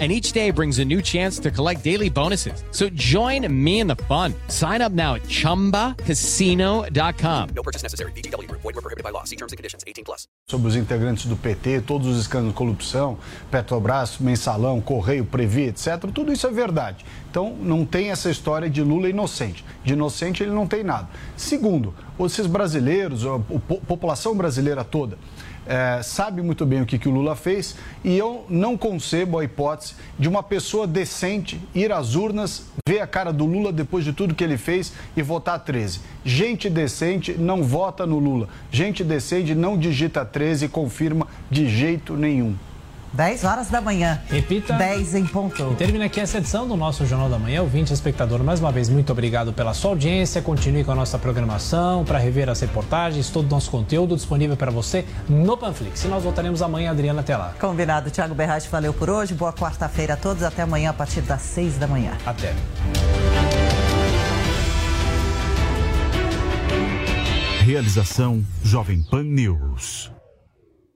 And 0.00 0.10
each 0.10 0.32
day 0.32 0.50
brings 0.50 0.80
a 0.80 0.84
new 0.84 1.00
chance 1.00 1.38
to 1.38 1.52
collect 1.52 1.84
daily 1.84 2.10
bonuses. 2.10 2.64
So 2.72 2.88
join 2.96 3.46
me 3.48 3.78
in 3.78 3.86
the 3.86 3.94
fun. 4.08 4.34
Sign 4.48 4.82
up 4.82 4.90
now 4.92 5.14
at 5.14 5.22
chumbacasino.com. 5.28 7.48
No 7.54 7.62
purchase 7.62 7.82
necessary. 7.84 8.10
Group. 8.12 8.60
Void 8.62 8.74
were 8.74 8.82
prohibited 8.82 9.04
by 9.04 9.10
law. 9.10 9.22
See 9.24 9.36
terms 9.36 9.52
and 9.52 9.56
conditions. 9.56 9.84
18 9.86 10.04
plus. 10.04 10.26
sobre 10.46 10.68
os 10.68 10.76
integrantes 10.76 11.24
do 11.26 11.36
PT, 11.36 11.80
todos 11.82 12.06
os 12.06 12.18
escândalos 12.20 12.52
de 12.52 12.58
corrupção, 12.58 13.16
Petrobras, 13.50 14.18
Mensalão, 14.18 14.78
Correio, 14.80 15.24
Previ, 15.24 15.68
etc. 15.68 15.96
Tudo 16.12 16.32
isso 16.32 16.46
é 16.46 16.50
verdade. 16.50 17.04
Então, 17.30 17.56
não 17.60 17.84
tem 17.86 18.10
essa 18.10 18.30
história 18.30 18.68
de 18.68 18.82
Lula 18.82 19.08
inocente. 19.08 19.64
De 19.82 19.94
inocente, 19.94 20.42
ele 20.42 20.52
não 20.52 20.66
tem 20.66 20.84
nada. 20.84 21.08
Segundo, 21.36 21.94
esses 22.20 22.46
brasileiros, 22.46 23.24
a 23.24 23.38
po- 23.38 23.80
população 23.86 24.36
brasileira 24.36 24.84
toda, 24.84 25.16
é, 25.66 26.02
sabe 26.02 26.42
muito 26.42 26.66
bem 26.66 26.82
o 26.82 26.86
que, 26.86 26.98
que 26.98 27.08
o 27.08 27.12
Lula 27.12 27.34
fez 27.34 27.76
e 28.04 28.16
eu 28.16 28.44
não 28.48 28.76
concebo 28.76 29.38
a 29.38 29.44
hipótese 29.44 29.94
de 30.18 30.28
uma 30.28 30.42
pessoa 30.42 30.86
decente 30.86 31.60
ir 31.74 31.92
às 31.92 32.14
urnas, 32.14 32.66
ver 32.86 33.00
a 33.00 33.06
cara 33.06 33.32
do 33.32 33.46
Lula 33.46 33.72
depois 33.72 34.04
de 34.04 34.12
tudo 34.12 34.34
que 34.34 34.44
ele 34.44 34.58
fez 34.58 34.92
e 35.16 35.22
votar 35.22 35.58
13. 35.58 36.00
Gente 36.24 36.68
decente 36.68 37.32
não 37.32 37.62
vota 37.62 38.06
no 38.06 38.18
Lula. 38.18 38.48
Gente 38.70 39.02
decente 39.02 39.54
não 39.54 39.78
digita 39.78 40.24
13 40.24 40.66
e 40.66 40.68
confirma 40.68 41.26
de 41.50 41.68
jeito 41.68 42.14
nenhum. 42.14 42.54
10 43.14 43.44
horas 43.44 43.68
da 43.68 43.80
manhã. 43.80 44.20
Repita. 44.28 44.74
10 44.74 45.14
em 45.14 45.26
ponto. 45.26 45.72
E 45.72 45.76
termina 45.76 46.06
aqui 46.06 46.20
essa 46.20 46.38
edição 46.38 46.66
do 46.66 46.76
nosso 46.76 47.06
Jornal 47.06 47.28
da 47.28 47.38
Manhã. 47.38 47.62
Ouvinte 47.62 47.92
espectador, 47.92 48.42
mais 48.42 48.60
uma 48.60 48.72
vez, 48.72 48.88
muito 48.88 49.12
obrigado 49.12 49.52
pela 49.52 49.72
sua 49.72 49.92
audiência. 49.92 50.42
Continue 50.42 50.84
com 50.84 50.92
a 50.92 50.94
nossa 50.94 51.18
programação 51.18 52.04
para 52.04 52.18
rever 52.18 52.48
as 52.48 52.60
reportagens, 52.60 53.30
todo 53.30 53.46
o 53.46 53.50
nosso 53.50 53.70
conteúdo 53.70 54.16
disponível 54.16 54.56
para 54.56 54.70
você 54.70 55.04
no 55.28 55.56
Panflix. 55.56 56.04
E 56.04 56.08
nós 56.08 56.24
voltaremos 56.24 56.60
amanhã, 56.60 56.90
Adriana, 56.90 57.20
até 57.20 57.36
lá. 57.36 57.54
Combinado. 57.60 58.10
Thiago 58.10 58.34
Berratti, 58.34 58.68
valeu 58.68 58.92
por 58.92 59.08
hoje. 59.08 59.32
Boa 59.34 59.52
quarta-feira 59.52 60.14
a 60.14 60.16
todos. 60.16 60.42
Até 60.42 60.62
amanhã 60.62 60.90
a 60.90 60.94
partir 60.94 61.20
das 61.22 61.42
6 61.42 61.78
da 61.78 61.86
manhã. 61.86 62.12
Até. 62.26 62.52
Realização 67.64 68.44
Jovem 68.62 69.02
Pan 69.02 69.22
News. 69.22 70.13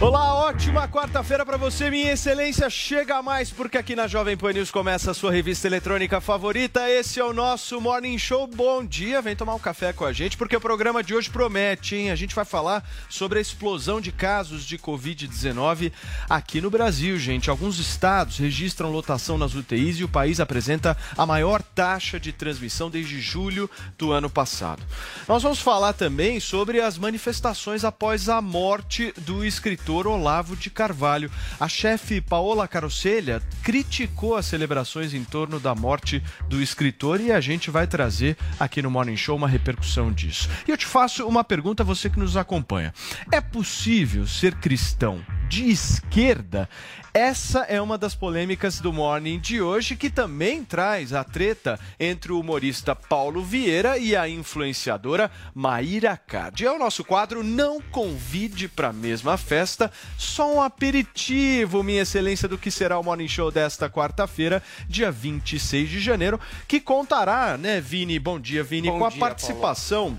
Olá, 0.00 0.31
ótima 0.52 0.86
quarta-feira 0.86 1.46
para 1.46 1.56
você, 1.56 1.90
minha 1.90 2.12
excelência. 2.12 2.68
Chega 2.68 3.22
mais 3.22 3.50
porque 3.50 3.78
aqui 3.78 3.96
na 3.96 4.06
Jovem 4.06 4.36
Pan 4.36 4.52
News 4.52 4.70
começa 4.70 5.10
a 5.10 5.14
sua 5.14 5.32
revista 5.32 5.66
eletrônica 5.66 6.20
favorita. 6.20 6.90
Esse 6.90 7.18
é 7.18 7.24
o 7.24 7.32
nosso 7.32 7.80
Morning 7.80 8.18
Show. 8.18 8.46
Bom 8.46 8.84
dia, 8.84 9.22
vem 9.22 9.34
tomar 9.34 9.54
um 9.54 9.58
café 9.58 9.94
com 9.94 10.04
a 10.04 10.12
gente 10.12 10.36
porque 10.36 10.54
o 10.54 10.60
programa 10.60 11.02
de 11.02 11.14
hoje 11.14 11.30
promete, 11.30 11.96
hein? 11.96 12.10
A 12.10 12.14
gente 12.14 12.34
vai 12.34 12.44
falar 12.44 12.86
sobre 13.08 13.38
a 13.38 13.42
explosão 13.42 13.98
de 13.98 14.12
casos 14.12 14.66
de 14.66 14.76
Covid-19 14.76 15.90
aqui 16.28 16.60
no 16.60 16.70
Brasil, 16.70 17.18
gente. 17.18 17.48
Alguns 17.48 17.78
estados 17.78 18.36
registram 18.36 18.92
lotação 18.92 19.38
nas 19.38 19.54
UTIs 19.54 20.00
e 20.00 20.04
o 20.04 20.08
país 20.08 20.38
apresenta 20.38 20.94
a 21.16 21.24
maior 21.24 21.62
taxa 21.62 22.20
de 22.20 22.30
transmissão 22.30 22.90
desde 22.90 23.22
julho 23.22 23.70
do 23.96 24.12
ano 24.12 24.28
passado. 24.28 24.82
Nós 25.26 25.42
vamos 25.42 25.60
falar 25.60 25.94
também 25.94 26.40
sobre 26.40 26.78
as 26.78 26.98
manifestações 26.98 27.84
após 27.84 28.28
a 28.28 28.42
morte 28.42 29.14
do 29.24 29.42
escritor 29.44 30.06
Olavo 30.06 30.41
de 30.42 30.68
Carvalho. 30.68 31.30
A 31.58 31.68
chefe 31.68 32.20
Paola 32.20 32.66
Carocelha 32.66 33.40
criticou 33.62 34.36
as 34.36 34.46
celebrações 34.46 35.14
em 35.14 35.24
torno 35.24 35.60
da 35.60 35.74
morte 35.74 36.22
do 36.48 36.60
escritor 36.60 37.20
e 37.20 37.30
a 37.30 37.40
gente 37.40 37.70
vai 37.70 37.86
trazer 37.86 38.36
aqui 38.58 38.82
no 38.82 38.90
Morning 38.90 39.16
Show 39.16 39.36
uma 39.36 39.48
repercussão 39.48 40.12
disso. 40.12 40.48
E 40.66 40.70
eu 40.70 40.76
te 40.76 40.86
faço 40.86 41.26
uma 41.26 41.44
pergunta, 41.44 41.84
você 41.84 42.10
que 42.10 42.18
nos 42.18 42.36
acompanha: 42.36 42.92
é 43.30 43.40
possível 43.40 44.26
ser 44.26 44.54
cristão 44.56 45.24
de 45.48 45.70
esquerda? 45.70 46.68
Essa 47.14 47.60
é 47.64 47.78
uma 47.78 47.98
das 47.98 48.14
polêmicas 48.14 48.80
do 48.80 48.90
Morning 48.90 49.38
de 49.38 49.60
hoje, 49.60 49.96
que 49.96 50.08
também 50.08 50.64
traz 50.64 51.12
a 51.12 51.22
treta 51.22 51.78
entre 52.00 52.32
o 52.32 52.40
humorista 52.40 52.96
Paulo 52.96 53.44
Vieira 53.44 53.98
e 53.98 54.16
a 54.16 54.26
influenciadora 54.26 55.30
Maíra 55.54 56.16
Card. 56.16 56.64
É 56.64 56.72
o 56.72 56.78
nosso 56.78 57.04
quadro 57.04 57.44
Não 57.44 57.82
Convide 57.82 58.66
para 58.66 58.88
a 58.88 58.92
Mesma 58.94 59.36
Festa, 59.36 59.92
só 60.16 60.54
um 60.54 60.62
aperitivo, 60.62 61.82
minha 61.82 62.00
excelência, 62.00 62.48
do 62.48 62.56
que 62.56 62.70
será 62.70 62.98
o 62.98 63.04
Morning 63.04 63.28
Show 63.28 63.50
desta 63.50 63.90
quarta-feira, 63.90 64.62
dia 64.88 65.12
26 65.12 65.90
de 65.90 66.00
janeiro, 66.00 66.40
que 66.66 66.80
contará, 66.80 67.58
né, 67.58 67.78
Vini? 67.78 68.18
Bom 68.18 68.40
dia, 68.40 68.64
Vini, 68.64 68.90
Bom 68.90 69.00
com 69.00 69.04
a 69.04 69.10
dia, 69.10 69.20
participação 69.20 70.18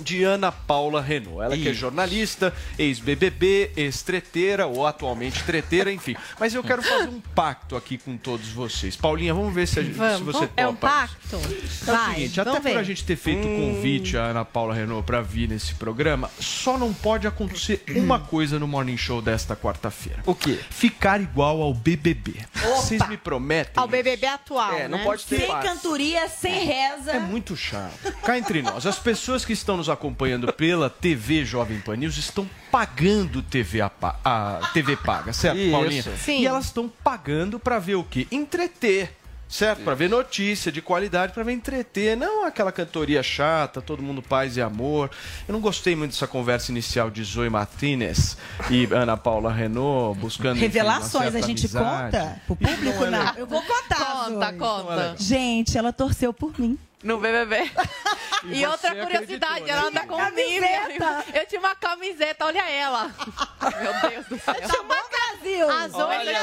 de 0.00 0.22
Ana 0.24 0.50
Paula 0.52 1.00
Renault. 1.00 1.40
Ela 1.42 1.56
que 1.56 1.68
é 1.68 1.72
jornalista, 1.72 2.52
ex-BBB, 2.78 3.72
ex-treteira 3.76 4.66
ou 4.66 4.86
atualmente 4.86 5.42
treteira, 5.44 5.92
enfim. 5.92 6.16
Mas 6.38 6.54
eu 6.54 6.62
quero 6.62 6.82
fazer 6.82 7.08
um 7.08 7.20
pacto 7.20 7.76
aqui 7.76 7.98
com 7.98 8.16
todos 8.16 8.48
vocês. 8.48 8.96
Paulinha, 8.96 9.32
vamos 9.34 9.54
ver 9.54 9.66
se, 9.68 9.80
a 9.80 9.82
gente, 9.82 9.94
se 9.94 9.98
Vamos, 9.98 10.34
você 10.34 10.48
é 10.56 10.66
um 10.66 10.74
topa 10.74 10.88
pacto? 10.88 11.16
É 11.32 11.36
o 11.36 11.96
Vai, 11.96 12.14
seguinte, 12.14 12.40
até 12.40 12.50
vamos 12.50 12.64
por 12.66 12.72
ver. 12.72 12.78
a 12.78 12.82
gente 12.82 13.04
ter 13.04 13.16
feito 13.16 13.46
o 13.46 13.50
Hum. 13.50 13.74
convite 13.74 14.16
à 14.16 14.22
Ana 14.24 14.44
Paula 14.44 14.74
Renault 14.74 15.04
para 15.06 15.20
vir 15.22 15.48
nesse 15.48 15.74
programa, 15.74 16.30
só 16.40 16.76
não 16.78 16.92
pode 16.92 17.26
acontecer 17.26 17.82
uma 17.94 18.18
coisa 18.18 18.58
no 18.58 18.66
Morning 18.66 18.96
Show 18.96 19.20
desta 19.22 19.54
quarta-feira. 19.56 20.22
O 20.26 20.34
quê? 20.34 20.58
Ficar 20.70 21.20
igual 21.20 21.60
ao 21.62 21.72
BBB. 21.74 22.34
Vocês 22.76 23.06
me 23.08 23.16
prometem? 23.16 23.72
Ao 23.76 23.86
BBB 23.88 24.26
atual, 24.26 24.72
É, 24.72 24.88
não 24.88 24.98
né? 24.98 25.04
pode 25.04 25.24
ter 25.24 25.38
Sem 25.38 25.46
paz. 25.46 25.64
cantoria, 25.64 26.28
sem 26.28 26.64
reza. 26.66 27.12
É 27.12 27.18
muito 27.20 27.56
chato. 27.56 28.12
Cá 28.24 28.38
entre 28.38 28.62
nós, 28.62 28.86
as 28.86 28.98
pessoas 28.98 29.44
que 29.44 29.52
estão 29.52 29.76
nos 29.84 29.90
acompanhando 29.90 30.50
pela 30.52 30.88
TV 30.88 31.44
Jovem 31.44 31.78
Pan 31.78 31.96
News 31.96 32.16
estão 32.16 32.48
pagando 32.70 33.42
TV 33.42 33.82
a, 33.82 33.90
a 34.24 34.70
TV 34.72 34.96
paga, 34.96 35.32
certo, 35.32 35.58
Isso. 35.58 35.70
Paulinha? 35.70 36.02
Sim. 36.02 36.40
E 36.40 36.46
elas 36.46 36.66
estão 36.66 36.90
pagando 37.02 37.58
para 37.60 37.78
ver 37.78 37.96
o 37.96 38.04
quê? 38.04 38.26
Entreter. 38.32 39.14
Certo? 39.46 39.84
Para 39.84 39.94
ver 39.94 40.08
notícia 40.08 40.72
de 40.72 40.80
qualidade, 40.80 41.32
para 41.34 41.42
ver 41.42 41.52
entreter, 41.52 42.16
não 42.16 42.46
aquela 42.46 42.72
cantoria 42.72 43.22
chata, 43.22 43.80
todo 43.82 44.02
mundo 44.02 44.22
paz 44.22 44.56
e 44.56 44.62
amor. 44.62 45.10
Eu 45.46 45.52
não 45.52 45.60
gostei 45.60 45.94
muito 45.94 46.12
dessa 46.12 46.26
conversa 46.26 46.72
inicial 46.72 47.10
de 47.10 47.22
Zoe 47.22 47.50
Martinez 47.50 48.38
e 48.70 48.88
Ana 48.90 49.16
Paula 49.18 49.52
Renault 49.52 50.18
buscando 50.18 50.56
enfim, 50.56 50.64
Revelações, 50.64 51.28
a 51.28 51.32
certa 51.32 51.46
gente 51.46 51.60
amizade. 51.66 52.16
conta 52.16 52.40
pro 52.46 52.56
público, 52.56 52.98
Não 53.00 53.06
é 53.06 53.10
não. 53.10 53.34
Eu 53.36 53.46
vou 53.46 53.62
contar, 53.62 54.24
Conta, 54.24 54.46
Zoe. 54.48 54.58
conta. 54.58 55.14
Gente, 55.18 55.76
ela 55.78 55.92
torceu 55.92 56.32
por 56.32 56.58
mim. 56.58 56.78
No 57.04 57.18
BBB. 57.18 57.70
E, 58.46 58.60
você 58.60 58.66
outra 58.66 58.90
acreditou, 58.90 59.06
curiosidade, 59.06 59.64
né? 59.64 59.70
ela 59.70 59.86
anda 59.86 60.06
com 60.06 60.16
um 60.16 60.18
Camiseta. 60.18 61.24
Eu 61.32 61.46
tinha 61.46 61.60
uma 61.60 61.74
camiseta, 61.74 62.44
olha 62.44 62.70
ela. 62.70 63.10
Meu 63.80 64.10
Deus 64.10 64.26
do 64.26 64.38
céu. 64.38 64.54
Tá 64.54 64.82
bom, 64.82 65.14
Brasil? 65.44 65.70
As 65.70 65.94
Olha 65.94 66.38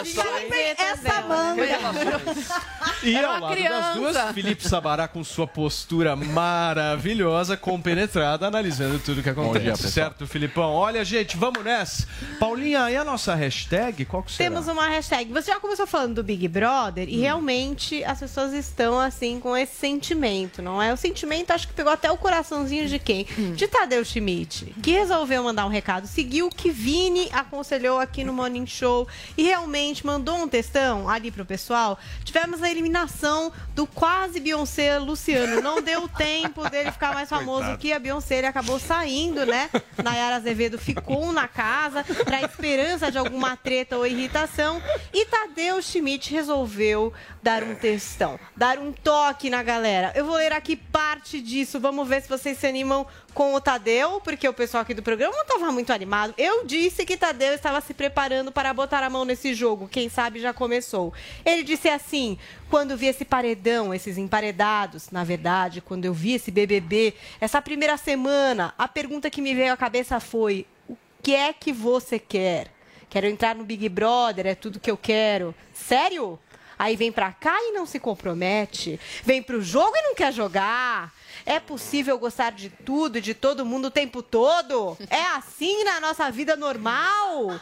Essa 0.77 1.21
manga. 1.21 1.63
E 3.03 3.15
Era 3.15 3.33
ao 3.33 3.39
lado 3.39 3.63
das 3.63 3.95
duas, 3.95 4.31
Felipe 4.33 4.67
Sabará 4.67 5.07
com 5.07 5.23
sua 5.23 5.47
postura 5.47 6.15
maravilhosa, 6.15 7.57
compenetrada, 7.57 8.45
analisando 8.45 8.99
tudo 8.99 9.23
que 9.23 9.29
acontece. 9.29 9.63
dia, 9.63 9.75
certo, 9.75 10.27
Filipão? 10.27 10.71
Olha, 10.71 11.03
gente, 11.03 11.35
vamos 11.35 11.63
nessa. 11.63 12.07
Paulinha, 12.39 12.91
e 12.91 12.95
a 12.95 13.03
nossa 13.03 13.33
hashtag? 13.33 14.05
Qual 14.05 14.21
que 14.21 14.31
será? 14.31 14.49
Temos 14.49 14.67
uma 14.67 14.87
hashtag. 14.87 15.31
Você 15.33 15.51
já 15.51 15.59
começou 15.59 15.87
falando 15.87 16.15
do 16.15 16.23
Big 16.23 16.47
Brother 16.47 17.09
e 17.09 17.19
realmente 17.21 18.03
as 18.03 18.19
pessoas 18.19 18.53
estão 18.53 18.99
assim 18.99 19.39
com 19.39 19.57
esse 19.57 19.75
sentimento, 19.75 20.50
não 20.59 20.81
é? 20.81 20.92
O 20.92 20.98
sentimento 20.98 21.51
acho 21.51 21.68
que 21.68 21.74
pegou 21.74 21.94
até 21.94 22.12
o 22.12 22.18
coraçãozinho 22.18 22.88
de 22.88 22.98
quem? 22.98 23.27
De 23.56 23.68
Tadeu 23.68 24.03
Schmidt, 24.03 24.74
que 24.81 24.92
resolveu 24.92 25.44
mandar 25.44 25.68
um 25.68 25.69
recado, 25.69 26.07
seguiu 26.07 26.48
o 26.48 26.50
que 26.50 26.71
Vini 26.71 27.30
aconselhou 27.31 28.00
aqui 28.00 28.24
no 28.24 28.33
Morning 28.33 28.65
Show 28.65 29.07
e 29.38 29.44
realmente 29.44 30.03
mandou 30.03 30.38
um 30.38 30.48
textão 30.48 31.07
ali 31.07 31.30
pro 31.30 31.45
pessoal. 31.45 32.00
Tivemos 32.24 32.63
a 32.63 32.71
eliminação 32.71 33.51
do 33.75 33.86
quase 33.86 34.39
Beyoncé 34.39 34.98
Luciano. 34.98 35.62
Não 35.62 35.81
deu 35.81 36.07
tempo 36.18 36.68
dele 36.69 36.92
ficar 36.92 37.13
mais 37.13 37.30
famoso 37.30 37.77
que 37.77 37.94
a 37.94 38.00
Beyoncé. 38.00 38.39
Ele 38.39 38.47
acabou 38.47 38.80
saindo, 38.80 39.45
né? 39.45 39.69
Nayara 40.04 40.38
Azevedo 40.38 40.77
ficou 40.77 41.31
na 41.31 41.47
casa 41.47 42.04
pra 42.24 42.42
esperança 42.42 43.12
de 43.12 43.18
alguma 43.18 43.56
treta 43.56 43.97
ou 43.97 44.07
irritação. 44.07 44.81
E 45.13 45.25
Tadeu 45.25 45.81
Schmidt 45.81 46.31
resolveu 46.31 47.13
dar 47.44 47.63
um 47.63 47.75
textão, 47.75 48.39
dar 48.56 48.80
um 48.80 48.92
toque 48.92 49.50
na 49.50 49.62
galera. 49.62 50.12
Eu 50.15 50.25
vou 50.25 50.39
ler 50.41 50.53
aqui 50.53 50.75
parte 50.75 51.39
disso. 51.39 51.79
Vamos 51.79 52.07
ver 52.07 52.21
se 52.23 52.27
vocês 52.27 52.57
se 52.57 52.65
animam 52.65 53.05
com 53.33 53.53
o 53.53 53.61
Tadeu, 53.61 54.19
porque 54.21 54.47
o 54.47 54.53
pessoal 54.53 54.81
aqui 54.81 54.93
do 54.93 55.03
programa 55.03 55.35
não 55.35 55.43
estava 55.43 55.71
muito 55.71 55.93
animado. 55.93 56.33
Eu 56.35 56.65
disse 56.65 57.05
que 57.05 57.15
Tadeu 57.15 57.53
estava 57.53 57.79
se 57.79 57.93
preparando 57.93 58.51
para 58.51 58.73
botar 58.73 59.03
a 59.03 59.09
mão 59.09 59.23
nesse 59.23 59.53
jogo. 59.53 59.88
Quem 59.88 60.09
sabe 60.09 60.39
já 60.39 60.51
começou. 60.51 61.13
Ele 61.45 61.61
disse 61.61 61.88
assim: 61.88 62.39
quando 62.69 62.97
vi 62.97 63.05
esse 63.05 63.23
paredão, 63.23 63.93
esses 63.93 64.17
emparedados, 64.17 65.11
na 65.11 65.23
verdade, 65.23 65.79
quando 65.79 66.05
eu 66.05 66.13
vi 66.13 66.33
esse 66.33 66.49
BBB, 66.49 67.13
essa 67.39 67.61
primeira 67.61 67.95
semana, 67.95 68.73
a 68.77 68.87
pergunta 68.87 69.29
que 69.29 69.41
me 69.41 69.53
veio 69.53 69.71
à 69.71 69.77
cabeça 69.77 70.19
foi: 70.19 70.65
o 70.89 70.97
que 71.21 71.35
é 71.35 71.53
que 71.53 71.71
você 71.71 72.17
quer? 72.17 72.71
Quero 73.09 73.27
entrar 73.27 73.55
no 73.55 73.63
Big 73.63 73.87
Brother, 73.89 74.47
é 74.47 74.55
tudo 74.55 74.79
que 74.79 74.89
eu 74.89 74.97
quero. 74.97 75.53
Sério? 75.71 76.39
Aí 76.81 76.95
vem 76.95 77.12
pra 77.12 77.31
cá 77.31 77.56
e 77.62 77.74
não 77.74 77.86
se 77.86 78.00
compromete. 78.00 79.00
Vem 79.24 79.39
pro 79.39 79.62
jogo 79.62 79.95
e 79.95 80.01
não 80.01 80.16
quer 80.16 80.33
jogar. 80.33 81.13
É 81.45 81.60
possível 81.60 82.18
gostar 82.18 82.51
de 82.51 82.69
tudo 82.69 83.18
e 83.18 83.22
de 83.22 83.33
todo 83.33 83.66
mundo 83.66 83.86
o 83.86 83.92
tempo 83.92 84.22
todo? 84.22 84.98
É 85.10 85.24
assim 85.36 85.83
na 85.83 86.00
nossa 86.00 86.30
vida 86.31 86.56
normal? 86.56 87.60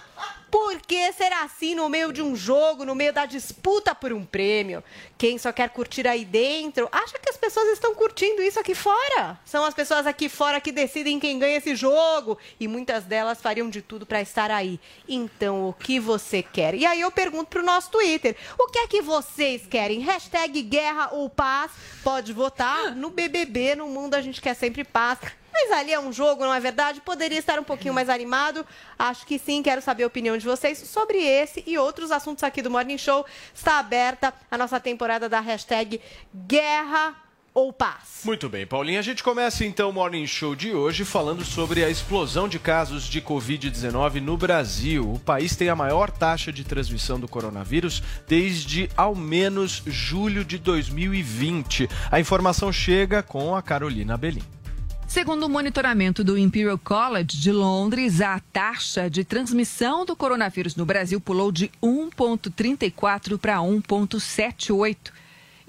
Por 0.51 0.81
que 0.81 1.11
ser 1.13 1.31
assim 1.31 1.75
no 1.75 1.87
meio 1.87 2.11
de 2.11 2.21
um 2.21 2.35
jogo, 2.35 2.83
no 2.83 2.95
meio 2.95 3.13
da 3.13 3.25
disputa 3.25 3.93
por 3.93 4.11
um 4.11 4.25
prêmio? 4.25 4.83
Quem 5.17 5.37
só 5.37 5.51
quer 5.51 5.69
curtir 5.69 6.07
aí 6.07 6.25
dentro, 6.25 6.89
acha 6.91 7.19
que 7.19 7.29
as 7.29 7.37
pessoas 7.37 7.67
estão 7.69 7.93
curtindo 7.93 8.41
isso 8.41 8.59
aqui 8.59 8.73
fora. 8.73 9.39
São 9.45 9.63
as 9.63 9.73
pessoas 9.73 10.07
aqui 10.07 10.27
fora 10.27 10.59
que 10.59 10.71
decidem 10.71 11.19
quem 11.19 11.37
ganha 11.37 11.57
esse 11.57 11.75
jogo. 11.75 12.37
E 12.59 12.67
muitas 12.67 13.03
delas 13.03 13.41
fariam 13.41 13.69
de 13.69 13.81
tudo 13.81 14.05
para 14.05 14.21
estar 14.21 14.49
aí. 14.49 14.79
Então, 15.07 15.69
o 15.69 15.73
que 15.73 15.99
você 15.99 16.41
quer? 16.41 16.73
E 16.73 16.85
aí 16.85 17.01
eu 17.01 17.11
pergunto 17.11 17.49
pro 17.49 17.63
nosso 17.63 17.91
Twitter: 17.91 18.35
o 18.57 18.67
que 18.67 18.79
é 18.79 18.87
que 18.87 19.01
vocês 19.01 19.67
querem? 19.67 19.99
Hashtag 19.99 20.61
guerra 20.63 21.09
ou 21.11 21.29
paz? 21.29 21.71
Pode 22.03 22.33
votar 22.33 22.95
no 22.95 23.09
BBB, 23.11 23.58
no 23.75 23.87
mundo 23.87 24.15
a 24.15 24.21
gente 24.21 24.41
quer 24.41 24.53
sempre 24.53 24.83
paz. 24.83 25.19
Mas 25.51 25.71
ali 25.71 25.91
é 25.91 25.99
um 25.99 26.11
jogo, 26.13 26.43
não 26.43 26.53
é 26.53 26.59
verdade? 26.59 27.01
Poderia 27.01 27.37
estar 27.37 27.59
um 27.59 27.63
pouquinho 27.63 27.93
mais 27.93 28.09
animado? 28.09 28.65
Acho 28.97 29.25
que 29.25 29.37
sim. 29.37 29.61
Quero 29.61 29.81
saber 29.81 30.03
a 30.03 30.07
opinião 30.07 30.37
de 30.37 30.45
vocês 30.45 30.77
sobre 30.77 31.17
esse 31.17 31.63
e 31.67 31.77
outros 31.77 32.11
assuntos 32.11 32.43
aqui 32.43 32.61
do 32.61 32.71
Morning 32.71 32.97
Show. 32.97 33.25
Está 33.53 33.79
aberta 33.79 34.33
a 34.49 34.57
nossa 34.57 34.79
temporada 34.79 35.27
da 35.27 35.39
hashtag 35.39 36.01
Guerra 36.33 37.28
ou 37.59 37.73
Paz. 37.73 38.21
Muito 38.23 38.47
bem, 38.47 38.65
Paulinha. 38.65 38.99
A 38.99 39.03
gente 39.03 39.21
começa 39.21 39.65
então 39.65 39.89
o 39.89 39.93
Morning 39.93 40.25
Show 40.25 40.55
de 40.55 40.73
hoje 40.73 41.03
falando 41.03 41.43
sobre 41.43 41.83
a 41.83 41.89
explosão 41.89 42.47
de 42.47 42.57
casos 42.57 43.03
de 43.03 43.21
Covid-19 43.21 44.21
no 44.21 44.37
Brasil. 44.37 45.13
O 45.13 45.19
país 45.19 45.55
tem 45.57 45.67
a 45.67 45.75
maior 45.75 46.09
taxa 46.09 46.53
de 46.53 46.63
transmissão 46.63 47.19
do 47.19 47.27
coronavírus 47.27 48.01
desde 48.27 48.89
ao 48.95 49.13
menos 49.13 49.83
julho 49.85 50.45
de 50.45 50.57
2020. 50.57 51.89
A 52.09 52.19
informação 52.19 52.71
chega 52.71 53.21
com 53.21 53.53
a 53.53 53.61
Carolina 53.61 54.15
Belim. 54.15 54.43
Segundo 55.05 55.43
o 55.43 55.49
monitoramento 55.49 56.23
do 56.23 56.37
Imperial 56.37 56.77
College 56.77 57.37
de 57.37 57.51
Londres, 57.51 58.21
a 58.21 58.39
taxa 58.53 59.09
de 59.09 59.25
transmissão 59.25 60.05
do 60.05 60.15
coronavírus 60.15 60.75
no 60.75 60.85
Brasil 60.85 61.19
pulou 61.19 61.51
de 61.51 61.69
1,34 61.83 63.37
para 63.37 63.57
1,78. 63.57 64.97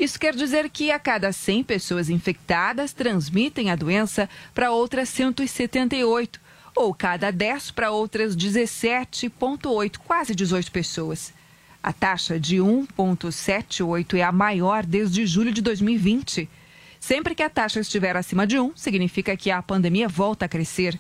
Isso 0.01 0.19
quer 0.19 0.35
dizer 0.35 0.71
que 0.71 0.91
a 0.91 0.99
cada 0.99 1.31
100 1.31 1.63
pessoas 1.63 2.09
infectadas 2.09 2.95
transmitem 2.95 3.71
a 3.71 3.77
doença 3.77 4.31
para 4.55 4.71
outras 4.71 5.11
178, 5.11 6.41
ou 6.75 6.95
cada 6.95 7.31
10 7.31 7.73
para 7.73 7.91
outras 7.91 8.35
17,8, 8.35 9.99
quase 9.99 10.35
18 10.35 10.73
pessoas. 10.73 11.35
A 11.83 11.93
taxa 11.93 12.41
de 12.41 12.57
1,78 12.57 14.15
é 14.15 14.23
a 14.23 14.33
maior 14.33 14.87
desde 14.87 15.27
julho 15.27 15.53
de 15.53 15.61
2020. 15.61 16.49
Sempre 16.99 17.35
que 17.35 17.43
a 17.43 17.51
taxa 17.51 17.81
estiver 17.81 18.17
acima 18.17 18.47
de 18.47 18.59
1, 18.59 18.73
significa 18.77 19.37
que 19.37 19.51
a 19.51 19.61
pandemia 19.61 20.09
volta 20.09 20.47
a 20.47 20.49
crescer. 20.49 20.99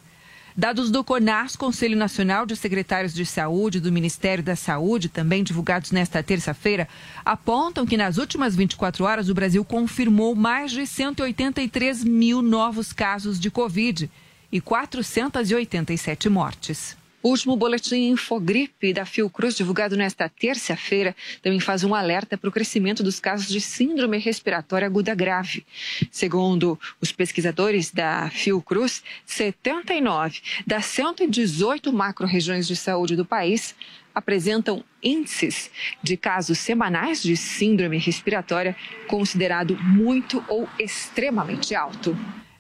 Dados 0.60 0.90
do 0.90 1.02
CONAS, 1.02 1.56
Conselho 1.56 1.96
Nacional 1.96 2.44
de 2.44 2.54
Secretários 2.54 3.14
de 3.14 3.24
Saúde 3.24 3.80
do 3.80 3.90
Ministério 3.90 4.44
da 4.44 4.54
Saúde, 4.54 5.08
também 5.08 5.42
divulgados 5.42 5.90
nesta 5.90 6.22
terça-feira, 6.22 6.86
apontam 7.24 7.86
que 7.86 7.96
nas 7.96 8.18
últimas 8.18 8.54
24 8.54 9.02
horas 9.02 9.30
o 9.30 9.34
Brasil 9.34 9.64
confirmou 9.64 10.34
mais 10.34 10.70
de 10.70 10.86
183 10.86 12.04
mil 12.04 12.42
novos 12.42 12.92
casos 12.92 13.40
de 13.40 13.50
Covid 13.50 14.10
e 14.52 14.60
487 14.60 16.28
mortes. 16.28 17.00
O 17.22 17.28
último 17.28 17.55
boletim 17.55 18.08
Infogripe 18.08 18.94
da 18.94 19.05
Fiocruz, 19.05 19.55
divulgado 19.55 19.94
nesta 19.94 20.26
terça-feira, 20.26 21.14
também 21.43 21.61
faz 21.61 21.84
um 21.84 21.94
alerta 21.94 22.38
para 22.38 22.49
o 22.49 22.52
crescimento 22.52 23.02
dos 23.02 23.20
casos 23.20 23.46
de 23.46 23.61
síndrome 23.61 24.17
respiratória 24.17 24.87
aguda 24.87 25.14
grave. 25.14 25.67
Segundo 26.11 26.81
os 26.99 27.12
pesquisadores 27.12 27.90
da 27.90 28.31
Fiocruz, 28.31 29.02
79 29.26 30.40
das 30.67 30.87
118 30.87 31.93
macro-regiões 31.93 32.67
de 32.67 32.75
saúde 32.75 33.14
do 33.14 33.26
país 33.26 33.75
apresentam 34.14 34.82
índices 35.02 35.70
de 36.02 36.16
casos 36.16 36.58
semanais 36.58 37.23
de 37.23 37.37
síndrome 37.37 37.99
respiratória 37.99 38.75
considerado 39.06 39.76
muito 39.76 40.43
ou 40.49 40.66
extremamente 40.78 41.75
alto. 41.75 42.16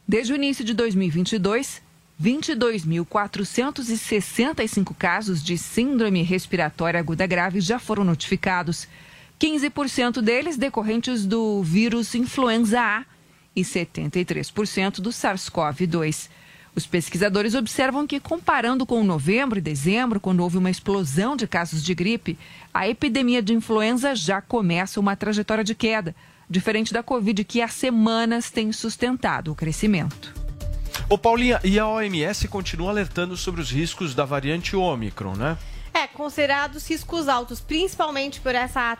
Desde 0.06 0.34
o 0.34 0.36
início 0.36 0.62
de 0.62 0.74
2022, 0.74 1.80
22.465 2.22 4.94
casos 4.94 5.42
de 5.42 5.56
síndrome 5.56 6.22
respiratória 6.22 7.00
aguda 7.00 7.26
grave 7.26 7.60
já 7.60 7.78
foram 7.78 8.04
notificados. 8.04 8.86
15% 9.40 10.20
deles 10.20 10.58
decorrentes 10.58 11.24
do 11.24 11.62
vírus 11.62 12.14
influenza 12.14 12.78
A 12.78 13.06
e 13.56 13.62
73% 13.62 15.00
do 15.00 15.08
SARS-CoV-2. 15.08 16.28
Os 16.76 16.86
pesquisadores 16.86 17.54
observam 17.54 18.06
que, 18.06 18.20
comparando 18.20 18.84
com 18.84 19.02
novembro 19.02 19.58
e 19.58 19.62
dezembro, 19.62 20.20
quando 20.20 20.40
houve 20.40 20.58
uma 20.58 20.70
explosão 20.70 21.34
de 21.34 21.48
casos 21.48 21.82
de 21.82 21.94
gripe, 21.94 22.38
a 22.72 22.86
epidemia 22.86 23.42
de 23.42 23.54
influenza 23.54 24.14
já 24.14 24.42
começa 24.42 25.00
uma 25.00 25.16
trajetória 25.16 25.64
de 25.64 25.74
queda, 25.74 26.14
diferente 26.48 26.92
da 26.92 27.02
Covid, 27.02 27.42
que 27.44 27.62
há 27.62 27.68
semanas 27.68 28.50
tem 28.50 28.70
sustentado 28.72 29.50
o 29.50 29.54
crescimento. 29.54 30.39
Ô 31.08 31.18
Paulinha, 31.18 31.60
e 31.64 31.78
a 31.78 31.86
OMS 31.86 32.48
continua 32.48 32.90
alertando 32.90 33.36
sobre 33.36 33.60
os 33.60 33.70
riscos 33.70 34.14
da 34.14 34.24
variante 34.24 34.76
Ômicron, 34.76 35.34
né? 35.34 35.58
É, 35.92 36.06
considerados 36.06 36.88
riscos 36.88 37.28
altos, 37.28 37.60
principalmente 37.60 38.40
por 38.40 38.54
essa 38.54 38.96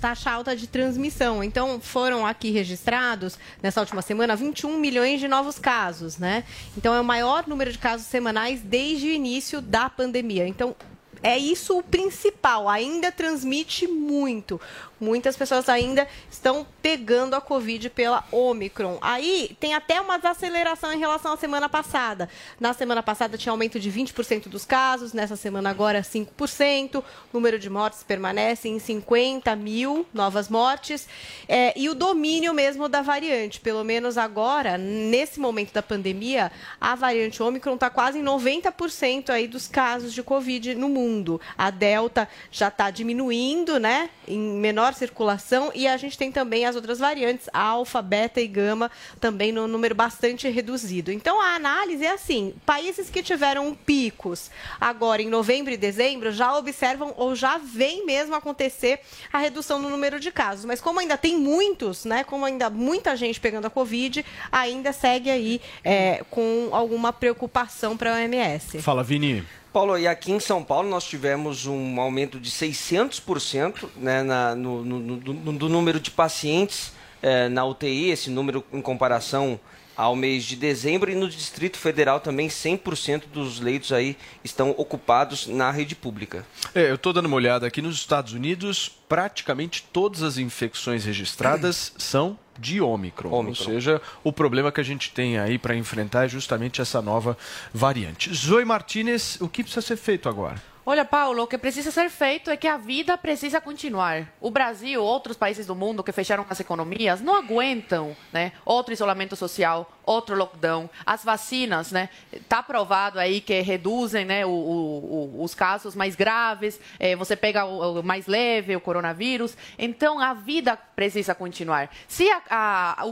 taxa 0.00 0.30
alta 0.30 0.56
de 0.56 0.66
transmissão. 0.66 1.44
Então, 1.44 1.78
foram 1.80 2.26
aqui 2.26 2.50
registrados, 2.50 3.38
nessa 3.62 3.80
última 3.80 4.00
semana, 4.00 4.34
21 4.34 4.78
milhões 4.78 5.20
de 5.20 5.28
novos 5.28 5.58
casos, 5.58 6.16
né? 6.16 6.44
Então, 6.76 6.94
é 6.94 7.00
o 7.00 7.04
maior 7.04 7.46
número 7.46 7.70
de 7.70 7.78
casos 7.78 8.06
semanais 8.06 8.62
desde 8.62 9.08
o 9.08 9.10
início 9.10 9.60
da 9.60 9.90
pandemia. 9.90 10.48
Então, 10.48 10.74
é 11.22 11.36
isso 11.36 11.78
o 11.78 11.82
principal, 11.82 12.68
ainda 12.68 13.12
transmite 13.12 13.86
muito. 13.86 14.58
Muitas 15.00 15.36
pessoas 15.36 15.68
ainda 15.68 16.06
estão 16.30 16.66
pegando 16.82 17.34
a 17.34 17.40
Covid 17.40 17.88
pela 17.90 18.24
Omicron. 18.30 18.98
Aí 19.00 19.56
tem 19.58 19.74
até 19.74 20.00
uma 20.00 20.18
desaceleração 20.18 20.92
em 20.92 20.98
relação 20.98 21.32
à 21.32 21.36
semana 21.36 21.68
passada. 21.68 22.28
Na 22.58 22.72
semana 22.72 23.02
passada 23.02 23.38
tinha 23.38 23.52
aumento 23.52 23.80
de 23.80 23.90
20% 23.90 24.48
dos 24.48 24.64
casos, 24.64 25.12
nessa 25.12 25.36
semana 25.36 25.70
agora 25.70 26.02
5%. 26.02 26.96
O 26.96 27.04
número 27.32 27.58
de 27.58 27.70
mortes 27.70 28.02
permanece 28.02 28.68
em 28.68 28.78
50 28.78 29.56
mil 29.56 30.06
novas 30.12 30.48
mortes. 30.48 31.08
É, 31.48 31.72
e 31.78 31.88
o 31.88 31.94
domínio 31.94 32.52
mesmo 32.52 32.88
da 32.88 33.02
variante, 33.02 33.60
pelo 33.60 33.82
menos 33.82 34.18
agora, 34.18 34.76
nesse 34.76 35.40
momento 35.40 35.72
da 35.72 35.82
pandemia, 35.82 36.52
a 36.80 36.94
variante 36.94 37.42
Omicron 37.42 37.74
está 37.74 37.88
quase 37.88 38.18
em 38.18 38.24
90% 38.24 39.30
aí 39.30 39.46
dos 39.46 39.66
casos 39.66 40.12
de 40.12 40.22
Covid 40.22 40.74
no 40.74 40.88
mundo. 40.88 41.40
A 41.56 41.70
Delta 41.70 42.28
já 42.50 42.68
está 42.68 42.90
diminuindo, 42.90 43.78
né, 43.78 44.10
em 44.26 44.38
menor 44.38 44.89
circulação, 44.94 45.70
e 45.74 45.86
a 45.86 45.96
gente 45.96 46.16
tem 46.16 46.30
também 46.30 46.66
as 46.66 46.76
outras 46.76 46.98
variantes, 46.98 47.48
Alfa, 47.52 48.02
Beta 48.02 48.40
e 48.40 48.46
Gama, 48.46 48.90
também 49.20 49.52
no 49.52 49.66
número 49.66 49.94
bastante 49.94 50.48
reduzido. 50.48 51.12
Então, 51.12 51.40
a 51.40 51.54
análise 51.54 52.04
é 52.04 52.12
assim, 52.12 52.54
países 52.64 53.10
que 53.10 53.22
tiveram 53.22 53.74
picos 53.74 54.50
agora 54.80 55.22
em 55.22 55.28
novembro 55.28 55.72
e 55.72 55.76
dezembro 55.76 56.32
já 56.32 56.56
observam 56.56 57.14
ou 57.16 57.34
já 57.34 57.58
vem 57.58 58.04
mesmo 58.04 58.34
acontecer 58.34 59.00
a 59.32 59.38
redução 59.38 59.78
no 59.80 59.88
número 59.88 60.18
de 60.18 60.30
casos. 60.30 60.64
Mas 60.64 60.80
como 60.80 61.00
ainda 61.00 61.16
tem 61.16 61.36
muitos, 61.36 62.04
né, 62.04 62.24
como 62.24 62.44
ainda 62.44 62.70
muita 62.70 63.16
gente 63.16 63.40
pegando 63.40 63.66
a 63.66 63.70
Covid, 63.70 64.24
ainda 64.50 64.92
segue 64.92 65.30
aí 65.30 65.60
é, 65.84 66.24
com 66.30 66.68
alguma 66.72 67.12
preocupação 67.12 67.96
para 67.96 68.12
a 68.12 68.14
OMS. 68.16 68.80
Fala, 68.80 69.02
Vini. 69.02 69.44
Paulo, 69.72 69.98
e 69.98 70.06
aqui 70.06 70.32
em 70.32 70.40
São 70.40 70.62
Paulo 70.64 70.88
nós 70.88 71.04
tivemos 71.04 71.66
um 71.66 72.00
aumento 72.00 72.40
de 72.40 72.50
600% 72.50 73.88
né, 73.96 74.22
na, 74.22 74.54
no, 74.54 74.84
no, 74.84 74.98
no, 75.00 75.52
no 75.52 75.68
número 75.68 76.00
de 76.00 76.10
pacientes 76.10 76.92
eh, 77.22 77.48
na 77.48 77.64
UTI, 77.64 78.10
esse 78.10 78.30
número 78.30 78.64
em 78.72 78.80
comparação 78.80 79.60
ao 79.96 80.16
mês 80.16 80.44
de 80.44 80.56
dezembro, 80.56 81.10
e 81.10 81.14
no 81.14 81.28
Distrito 81.28 81.76
Federal 81.76 82.20
também 82.20 82.48
100% 82.48 83.24
dos 83.32 83.60
leitos 83.60 83.92
aí 83.92 84.16
estão 84.42 84.70
ocupados 84.78 85.46
na 85.46 85.70
rede 85.70 85.94
pública. 85.94 86.46
É, 86.74 86.90
eu 86.90 86.94
estou 86.94 87.12
dando 87.12 87.26
uma 87.26 87.36
olhada 87.36 87.66
aqui 87.66 87.82
nos 87.82 87.96
Estados 87.96 88.32
Unidos, 88.32 88.90
praticamente 89.08 89.86
todas 89.92 90.22
as 90.22 90.38
infecções 90.38 91.04
registradas 91.04 91.92
são 91.98 92.38
de 92.60 92.80
Ômicron. 92.80 93.30
Ou 93.30 93.54
seja, 93.54 94.00
o 94.22 94.32
problema 94.32 94.70
que 94.70 94.80
a 94.80 94.84
gente 94.84 95.10
tem 95.12 95.38
aí 95.38 95.58
para 95.58 95.74
enfrentar 95.74 96.26
é 96.26 96.28
justamente 96.28 96.80
essa 96.80 97.00
nova 97.00 97.36
variante. 97.72 98.32
Zoe 98.34 98.64
Martinez, 98.64 99.38
o 99.40 99.48
que 99.48 99.62
precisa 99.62 99.80
ser 99.80 99.96
feito 99.96 100.28
agora? 100.28 100.62
Olha, 100.90 101.04
Paulo, 101.04 101.44
o 101.44 101.46
que 101.46 101.56
precisa 101.56 101.92
ser 101.92 102.10
feito 102.10 102.50
é 102.50 102.56
que 102.56 102.66
a 102.66 102.76
vida 102.76 103.16
precisa 103.16 103.60
continuar. 103.60 104.26
O 104.40 104.50
Brasil, 104.50 105.00
outros 105.00 105.36
países 105.36 105.64
do 105.64 105.72
mundo 105.72 106.02
que 106.02 106.10
fecharam 106.10 106.44
as 106.50 106.58
economias, 106.58 107.20
não 107.20 107.36
aguentam 107.36 108.16
né, 108.32 108.50
outro 108.64 108.92
isolamento 108.92 109.36
social, 109.36 109.88
outro 110.04 110.34
lockdown. 110.34 110.90
As 111.06 111.22
vacinas, 111.22 111.92
né? 111.92 112.08
Está 112.32 112.60
provado 112.60 113.20
aí 113.20 113.40
que 113.40 113.60
reduzem 113.60 114.24
né, 114.24 114.44
o, 114.44 114.50
o, 114.50 115.44
os 115.44 115.54
casos 115.54 115.94
mais 115.94 116.16
graves. 116.16 116.80
É, 116.98 117.14
você 117.14 117.36
pega 117.36 117.64
o, 117.64 118.00
o, 118.00 118.02
mais 118.02 118.26
leve, 118.26 118.74
o 118.74 118.80
coronavírus. 118.80 119.56
Então, 119.78 120.18
a 120.18 120.34
vida 120.34 120.76
precisa 120.76 121.36
continuar. 121.36 121.88
Se 122.08 122.28
a, 122.28 122.42
a, 122.50 123.04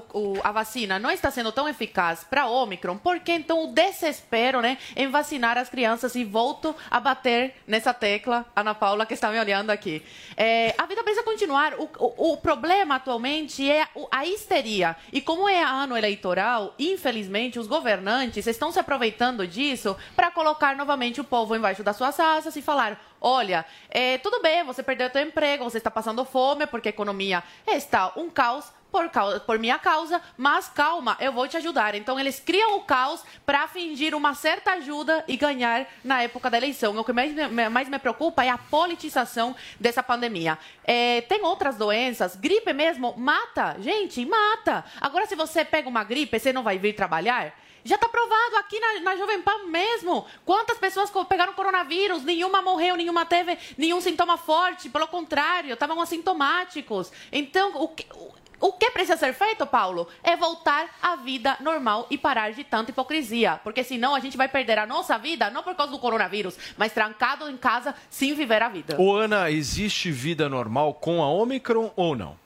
a 0.42 0.50
vacina 0.50 0.98
não 0.98 1.12
está 1.12 1.30
sendo 1.30 1.52
tão 1.52 1.68
eficaz 1.68 2.24
para 2.28 2.46
Ômicron, 2.46 2.98
por 2.98 3.20
que 3.20 3.30
então 3.30 3.62
o 3.62 3.72
desespero 3.72 4.60
né, 4.60 4.78
em 4.96 5.08
vacinar 5.08 5.56
as 5.56 5.68
crianças? 5.68 6.16
E 6.16 6.24
volto 6.24 6.74
a 6.90 6.98
bater 6.98 7.54
nessa 7.68 7.92
tecla, 7.92 8.46
Ana 8.56 8.74
Paula, 8.74 9.04
que 9.04 9.14
está 9.14 9.30
me 9.30 9.38
olhando 9.38 9.70
aqui. 9.70 10.02
É, 10.36 10.74
a 10.78 10.86
vida 10.86 11.04
precisa 11.04 11.22
continuar. 11.22 11.74
O, 11.74 11.88
o, 11.98 12.32
o, 12.32 12.36
problema 12.38 12.96
atualmente 12.96 13.70
é 13.70 13.86
a 14.10 14.26
histeria. 14.26 14.96
E 15.12 15.20
como 15.20 15.48
é 15.48 15.62
ano 15.62 15.96
eleitoral, 15.96 16.74
infelizmente, 16.78 17.58
os 17.58 17.66
governantes 17.66 18.46
estão 18.46 18.72
se 18.72 18.80
aproveitando 18.80 19.46
disso 19.46 19.96
para 20.16 20.30
colocar 20.30 20.74
novamente 20.74 21.20
o 21.20 21.24
povo 21.24 21.54
embaixo 21.54 21.84
das 21.84 21.96
suas 21.96 22.18
asas 22.18 22.56
e 22.56 22.62
falar: 22.62 22.98
olha, 23.20 23.66
é, 23.90 24.16
tudo 24.18 24.40
bem, 24.40 24.64
você 24.64 24.82
perdeu 24.82 25.10
seu 25.10 25.22
emprego, 25.22 25.64
você 25.64 25.78
está 25.78 25.90
passando 25.90 26.24
fome 26.24 26.66
porque 26.66 26.88
a 26.88 26.90
economia 26.90 27.44
está 27.66 28.12
um 28.16 28.30
caos, 28.30 28.72
por, 28.90 29.08
causa, 29.10 29.40
por 29.40 29.58
minha 29.58 29.78
causa, 29.78 30.20
mas 30.36 30.68
calma, 30.68 31.16
eu 31.20 31.32
vou 31.32 31.46
te 31.46 31.56
ajudar. 31.56 31.94
Então 31.94 32.18
eles 32.18 32.40
criam 32.40 32.76
o 32.76 32.82
caos 32.82 33.22
para 33.44 33.68
fingir 33.68 34.14
uma 34.14 34.34
certa 34.34 34.72
ajuda 34.72 35.24
e 35.28 35.36
ganhar 35.36 35.86
na 36.02 36.22
época 36.22 36.50
da 36.50 36.56
eleição. 36.56 36.96
O 36.96 37.04
que 37.04 37.12
mais, 37.12 37.32
mais 37.70 37.88
me 37.88 37.98
preocupa 37.98 38.44
é 38.44 38.48
a 38.48 38.58
politização 38.58 39.54
dessa 39.78 40.02
pandemia. 40.02 40.58
É, 40.84 41.20
tem 41.22 41.42
outras 41.42 41.76
doenças, 41.76 42.36
gripe 42.36 42.72
mesmo, 42.72 43.14
mata, 43.16 43.76
gente, 43.80 44.24
mata. 44.24 44.84
Agora, 45.00 45.26
se 45.26 45.36
você 45.36 45.64
pega 45.64 45.88
uma 45.88 46.04
gripe, 46.04 46.38
você 46.38 46.52
não 46.52 46.62
vai 46.62 46.78
vir 46.78 46.94
trabalhar? 46.94 47.54
Já 47.84 47.94
está 47.94 48.08
provado 48.08 48.56
aqui 48.56 48.78
na, 48.80 49.00
na 49.00 49.16
Jovem 49.16 49.40
Pan 49.40 49.64
mesmo. 49.66 50.26
Quantas 50.44 50.76
pessoas 50.78 51.10
pegaram 51.28 51.54
coronavírus? 51.54 52.24
Nenhuma 52.24 52.60
morreu, 52.60 52.96
nenhuma 52.96 53.24
teve 53.24 53.56
nenhum 53.76 54.00
sintoma 54.00 54.36
forte. 54.36 54.90
Pelo 54.90 55.06
contrário, 55.06 55.72
estavam 55.72 56.00
assintomáticos. 56.00 57.10
Então, 57.32 57.72
o 57.76 57.88
que, 57.88 58.06
o 58.12 58.32
que 58.72 58.90
precisa 58.90 59.16
ser 59.16 59.32
feito, 59.32 59.66
Paulo, 59.66 60.08
é 60.22 60.36
voltar 60.36 60.96
à 61.00 61.16
vida 61.16 61.56
normal 61.60 62.06
e 62.10 62.18
parar 62.18 62.52
de 62.52 62.64
tanta 62.64 62.90
hipocrisia. 62.90 63.60
Porque 63.62 63.84
senão 63.84 64.14
a 64.14 64.20
gente 64.20 64.36
vai 64.36 64.48
perder 64.48 64.78
a 64.78 64.86
nossa 64.86 65.16
vida, 65.18 65.50
não 65.50 65.62
por 65.62 65.74
causa 65.74 65.92
do 65.92 65.98
coronavírus, 65.98 66.56
mas 66.76 66.92
trancado 66.92 67.48
em 67.48 67.56
casa 67.56 67.94
sem 68.10 68.34
viver 68.34 68.62
a 68.62 68.68
vida. 68.68 69.00
Ô, 69.00 69.14
Ana, 69.16 69.50
existe 69.50 70.10
vida 70.10 70.48
normal 70.48 70.94
com 70.94 71.22
a 71.22 71.30
Omicron 71.30 71.92
ou 71.94 72.16
não? 72.16 72.36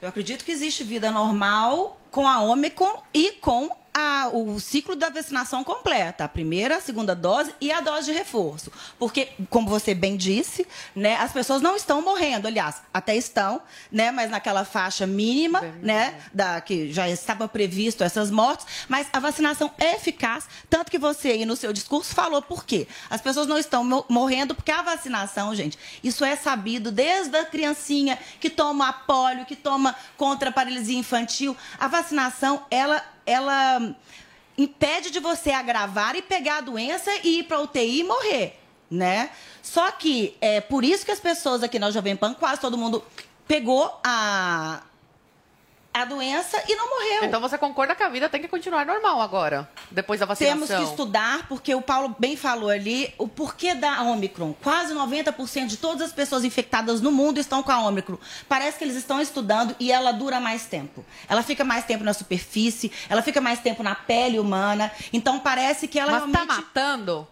Eu 0.00 0.08
acredito 0.10 0.44
que 0.44 0.52
existe 0.52 0.84
vida 0.84 1.10
normal 1.10 1.98
com 2.10 2.28
a 2.28 2.40
Omicron 2.42 3.02
e 3.14 3.32
com 3.32 3.70
a, 3.98 4.28
o 4.30 4.60
ciclo 4.60 4.94
da 4.94 5.08
vacinação 5.08 5.64
completa, 5.64 6.24
a 6.24 6.28
primeira, 6.28 6.76
a 6.76 6.80
segunda 6.82 7.16
dose 7.16 7.54
e 7.58 7.72
a 7.72 7.80
dose 7.80 8.12
de 8.12 8.12
reforço. 8.12 8.70
Porque, 8.98 9.30
como 9.48 9.70
você 9.70 9.94
bem 9.94 10.18
disse, 10.18 10.66
né, 10.94 11.16
as 11.16 11.32
pessoas 11.32 11.62
não 11.62 11.74
estão 11.74 12.02
morrendo, 12.02 12.46
aliás, 12.46 12.82
até 12.92 13.16
estão, 13.16 13.62
né, 13.90 14.10
mas 14.10 14.30
naquela 14.30 14.66
faixa 14.66 15.06
mínima, 15.06 15.62
né, 15.80 16.14
da, 16.30 16.60
que 16.60 16.92
já 16.92 17.08
estava 17.08 17.48
previsto 17.48 18.04
essas 18.04 18.30
mortes, 18.30 18.66
mas 18.86 19.06
a 19.14 19.18
vacinação 19.18 19.70
é 19.78 19.94
eficaz, 19.94 20.46
tanto 20.68 20.90
que 20.90 20.98
você 20.98 21.28
aí 21.28 21.46
no 21.46 21.56
seu 21.56 21.72
discurso 21.72 22.14
falou 22.14 22.42
por 22.42 22.66
quê. 22.66 22.86
As 23.08 23.22
pessoas 23.22 23.46
não 23.46 23.56
estão 23.56 23.82
morrendo 24.10 24.54
porque 24.54 24.72
a 24.72 24.82
vacinação, 24.82 25.54
gente, 25.54 25.78
isso 26.04 26.22
é 26.22 26.36
sabido 26.36 26.92
desde 26.92 27.34
a 27.34 27.46
criancinha 27.46 28.18
que 28.38 28.50
toma 28.50 28.92
polio, 28.92 29.46
que 29.46 29.56
toma 29.56 29.96
contra 30.18 30.50
a 30.50 30.52
paralisia 30.52 30.98
infantil. 30.98 31.56
A 31.80 31.88
vacinação, 31.88 32.62
ela 32.70 33.15
ela 33.26 33.94
impede 34.56 35.10
de 35.10 35.20
você 35.20 35.50
agravar 35.50 36.16
e 36.16 36.22
pegar 36.22 36.58
a 36.58 36.60
doença 36.62 37.10
e 37.22 37.40
ir 37.40 37.42
para 37.42 37.60
UTI 37.60 38.00
e 38.00 38.04
morrer, 38.04 38.58
né? 38.90 39.30
Só 39.62 39.90
que 39.90 40.36
é 40.40 40.60
por 40.60 40.84
isso 40.84 41.04
que 41.04 41.10
as 41.10 41.20
pessoas 41.20 41.62
aqui 41.62 41.78
na 41.78 41.90
Jovem 41.90 42.16
Pan, 42.16 42.32
quase 42.32 42.60
todo 42.60 42.78
mundo 42.78 43.04
pegou 43.46 44.00
a, 44.02 44.82
a 45.96 46.04
doença 46.04 46.62
e 46.68 46.76
não 46.76 46.90
morreu. 46.90 47.24
Então 47.24 47.40
você 47.40 47.56
concorda 47.56 47.94
que 47.94 48.02
a 48.02 48.08
vida 48.08 48.28
tem 48.28 48.40
que 48.40 48.48
continuar 48.48 48.84
normal 48.84 49.20
agora, 49.20 49.68
depois 49.90 50.20
da 50.20 50.26
vacinação? 50.26 50.66
Temos 50.66 50.84
que 50.84 50.90
estudar, 50.90 51.48
porque 51.48 51.74
o 51.74 51.80
Paulo 51.80 52.14
bem 52.18 52.36
falou 52.36 52.68
ali, 52.68 53.14
o 53.16 53.26
porquê 53.26 53.74
da 53.74 54.02
Omicron. 54.02 54.54
Quase 54.62 54.92
90% 54.92 55.66
de 55.66 55.78
todas 55.78 56.02
as 56.02 56.12
pessoas 56.12 56.44
infectadas 56.44 57.00
no 57.00 57.10
mundo 57.10 57.38
estão 57.38 57.62
com 57.62 57.72
a 57.72 57.80
Omicron. 57.80 58.18
Parece 58.46 58.76
que 58.76 58.84
eles 58.84 58.96
estão 58.96 59.22
estudando 59.22 59.74
e 59.80 59.90
ela 59.90 60.12
dura 60.12 60.38
mais 60.38 60.66
tempo. 60.66 61.02
Ela 61.28 61.42
fica 61.42 61.64
mais 61.64 61.86
tempo 61.86 62.04
na 62.04 62.12
superfície, 62.12 62.92
ela 63.08 63.22
fica 63.22 63.40
mais 63.40 63.60
tempo 63.60 63.82
na 63.82 63.94
pele 63.94 64.38
humana. 64.38 64.92
Então 65.14 65.38
parece 65.38 65.88
que 65.88 65.98
ela 65.98 66.12
Mas 66.12 66.20
realmente... 66.20 66.46
tá 66.46 66.54
matando? 66.56 67.26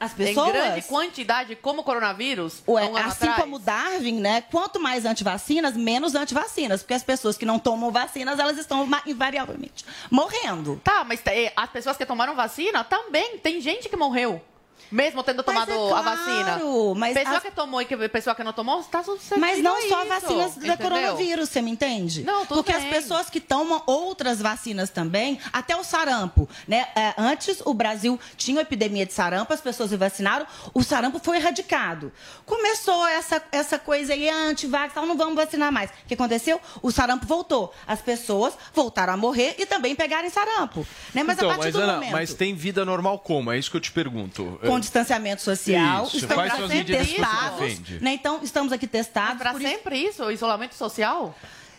As 0.00 0.14
pessoas. 0.14 0.48
Em 0.48 0.52
grande 0.52 0.82
quantidade, 0.82 1.54
como 1.56 1.82
o 1.82 1.84
coronavírus. 1.84 2.62
Ué, 2.66 2.86
um 2.86 2.96
assim 2.96 3.26
atrás. 3.26 3.36
como 3.36 3.58
Darwin, 3.58 4.18
né? 4.18 4.40
Quanto 4.40 4.80
mais 4.80 5.04
antivacinas, 5.04 5.76
menos 5.76 6.14
antivacinas. 6.14 6.80
Porque 6.80 6.94
as 6.94 7.04
pessoas 7.04 7.36
que 7.36 7.44
não 7.44 7.58
tomam 7.58 7.90
vacinas, 7.90 8.38
elas 8.38 8.56
estão 8.56 8.88
invariavelmente 9.06 9.84
morrendo. 10.10 10.80
Tá, 10.82 11.04
mas 11.04 11.20
eh, 11.26 11.52
as 11.54 11.68
pessoas 11.68 11.98
que 11.98 12.06
tomaram 12.06 12.34
vacina 12.34 12.82
também. 12.82 13.36
Tem 13.38 13.60
gente 13.60 13.90
que 13.90 13.96
morreu. 13.96 14.42
Mesmo 14.90 15.22
tendo 15.22 15.42
tomado 15.42 15.70
é 15.70 15.74
a 15.74 15.88
claro, 15.88 16.04
vacina. 16.04 16.60
mas 16.96 17.14
pessoa 17.14 17.36
as- 17.36 17.42
que 17.42 17.50
tomou 17.50 17.80
e 17.80 17.84
que, 17.84 18.08
pessoa 18.08 18.34
que 18.34 18.42
não 18.42 18.52
tomou, 18.52 18.80
está 18.80 19.02
suscetível 19.02 19.38
Mas 19.38 19.62
não 19.62 19.76
a 19.76 19.88
só 19.88 20.04
vacinas 20.04 20.56
da 20.56 20.76
coronavírus, 20.76 21.48
você 21.48 21.62
me 21.62 21.70
entende? 21.70 22.24
Não, 22.24 22.44
tudo 22.44 22.56
Porque 22.62 22.72
bem. 22.72 22.82
as 22.82 22.88
pessoas 22.88 23.30
que 23.30 23.40
tomam 23.40 23.82
outras 23.86 24.40
vacinas 24.40 24.90
também, 24.90 25.38
até 25.52 25.76
o 25.76 25.84
sarampo, 25.84 26.48
né? 26.66 26.88
É, 26.96 27.14
antes 27.16 27.62
o 27.64 27.72
Brasil 27.72 28.18
tinha 28.36 28.56
uma 28.56 28.62
epidemia 28.62 29.06
de 29.06 29.12
sarampo, 29.12 29.52
as 29.52 29.60
pessoas 29.60 29.90
se 29.90 29.96
vacinaram, 29.96 30.46
o 30.74 30.82
sarampo 30.82 31.20
foi 31.22 31.36
erradicado. 31.36 32.12
Começou 32.44 33.06
essa, 33.06 33.42
essa 33.52 33.78
coisa 33.78 34.12
aí, 34.12 34.28
anti-vax, 34.28 34.92
tal, 34.94 35.06
não 35.06 35.16
vamos 35.16 35.36
vacinar 35.36 35.70
mais. 35.70 35.90
O 35.90 35.92
que 36.08 36.14
aconteceu? 36.14 36.60
O 36.82 36.90
sarampo 36.90 37.26
voltou. 37.26 37.72
As 37.86 38.00
pessoas 38.00 38.54
voltaram 38.74 39.12
a 39.12 39.16
morrer 39.16 39.54
e 39.58 39.66
também 39.66 39.94
pegarem 39.94 40.30
sarampo. 40.30 40.86
Né? 41.14 41.22
Mas 41.22 41.36
então, 41.36 41.48
a 41.48 41.52
partir 41.54 41.66
mas, 41.66 41.74
do 41.74 41.80
Ana, 41.80 41.92
momento... 41.94 42.12
mas 42.12 42.34
tem 42.34 42.54
vida 42.54 42.84
normal 42.84 43.18
como? 43.20 43.52
É 43.52 43.58
isso 43.58 43.70
que 43.70 43.76
eu 43.76 43.80
te 43.80 43.92
pergunto. 43.92 44.58
Com 44.66 44.79
com 44.80 44.82
distanciamento 44.82 45.42
social. 45.42 46.06
Isso, 46.06 46.16
estamos 46.16 46.52
sempre 46.68 46.96
você 46.96 47.04
testados. 47.04 47.78
Né? 48.00 48.14
Então, 48.14 48.40
estamos 48.42 48.72
aqui 48.72 48.86
testados. 48.86 49.38
Para 49.38 49.54
sempre 49.54 49.96
isso, 49.96 50.24
o 50.24 50.30
isolamento 50.30 50.74
social? 50.74 51.34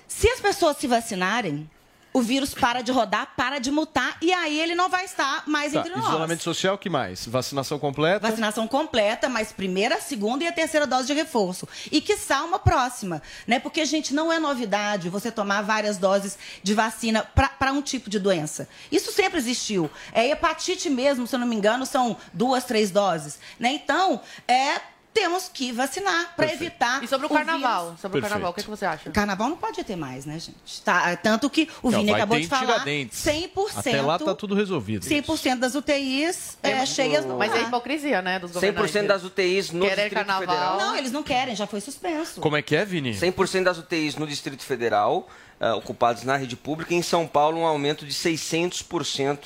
Se 0.08 0.30
as 0.30 0.40
pessoas 0.40 0.78
se 0.78 0.88
vacinarem, 0.88 1.70
o 2.14 2.22
vírus 2.22 2.54
para 2.54 2.82
de 2.82 2.92
rodar, 2.92 3.34
para 3.38 3.60
de 3.60 3.72
mutar, 3.72 4.18
e 4.22 4.34
aí 4.34 4.60
ele 4.60 4.76
não 4.76 4.90
vai 4.90 5.06
estar 5.06 5.44
mais 5.48 5.74
Tá, 5.74 5.80
entre 5.80 5.96
nós. 5.96 6.06
isolamento 6.08 6.44
social, 6.44 6.76
o 6.76 6.78
que 6.78 6.90
mais? 6.90 7.26
Vacinação 7.26 7.80
completa? 7.80 8.28
Vacinação 8.28 8.68
completa, 8.68 9.30
mas 9.30 9.52
primeira, 9.52 10.00
segunda 10.02 10.44
e 10.44 10.48
a 10.48 10.52
terceira 10.52 10.86
dose 10.86 11.08
de 11.08 11.14
reforço. 11.14 11.68
E 11.92 12.02
quiçá 12.02 12.44
uma 12.44 12.60
próxima, 12.60 13.22
né? 13.48 13.60
Porque, 13.60 13.86
gente, 13.86 14.14
não 14.14 14.32
é 14.32 14.40
novidade 14.40 15.10
você 15.10 15.32
tomar 15.32 15.62
várias 15.62 15.98
doses 15.98 16.38
de 16.62 16.74
vacina 16.74 17.24
para 17.60 17.72
um 17.72 17.82
tipo 17.82 18.10
de 18.10 18.20
doença. 18.20 18.68
Isso 18.92 19.12
sempre 19.12 19.38
existiu. 19.40 19.90
É 20.12 20.28
hepatite 20.30 20.90
mesmo, 20.90 21.26
se 21.26 21.36
eu 21.36 21.40
não 21.40 21.48
me 21.48 21.56
engano, 21.56 21.86
são 21.86 22.18
duas, 22.34 22.64
três 22.66 22.92
doses. 22.92 23.40
Né? 23.60 23.70
Então, 23.72 24.20
é. 24.48 24.82
Temos 25.14 25.50
que 25.54 25.74
vacinar 25.74 26.34
para 26.36 26.54
evitar. 26.54 27.04
E 27.04 27.08
sobre 27.08 27.26
o 27.26 27.30
carnaval? 27.30 27.96
Sobre 28.02 28.20
o 28.20 28.22
carnaval, 28.22 28.52
o 28.52 28.54
que, 28.54 28.64
que 28.64 28.70
você 28.70 28.86
acha? 28.86 29.10
Carnaval 29.12 29.50
não 29.50 29.58
pode 29.58 29.84
ter 29.84 29.98
mais, 29.98 30.26
né, 30.26 30.40
gente? 30.40 30.82
Tá, 30.84 31.16
tanto 31.18 31.50
que 31.50 31.68
o 31.84 31.90
Vini 31.90 32.14
acabou 32.14 32.40
de 32.40 32.48
falar. 32.48 32.74
Tiradentes. 32.74 33.20
100%. 33.20 33.52
Até 33.76 34.02
lá 34.02 34.18
tá 34.18 34.34
tudo 34.34 34.56
resolvido. 34.56 35.06
100% 35.06 35.60
das 35.60 35.76
UTIs 35.76 36.58
é, 36.64 36.86
cheias 36.86 37.26
no 37.26 37.38
Mas 37.38 37.54
é 37.54 37.62
hipocrisia, 37.62 38.22
né, 38.22 38.40
dos 38.40 38.52
governantes. 38.52 38.96
100% 38.96 39.08
das 39.08 39.24
UTIs 39.24 39.72
no 39.72 39.82
Querer 39.82 39.96
Distrito 39.96 40.14
carnaval. 40.14 40.48
Federal. 40.48 40.78
Não, 40.78 40.96
eles 40.96 41.12
não 41.12 41.24
querem, 41.24 41.56
já 41.56 41.68
foi 41.68 41.82
suspenso. 41.82 42.40
Como 42.40 42.56
é 42.56 42.62
que 42.62 42.76
é, 42.76 42.86
Vini? 42.86 43.14
100% 43.14 43.64
das 43.64 43.78
UTIs 43.78 44.16
no 44.16 44.26
Distrito 44.26 44.64
Federal, 44.64 45.28
ah, 45.60 45.76
ocupadas 45.76 46.24
na 46.24 46.38
rede 46.38 46.56
pública. 46.56 46.94
Em 46.94 47.02
São 47.02 47.28
Paulo, 47.28 47.60
um 47.60 47.66
aumento 47.66 48.06
de 48.06 48.14
600% 48.14 49.40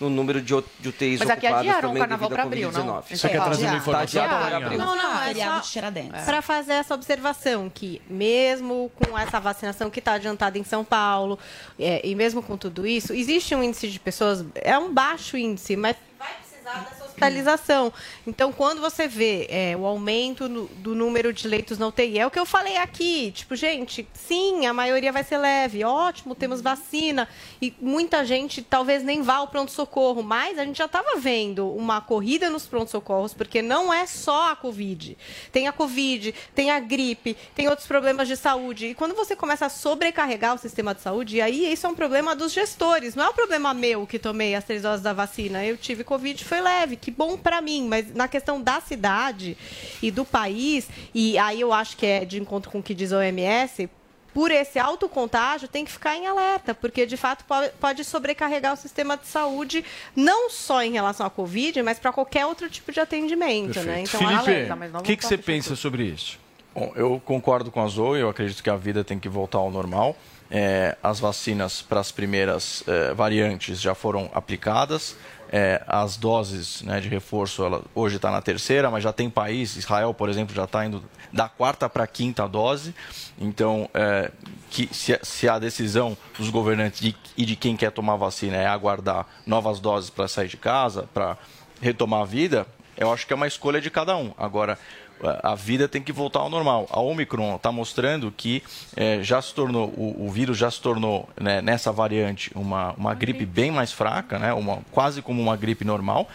no 0.00 0.08
número 0.08 0.40
de, 0.40 0.54
UTIs 0.54 1.18
Mas 1.18 1.30
aqui 1.30 1.46
ocupadas 1.46 1.60
adiaram 1.60 1.80
por 1.80 1.88
o 1.88 1.92
meio 1.92 2.02
carnaval 2.08 2.28
devido 2.28 2.40
à 2.40 2.42
abril, 2.44 2.72
não? 2.72 3.02
Covid-19. 3.02 3.16
Você 3.16 3.28
quer 3.28 3.42
trazer 3.42 3.64
uma 3.64 3.70
Tá 3.70 3.76
informação? 3.78 4.22
abril. 4.56 4.78
Não, 4.78 4.96
não, 4.96 5.22
é 5.22 5.34
só 5.34 6.24
para 6.24 6.42
fazer 6.42 6.72
essa 6.74 6.94
observação 6.94 7.70
que 7.72 8.00
mesmo 8.08 8.90
com 8.94 9.18
essa 9.18 9.40
vacinação 9.40 9.90
que 9.90 9.98
está 9.98 10.12
adiantada 10.12 10.58
em 10.58 10.64
São 10.64 10.84
Paulo 10.84 11.38
é, 11.78 12.00
e 12.06 12.14
mesmo 12.14 12.42
com 12.42 12.56
tudo 12.56 12.86
isso, 12.86 13.12
existe 13.12 13.54
um 13.54 13.62
índice 13.62 13.88
de 13.88 13.98
pessoas, 13.98 14.44
é 14.54 14.78
um 14.78 14.92
baixo 14.92 15.36
índice, 15.36 15.76
mas 15.76 15.96
dessa 16.74 17.04
hospitalização. 17.04 17.92
Então, 18.26 18.52
quando 18.52 18.80
você 18.80 19.08
vê 19.08 19.46
é, 19.50 19.76
o 19.76 19.84
aumento 19.86 20.48
no- 20.48 20.66
do 20.66 20.94
número 20.94 21.32
de 21.32 21.48
leitos 21.48 21.78
na 21.78 21.86
UTI, 21.88 22.18
é 22.20 22.26
o 22.26 22.30
que 22.30 22.38
eu 22.38 22.46
falei 22.46 22.76
aqui, 22.76 23.32
tipo, 23.32 23.56
gente, 23.56 24.06
sim, 24.14 24.66
a 24.66 24.72
maioria 24.72 25.10
vai 25.10 25.24
ser 25.24 25.38
leve, 25.38 25.82
ótimo, 25.84 26.34
temos 26.34 26.60
vacina, 26.60 27.28
e 27.60 27.74
muita 27.80 28.24
gente 28.24 28.62
talvez 28.62 29.02
nem 29.02 29.22
vá 29.22 29.36
ao 29.36 29.48
pronto-socorro, 29.48 30.22
mas 30.22 30.58
a 30.58 30.64
gente 30.64 30.76
já 30.78 30.84
estava 30.84 31.16
vendo 31.16 31.68
uma 31.74 32.00
corrida 32.00 32.48
nos 32.50 32.66
pronto-socorros, 32.66 33.34
porque 33.34 33.62
não 33.62 33.92
é 33.92 34.06
só 34.06 34.52
a 34.52 34.56
Covid. 34.56 35.16
Tem 35.50 35.66
a 35.66 35.72
Covid, 35.72 36.34
tem 36.54 36.70
a 36.70 36.78
gripe, 36.78 37.36
tem 37.54 37.68
outros 37.68 37.86
problemas 37.86 38.28
de 38.28 38.36
saúde. 38.36 38.86
E 38.88 38.94
quando 38.94 39.14
você 39.14 39.34
começa 39.34 39.66
a 39.66 39.68
sobrecarregar 39.68 40.54
o 40.54 40.58
sistema 40.58 40.94
de 40.94 41.00
saúde, 41.00 41.40
aí 41.40 41.72
isso 41.72 41.86
é 41.86 41.90
um 41.90 41.94
problema 41.94 42.36
dos 42.36 42.52
gestores, 42.52 43.14
não 43.14 43.24
é 43.24 43.28
um 43.30 43.34
problema 43.34 43.74
meu 43.74 44.06
que 44.06 44.18
tomei 44.18 44.54
as 44.54 44.64
três 44.64 44.82
doses 44.82 45.02
da 45.02 45.12
vacina. 45.12 45.64
Eu 45.64 45.76
tive 45.76 46.04
Covid, 46.04 46.44
foi 46.44 46.57
leve, 46.60 46.96
que 46.96 47.10
bom 47.10 47.36
para 47.36 47.60
mim, 47.60 47.86
mas 47.88 48.14
na 48.14 48.28
questão 48.28 48.60
da 48.60 48.80
cidade 48.80 49.56
e 50.02 50.10
do 50.10 50.24
país, 50.24 50.88
e 51.14 51.36
aí 51.38 51.60
eu 51.60 51.72
acho 51.72 51.96
que 51.96 52.06
é 52.06 52.24
de 52.24 52.40
encontro 52.40 52.70
com 52.70 52.78
o 52.78 52.82
que 52.82 52.94
diz 52.94 53.12
a 53.12 53.18
OMS, 53.18 53.88
por 54.34 54.50
esse 54.50 54.78
alto 54.78 55.08
contágio, 55.08 55.66
tem 55.66 55.84
que 55.84 55.90
ficar 55.90 56.14
em 56.16 56.26
alerta, 56.26 56.72
porque 56.74 57.06
de 57.06 57.16
fato 57.16 57.44
po- 57.44 57.54
pode 57.80 58.04
sobrecarregar 58.04 58.74
o 58.74 58.76
sistema 58.76 59.16
de 59.16 59.26
saúde, 59.26 59.84
não 60.14 60.48
só 60.50 60.82
em 60.82 60.92
relação 60.92 61.26
à 61.26 61.30
Covid, 61.30 61.82
mas 61.82 61.98
para 61.98 62.12
qualquer 62.12 62.46
outro 62.46 62.68
tipo 62.70 62.92
de 62.92 63.00
atendimento. 63.00 63.80
Né? 63.80 64.02
Então, 64.02 64.20
Felipe, 64.20 64.36
alerta, 64.38 64.76
mas 64.76 64.92
não 64.92 65.00
o 65.00 65.02
que, 65.02 65.16
que 65.16 65.24
você 65.26 65.36
pensa 65.38 65.74
sobre 65.74 66.04
isso? 66.04 66.38
Bom, 66.74 66.92
eu 66.94 67.20
concordo 67.24 67.72
com 67.72 67.82
a 67.82 67.88
Zoe, 67.88 68.20
eu 68.20 68.28
acredito 68.28 68.62
que 68.62 68.70
a 68.70 68.76
vida 68.76 69.02
tem 69.02 69.18
que 69.18 69.28
voltar 69.28 69.58
ao 69.58 69.70
normal. 69.70 70.16
É, 70.50 70.96
as 71.02 71.18
vacinas 71.20 71.82
para 71.82 71.98
as 72.00 72.12
primeiras 72.12 72.82
é, 72.86 73.12
variantes 73.14 73.80
já 73.80 73.94
foram 73.94 74.30
aplicadas. 74.32 75.16
É, 75.50 75.82
as 75.86 76.16
doses 76.16 76.82
né, 76.82 77.00
de 77.00 77.08
reforço, 77.08 77.64
ela 77.64 77.82
hoje 77.94 78.16
está 78.16 78.30
na 78.30 78.42
terceira, 78.42 78.90
mas 78.90 79.02
já 79.02 79.12
tem 79.12 79.30
país, 79.30 79.76
Israel, 79.76 80.12
por 80.12 80.28
exemplo, 80.28 80.54
já 80.54 80.64
está 80.64 80.84
indo 80.84 81.02
da 81.32 81.48
quarta 81.48 81.88
para 81.88 82.04
a 82.04 82.06
quinta 82.06 82.46
dose. 82.46 82.94
Então, 83.38 83.88
é, 83.94 84.30
que, 84.70 84.88
se, 84.92 85.18
se 85.22 85.48
a 85.48 85.58
decisão 85.58 86.16
dos 86.38 86.50
governantes 86.50 87.00
de- 87.00 87.16
e 87.36 87.46
de 87.46 87.56
quem 87.56 87.76
quer 87.76 87.90
tomar 87.92 88.16
vacina 88.16 88.56
é 88.56 88.66
aguardar 88.66 89.26
novas 89.46 89.80
doses 89.80 90.10
para 90.10 90.28
sair 90.28 90.48
de 90.48 90.56
casa, 90.58 91.08
para 91.14 91.38
retomar 91.80 92.22
a 92.22 92.24
vida, 92.26 92.66
eu 92.96 93.10
acho 93.12 93.26
que 93.26 93.32
é 93.32 93.36
uma 93.36 93.46
escolha 93.46 93.80
de 93.80 93.90
cada 93.90 94.16
um. 94.16 94.32
Agora, 94.36 94.78
a 95.42 95.54
vida 95.54 95.88
tem 95.88 96.02
que 96.02 96.12
voltar 96.12 96.40
ao 96.40 96.50
normal. 96.50 96.86
A 96.90 97.00
Omicron 97.00 97.56
está 97.56 97.72
mostrando 97.72 98.32
que 98.36 98.62
eh, 98.96 99.20
já 99.22 99.40
se 99.40 99.54
tornou, 99.54 99.88
o, 99.88 100.26
o 100.26 100.30
vírus 100.30 100.56
já 100.56 100.70
se 100.70 100.80
tornou, 100.80 101.28
né, 101.40 101.60
nessa 101.60 101.92
variante, 101.92 102.50
uma, 102.54 102.92
uma 102.92 103.14
gripe 103.14 103.44
bem 103.44 103.70
mais 103.70 103.92
fraca, 103.92 104.38
né, 104.38 104.52
uma, 104.52 104.78
quase 104.90 105.22
como 105.22 105.40
uma 105.40 105.56
gripe 105.56 105.84
normal, 105.84 106.28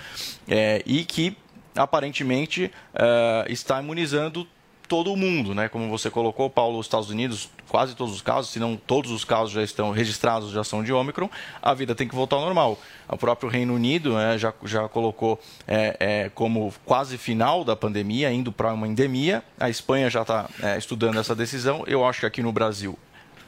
eh, 0.48 0.82
e 0.86 1.04
que 1.06 1.36
aparentemente 1.76 2.72
eh, 2.94 3.46
está 3.50 3.82
imunizando 3.82 4.48
todo 4.94 5.12
o 5.12 5.18
mundo, 5.18 5.56
né? 5.56 5.68
Como 5.68 5.90
você 5.90 6.08
colocou, 6.08 6.52
Paulo, 6.52 6.78
os 6.78 6.86
Estados 6.86 7.10
Unidos, 7.10 7.50
quase 7.68 7.96
todos 7.96 8.14
os 8.14 8.22
casos, 8.22 8.52
se 8.52 8.60
não 8.60 8.78
todos 8.78 9.10
os 9.10 9.26
casos 9.26 9.52
já 9.52 9.64
estão 9.64 9.90
registrados, 9.90 10.52
já 10.52 10.64
são 10.64 10.84
de 10.84 10.94
Ômicron, 10.94 11.28
a 11.60 11.74
vida 11.74 11.96
tem 11.96 12.08
que 12.08 12.14
voltar 12.14 12.36
ao 12.36 12.44
normal. 12.44 12.78
O 13.10 13.18
próprio 13.18 13.50
Reino 13.50 13.74
Unido 13.74 14.14
né, 14.14 14.38
já, 14.38 14.54
já 14.64 14.88
colocou 14.88 15.40
é, 15.68 15.98
é, 16.00 16.30
como 16.36 16.72
quase 16.86 17.18
final 17.18 17.64
da 17.64 17.76
pandemia, 17.76 18.32
indo 18.32 18.52
para 18.52 18.72
uma 18.72 18.88
endemia. 18.88 19.44
A 19.60 19.68
Espanha 19.68 20.12
já 20.12 20.22
está 20.22 20.48
é, 20.62 20.78
estudando 20.78 21.20
essa 21.20 21.34
decisão. 21.34 21.84
Eu 21.88 22.06
acho 22.06 22.20
que 22.20 22.28
aqui 22.28 22.44
no 22.44 22.52
Brasil 22.52 22.96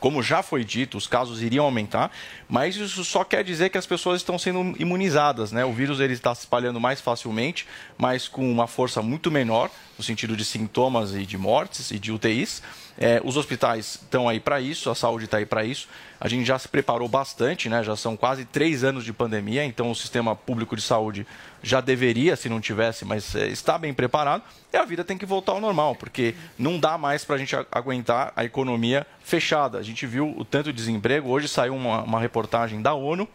como 0.05 0.21
já 0.21 0.43
foi 0.43 0.63
dito, 0.63 0.99
os 0.99 1.07
casos 1.07 1.41
iriam 1.41 1.65
aumentar, 1.65 2.11
mas 2.47 2.75
isso 2.75 3.03
só 3.03 3.23
quer 3.23 3.43
dizer 3.43 3.71
que 3.71 3.77
as 3.79 3.87
pessoas 3.87 4.21
estão 4.21 4.37
sendo 4.37 4.75
imunizadas, 4.79 5.51
né? 5.51 5.65
O 5.65 5.73
vírus 5.73 5.99
ele 5.99 6.13
está 6.13 6.35
se 6.35 6.41
espalhando 6.41 6.79
mais 6.79 7.01
facilmente, 7.01 7.65
mas 7.97 8.27
com 8.27 8.47
uma 8.51 8.67
força 8.67 9.01
muito 9.01 9.31
menor, 9.31 9.71
no 9.97 10.03
sentido 10.03 10.37
de 10.37 10.45
sintomas 10.45 11.15
e 11.15 11.25
de 11.25 11.39
mortes 11.39 11.89
e 11.89 11.97
de 11.97 12.11
UTIs. 12.11 12.61
É, 12.97 13.21
os 13.25 13.35
hospitais 13.35 13.99
estão 14.01 14.29
aí 14.29 14.39
para 14.39 14.61
isso, 14.61 14.89
a 14.89 14.95
saúde 14.95 15.25
está 15.25 15.37
aí 15.37 15.45
para 15.45 15.65
isso. 15.65 15.87
A 16.19 16.29
gente 16.29 16.45
já 16.45 16.57
se 16.57 16.67
preparou 16.67 17.09
bastante, 17.09 17.67
né? 17.67 17.83
Já 17.83 17.95
são 17.95 18.15
quase 18.15 18.45
três 18.45 18.85
anos 18.85 19.03
de 19.03 19.11
pandemia, 19.11 19.65
então 19.65 19.91
o 19.91 19.95
sistema 19.95 20.35
público 20.35 20.75
de 20.75 20.81
saúde 20.81 21.27
já 21.61 21.81
deveria, 21.81 22.37
se 22.37 22.47
não 22.47 22.61
tivesse, 22.61 23.03
mas 23.03 23.35
é, 23.35 23.47
está 23.47 23.77
bem 23.77 23.93
preparado. 23.93 24.43
E 24.71 24.77
a 24.77 24.85
vida 24.85 25.03
tem 25.03 25.17
que 25.17 25.25
voltar 25.25 25.51
ao 25.51 25.59
normal, 25.59 25.95
porque 25.95 26.35
não 26.57 26.79
dá 26.79 26.97
mais 26.97 27.25
para 27.25 27.35
a 27.35 27.39
gente 27.39 27.55
aguentar 27.71 28.31
a 28.35 28.45
economia 28.45 29.05
fechada. 29.21 29.77
A 29.77 29.83
gente 29.83 30.07
viu 30.07 30.33
o 30.37 30.45
tanto 30.45 30.71
de 30.71 30.77
desemprego. 30.77 31.29
Hoje 31.29 31.49
saiu 31.49 31.75
uma, 31.75 32.01
uma 32.03 32.19
reportagem 32.19 32.81
da 32.81 32.93
ONU 32.93 33.27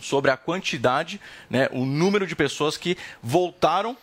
sobre 0.00 0.30
a 0.30 0.36
quantidade, 0.36 1.20
né, 1.48 1.68
o 1.72 1.84
número 1.84 2.26
de 2.26 2.34
pessoas 2.34 2.76
que 2.76 2.96
voltaram 3.22 3.96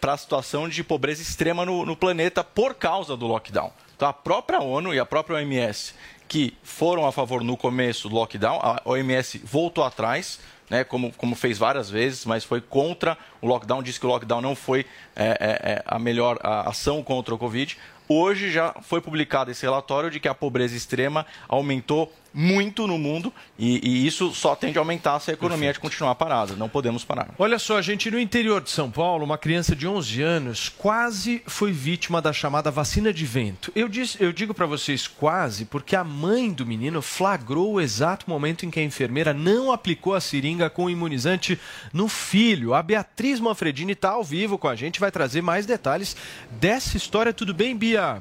para 0.00 0.14
a 0.14 0.16
situação 0.16 0.68
de 0.68 0.82
pobreza 0.82 1.20
extrema 1.20 1.64
no, 1.64 1.84
no 1.84 1.94
planeta 1.94 2.42
por 2.42 2.74
causa 2.74 3.16
do 3.16 3.26
lockdown. 3.26 3.70
Então, 3.98 4.08
a 4.08 4.12
própria 4.12 4.60
ONU 4.60 4.94
e 4.94 5.00
a 5.00 5.04
própria 5.04 5.38
OMS, 5.38 5.92
que 6.28 6.56
foram 6.62 7.04
a 7.04 7.10
favor 7.10 7.42
no 7.42 7.56
começo 7.56 8.08
do 8.08 8.14
lockdown, 8.14 8.60
a 8.62 8.80
OMS 8.84 9.38
voltou 9.38 9.82
atrás, 9.82 10.38
né, 10.70 10.84
como, 10.84 11.12
como 11.14 11.34
fez 11.34 11.58
várias 11.58 11.90
vezes, 11.90 12.24
mas 12.24 12.44
foi 12.44 12.60
contra 12.60 13.18
o 13.42 13.48
lockdown, 13.48 13.82
disse 13.82 13.98
que 13.98 14.06
o 14.06 14.08
lockdown 14.08 14.40
não 14.40 14.54
foi 14.54 14.86
é, 15.16 15.26
é, 15.26 15.72
é, 15.72 15.82
a 15.84 15.98
melhor 15.98 16.38
a 16.44 16.70
ação 16.70 17.02
contra 17.02 17.34
o 17.34 17.38
Covid. 17.38 17.76
Hoje 18.08 18.52
já 18.52 18.72
foi 18.82 19.00
publicado 19.00 19.50
esse 19.50 19.62
relatório 19.66 20.12
de 20.12 20.20
que 20.20 20.28
a 20.28 20.34
pobreza 20.34 20.76
extrema 20.76 21.26
aumentou 21.48 22.12
muito 22.32 22.86
no 22.86 22.98
mundo 22.98 23.32
e, 23.58 23.80
e 23.82 24.06
isso 24.06 24.32
só 24.34 24.54
tende 24.54 24.78
a 24.78 24.80
aumentar 24.80 25.20
se 25.20 25.30
a 25.30 25.34
economia 25.34 25.74
continuar 25.74 26.14
parada. 26.14 26.54
Não 26.54 26.68
podemos 26.68 27.04
parar. 27.04 27.28
Olha 27.38 27.58
só, 27.58 27.80
gente, 27.80 28.10
no 28.10 28.18
interior 28.18 28.60
de 28.60 28.70
São 28.70 28.90
Paulo, 28.90 29.24
uma 29.24 29.38
criança 29.38 29.74
de 29.74 29.86
11 29.86 30.22
anos 30.22 30.68
quase 30.68 31.42
foi 31.46 31.72
vítima 31.72 32.20
da 32.20 32.32
chamada 32.32 32.70
vacina 32.70 33.12
de 33.12 33.24
vento. 33.24 33.72
Eu, 33.74 33.88
disse, 33.88 34.22
eu 34.22 34.32
digo 34.32 34.54
para 34.54 34.66
vocês 34.66 35.06
quase 35.06 35.64
porque 35.64 35.94
a 35.94 36.04
mãe 36.04 36.52
do 36.52 36.66
menino 36.66 37.02
flagrou 37.02 37.74
o 37.74 37.80
exato 37.80 38.28
momento 38.28 38.64
em 38.64 38.70
que 38.70 38.80
a 38.80 38.84
enfermeira 38.84 39.32
não 39.32 39.72
aplicou 39.72 40.14
a 40.14 40.20
seringa 40.20 40.70
com 40.70 40.84
o 40.84 40.90
imunizante 40.90 41.58
no 41.92 42.08
filho. 42.08 42.74
A 42.74 42.82
Beatriz 42.82 43.40
Manfredini 43.40 43.92
está 43.92 44.10
ao 44.10 44.24
vivo 44.24 44.58
com 44.58 44.68
a 44.68 44.76
gente, 44.76 45.00
vai 45.00 45.10
trazer 45.10 45.42
mais 45.42 45.66
detalhes 45.66 46.16
dessa 46.50 46.96
história. 46.96 47.32
Tudo 47.32 47.54
bem, 47.54 47.76
Bia? 47.76 48.20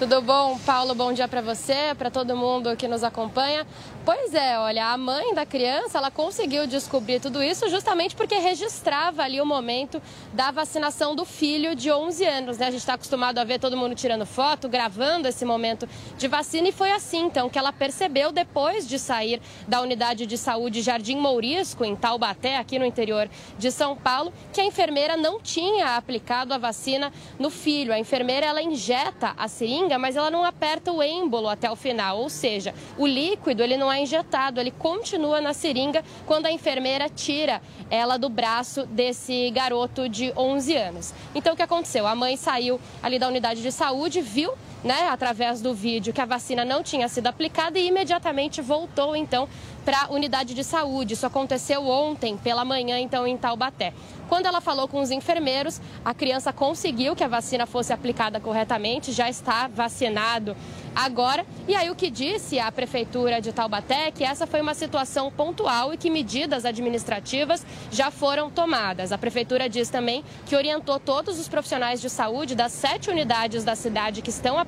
Tudo 0.00 0.22
bom, 0.22 0.58
Paulo? 0.60 0.94
Bom 0.94 1.12
dia 1.12 1.28
para 1.28 1.42
você, 1.42 1.94
para 1.94 2.10
todo 2.10 2.34
mundo 2.34 2.74
que 2.74 2.88
nos 2.88 3.04
acompanha. 3.04 3.66
Pois 4.12 4.34
é, 4.34 4.58
olha, 4.58 4.86
a 4.86 4.98
mãe 4.98 5.32
da 5.34 5.46
criança, 5.46 5.96
ela 5.96 6.10
conseguiu 6.10 6.66
descobrir 6.66 7.20
tudo 7.20 7.40
isso 7.40 7.68
justamente 7.68 8.16
porque 8.16 8.34
registrava 8.34 9.22
ali 9.22 9.40
o 9.40 9.46
momento 9.46 10.02
da 10.32 10.50
vacinação 10.50 11.14
do 11.14 11.24
filho 11.24 11.76
de 11.76 11.92
11 11.92 12.24
anos, 12.24 12.58
né? 12.58 12.66
A 12.66 12.70
gente 12.72 12.80
está 12.80 12.94
acostumado 12.94 13.38
a 13.38 13.44
ver 13.44 13.60
todo 13.60 13.76
mundo 13.76 13.94
tirando 13.94 14.26
foto, 14.26 14.68
gravando 14.68 15.28
esse 15.28 15.44
momento 15.44 15.88
de 16.18 16.26
vacina 16.26 16.66
e 16.66 16.72
foi 16.72 16.90
assim, 16.90 17.20
então, 17.20 17.48
que 17.48 17.56
ela 17.56 17.72
percebeu 17.72 18.32
depois 18.32 18.84
de 18.88 18.98
sair 18.98 19.40
da 19.68 19.80
unidade 19.80 20.26
de 20.26 20.36
saúde 20.36 20.82
Jardim 20.82 21.16
Mourisco, 21.16 21.84
em 21.84 21.94
Taubaté, 21.94 22.56
aqui 22.56 22.80
no 22.80 22.84
interior 22.84 23.30
de 23.56 23.70
São 23.70 23.94
Paulo, 23.94 24.32
que 24.52 24.60
a 24.60 24.64
enfermeira 24.64 25.16
não 25.16 25.38
tinha 25.38 25.94
aplicado 25.94 26.52
a 26.52 26.58
vacina 26.58 27.12
no 27.38 27.48
filho. 27.48 27.92
A 27.92 27.98
enfermeira, 28.00 28.46
ela 28.46 28.60
injeta 28.60 29.34
a 29.38 29.46
seringa, 29.46 30.00
mas 30.00 30.16
ela 30.16 30.32
não 30.32 30.44
aperta 30.44 30.90
o 30.90 31.00
êmbolo 31.00 31.48
até 31.48 31.70
o 31.70 31.76
final, 31.76 32.18
ou 32.18 32.28
seja, 32.28 32.74
o 32.98 33.06
líquido, 33.06 33.62
ele 33.62 33.76
não 33.76 33.92
é 33.92 33.99
injetado, 34.00 34.60
ele 34.60 34.70
continua 34.70 35.40
na 35.40 35.52
seringa 35.52 36.04
quando 36.26 36.46
a 36.46 36.52
enfermeira 36.52 37.08
tira 37.08 37.60
ela 37.90 38.16
do 38.16 38.28
braço 38.28 38.86
desse 38.86 39.50
garoto 39.50 40.08
de 40.08 40.32
11 40.36 40.76
anos. 40.76 41.14
Então 41.34 41.54
o 41.54 41.56
que 41.56 41.62
aconteceu? 41.62 42.06
A 42.06 42.14
mãe 42.14 42.36
saiu 42.36 42.80
ali 43.02 43.18
da 43.18 43.28
unidade 43.28 43.62
de 43.62 43.70
saúde, 43.70 44.20
viu 44.20 44.52
né, 44.82 45.08
através 45.08 45.60
do 45.60 45.74
vídeo 45.74 46.12
que 46.12 46.20
a 46.20 46.26
vacina 46.26 46.64
não 46.64 46.82
tinha 46.82 47.08
sido 47.08 47.26
aplicada 47.26 47.78
e 47.78 47.86
imediatamente 47.86 48.60
voltou 48.62 49.14
então 49.14 49.48
para 49.84 50.02
a 50.02 50.12
unidade 50.12 50.54
de 50.54 50.62
saúde. 50.62 51.14
Isso 51.14 51.26
aconteceu 51.26 51.86
ontem 51.86 52.36
pela 52.36 52.64
manhã 52.64 52.98
então 52.98 53.26
em 53.26 53.36
Taubaté. 53.36 53.92
Quando 54.28 54.46
ela 54.46 54.60
falou 54.60 54.86
com 54.86 55.00
os 55.00 55.10
enfermeiros, 55.10 55.80
a 56.04 56.14
criança 56.14 56.52
conseguiu 56.52 57.16
que 57.16 57.24
a 57.24 57.28
vacina 57.28 57.66
fosse 57.66 57.92
aplicada 57.92 58.38
corretamente, 58.38 59.10
já 59.10 59.28
está 59.28 59.66
vacinado 59.66 60.56
agora. 60.94 61.44
E 61.66 61.74
aí 61.74 61.90
o 61.90 61.96
que 61.96 62.10
disse 62.10 62.58
a 62.60 62.70
prefeitura 62.70 63.40
de 63.40 63.52
Taubaté 63.52 64.06
é 64.06 64.10
que 64.12 64.22
essa 64.22 64.46
foi 64.46 64.60
uma 64.60 64.74
situação 64.74 65.32
pontual 65.32 65.92
e 65.92 65.96
que 65.96 66.08
medidas 66.08 66.64
administrativas 66.64 67.66
já 67.90 68.10
foram 68.12 68.50
tomadas. 68.50 69.10
A 69.10 69.18
prefeitura 69.18 69.68
diz 69.68 69.88
também 69.88 70.24
que 70.46 70.54
orientou 70.54 71.00
todos 71.00 71.40
os 71.40 71.48
profissionais 71.48 72.00
de 72.00 72.08
saúde 72.08 72.54
das 72.54 72.70
sete 72.70 73.10
unidades 73.10 73.64
da 73.64 73.74
cidade 73.74 74.22
que 74.22 74.30
estão 74.30 74.58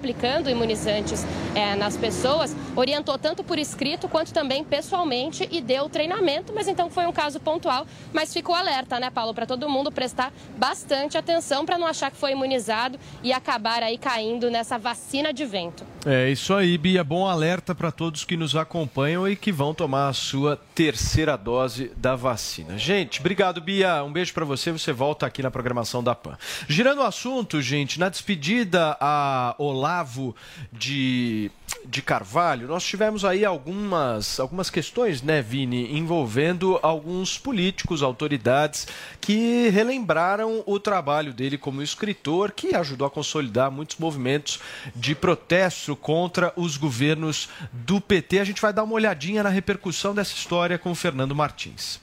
imunizantes 0.51 1.25
é, 1.55 1.75
nas 1.75 1.97
pessoas, 1.97 2.55
orientou 2.75 3.17
tanto 3.19 3.45
por 3.45 3.59
escrito 3.59 4.09
quanto 4.09 4.33
também 4.33 4.65
pessoalmente 4.65 5.49
e 5.51 5.61
deu 5.61 5.89
treinamento, 5.89 6.53
mas 6.53 6.67
então 6.69 6.91
foi 6.91 7.07
um 7.07 7.13
caso 7.13 7.39
pontual, 7.39 7.87
mas 8.13 8.33
ficou 8.33 8.55
alerta, 8.55 8.99
né, 8.99 9.11
Paulo, 9.11 9.35
para 9.35 9.47
todo 9.47 9.69
mundo 9.69 9.93
prestar 9.93 10.33
bastante 10.57 11.17
atenção 11.17 11.65
para 11.65 11.79
não 11.79 11.87
achar 11.87 12.11
que 12.11 12.17
foi 12.17 12.33
imunizado 12.33 12.99
e 13.23 13.33
acabar 13.33 13.83
aí 13.83 13.99
caindo 13.99 14.51
nessa 14.51 14.79
vacina 14.79 15.33
de 15.33 15.45
vento. 15.45 15.92
É 16.05 16.29
isso 16.29 16.53
aí, 16.53 16.77
Bia. 16.77 17.05
Bom 17.05 17.29
alerta 17.29 17.77
para 17.77 17.93
todos 17.93 18.25
que 18.25 18.37
nos 18.37 18.57
acompanham 18.57 19.29
e 19.29 19.37
que 19.37 19.53
vão 19.53 19.73
tomar 19.73 20.09
a 20.09 20.13
sua 20.13 20.57
terceira 20.75 21.37
dose 21.37 21.93
da 21.97 22.17
vacina. 22.17 22.77
Gente, 22.77 23.21
obrigado, 23.21 23.61
Bia. 23.61 24.03
Um 24.03 24.13
beijo 24.13 24.35
para 24.35 24.45
você. 24.45 24.73
Você 24.73 24.93
volta 24.93 25.27
aqui 25.27 25.45
na 25.45 25.51
programação 25.51 26.03
da 26.03 26.13
PAN. 26.13 26.37
Girando 26.69 27.03
o 27.03 27.05
assunto, 27.05 27.63
gente, 27.63 28.01
na 28.01 28.09
despedida 28.09 28.97
a 29.01 29.55
Olavo 29.59 30.35
de, 30.73 31.53
de 31.85 32.03
Carvalho, 32.03 32.69
nós 32.69 32.85
tivemos 32.85 33.25
aí 33.25 33.45
algumas, 33.45 34.39
algumas 34.39 34.71
questões, 34.71 35.23
né, 35.23 35.41
Vini, 35.41 35.97
envolvendo 35.97 36.79
alguns 36.83 37.39
políticos, 37.39 38.03
autoridades 38.03 38.87
que 39.21 39.69
relembraram 39.69 40.63
o 40.67 40.79
trabalho 40.79 41.33
dele 41.33 41.59
como 41.59 41.83
escritor, 41.83 42.53
que 42.53 42.75
ajudou 42.75 43.07
a 43.07 43.11
consolidar 43.11 43.71
muitos 43.71 43.97
movimentos 43.97 44.61
de 44.95 45.15
protesto 45.15 45.95
contra 45.97 46.53
os 46.57 46.77
governos 46.77 47.49
do 47.73 48.01
PT. 48.01 48.41
A 48.41 48.45
gente 48.45 48.61
vai 48.61 48.73
dar 48.73 48.85
uma 48.85 48.95
olhadinha 48.95 49.43
na 49.43 49.49
repercussão 49.49 50.15
dessa 50.15 50.35
história 50.35 50.79
com 50.79 50.91
o 50.91 50.97
Fernando 50.97 51.35
Martins. 51.35 52.02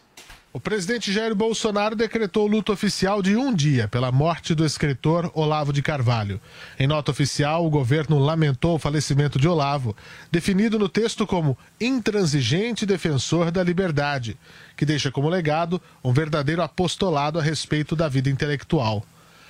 O 0.51 0.59
presidente 0.59 1.13
Jair 1.13 1.35
Bolsonaro 1.35 1.95
decretou 1.95 2.47
luto 2.47 2.73
oficial 2.73 3.21
de 3.21 3.35
um 3.35 3.53
dia 3.53 3.87
pela 3.87 4.11
morte 4.11 4.55
do 4.55 4.65
escritor 4.65 5.29
Olavo 5.35 5.71
de 5.71 5.83
Carvalho. 5.83 6.41
Em 6.79 6.87
nota 6.87 7.11
oficial, 7.11 7.63
o 7.63 7.69
governo 7.69 8.17
lamentou 8.17 8.73
o 8.73 8.79
falecimento 8.79 9.37
de 9.37 9.47
Olavo, 9.47 9.95
definido 10.31 10.79
no 10.79 10.89
texto 10.89 11.27
como 11.27 11.55
intransigente 11.79 12.83
defensor 12.83 13.51
da 13.51 13.63
liberdade, 13.63 14.39
que 14.75 14.87
deixa 14.87 15.11
como 15.11 15.29
legado 15.29 15.79
um 16.03 16.11
verdadeiro 16.11 16.63
apostolado 16.63 17.37
a 17.37 17.43
respeito 17.43 17.95
da 17.95 18.07
vida 18.07 18.27
intelectual. 18.27 19.05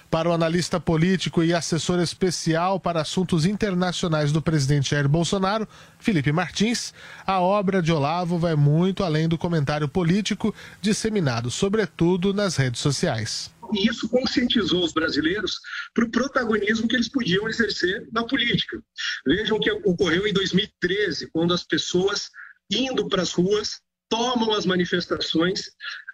Para 0.10 0.28
o 0.28 0.34
analista 0.34 0.80
político 0.80 1.43
e 1.43 1.54
assessor 1.54 2.00
especial 2.00 2.80
para 2.80 3.02
assuntos 3.02 3.45
internacionais 3.45 4.32
do 4.32 4.41
presidente 4.41 4.89
Jair 4.89 5.08
Bolsonaro, 5.08 5.67
Felipe 6.00 6.32
Martins, 6.32 6.93
a 7.28 7.39
obra 7.39 7.80
de 7.80 7.91
Olavo 7.91 8.39
vai 8.39 8.56
muito 8.56 9.04
além 9.04 9.30
do 9.30 9.38
comentário 9.38 9.88
político 9.88 10.54
disseminado, 10.82 11.52
sobretudo 11.52 12.34
nas 12.34 12.56
redes 12.56 12.82
sociais. 12.82 13.52
E 13.72 13.88
isso 13.88 14.10
conscientizou 14.10 14.84
os 14.84 14.93
brasileiros 14.93 15.60
para 15.93 16.06
o 16.06 16.10
protagonismo 16.10 16.88
que 16.88 16.95
eles 16.95 17.08
podiam 17.08 17.48
exercer 17.48 18.08
na 18.12 18.26
política. 18.26 18.82
Vejam 19.28 19.58
o 19.58 19.60
que 19.60 19.72
ocorreu 19.72 20.26
em 20.26 20.34
2013, 20.34 21.30
quando 21.32 21.54
as 21.54 21.63
pessoas 21.63 22.32
indo 22.72 23.08
para 23.08 23.22
as 23.22 23.32
ruas 23.32 23.80
tomam 24.10 24.52
as 24.54 24.65
manifestações 24.65 25.62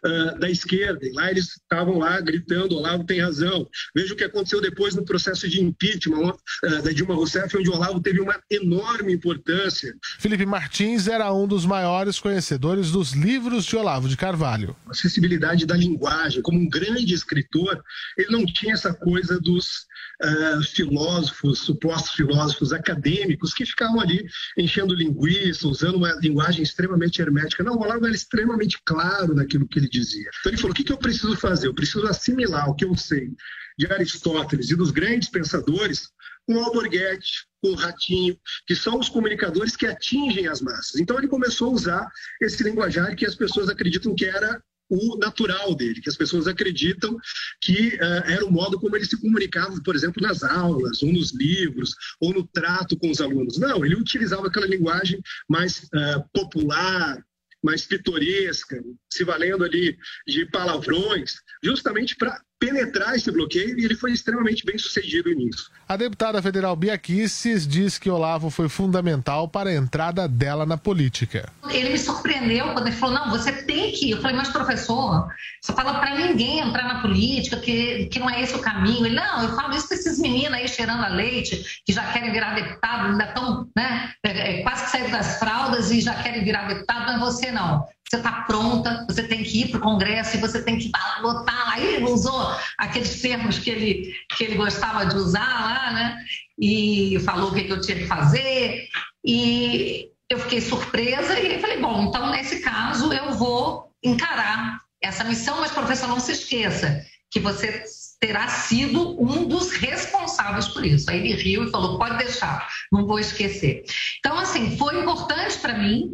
uh, 0.06 0.38
da 0.38 0.50
esquerda. 0.50 1.06
E 1.06 1.12
lá 1.14 1.32
eles 1.32 1.58
estavam 1.58 1.98
lá 1.98 2.20
gritando, 2.20 2.76
Olavo 2.76 3.06
tem 3.06 3.22
razão. 3.22 3.68
Veja 3.96 4.14
o 4.14 4.18
que 4.18 4.24
aconteceu 4.24 4.62
depois 4.62 4.94
no 4.96 5.06
processo 5.06 5.48
de 5.50 5.62
impeachment 5.62 6.36
uh, 6.64 6.82
da 6.84 6.92
Dilma 6.92 7.16
Rousseff, 7.16 7.58
onde 7.58 7.70
Olavo 7.70 8.02
teve 8.02 8.20
uma 8.20 8.40
enorme 8.52 9.14
importância. 9.14 9.96
Felipe 10.20 10.46
Martins 10.46 11.08
era 11.08 11.34
um 11.34 11.48
dos 11.48 11.66
maiores 11.66 12.20
conhecedores 12.20 12.92
dos 12.92 13.14
livros 13.14 13.66
de 13.66 13.76
Olavo 13.76 14.10
de 14.10 14.18
Carvalho. 14.18 14.76
A 14.86 14.92
acessibilidade 14.92 15.66
da 15.66 15.76
linguagem, 15.76 16.42
como 16.42 16.60
um 16.60 16.70
grande 16.70 17.14
escritor, 17.14 17.82
ele 18.18 18.32
não 18.32 18.46
tinha 18.46 18.74
essa 18.74 18.94
coisa 18.94 19.40
dos 19.40 19.86
uh, 20.24 20.64
filósofos, 20.64 21.60
supostos 21.60 22.14
filósofos 22.14 22.72
acadêmicos 22.72 23.54
que 23.54 23.66
ficavam 23.66 24.00
ali 24.00 24.26
enchendo 24.58 24.94
linguiça, 24.94 25.68
usando 25.68 25.96
uma 25.96 26.14
linguagem 26.16 26.64
extremamente 26.64 27.22
hermética. 27.22 27.64
Não, 27.64 27.76
o 27.76 27.82
Olavo 27.82 28.06
era 28.06 28.16
extremamente 28.16 28.80
claro 28.86 29.34
naquilo 29.34 29.68
que 29.68 29.80
ele 29.80 29.90
dizia. 29.90 30.30
Então 30.40 30.52
ele 30.52 30.58
falou: 30.58 30.72
o 30.72 30.76
que, 30.76 30.84
que 30.84 30.94
eu 30.94 30.98
preciso 30.98 31.36
fazer? 31.36 31.68
Eu 31.68 31.76
preciso 31.76 32.06
assimilar 32.08 32.70
o 32.70 32.76
que 32.76 32.86
eu 32.86 32.96
sei 32.96 33.32
de 33.78 33.92
Aristóteles 33.92 34.72
e 34.72 34.76
dos 34.76 34.92
grandes 34.92 35.30
pensadores 35.30 36.10
com 36.46 36.64
Alborguete, 36.64 37.48
com 37.62 37.72
o 37.72 37.76
Ratinho, 37.76 38.38
que 38.68 38.76
são 38.76 39.00
os 39.00 39.10
comunicadores 39.10 39.76
que 39.76 39.88
atingem 39.88 40.48
as 40.48 40.62
massas. 40.62 40.96
Então 41.02 41.18
ele 41.18 41.28
começou 41.28 41.70
a 41.70 41.74
usar 41.74 42.12
esse 42.42 42.64
linguajar 42.64 43.16
que 43.16 43.26
as 43.26 43.36
pessoas 43.36 43.68
acreditam 43.68 44.16
que 44.16 44.26
era 44.26 44.62
o 44.90 45.18
natural 45.18 45.76
dele, 45.76 46.02
que 46.02 46.10
as 46.10 46.18
pessoas 46.18 46.48
acreditam 46.48 47.18
que 47.62 47.96
uh, 47.96 48.30
era 48.30 48.46
o 48.46 48.52
modo 48.52 48.80
como 48.80 48.96
ele 48.96 49.06
se 49.06 49.20
comunicava, 49.20 49.82
por 49.84 49.96
exemplo, 49.96 50.22
nas 50.22 50.44
aulas, 50.44 51.02
ou 51.02 51.12
nos 51.12 51.34
livros, 51.34 51.96
ou 52.20 52.34
no 52.34 52.46
trato 52.48 52.98
com 52.98 53.10
os 53.10 53.22
alunos. 53.22 53.58
Não, 53.58 53.86
ele 53.86 53.96
utilizava 53.96 54.48
aquela 54.48 54.68
linguagem 54.68 55.20
mais 55.50 55.84
uh, 55.86 56.24
popular, 56.34 57.24
mais 57.64 57.86
pitoresca, 57.86 58.80
se 59.12 59.24
valendo 59.24 59.64
ali 59.64 59.98
de 60.28 60.46
palavrões, 60.46 61.36
justamente 61.64 62.16
para 62.16 62.40
penetrar 62.60 63.16
esse 63.16 63.32
bloqueio 63.32 63.78
e 63.78 63.86
ele 63.86 63.96
foi 63.96 64.12
extremamente 64.12 64.66
bem 64.66 64.78
sucedido 64.78 65.30
nisso. 65.34 65.70
A 65.88 65.96
deputada 65.98 66.42
federal 66.42 66.76
Bia 66.76 66.98
Kicis 66.98 67.68
diz 67.68 67.98
que 67.98 68.10
Olavo 68.10 68.50
foi 68.50 68.70
fundamental 68.70 69.48
para 69.48 69.70
a 69.70 69.74
entrada 69.74 70.28
dela 70.28 70.66
na 70.66 70.78
política. 70.78 71.52
Ele 71.70 71.90
me 71.90 71.98
surpreendeu 71.98 72.74
quando 72.74 72.88
ele 72.88 72.96
falou: 72.96 73.16
não, 73.16 73.30
você 73.30 73.52
tem 73.52 73.92
que 73.92 74.08
ir. 74.08 74.12
Eu 74.12 74.22
falei, 74.22 74.38
mas 74.38 74.50
professor, 74.50 75.28
você 75.62 75.74
fala 75.74 76.00
para 76.00 76.16
ninguém 76.16 76.60
entrar 76.60 76.84
na 76.84 77.02
política, 77.02 77.58
que, 77.58 78.06
que 78.08 78.20
não 78.20 78.30
é 78.30 78.42
esse 78.42 78.56
o 78.56 78.60
caminho. 78.60 79.06
Ele, 79.06 79.16
não, 79.16 79.44
eu 79.44 79.56
falo 79.56 79.76
isso 79.76 79.88
para 79.88 79.98
esses 79.98 80.20
meninos 80.20 80.54
aí 80.54 80.68
cheirando 80.68 81.04
a 81.04 81.10
leite, 81.10 81.82
que 81.86 81.94
já 81.94 82.12
querem 82.12 82.32
virar 82.32 82.56
deputado, 82.56 83.12
ainda 83.12 83.26
estão 83.26 83.70
né, 83.76 84.12
é, 84.24 84.60
é, 84.60 84.64
quase 84.64 84.86
que 84.86 84.92
saindo 84.92 85.12
das 85.12 85.38
fraldas 85.38 85.92
e 85.92 86.02
já 86.02 86.16
querem 86.24 86.44
virar 86.44 86.68
deputado, 86.68 87.06
não 87.06 87.16
é 87.16 87.20
você 87.20 87.52
não 87.52 87.86
você 88.10 88.18
está 88.18 88.32
pronta, 88.44 89.06
você 89.08 89.24
tem 89.24 89.44
que 89.44 89.62
ir 89.62 89.72
para 89.72 89.80
o 89.80 89.82
Congresso 89.82 90.38
e 90.38 90.40
você 90.40 90.62
tem 90.62 90.78
que 90.78 90.92
lá, 90.94 91.22
botar 91.22 91.66
lá. 91.66 91.80
Ele 91.80 92.06
usou 92.06 92.40
aqueles 92.78 93.22
termos 93.22 93.60
que 93.60 93.70
ele, 93.70 94.16
que 94.36 94.44
ele 94.44 94.56
gostava 94.56 95.06
de 95.06 95.16
usar 95.16 95.40
lá, 95.40 95.92
né? 95.92 96.18
E 96.60 97.18
falou 97.26 97.52
o 97.52 97.54
que, 97.54 97.70
eu 97.70 97.82
tinha 97.82 97.98
que 97.98 98.08
fazer. 98.08 98.88
E 99.26 100.10
eu 100.30 100.40
fiquei 100.40 100.62
surpresa 100.62 101.40
e 101.40 101.60
falei, 101.60 101.80
bom, 101.80 102.06
então 102.06 102.32
nesse 102.32 102.60
caso 102.60 103.12
eu 103.14 103.34
vou 103.34 103.92
encarar 104.04 104.80
essa 105.02 105.24
missão, 105.24 105.60
mas 105.62 105.72
professor, 105.72 106.08
não 106.08 106.20
se 106.20 106.32
esqueça 106.32 107.06
que 107.32 107.40
você 107.40 107.84
terá 108.20 108.48
sido 108.48 109.22
um 109.22 109.46
dos 109.48 109.72
responsáveis 109.74 110.68
por 110.68 110.86
isso. 110.86 111.10
Aí 111.10 111.20
ele 111.20 111.34
riu 111.34 111.68
e 111.68 111.72
falou, 111.72 111.98
pode 111.98 112.18
deixar, 112.18 112.68
não 112.92 113.06
vou 113.06 113.20
esquecer. 113.20 113.84
Então, 114.20 114.38
assim, 114.38 114.78
foi 114.78 115.00
importante 115.00 115.58
para 115.60 115.78
mim 115.78 116.12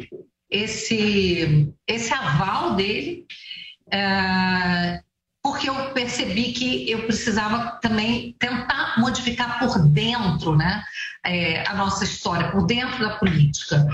esse, 0.50 1.72
esse 1.86 2.12
aval 2.12 2.74
dele, 2.74 3.24
é, 3.90 5.00
porque 5.42 5.68
eu 5.68 5.74
percebi 5.90 6.52
que 6.52 6.88
eu 6.90 7.04
precisava 7.04 7.72
também 7.82 8.34
tentar 8.38 8.94
modificar 8.98 9.58
por 9.58 9.78
dentro 9.88 10.56
né, 10.56 10.82
é, 11.24 11.68
a 11.68 11.74
nossa 11.74 12.04
história, 12.04 12.50
por 12.50 12.64
dentro 12.64 13.00
da 13.00 13.16
política. 13.16 13.86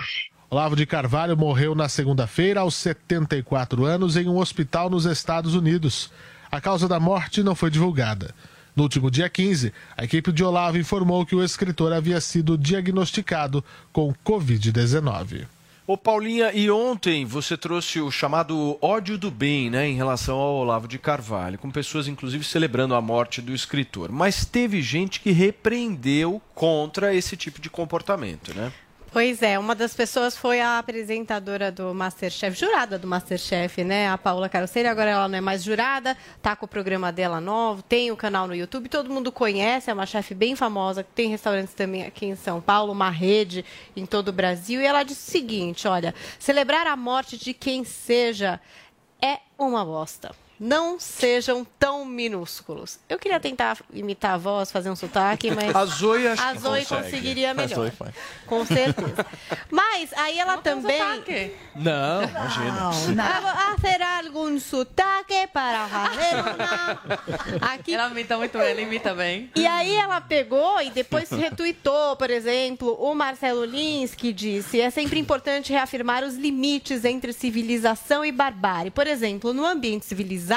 Olavo 0.51 0.77
de 0.77 0.85
Carvalho 0.87 1.37
morreu 1.37 1.75
na 1.75 1.89
segunda-feira, 1.89 2.61
aos 2.61 2.75
74 2.75 3.85
anos, 3.85 4.17
em 4.17 4.29
um 4.29 4.39
hospital 4.39 4.91
nos 4.91 5.07
Estados 5.07 5.55
Unidos. 5.55 6.11
A 6.51 6.61
causa 6.61 6.87
da 6.87 7.01
morte 7.01 7.43
não 7.43 7.55
foi 7.55 7.71
divulgada. 7.71 8.35
No 8.75 8.85
último 8.85 9.11
dia 9.11 9.29
15, 9.29 9.73
a 9.97 10.05
equipe 10.05 10.31
de 10.31 10.45
Olavo 10.45 10.79
informou 10.79 11.27
que 11.27 11.35
o 11.35 11.43
escritor 11.43 11.93
havia 11.93 12.21
sido 12.21 12.57
diagnosticado 12.57 13.65
com 13.93 14.15
Covid-19. 14.25 15.47
Ô 15.89 15.97
Paulinha, 15.97 16.53
e 16.53 16.71
ontem 16.71 17.25
você 17.25 17.57
trouxe 17.57 17.99
o 17.99 18.11
chamado 18.11 18.77
ódio 18.83 19.17
do 19.17 19.31
bem, 19.31 19.71
né, 19.71 19.89
em 19.89 19.95
relação 19.95 20.37
ao 20.37 20.57
Olavo 20.57 20.87
de 20.87 20.99
Carvalho, 20.99 21.59
com 21.59 21.71
pessoas 21.71 22.07
inclusive 22.07 22.45
celebrando 22.45 22.95
a 22.95 23.01
morte 23.01 23.41
do 23.41 23.55
escritor. 23.55 24.13
Mas 24.13 24.45
teve 24.45 24.83
gente 24.83 25.19
que 25.19 25.31
repreendeu 25.31 26.43
contra 26.55 27.15
esse 27.15 27.39
tipo 27.39 27.59
de 27.59 27.71
comportamento, 27.71 28.53
né? 28.53 28.71
Pois 29.11 29.43
é, 29.43 29.59
uma 29.59 29.75
das 29.75 29.95
pessoas 29.95 30.37
foi 30.37 30.61
a 30.61 30.79
apresentadora 30.79 31.73
do 31.73 31.95
Masterchef, 31.95 32.55
jurada 32.55 32.99
do 32.99 33.09
Masterchef, 33.09 33.83
né? 33.83 34.07
A 34.07 34.19
Paula 34.19 34.51
Carosseiro, 34.51 34.87
agora 34.87 35.09
ela 35.09 35.27
não 35.27 35.39
é 35.39 35.41
mais 35.41 35.65
jurada, 35.65 36.15
tá 36.43 36.55
com 36.55 36.67
o 36.67 36.69
programa 36.69 37.11
dela 37.11 37.41
novo, 37.41 37.83
tem 37.83 38.11
o 38.11 38.17
canal 38.17 38.47
no 38.47 38.55
YouTube, 38.55 38.87
todo 38.91 39.09
mundo 39.09 39.33
conhece, 39.33 39.91
é 39.91 39.95
uma 39.95 40.05
chefe 40.05 40.35
bem 40.35 40.55
famosa, 40.55 41.03
tem 41.03 41.31
restaurantes 41.31 41.73
também 41.73 42.05
aqui 42.05 42.27
em 42.27 42.37
São 42.37 42.61
Paulo, 42.61 42.93
uma 42.93 43.09
rede 43.09 43.65
em 43.97 44.05
todo 44.05 44.29
o 44.29 44.33
Brasil, 44.33 44.79
e 44.83 44.85
ela 44.85 45.03
disse 45.03 45.27
o 45.27 45.33
seguinte, 45.33 45.89
olha, 45.89 46.15
celebrar 46.39 46.87
a 46.87 46.95
morte 46.95 47.39
de 47.39 47.55
quem 47.55 47.85
seja 47.85 48.61
é 49.23 49.39
uma 49.59 49.87
bosta 49.87 50.35
não 50.59 50.99
sejam 50.99 51.67
tão 51.79 52.05
minúsculos. 52.05 52.99
Eu 53.09 53.19
queria 53.19 53.39
tentar 53.39 53.79
imitar 53.93 54.33
a 54.35 54.39
voz, 54.39 54.71
fazer 54.71 54.91
um 54.91 54.97
sotaque, 54.97 55.51
mas 55.51 55.75
a 55.75 55.85
Zoe, 55.85 56.27
acho 56.29 56.43
a 56.43 56.53
que 56.53 56.59
Zoe 56.59 56.85
consegue. 56.85 57.03
conseguiria 57.05 57.55
melhor. 57.55 57.73
A 57.73 57.75
Zoe 57.83 57.91
faz. 57.91 58.15
Com 58.47 58.65
certeza. 58.67 59.27
Mas 59.71 60.13
aí 60.15 60.39
ela 60.39 60.59
também. 60.59 60.99
Não, 61.77 62.23
imagina. 62.23 63.25
Ah, 63.25 63.77
Fazer 63.81 64.03
algum 64.03 64.59
sotaque 64.59 65.47
para 65.53 65.87
fazer 65.89 66.35
uma. 66.41 67.73
Aqui. 67.73 67.95
Ela 67.95 68.09
imita 68.11 68.37
muito 68.37 68.59
bem, 68.59 68.71
ela 68.71 68.81
imita 68.81 69.15
bem. 69.15 69.51
E 69.55 69.67
aí 69.67 69.95
ela 69.95 70.21
pegou 70.21 70.81
e 70.83 70.91
depois 70.91 71.31
retuitou, 71.31 72.17
por 72.17 72.31
exemplo, 72.31 72.95
o 73.01 73.15
Marcelo 73.15 73.65
Lins, 73.65 74.15
que 74.15 74.33
disse: 74.33 74.81
é 74.81 74.91
sempre 74.91 75.19
importante 75.19 75.73
reafirmar 75.73 76.25
os 76.25 76.35
limites 76.35 77.05
entre 77.05 77.33
civilização 77.33 78.25
e 78.25 78.33
barbárie. 78.33 78.91
Por 78.91 79.07
exemplo, 79.07 79.53
no 79.53 79.65
ambiente 79.65 80.07
civilizado, 80.07 80.48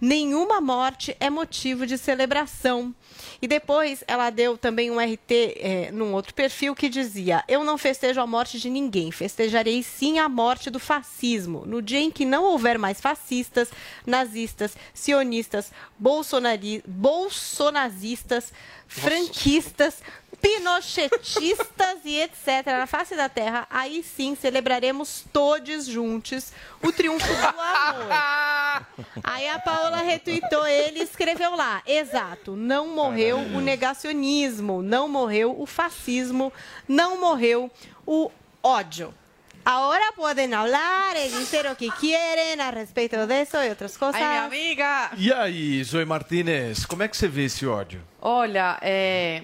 nenhuma 0.00 0.60
morte 0.60 1.16
é 1.20 1.30
motivo 1.30 1.86
de 1.86 1.98
celebração. 1.98 2.94
E 3.40 3.46
depois 3.46 4.04
ela 4.06 4.30
deu 4.30 4.56
também 4.56 4.90
um 4.90 4.98
RT 4.98 5.30
é, 5.30 5.90
num 5.92 6.12
outro 6.12 6.32
perfil 6.34 6.74
que 6.74 6.88
dizia: 6.88 7.44
Eu 7.48 7.64
não 7.64 7.76
festejo 7.76 8.20
a 8.20 8.26
morte 8.26 8.58
de 8.58 8.70
ninguém, 8.70 9.10
festejarei 9.10 9.82
sim 9.82 10.18
a 10.18 10.28
morte 10.28 10.70
do 10.70 10.78
fascismo. 10.78 11.64
No 11.66 11.82
dia 11.82 12.00
em 12.00 12.10
que 12.10 12.24
não 12.24 12.44
houver 12.44 12.78
mais 12.78 13.00
fascistas, 13.00 13.70
nazistas, 14.06 14.76
sionistas, 14.94 15.72
bolsonari, 15.98 16.82
bolsonazistas, 16.86 18.52
franquistas, 18.86 20.02
pinochetistas 20.40 22.00
e 22.04 22.20
etc. 22.20 22.66
na 22.66 22.86
face 22.86 23.14
da 23.14 23.28
terra, 23.28 23.66
aí 23.70 24.02
sim 24.02 24.34
celebraremos 24.34 25.24
todos 25.32 25.86
juntos 25.86 26.52
o 26.82 26.92
triunfo 26.92 27.26
do 27.26 27.46
amor. 27.46 28.06
Aí 29.42 29.48
a 29.48 29.58
Paola 29.58 29.96
retuitou 29.96 30.64
ele 30.64 31.00
e 31.00 31.02
escreveu 31.02 31.56
lá: 31.56 31.82
exato, 31.84 32.54
não 32.54 32.94
morreu 32.94 33.38
o 33.38 33.60
negacionismo, 33.60 34.82
não 34.82 35.08
morreu 35.08 35.60
o 35.60 35.66
fascismo, 35.66 36.52
não 36.86 37.20
morreu 37.20 37.68
o 38.06 38.30
ódio. 38.62 39.12
Ahora 39.64 40.12
pueden 40.14 40.54
hablar 40.54 41.16
y 41.16 41.28
decir 41.28 41.64
lo 41.64 41.74
que 41.74 41.90
quieren 41.90 42.60
a 42.60 42.70
respeito 42.70 43.26
disso 43.26 43.56
e 43.56 43.68
outras 43.68 43.96
coisas. 43.96 44.22
Ai, 44.22 44.28
minha 44.28 44.44
amiga! 44.44 45.10
E 45.16 45.32
aí, 45.32 45.82
Zoe 45.82 46.04
Martinez, 46.04 46.86
como 46.86 47.02
é 47.02 47.08
que 47.08 47.16
você 47.16 47.26
vê 47.26 47.46
esse 47.46 47.66
ódio? 47.66 48.00
Olha, 48.20 48.78
é, 48.80 49.42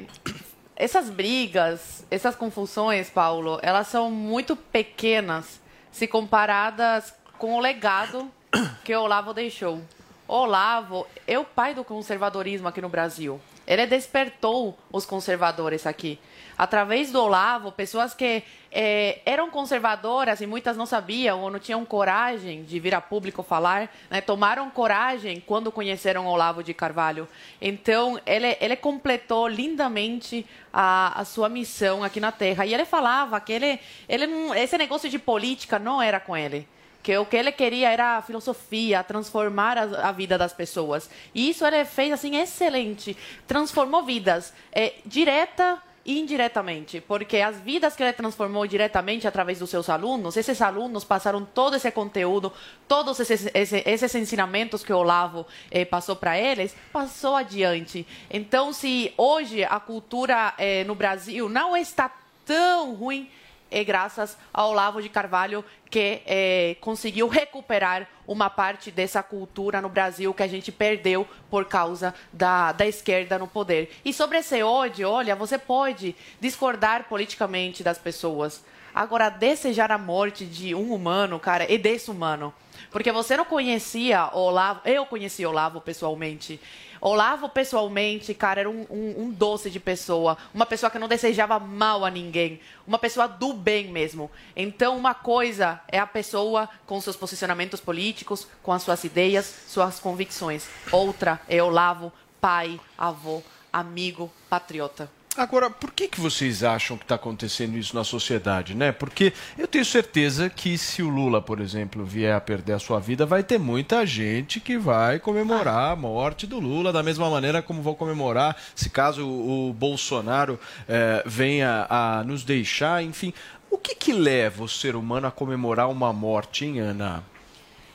essas 0.77 1.11
brigas, 1.11 2.07
essas 2.09 2.37
confusões, 2.37 3.11
Paulo, 3.11 3.59
elas 3.63 3.89
são 3.89 4.13
muito 4.13 4.55
pequenas 4.55 5.61
se 5.91 6.07
comparadas 6.07 7.13
com 7.37 7.55
o 7.55 7.61
legado 7.61 8.31
que 8.85 8.95
o 8.95 9.03
Olavo 9.03 9.35
deixou. 9.35 9.81
Olavo 10.27 11.07
é 11.27 11.39
o 11.39 11.45
pai 11.45 11.75
do 11.75 11.83
conservadorismo 11.83 12.69
aqui 12.69 12.83
no 12.83 12.89
Brasil. 12.89 13.41
Ele 13.67 13.87
despertou 13.87 14.79
os 14.93 15.07
conservadores 15.07 15.87
aqui. 15.87 16.19
Através 16.57 17.13
do 17.13 17.23
Olavo, 17.23 17.71
pessoas 17.71 18.15
que 18.15 18.43
eh, 18.71 19.21
eram 19.25 19.51
conservadoras 19.51 20.41
e 20.41 20.47
muitas 20.47 20.77
não 20.77 20.87
sabiam 20.87 21.41
ou 21.41 21.51
não 21.51 21.59
tinham 21.59 21.85
coragem 21.85 22.63
de 22.65 22.81
vir 22.81 22.95
a 22.95 23.01
público 23.01 23.43
falar, 23.43 23.91
né, 24.11 24.21
tomaram 24.21 24.69
coragem 24.71 25.41
quando 25.41 25.71
conheceram 25.71 26.27
Olavo 26.27 26.63
de 26.63 26.75
Carvalho. 26.75 27.29
Então, 27.61 28.21
ele, 28.27 28.57
ele 28.61 28.77
completou 28.77 29.47
lindamente 29.49 30.45
a, 30.73 31.21
a 31.21 31.25
sua 31.25 31.49
missão 31.49 32.03
aqui 32.03 32.21
na 32.21 32.33
Terra. 32.33 32.67
E 32.67 32.75
ele 32.75 32.85
falava 32.85 33.41
que 33.41 33.53
ele, 33.53 33.81
ele 34.09 34.27
esse 34.57 34.77
negócio 34.77 35.09
de 35.09 35.19
política 35.19 35.79
não 35.79 36.03
era 36.03 36.19
com 36.19 36.37
ele 36.37 36.67
que 37.09 37.17
o 37.17 37.25
que 37.25 37.39
ele 37.39 37.51
queria 37.53 37.89
era 37.89 38.19
a 38.19 38.23
filosofia, 38.23 39.03
transformar 39.03 39.79
a, 39.79 40.09
a, 40.09 40.13
vida 40.13 40.37
das 40.37 40.53
pessoas. 40.53 41.09
E 41.35 41.49
isso 41.49 41.65
ele 41.65 41.83
fez 41.87 42.13
assim 42.13 42.37
excelente, 42.37 43.17
transformou 43.47 44.03
vidas, 44.03 44.53
é, 44.71 44.93
direta 45.07 45.83
e 46.05 46.21
indiretamente, 46.21 47.01
porque 47.01 47.39
as 47.39 47.57
vidas 47.61 47.97
que 47.97 48.03
ele 48.03 48.13
transformou 48.13 48.67
diretamente 48.67 49.27
através 49.27 49.59
dos 49.59 49.71
seus 49.71 49.89
alunos, 49.89 50.37
esses 50.37 50.61
alunos 50.61 51.03
passaram 51.03 51.47
todo 51.47 51.77
esse 51.77 51.91
conteúdo, 51.91 52.53
todos 52.87 53.19
esses, 53.21 53.49
esses, 53.55 53.83
esses 53.87 54.15
ensinamentos 54.15 54.85
que 54.85 54.93
o 54.93 54.99
Olavo 54.99 55.47
eh, 55.71 55.87
passou 55.87 56.15
para 56.15 56.39
eles, 56.39 56.77
passou 56.93 57.37
adiante. 57.37 58.07
Então, 58.31 58.71
se 58.71 59.15
hoje 59.17 59.65
a 59.65 59.81
cultura 59.81 60.53
eh, 60.59 60.85
no 60.85 60.95
Brasil 60.95 61.49
não 61.49 61.75
está 61.75 62.15
tão 62.45 62.93
ruim, 62.93 63.31
é 63.71 63.85
graças 63.85 64.37
ao 64.53 64.71
Olavo 64.71 65.03
de 65.03 65.09
Carvalho 65.09 65.65
que 65.91 66.23
é, 66.27 66.77
conseguiu 66.81 67.29
recuperar 67.29 68.07
uma 68.27 68.51
parte 68.51 68.91
dessa 68.91 69.23
cultura 69.23 69.81
no 69.81 69.89
Brasil 69.89 70.35
que 70.35 70.43
a 70.43 70.47
gente 70.47 70.71
perdeu 70.71 71.27
por 71.51 71.65
causa 71.65 72.15
da, 72.33 72.73
da 72.73 72.87
esquerda 72.87 73.39
no 73.39 73.47
poder. 73.47 73.91
E 74.05 74.13
sobre 74.13 74.39
esse 74.39 74.63
ódio, 74.63 75.09
olha, 75.09 75.35
você 75.35 75.57
pode 75.59 76.15
discordar 76.41 77.05
politicamente 77.09 77.83
das 77.83 77.99
pessoas. 77.99 78.63
Agora, 78.95 79.29
desejar 79.29 79.93
a 79.93 79.99
morte 79.99 80.45
de 80.45 80.75
um 80.75 80.93
humano, 80.93 81.39
cara, 81.39 81.73
é 81.73 81.79
desumano. 81.79 82.53
Porque 82.91 83.13
você 83.13 83.37
não 83.37 83.45
conhecia 83.45 84.31
Olavo, 84.33 84.81
eu 84.85 85.07
conheci 85.07 85.45
Olavo 85.45 85.81
pessoalmente. 85.81 86.61
Olavo, 87.01 87.49
pessoalmente, 87.49 88.35
cara, 88.35 88.61
era 88.61 88.71
um, 88.71 88.85
um, 88.91 89.23
um, 89.23 89.31
doce 89.31 89.71
de 89.71 89.79
pessoa. 89.79 90.37
Uma 90.53 90.67
pessoa 90.67 90.91
que 90.91 90.99
não 90.99 91.07
desejava 91.07 91.59
mal 91.59 92.05
a 92.05 92.11
ninguém. 92.11 92.61
Uma 92.87 92.99
pessoa 92.99 93.29
do 93.29 93.53
bem 93.53 93.89
mesmo. 93.89 94.31
Então, 94.57 94.97
uma 94.97 95.15
coisa 95.15 95.81
é 95.89 95.99
a 95.99 96.07
pessoa 96.07 96.69
com 96.87 97.01
seus 97.01 97.17
posicionamentos 97.17 97.81
políticos, 97.81 98.49
com 98.63 98.73
as 98.73 98.83
suas 98.83 99.05
ideias, 99.05 99.47
suas 99.69 100.01
convicções. 100.01 100.67
Outra 100.91 101.41
é 101.49 101.63
Olavo, 101.63 102.13
pai, 102.41 102.81
avô, 102.97 103.43
amigo, 103.73 104.31
patriota. 104.51 105.18
Agora, 105.39 105.71
por 105.71 105.93
que, 105.93 106.09
que 106.09 106.21
vocês 106.21 106.65
acham 106.65 106.97
que 106.97 107.05
está 107.05 107.15
acontecendo 107.15 107.79
isso 107.79 107.95
na 107.95 108.03
sociedade, 108.03 108.75
né? 108.75 108.91
Porque 108.91 109.33
eu 109.57 109.69
tenho 109.69 109.85
certeza 109.85 110.51
que 110.51 110.77
se 110.77 111.01
o 111.01 111.09
Lula, 111.09 111.41
por 111.41 111.61
exemplo, 111.61 112.05
vier 112.05 112.35
a 112.35 112.41
perder 112.41 112.73
a 112.73 112.79
sua 112.81 112.99
vida, 112.99 113.25
vai 113.25 113.45
ter 113.45 113.57
muita 113.57 114.05
gente 114.05 114.59
que 114.59 114.77
vai 114.77 115.21
comemorar 115.21 115.93
a 115.93 115.97
morte 115.97 116.45
do 116.45 116.59
Lula 116.59 116.93
da 116.93 117.05
mesma 117.05 117.31
maneira 117.31 117.63
como 117.63 117.81
vão 117.81 117.95
comemorar 117.95 118.57
se 118.75 118.91
caso 118.91 119.29
o 119.29 119.73
Bolsonaro 119.73 120.59
eh, 120.89 121.23
venha 121.25 121.87
a 121.89 122.25
nos 122.25 122.43
deixar, 122.43 123.05
enfim. 123.05 123.33
O 123.71 123.79
que, 123.79 123.95
que 123.95 124.13
leva 124.13 124.65
o 124.65 124.69
ser 124.69 124.97
humano 124.97 125.29
a 125.29 125.31
comemorar 125.31 125.89
uma 125.89 126.13
morte, 126.13 126.65
hein, 126.65 126.81
Ana? 126.81 127.23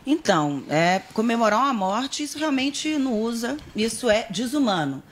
Então, 0.08 0.64
é, 0.70 1.02
comemorar 1.14 1.60
uma 1.60 1.74
morte, 1.74 2.24
isso 2.24 2.40
realmente 2.40 2.98
não 2.98 3.20
usa, 3.20 3.58
isso 3.76 4.10
é 4.10 4.28
desumano. 4.30 5.04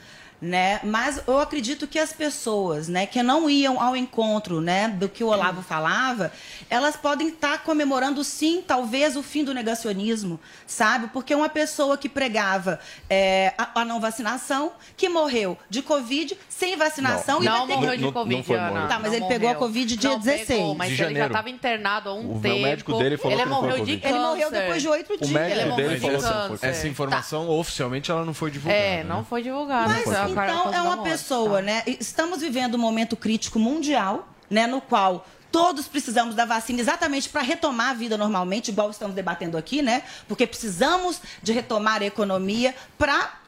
Né? 0.41 0.79
Mas 0.83 1.21
eu 1.27 1.39
acredito 1.39 1.85
que 1.85 1.99
as 1.99 2.11
pessoas, 2.11 2.87
né, 2.87 3.05
que 3.05 3.21
não 3.21 3.47
iam 3.49 3.79
ao 3.79 3.95
encontro, 3.95 4.59
né, 4.59 4.87
do 4.87 5.07
que 5.07 5.23
o 5.23 5.27
Olavo 5.27 5.61
falava, 5.61 6.31
elas 6.69 6.95
podem 6.95 7.27
estar 7.27 7.63
comemorando 7.63 8.23
sim, 8.23 8.63
talvez 8.65 9.15
o 9.15 9.21
fim 9.21 9.43
do 9.43 9.53
negacionismo, 9.53 10.39
sabe? 10.65 11.07
Porque 11.13 11.35
uma 11.35 11.47
pessoa 11.49 11.97
que 11.97 12.09
pregava 12.09 12.79
é, 13.09 13.53
a, 13.57 13.81
a 13.81 13.85
não 13.85 13.99
vacinação, 13.99 14.71
que 14.97 15.07
morreu 15.07 15.57
de 15.69 15.81
covid 15.81 16.35
sem 16.49 16.75
vacinação 16.75 17.39
não. 17.39 17.43
e 17.43 17.45
não 17.45 17.57
vai 17.59 17.67
ter 17.67 17.73
morreu 17.75 17.91
que... 17.91 17.97
de 18.05 18.11
covid, 18.11 18.53
Ana. 18.53 18.87
Tá, 18.87 18.99
mas 18.99 19.11
não 19.11 19.19
ele 19.19 19.27
pegou 19.27 19.49
a 19.49 19.53
morreu. 19.53 19.67
covid 19.67 19.95
dia 19.95 20.09
não 20.09 20.19
16. 20.19 20.47
Pegou, 20.47 20.75
mas 20.75 20.95
De 20.95 21.03
ele 21.03 21.15
já 21.19 21.27
estava 21.27 21.49
internado 21.49 22.09
há 22.09 22.13
um 22.13 22.37
O 22.37 22.39
tempo. 22.39 22.61
médico 22.61 22.97
dele 22.97 23.17
falou 23.17 23.33
ele 23.37 23.43
que 23.43 23.49
não 23.49 23.61
morreu 23.61 23.85
de 23.85 23.97
câncer. 23.97 24.15
Ele 24.15 24.19
morreu 24.19 24.51
depois 24.51 24.81
de 24.81 24.87
oito 24.87 25.13
O 25.13 25.17
dias. 25.17 25.29
médico 25.29 25.59
Ele 25.61 25.71
dele 25.75 25.99
morreu 25.99 26.19
falou 26.19 26.41
não 26.41 26.47
câncer. 26.49 26.67
Essa 26.67 26.87
informação 26.87 27.49
oficialmente 27.49 28.09
ela 28.09 28.25
não 28.25 28.33
foi 28.33 28.49
divulgada. 28.49 28.81
É, 28.83 29.03
não 29.03 29.19
né? 29.19 29.25
foi 29.29 29.43
divulgado. 29.43 29.89
Mas 29.89 30.03
Foi 30.03 30.15
a 30.15 30.30
então 30.31 30.73
é 30.73 30.81
uma 30.81 31.03
pessoa, 31.03 31.57
tá. 31.57 31.61
né? 31.61 31.83
Estamos 31.85 32.41
vivendo 32.41 32.75
um 32.75 32.79
momento 32.79 33.15
crítico 33.15 33.59
mundial, 33.59 34.27
né? 34.49 34.67
No 34.67 34.81
qual 34.81 35.25
todos 35.51 35.87
precisamos 35.87 36.33
da 36.33 36.45
vacina 36.45 36.79
exatamente 36.79 37.27
para 37.27 37.41
retomar 37.41 37.89
a 37.89 37.93
vida 37.93 38.17
normalmente, 38.17 38.69
igual 38.69 38.89
estamos 38.89 39.15
debatendo 39.15 39.57
aqui, 39.57 39.81
né? 39.81 40.03
Porque 40.27 40.47
precisamos 40.47 41.21
de 41.43 41.51
retomar 41.51 42.01
a 42.01 42.05
economia 42.05 42.73
para 42.97 43.40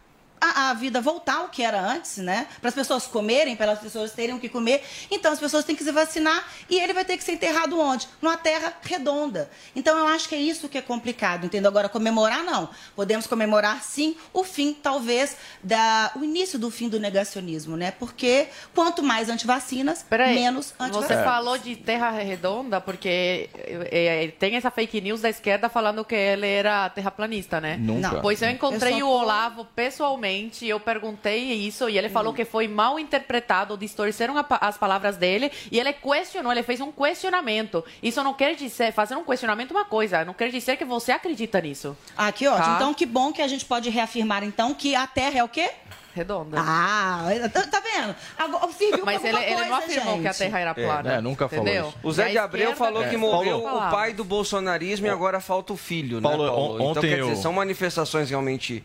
a, 0.43 0.69
a 0.69 0.73
vida 0.73 0.99
voltar 0.99 1.35
ao 1.35 1.49
que 1.49 1.63
era 1.63 1.79
antes, 1.79 2.17
né? 2.17 2.47
Para 2.59 2.69
as 2.69 2.75
pessoas 2.75 3.07
comerem, 3.07 3.55
para 3.55 3.71
as 3.71 3.79
pessoas 3.79 4.11
terem 4.11 4.35
o 4.35 4.39
que 4.39 4.49
comer. 4.49 4.83
Então 5.09 5.31
as 5.31 5.39
pessoas 5.39 5.63
têm 5.63 5.75
que 5.75 5.83
se 5.83 5.91
vacinar 5.91 6.45
e 6.69 6.79
ele 6.79 6.93
vai 6.93 7.05
ter 7.05 7.17
que 7.17 7.23
ser 7.23 7.33
enterrado 7.33 7.79
onde? 7.79 8.07
Numa 8.21 8.37
terra 8.37 8.73
redonda. 8.81 9.49
Então 9.75 9.97
eu 9.97 10.07
acho 10.07 10.27
que 10.27 10.35
é 10.35 10.39
isso 10.39 10.67
que 10.67 10.77
é 10.77 10.81
complicado, 10.81 11.45
entendeu? 11.45 11.69
Agora 11.69 11.87
comemorar 11.87 12.43
não. 12.43 12.69
Podemos 12.95 13.27
comemorar 13.27 13.81
sim 13.83 14.15
o 14.33 14.43
fim, 14.43 14.73
talvez, 14.73 15.37
da 15.63 16.11
o 16.15 16.23
início 16.23 16.59
do 16.59 16.69
fim 16.69 16.89
do 16.89 16.99
negacionismo, 16.99 17.77
né? 17.77 17.91
Porque 17.91 18.47
quanto 18.73 19.01
mais 19.01 19.29
antivacinas, 19.29 20.03
Peraí, 20.09 20.35
menos 20.35 20.67
você 20.77 20.83
antivacinas. 20.83 21.23
falou 21.23 21.57
de 21.57 21.75
terra 21.75 22.09
redonda 22.11 22.81
porque 22.81 23.49
é, 23.53 24.25
é, 24.25 24.27
tem 24.27 24.55
essa 24.55 24.69
fake 24.71 24.99
news 25.01 25.21
da 25.21 25.29
esquerda 25.29 25.69
falando 25.69 26.03
que 26.03 26.15
ele 26.15 26.47
era 26.47 26.89
terraplanista, 26.89 27.61
né? 27.61 27.77
Nunca. 27.77 28.11
Não. 28.11 28.21
Pois 28.21 28.41
eu 28.41 28.49
encontrei 28.49 28.93
Eu 28.93 28.99
só 28.99 29.05
o 29.05 29.09
Olavo 29.09 29.65
pessoalmente, 29.75 30.32
eu 30.67 30.79
perguntei 30.79 31.53
isso 31.53 31.87
e 31.89 31.97
ele 31.97 32.09
falou 32.09 32.33
que 32.33 32.45
foi 32.45 32.67
mal 32.67 32.97
interpretado, 32.99 33.77
distorceram 33.77 34.37
a 34.37 34.45
as 34.61 34.77
palavras 34.77 35.17
dele 35.17 35.51
e 35.71 35.79
ele 35.79 35.91
questionou, 35.93 36.51
ele 36.51 36.63
fez 36.63 36.79
um 36.81 36.91
questionamento. 36.91 37.83
Isso 38.01 38.23
não 38.23 38.33
quer 38.33 38.55
dizer, 38.55 38.91
fazer 38.93 39.15
um 39.15 39.23
questionamento 39.23 39.71
é 39.71 39.77
uma 39.77 39.85
coisa, 39.85 40.23
não 40.25 40.33
quer 40.33 40.49
dizer 40.49 40.77
que 40.77 40.85
você 40.85 41.11
acredita 41.11 41.59
nisso. 41.61 41.97
Ah, 42.17 42.31
que 42.31 42.47
ótimo. 42.47 42.65
Tá. 42.65 42.75
Então 42.75 42.93
que 42.93 43.05
bom 43.05 43.31
que 43.33 43.41
a 43.41 43.47
gente 43.47 43.65
pode 43.65 43.89
reafirmar 43.89 44.43
então 44.43 44.73
que 44.73 44.95
a 44.95 45.05
terra 45.07 45.39
é 45.39 45.43
o 45.43 45.47
quê? 45.49 45.69
Redonda. 46.15 46.57
Ah, 46.59 47.25
tá 47.51 47.63
tá 47.65 47.79
vendo? 47.79 48.15
Agora, 48.37 48.71
serviu 48.71 49.03
Mas 49.03 49.23
ele, 49.25 49.35
ele 49.35 49.65
não 49.65 49.75
afirmou 49.75 50.21
que 50.21 50.27
a 50.27 50.31
gente. 50.31 50.37
Terra 50.37 50.59
era 50.59 50.75
plana. 50.75 51.13
É, 51.13 51.21
nunca 51.21 51.49
falou 51.49 51.65
entendeu? 51.65 51.87
isso. 51.87 51.97
O 52.03 52.11
Zé 52.11 52.29
de 52.29 52.37
Abreu 52.37 52.75
falou 52.75 53.03
que 53.03 53.09
distorceu 53.09 53.31
morreu 53.31 53.67
as 53.67 53.87
o 53.87 53.89
pai 53.91 54.13
do 54.13 54.23
bolsonarismo 54.23 55.07
e 55.07 55.09
agora 55.09 55.39
falta 55.39 55.73
o 55.73 55.77
filho, 55.77 56.21
Paulo, 56.21 56.43
né, 56.43 56.49
Paulo? 56.51 56.75
então, 56.75 56.85
ontem 56.87 57.01
quer 57.01 57.19
dizer, 57.21 57.31
eu- 57.31 57.35
são 57.35 57.51
manifestações 57.51 58.29
realmente 58.29 58.83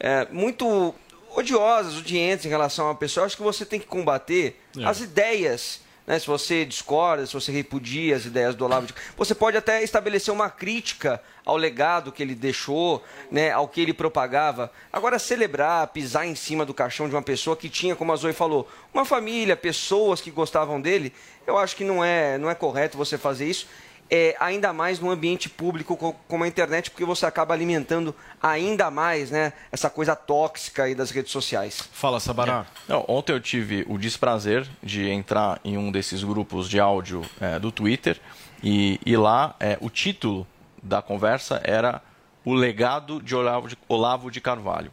é, 0.00 0.26
muito 0.30 0.94
odiosas, 1.34 1.96
odiantes 1.96 2.46
em 2.46 2.48
relação 2.48 2.86
a 2.86 2.88
uma 2.90 2.94
pessoa. 2.94 3.22
Eu 3.22 3.26
acho 3.26 3.36
que 3.36 3.42
você 3.42 3.64
tem 3.64 3.78
que 3.80 3.86
combater 3.86 4.60
É. 4.78 4.84
as 4.84 5.00
ideias. 5.00 5.80
Né? 6.06 6.18
Se 6.18 6.26
você 6.26 6.64
discorda, 6.64 7.26
se 7.26 7.34
você 7.34 7.52
repudia 7.52 8.16
as 8.16 8.24
ideias 8.24 8.54
do 8.54 8.64
Olavo, 8.64 8.86
de- 8.86 8.94
você 9.14 9.34
pode 9.34 9.58
até 9.58 9.82
estabelecer 9.82 10.32
uma 10.32 10.48
crítica 10.48 11.22
ao 11.44 11.54
legado 11.54 12.10
que 12.10 12.22
ele 12.22 12.34
deixou, 12.34 13.04
né, 13.30 13.50
ao 13.52 13.68
que 13.68 13.82
ele 13.82 13.92
propagava. 13.92 14.72
Agora, 14.90 15.18
celebrar, 15.18 15.86
pisar 15.88 16.26
em 16.26 16.34
cima 16.34 16.64
do 16.64 16.72
caixão 16.72 17.08
de 17.10 17.14
uma 17.14 17.20
pessoa 17.22 17.54
que 17.54 17.68
tinha, 17.68 17.94
como 17.94 18.10
a 18.10 18.16
Zoe 18.16 18.32
falou, 18.32 18.66
uma 18.92 19.04
família, 19.04 19.54
pessoas 19.54 20.18
que 20.22 20.30
gostavam 20.30 20.80
dele, 20.80 21.12
eu 21.46 21.58
acho 21.58 21.76
que 21.76 21.84
não 21.84 22.02
é, 22.02 22.38
não 22.38 22.48
é 22.48 22.54
correto 22.54 22.96
você 22.96 23.18
fazer 23.18 23.46
isso 23.46 23.66
é, 24.10 24.34
ainda 24.40 24.72
mais 24.72 24.98
num 25.00 25.10
ambiente 25.10 25.48
público 25.48 25.96
co- 25.96 26.14
como 26.26 26.44
a 26.44 26.48
internet, 26.48 26.90
porque 26.90 27.04
você 27.04 27.26
acaba 27.26 27.52
alimentando 27.54 28.14
ainda 28.42 28.90
mais 28.90 29.30
né, 29.30 29.52
essa 29.70 29.90
coisa 29.90 30.16
tóxica 30.16 30.84
aí 30.84 30.94
das 30.94 31.10
redes 31.10 31.30
sociais. 31.32 31.88
Fala, 31.92 32.18
Sabará. 32.20 32.66
Não, 32.88 33.04
ontem 33.08 33.32
eu 33.32 33.40
tive 33.40 33.84
o 33.88 33.98
desprazer 33.98 34.66
de 34.82 35.08
entrar 35.10 35.60
em 35.64 35.76
um 35.76 35.90
desses 35.92 36.24
grupos 36.24 36.68
de 36.68 36.80
áudio 36.80 37.22
é, 37.40 37.58
do 37.58 37.70
Twitter 37.70 38.18
e, 38.62 38.98
e 39.04 39.16
lá 39.16 39.54
é, 39.60 39.76
o 39.80 39.90
título 39.90 40.46
da 40.82 41.02
conversa 41.02 41.60
era 41.64 42.00
O 42.44 42.54
Legado 42.54 43.20
de 43.20 43.34
Olavo, 43.36 43.68
de 43.68 43.76
Olavo 43.88 44.30
de 44.30 44.40
Carvalho. 44.40 44.90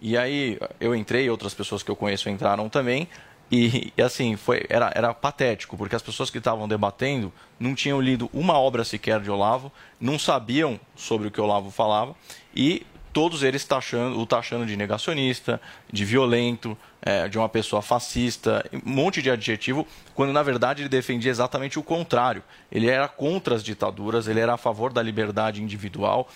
E 0.00 0.16
aí 0.16 0.58
eu 0.78 0.94
entrei, 0.94 1.28
outras 1.28 1.54
pessoas 1.54 1.82
que 1.82 1.90
eu 1.90 1.96
conheço 1.96 2.28
entraram 2.28 2.68
também. 2.68 3.08
E, 3.50 3.92
e, 3.96 4.02
assim, 4.02 4.36
foi, 4.36 4.64
era, 4.68 4.92
era 4.94 5.14
patético, 5.14 5.76
porque 5.76 5.96
as 5.96 6.02
pessoas 6.02 6.28
que 6.28 6.38
estavam 6.38 6.68
debatendo 6.68 7.32
não 7.58 7.74
tinham 7.74 8.00
lido 8.00 8.28
uma 8.32 8.58
obra 8.58 8.84
sequer 8.84 9.20
de 9.20 9.30
Olavo, 9.30 9.72
não 10.00 10.18
sabiam 10.18 10.78
sobre 10.94 11.28
o 11.28 11.30
que 11.30 11.40
Olavo 11.40 11.70
falava, 11.70 12.14
e 12.54 12.86
todos 13.12 13.42
eles 13.42 13.64
taxando, 13.64 14.18
o 14.20 14.26
taxando 14.26 14.66
de 14.66 14.76
negacionista, 14.76 15.60
de 15.90 16.04
violento, 16.04 16.76
é, 17.00 17.26
de 17.26 17.38
uma 17.38 17.48
pessoa 17.48 17.80
fascista, 17.80 18.64
um 18.72 18.92
monte 18.92 19.22
de 19.22 19.30
adjetivo, 19.30 19.86
quando 20.14 20.32
na 20.32 20.42
verdade 20.42 20.82
ele 20.82 20.88
defendia 20.88 21.30
exatamente 21.30 21.78
o 21.78 21.82
contrário. 21.82 22.42
Ele 22.70 22.88
era 22.88 23.08
contra 23.08 23.54
as 23.54 23.64
ditaduras, 23.64 24.28
ele 24.28 24.40
era 24.40 24.54
a 24.54 24.56
favor 24.58 24.92
da 24.92 25.02
liberdade 25.02 25.62
individual, 25.62 26.28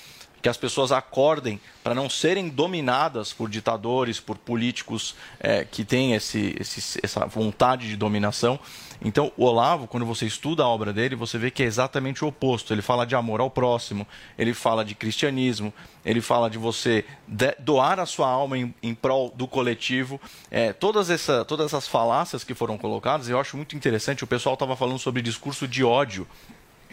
que 0.43 0.49
as 0.49 0.57
pessoas 0.57 0.91
acordem 0.91 1.61
para 1.85 1.95
não 1.95 2.11
serem 2.11 2.49
dominadas 2.49 3.33
por 3.33 3.49
ditadores, 3.49 4.19
por 4.19 4.37
políticos 4.37 5.15
é, 5.39 5.65
que 5.65 5.85
têm 5.85 6.15
esse, 6.15 6.57
esse, 6.59 7.01
essa 7.01 7.25
vontade 7.27 7.89
de 7.89 7.97
dominação. 7.97 8.59
Então, 9.05 9.33
o 9.37 9.45
Olavo, 9.45 9.87
quando 9.87 10.05
você 10.05 10.27
estuda 10.27 10.65
a 10.65 10.69
obra 10.69 10.93
dele, 10.93 11.15
você 11.15 11.39
vê 11.39 11.51
que 11.51 11.63
é 11.63 11.67
exatamente 11.67 12.25
o 12.25 12.29
oposto. 12.29 12.73
Ele 12.73 12.83
fala 12.83 13.05
de 13.05 13.15
amor 13.15 13.41
ao 13.41 13.51
próximo, 13.51 14.07
ele 14.37 14.53
fala 14.53 14.85
de 14.85 14.95
cristianismo, 14.95 15.73
ele 16.05 16.21
fala 16.21 16.51
de 16.51 16.59
você 16.59 17.05
doar 17.59 18.01
a 18.01 18.07
sua 18.07 18.29
alma 18.29 18.59
em, 18.59 18.75
em 18.83 18.95
prol 18.95 19.33
do 19.35 19.47
coletivo. 19.47 20.21
É, 20.51 20.73
todas, 20.73 21.09
essa, 21.09 21.45
todas 21.45 21.67
essas 21.67 21.87
falácias 21.87 22.43
que 22.43 22.55
foram 22.55 22.77
colocadas, 22.77 23.29
eu 23.29 23.39
acho 23.39 23.57
muito 23.57 23.77
interessante. 23.77 24.25
O 24.25 24.27
pessoal 24.27 24.55
estava 24.55 24.77
falando 24.77 24.99
sobre 24.99 25.23
discurso 25.23 25.69
de 25.69 25.85
ódio 25.85 26.27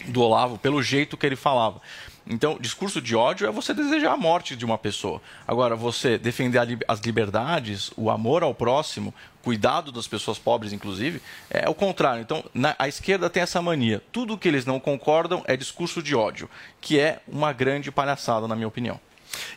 do 0.08 0.22
Olavo 0.22 0.58
pelo 0.58 0.82
jeito 0.82 1.18
que 1.18 1.26
ele 1.26 1.36
falava. 1.36 1.82
Então, 2.27 2.58
discurso 2.60 3.01
de 3.01 3.15
ódio 3.15 3.47
é 3.47 3.51
você 3.51 3.73
desejar 3.73 4.13
a 4.13 4.17
morte 4.17 4.55
de 4.55 4.63
uma 4.65 4.77
pessoa. 4.77 5.21
Agora, 5.47 5.75
você 5.75 6.17
defender 6.17 6.79
as 6.88 6.99
liberdades, 6.99 7.91
o 7.97 8.10
amor 8.10 8.43
ao 8.43 8.53
próximo, 8.53 9.13
cuidado 9.41 9.91
das 9.91 10.08
pessoas 10.08 10.38
pobres, 10.38 10.71
inclusive, 10.73 11.21
é 11.49 11.67
o 11.69 11.73
contrário. 11.73 12.21
Então, 12.21 12.43
na- 12.53 12.75
a 12.77 12.88
esquerda 12.88 13.29
tem 13.29 13.41
essa 13.43 13.62
mania. 13.62 14.01
Tudo 14.12 14.38
que 14.38 14.47
eles 14.47 14.65
não 14.65 14.79
concordam 14.79 15.43
é 15.45 15.58
discurso 15.58 16.03
de 16.03 16.15
ódio, 16.15 16.49
que 16.79 16.99
é 16.99 17.19
uma 17.27 17.51
grande 17.53 17.91
palhaçada, 17.91 18.47
na 18.47 18.55
minha 18.55 18.67
opinião. 18.67 18.99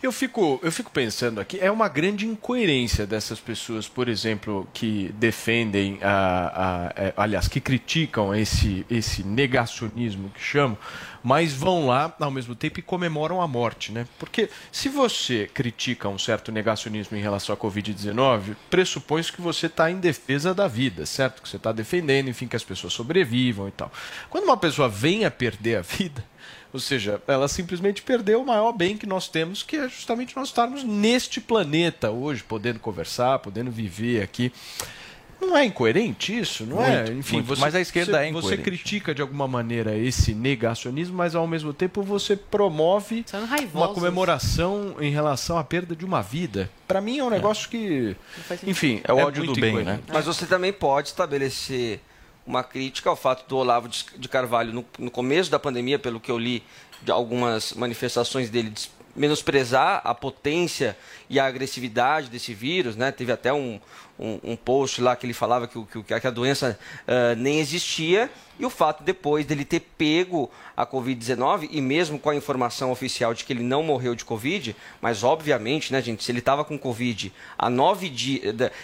Eu 0.03 0.13
fico, 0.13 0.61
eu 0.63 0.71
fico 0.73 0.91
pensando 0.91 1.41
aqui, 1.41 1.59
é 1.61 1.71
uma 1.71 1.89
grande 1.89 2.27
incoerência 2.27 3.07
dessas 3.07 3.41
pessoas, 3.41 3.89
por 3.89 4.09
exemplo, 4.09 4.69
que 4.75 5.11
defendem, 5.19 5.99
a, 6.03 6.89
a- 6.89 6.93
é, 6.97 7.15
aliás, 7.17 7.49
que 7.49 7.61
criticam 7.61 8.35
esse, 8.35 8.85
esse 8.91 9.23
negacionismo 9.23 10.29
que 10.31 10.41
chamam, 10.43 10.77
mas 11.23 11.53
vão 11.53 11.87
lá 11.87 12.13
ao 12.21 12.31
mesmo 12.31 12.55
tempo 12.55 12.81
e 12.81 12.83
comemoram 12.83 13.41
a 13.41 13.47
morte, 13.47 13.93
né? 13.93 14.07
Porque 14.19 14.51
se 14.73 14.89
você 14.89 15.49
critica 15.53 16.09
um 16.09 16.19
certo 16.19 16.51
negacionismo 16.51 17.17
em 17.17 17.21
relação 17.21 17.55
à 17.55 17.57
Covid-19, 17.59 18.57
pressupõe 18.69 19.23
que 19.23 19.41
você 19.41 19.67
está 19.67 19.91
em 19.91 19.99
defesa 19.99 20.53
da 20.53 20.67
vida, 20.67 21.07
certo? 21.07 21.41
Que 21.43 21.49
você 21.49 21.57
está 21.57 21.71
defendendo, 21.71 22.29
enfim, 22.29 22.49
que 22.49 22.57
as 22.57 22.65
pessoas 22.65 22.93
sobrevivam 22.93 23.69
e 23.69 23.71
tal. 23.71 23.93
Quando 24.29 24.45
uma 24.45 24.57
pessoa 24.57 24.89
vem 24.89 25.25
a 25.25 25.31
perder 25.31 25.77
a 25.77 25.81
vida, 25.83 26.25
ou 26.73 26.81
seja, 26.81 27.21
ela 27.27 27.49
simplesmente 27.49 28.03
perdeu 28.03 28.41
o 28.43 28.47
maior 28.47 28.73
bem 28.73 28.97
que 28.97 29.07
nós 29.07 29.29
temos, 29.29 29.63
que 29.63 29.77
é 29.77 29.89
justamente 29.89 30.35
nós 30.37 30.49
estarmos 30.49 30.83
neste 30.83 31.41
planeta 31.41 32.11
hoje, 32.11 32.43
podendo 32.43 32.79
conversar, 32.81 33.39
podendo 33.41 33.71
viver 33.71 34.23
aqui. 34.23 34.53
Não 35.41 35.57
é 35.57 35.65
incoerente 35.65 36.39
isso, 36.39 36.65
não 36.65 36.81
é? 36.85 36.99
Muito, 36.99 37.13
Enfim, 37.19 37.35
muito. 37.39 37.49
você, 37.49 37.61
Mas 37.61 37.75
a 37.75 37.81
esquerda 37.81 38.13
você, 38.13 38.19
é 38.29 38.31
Você 38.33 38.39
incoerente. 38.39 38.63
critica 38.63 39.13
de 39.13 39.21
alguma 39.21 39.49
maneira 39.49 39.99
esse 39.99 40.33
negacionismo, 40.35 41.17
mas 41.17 41.35
ao 41.35 41.49
mesmo 41.49 41.73
tempo 41.75 42.01
você 42.01 42.37
promove 42.37 43.25
uma 43.75 43.89
comemoração 43.89 44.95
em 45.01 45.11
relação 45.11 45.59
à 45.59 45.65
perda 45.65 45.97
de 45.97 46.05
uma 46.05 46.23
vida. 46.23 46.71
Para 46.87 47.01
mim 47.01 47.19
é 47.19 47.25
um 47.25 47.29
negócio 47.31 47.69
que, 47.69 48.15
enfim, 48.65 49.01
É 49.03 49.13
o 49.13 49.17
ódio 49.17 49.43
muito 49.45 49.57
do 49.57 49.61
bem, 49.61 49.71
incoerente. 49.71 50.03
né? 50.07 50.15
Mas 50.15 50.27
você 50.27 50.47
também 50.47 50.73
pode 50.73 51.09
estabelecer 51.09 52.01
uma 52.47 52.65
crítica 52.65 53.09
ao 53.09 53.17
fato 53.17 53.49
do 53.49 53.57
Olavo 53.57 53.89
de 53.89 54.29
Carvalho, 54.29 54.73
no, 54.73 54.85
no 54.99 55.11
começo 55.11 55.51
da 55.51 55.59
pandemia, 55.59 55.99
pelo 55.99 56.21
que 56.21 56.31
eu 56.31 56.39
li 56.39 56.63
de 57.03 57.11
algumas 57.11 57.73
manifestações 57.73 58.51
dele, 58.51 58.73
menosprezar 59.15 60.01
a 60.05 60.15
potência 60.15 60.97
e 61.29 61.39
a 61.39 61.47
agressividade 61.47 62.29
desse 62.29 62.55
vírus, 62.55 62.97
né? 62.97 63.13
Teve 63.13 63.33
até 63.33 63.53
um, 63.53 63.81
um, 64.19 64.39
um 64.43 64.57
post 64.57 65.01
lá 65.01 65.17
que 65.17 65.27
ele 65.27 65.33
falava 65.33 65.67
que, 65.67 65.85
que, 65.85 66.21
que 66.21 66.27
a 66.27 66.31
doença 66.31 66.79
uh, 67.03 67.37
nem 67.37 67.61
existia 67.61 68.31
e 68.59 68.65
o 68.65 68.71
fato 68.71 69.03
depois 69.03 69.45
dele 69.45 69.65
ter 69.65 69.81
pego 69.81 70.51
a 70.77 70.87
Covid-19 70.87 71.69
e 71.71 71.81
mesmo 71.81 72.19
com 72.19 72.31
a 72.31 72.37
informação 72.37 72.93
oficial 72.93 73.35
de 73.35 73.45
que 73.45 73.53
ele 73.53 73.63
não 73.63 73.83
morreu 73.83 74.15
de 74.15 74.25
Covid, 74.25 74.77
mas 75.01 75.25
obviamente, 75.25 75.93
né, 75.93 76.01
gente, 76.01 76.23
se 76.23 76.31
ele 76.31 76.39
estava 76.39 76.65
com 76.65 76.79
Covid 76.79 77.33
há 77.59 77.69
nove, 77.69 78.09
di 78.09 78.43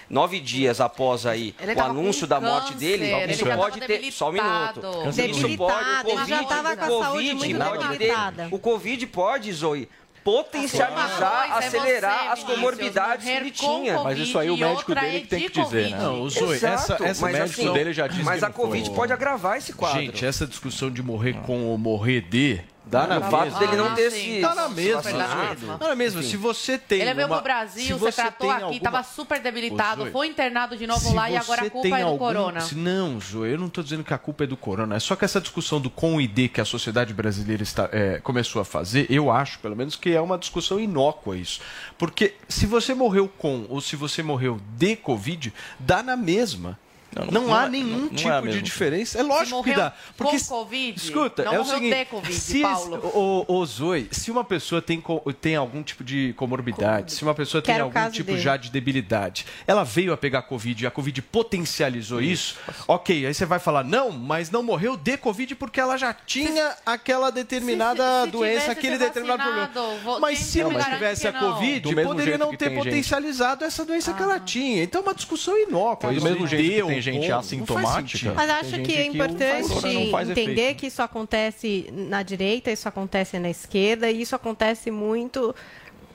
nove 0.08 0.40
dias 0.40 0.80
após 0.80 1.26
aí 1.26 1.54
Ele 1.60 1.74
o 1.74 1.80
anúncio 1.82 2.26
da 2.26 2.40
morte 2.40 2.72
câncer, 2.72 2.98
dele, 2.98 3.04
ele 3.04 3.32
isso 3.32 3.46
pode 3.46 3.80
ter 3.80 4.10
só 4.10 4.30
um 4.30 4.32
minuto. 4.32 4.80
debilitado. 5.12 5.30
Isso 5.30 5.56
pode 5.56 5.88
o 5.88 6.02
Debilitado, 6.02 6.10
ele 6.10 6.26
já 6.26 6.44
Covid, 6.44 6.82
a 6.82 6.88
o 6.88 6.98
Covid 6.98 7.56
pode 7.56 8.54
o 8.54 8.58
Covid 8.58 9.06
pode, 9.06 9.52
Zoe, 9.52 9.88
potencializar, 10.24 11.48
é 11.48 11.66
acelerar 11.66 12.20
você, 12.20 12.28
as 12.28 12.42
comorbidades 12.44 13.24
que 13.24 13.30
ele 13.30 13.50
tinha. 13.50 14.00
Mas 14.00 14.18
isso 14.18 14.38
aí 14.38 14.48
o 14.48 14.52
Covid 14.52 14.70
médico 14.70 14.94
dele 14.94 15.16
é 15.16 15.20
que 15.20 15.26
tem 15.26 15.48
que 15.48 15.62
dizer, 15.62 15.90
né? 15.90 15.96
Covid. 15.96 16.02
Não, 16.02 16.30
Zoe, 16.30 16.54
Exato, 16.56 16.74
essa, 16.74 17.04
essa 17.04 17.22
mas 17.22 17.34
o 17.34 17.38
médico 17.38 17.60
assim, 17.60 17.72
dele 17.72 17.92
já 17.92 18.06
disse 18.06 18.22
Mas 18.22 18.38
que 18.38 18.44
a 18.44 18.48
não 18.48 18.54
foi. 18.54 18.64
Covid 18.66 18.90
pode 18.90 19.12
agravar 19.12 19.56
esse 19.58 19.72
quadro. 19.72 20.00
Gente, 20.00 20.24
essa 20.24 20.46
discussão 20.46 20.90
de 20.90 21.02
morrer 21.02 21.34
com 21.44 21.66
ou 21.66 21.78
morrer 21.78 22.20
de. 22.22 22.60
Dá 22.90 23.06
na 23.06 23.18
o 23.18 23.30
fato 23.30 23.44
mesma. 23.44 23.58
dele 23.60 23.76
não 23.76 23.94
ter 23.94 24.10
se. 24.10 24.40
Dá 24.40 24.54
na 24.54 24.68
mesma. 24.68 25.02
Dá 25.02 25.12
na 25.12 25.44
mesma. 25.48 25.76
Dá 25.78 25.88
na 25.88 25.94
mesma. 25.94 26.22
Se 26.22 26.36
você 26.36 26.78
tem. 26.78 27.00
Ele 27.00 27.14
veio 27.14 27.28
pro 27.28 27.40
Brasil, 27.42 27.98
se 27.98 28.12
tratou 28.12 28.38
tem 28.46 28.50
aqui, 28.50 28.62
alguma- 28.64 28.80
tava 28.80 29.02
super 29.02 29.40
debilitado, 29.40 30.06
foi 30.10 30.26
internado 30.26 30.76
de 30.76 30.86
novo 30.86 31.00
Se 31.08 31.14
lá 31.14 31.30
e 31.30 31.36
agora 31.36 31.62
a 31.66 31.70
culpa 31.70 31.88
tem 31.88 31.94
é 31.94 31.98
do 32.00 32.06
algum- 32.06 32.18
corona. 32.18 32.60
se- 32.60 32.74
Não, 32.74 33.20
Zoe, 33.20 33.50
eu 33.52 33.58
não 33.58 33.66
estou 33.66 33.84
dizendo 33.84 34.02
que 34.04 34.14
a 34.14 34.18
culpa 34.18 34.44
é 34.44 34.46
do 34.46 34.56
corona. 34.56 34.96
É 34.96 35.00
só 35.00 35.14
que 35.16 35.24
essa 35.24 35.40
discussão 35.40 35.80
do 35.80 35.90
com 35.90 36.20
e 36.20 36.26
de 36.26 36.48
que 36.48 36.60
a 36.60 36.64
sociedade 36.64 37.12
brasileira 37.12 37.62
está, 37.62 37.88
é, 37.92 38.20
começou 38.20 38.60
a 38.62 38.64
fazer, 38.64 39.06
eu 39.10 39.30
acho, 39.30 39.58
pelo 39.58 39.76
menos, 39.76 39.96
que 39.96 40.10
é 40.14 40.20
uma 40.20 40.38
discussão 40.38 40.80
inócua 40.80 41.36
isso. 41.36 41.60
Porque 41.96 42.34
se 42.48 42.66
você 42.66 42.94
morreu 42.94 43.28
com 43.28 43.66
ou 43.68 43.80
se 43.80 43.96
você 43.96 44.22
morreu 44.22 44.60
de 44.76 44.96
Covid, 44.96 45.52
dá 45.78 46.02
na 46.02 46.16
mesma. 46.16 46.78
Não, 47.16 47.24
Não, 47.26 47.40
não 47.48 47.54
há 47.54 47.64
é- 47.64 47.68
nenhum 47.70 47.88
não- 47.88 47.98
não 47.98 48.06
é 48.06 48.14
tipo 48.14 48.28
a 48.28 48.40
de 48.42 48.62
diferença. 48.62 49.18
É 49.18 49.22
lógico 49.22 49.64
que 49.64 49.72
dá. 49.74 49.92
Porque, 50.16 50.38
com 50.38 50.44
Covid, 50.44 50.98
escuta, 50.98 51.44
não 51.44 51.54
é 51.54 51.58
o 51.60 51.64
morreu 51.64 51.74
seguinte, 51.78 51.96
de 51.96 52.04
Covid, 52.04 52.34
se, 52.34 52.60
Paulo. 52.60 52.96
o, 53.48 53.54
o 53.54 53.66
Zoe, 53.66 54.08
se 54.10 54.30
uma 54.30 54.44
pessoa 54.44 54.82
tem, 54.82 55.02
tem 55.40 55.56
algum 55.56 55.82
tipo 55.82 56.04
de 56.04 56.34
comorbidade, 56.36 57.12
se 57.14 57.22
uma 57.22 57.34
pessoa 57.34 57.62
Que 57.62 57.72
tem 57.72 57.80
algum 57.80 58.10
tipo 58.10 58.30
dele. 58.32 58.42
já 58.42 58.56
de 58.58 58.70
debilidade, 58.70 59.46
ela 59.66 59.84
veio 59.84 60.12
a 60.12 60.16
pegar 60.18 60.42
Covid 60.42 60.84
e 60.84 60.86
a 60.86 60.90
Covid 60.90 61.22
potencializou 61.22 62.20
isso, 62.20 62.56
ok, 62.86 63.26
aí 63.26 63.32
você 63.34 63.46
vai 63.46 63.58
falar, 63.58 63.82
não, 63.84 64.10
mas 64.10 64.50
não 64.50 64.62
morreu 64.62 64.96
de 64.96 65.16
Covid 65.16 65.54
porque 65.54 65.80
ela 65.80 65.96
já 65.96 66.12
tinha 66.12 66.74
aquela 66.84 67.30
determinada 67.30 68.02
Se- 68.04 68.20
se- 68.20 68.24
se 68.26 68.30
doença, 68.32 68.72
aquele 68.72 68.98
determinado 68.98 69.38
vacinado, 69.42 69.72
problema. 69.72 69.98
vou- 70.04 70.20
Mas 70.20 70.38
se 70.38 70.62
não 70.62 70.78
tivesse 70.78 71.26
a? 71.26 71.32
Covid, 71.32 71.94
poderia 72.04 72.36
não 72.38 72.50
ter 72.50 72.56
tem 72.58 72.68
gente- 72.70 72.84
potencializado 72.84 73.64
essa 73.64 73.84
doença 73.84 74.12
que 74.12 74.22
ela 74.22 74.38
tinha. 74.40 74.82
Então 74.82 75.00
é 75.00 75.04
uma 75.04 75.14
discussão 75.14 75.56
inócua. 75.58 76.10
Do 76.10 76.16
Isso 76.16 76.24
mesmo 76.26 76.46
jeito 76.46 76.74
que 76.74 76.82
ou 76.82 76.97
tem 77.04 77.12
gente 77.14 77.32
assintomática. 77.32 78.32
Mas 78.34 78.50
acho 78.50 78.70
que 78.82 78.92
é 78.92 79.02
que 79.02 79.08
importante 79.08 79.94
não 79.94 80.10
faz 80.10 80.30
entender 80.30 80.52
efeito. 80.62 80.78
que 80.80 80.86
isso 80.86 81.02
acontece 81.02 81.88
na 81.92 82.22
direita, 82.22 82.70
isso 82.70 82.88
acontece 82.88 83.38
na 83.38 83.50
esquerda, 83.50 84.10
e 84.10 84.20
isso 84.22 84.34
acontece 84.36 84.90
muito. 84.90 85.54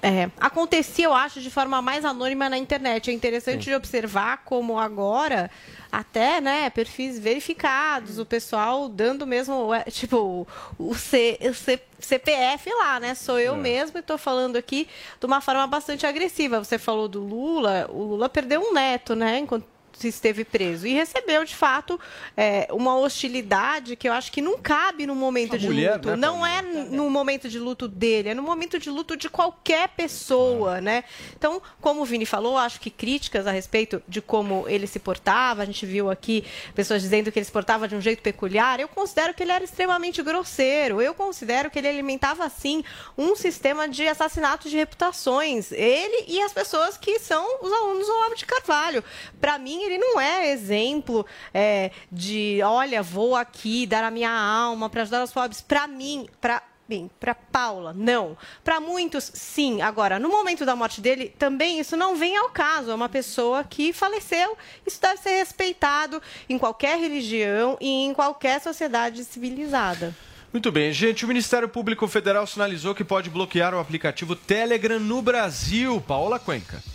é, 0.01 0.29
acontecia, 0.37 1.05
eu 1.05 1.13
acho, 1.13 1.39
de 1.39 1.49
forma 1.49 1.81
mais 1.81 2.03
anônima 2.03 2.49
na 2.49 2.57
internet. 2.57 3.09
É 3.09 3.13
interessante 3.13 3.63
de 3.63 3.73
observar 3.73 4.43
como 4.43 4.77
agora, 4.77 5.49
até, 5.89 6.41
né, 6.41 6.69
perfis 6.69 7.17
verificados, 7.19 8.19
o 8.19 8.25
pessoal 8.25 8.89
dando 8.89 9.25
mesmo, 9.25 9.73
é, 9.73 9.83
tipo, 9.83 10.45
o, 10.77 10.93
C, 10.93 11.39
o 11.41 11.53
C- 11.53 11.79
CPF 11.99 12.69
lá, 12.73 12.99
né? 12.99 13.15
Sou 13.15 13.39
eu 13.39 13.55
mesmo 13.55 13.97
e 13.97 14.01
estou 14.01 14.17
falando 14.17 14.57
aqui 14.57 14.89
de 15.21 15.25
uma 15.25 15.39
forma 15.39 15.65
bastante 15.67 16.05
agressiva. 16.05 16.61
Você 16.61 16.77
falou 16.77 17.07
do 17.07 17.21
Lula, 17.21 17.89
o 17.89 18.03
Lula 18.03 18.27
perdeu 18.27 18.59
um 18.59 18.73
neto, 18.73 19.15
né? 19.15 19.39
Enquanto 19.39 19.65
esteve 20.03 20.43
preso 20.43 20.87
e 20.87 20.93
recebeu 20.93 21.43
de 21.43 21.55
fato 21.55 21.99
é, 22.35 22.67
uma 22.71 22.97
hostilidade 22.97 23.95
que 23.95 24.07
eu 24.07 24.13
acho 24.13 24.31
que 24.31 24.41
não 24.41 24.57
cabe 24.57 25.05
no 25.05 25.15
momento 25.15 25.55
A 25.55 25.57
de 25.57 25.65
mulher, 25.67 25.95
luto. 25.95 26.09
né, 26.09 26.15
não 26.15 26.45
é 26.45 26.61
no 26.61 27.09
momento 27.09 27.49
de 27.49 27.59
luto 27.59 27.87
dele, 27.87 28.29
é 28.29 28.33
no 28.33 28.43
momento 28.43 28.79
de 28.79 28.89
luto 28.89 29.15
de 29.15 29.29
qualquer 29.29 29.89
pessoa, 29.89 30.81
né? 30.81 31.03
Então, 31.37 31.61
como 31.81 32.01
o 32.01 32.05
Vini 32.05 32.25
falou, 32.25 32.57
acho 32.57 32.79
que 32.79 32.89
críticas 32.89 33.47
a 33.47 33.51
respeito 33.51 34.01
de 34.07 34.21
como 34.21 34.65
ele 34.67 34.87
se 34.87 34.99
portava, 34.99 35.61
a 35.63 35.65
gente 35.65 35.85
viu 35.85 36.09
aqui 36.09 36.43
pessoas 36.73 37.01
dizendo 37.01 37.31
que 37.31 37.39
ele 37.39 37.45
se 37.45 37.51
portava 37.51 37.87
de 37.87 37.95
um 37.95 38.01
jeito 38.01 38.21
peculiar. 38.21 38.79
Eu 38.79 38.87
considero 38.87 39.33
que 39.33 39.43
ele 39.43 39.51
era 39.51 39.63
extremamente 39.63 40.21
grosseiro. 40.21 41.01
Eu 41.01 41.13
considero 41.13 41.69
que 41.69 41.79
ele 41.79 41.87
alimentava 41.87 42.45
assim 42.45 42.83
um 43.17 43.35
sistema 43.35 43.87
de 43.87 44.07
assassinato 44.07 44.69
de 44.69 44.75
reputações. 44.77 45.71
Ele 45.71 46.25
e 46.27 46.41
as 46.41 46.53
pessoas 46.53 46.97
que 46.97 47.19
são 47.19 47.59
os 47.61 47.71
alunos 47.71 48.07
do 48.07 48.13
Olavo 48.13 48.35
de 48.35 48.45
Carvalho. 48.45 49.03
Para 49.39 49.57
mim, 49.57 49.83
ele 49.83 49.92
não 49.97 50.19
é 50.19 50.51
exemplo 50.51 51.25
é, 51.53 51.91
de, 52.11 52.59
olha, 52.63 53.01
vou 53.01 53.35
aqui 53.35 53.85
dar 53.85 54.03
a 54.03 54.11
minha 54.11 54.31
alma 54.31 54.89
para 54.89 55.01
ajudar 55.01 55.23
os 55.23 55.31
pobres. 55.31 55.61
Para 55.61 55.87
mim, 55.87 56.27
para 56.39 56.61
Bem, 56.87 57.09
para 57.17 57.33
Paula, 57.33 57.93
não. 57.93 58.37
Para 58.61 58.81
muitos, 58.81 59.31
sim. 59.33 59.81
Agora, 59.81 60.19
no 60.19 60.27
momento 60.27 60.65
da 60.65 60.75
morte 60.75 60.99
dele, 60.99 61.33
também 61.39 61.79
isso 61.79 61.95
não 61.95 62.15
vem 62.15 62.35
ao 62.35 62.49
caso. 62.49 62.91
É 62.91 62.93
uma 62.93 63.07
pessoa 63.07 63.63
que 63.63 63.93
faleceu. 63.93 64.57
Isso 64.85 65.01
deve 65.01 65.17
ser 65.21 65.37
respeitado 65.37 66.21
em 66.49 66.57
qualquer 66.57 66.99
religião 66.99 67.77
e 67.79 67.87
em 67.87 68.13
qualquer 68.13 68.59
sociedade 68.59 69.23
civilizada. 69.23 70.13
Muito 70.51 70.71
bem, 70.71 70.91
gente. 70.91 71.23
O 71.23 71.27
Ministério 71.27 71.69
Público 71.69 72.05
Federal 72.07 72.45
sinalizou 72.45 72.93
que 72.93 73.03
pode 73.03 73.29
bloquear 73.29 73.73
o 73.73 73.79
aplicativo 73.79 74.35
Telegram 74.35 74.99
no 74.99 75.21
Brasil. 75.21 76.03
Paola 76.05 76.37
Cuenca. 76.37 76.92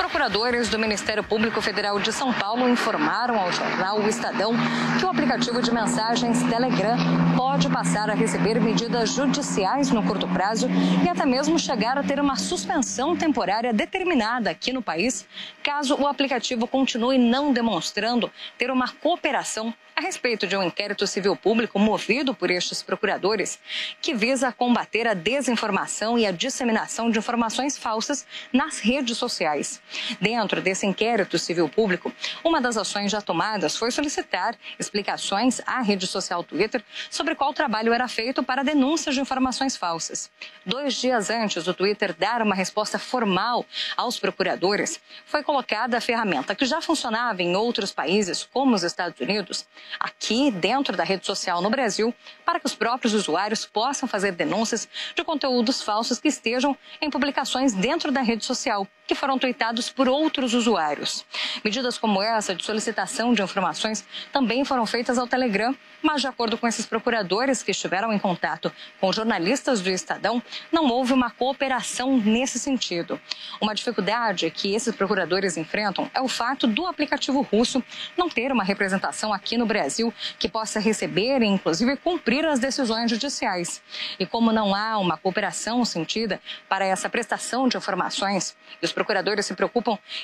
Procuradores 0.00 0.70
do 0.70 0.78
Ministério 0.78 1.22
Público 1.22 1.60
Federal 1.60 2.00
de 2.00 2.10
São 2.10 2.32
Paulo 2.32 2.66
informaram 2.66 3.38
ao 3.38 3.52
jornal 3.52 4.00
O 4.00 4.08
Estadão 4.08 4.54
que 4.98 5.04
o 5.04 5.10
aplicativo 5.10 5.60
de 5.60 5.70
mensagens 5.70 6.42
Telegram 6.44 6.96
pode 7.36 7.68
passar 7.68 8.08
a 8.08 8.14
receber 8.14 8.58
medidas 8.58 9.10
judiciais 9.10 9.90
no 9.90 10.02
curto 10.02 10.26
prazo 10.26 10.68
e 11.04 11.08
até 11.08 11.26
mesmo 11.26 11.58
chegar 11.58 11.98
a 11.98 12.02
ter 12.02 12.18
uma 12.18 12.36
suspensão 12.36 13.14
temporária 13.14 13.74
determinada 13.74 14.48
aqui 14.48 14.72
no 14.72 14.80
país, 14.80 15.28
caso 15.62 15.94
o 16.00 16.06
aplicativo 16.06 16.66
continue 16.66 17.18
não 17.18 17.52
demonstrando 17.52 18.32
ter 18.56 18.70
uma 18.70 18.88
cooperação 18.88 19.74
a 20.00 20.02
respeito 20.02 20.46
de 20.46 20.56
um 20.56 20.62
inquérito 20.62 21.06
civil 21.06 21.36
público 21.36 21.78
movido 21.78 22.34
por 22.34 22.50
estes 22.50 22.82
procuradores, 22.82 23.58
que 24.00 24.14
visa 24.14 24.50
combater 24.50 25.06
a 25.06 25.12
desinformação 25.12 26.18
e 26.18 26.24
a 26.24 26.30
disseminação 26.30 27.10
de 27.10 27.18
informações 27.18 27.76
falsas 27.76 28.26
nas 28.50 28.78
redes 28.78 29.18
sociais. 29.18 29.78
Dentro 30.20 30.60
desse 30.60 30.86
inquérito 30.86 31.38
civil 31.38 31.68
público, 31.68 32.12
uma 32.44 32.60
das 32.60 32.76
ações 32.76 33.10
já 33.10 33.20
tomadas 33.20 33.76
foi 33.76 33.90
solicitar 33.90 34.56
explicações 34.78 35.60
à 35.66 35.80
rede 35.80 36.06
social 36.06 36.42
Twitter 36.44 36.82
sobre 37.10 37.34
qual 37.34 37.52
trabalho 37.52 37.92
era 37.92 38.08
feito 38.08 38.42
para 38.42 38.62
denúncias 38.62 39.14
de 39.14 39.20
informações 39.20 39.76
falsas. 39.76 40.30
Dois 40.64 40.94
dias 40.94 41.30
antes 41.30 41.64
do 41.64 41.74
Twitter 41.74 42.14
dar 42.14 42.42
uma 42.42 42.54
resposta 42.54 42.98
formal 42.98 43.64
aos 43.96 44.18
procuradores, 44.18 45.00
foi 45.26 45.42
colocada 45.42 45.96
a 45.96 46.00
ferramenta 46.00 46.54
que 46.54 46.64
já 46.64 46.80
funcionava 46.80 47.42
em 47.42 47.56
outros 47.56 47.92
países, 47.92 48.48
como 48.52 48.74
os 48.74 48.82
Estados 48.82 49.20
Unidos, 49.20 49.66
aqui 49.98 50.50
dentro 50.50 50.96
da 50.96 51.04
rede 51.04 51.26
social 51.26 51.62
no 51.62 51.70
Brasil, 51.70 52.14
para 52.44 52.60
que 52.60 52.66
os 52.66 52.74
próprios 52.74 53.14
usuários 53.14 53.64
possam 53.64 54.08
fazer 54.08 54.32
denúncias 54.32 54.88
de 55.14 55.24
conteúdos 55.24 55.82
falsos 55.82 56.18
que 56.18 56.28
estejam 56.28 56.76
em 57.00 57.10
publicações 57.10 57.72
dentro 57.72 58.10
da 58.10 58.20
rede 58.20 58.44
social, 58.44 58.86
que 59.06 59.14
foram 59.14 59.38
tweetados 59.38 59.79
por 59.88 60.08
outros 60.08 60.52
usuários. 60.52 61.24
Medidas 61.64 61.96
como 61.96 62.22
essa 62.22 62.54
de 62.54 62.64
solicitação 62.64 63.32
de 63.32 63.42
informações 63.42 64.04
também 64.32 64.64
foram 64.64 64.84
feitas 64.84 65.16
ao 65.16 65.26
Telegram, 65.26 65.74
mas 66.02 66.20
de 66.20 66.26
acordo 66.26 66.58
com 66.58 66.66
esses 66.66 66.86
procuradores 66.86 67.62
que 67.62 67.70
estiveram 67.70 68.12
em 68.12 68.18
contato 68.18 68.72
com 69.00 69.12
jornalistas 69.12 69.80
do 69.80 69.90
Estadão, 69.90 70.42
não 70.72 70.86
houve 70.86 71.12
uma 71.12 71.30
cooperação 71.30 72.18
nesse 72.18 72.58
sentido. 72.58 73.20
Uma 73.60 73.74
dificuldade 73.74 74.50
que 74.50 74.74
esses 74.74 74.94
procuradores 74.94 75.56
enfrentam 75.56 76.10
é 76.14 76.20
o 76.20 76.28
fato 76.28 76.66
do 76.66 76.86
aplicativo 76.86 77.40
russo 77.42 77.82
não 78.16 78.28
ter 78.28 78.52
uma 78.52 78.64
representação 78.64 79.32
aqui 79.32 79.56
no 79.56 79.66
Brasil 79.66 80.12
que 80.38 80.48
possa 80.48 80.80
receber 80.80 81.42
e, 81.42 81.46
inclusive, 81.46 81.96
cumprir 81.96 82.44
as 82.44 82.58
decisões 82.58 83.10
judiciais. 83.10 83.82
E 84.18 84.26
como 84.26 84.52
não 84.52 84.74
há 84.74 84.98
uma 84.98 85.16
cooperação 85.16 85.84
sentida 85.84 86.40
para 86.68 86.84
essa 86.84 87.08
prestação 87.08 87.68
de 87.68 87.76
informações, 87.76 88.56
os 88.82 88.92
procuradores 88.92 89.46
se 89.46 89.54
preocupam 89.54 89.69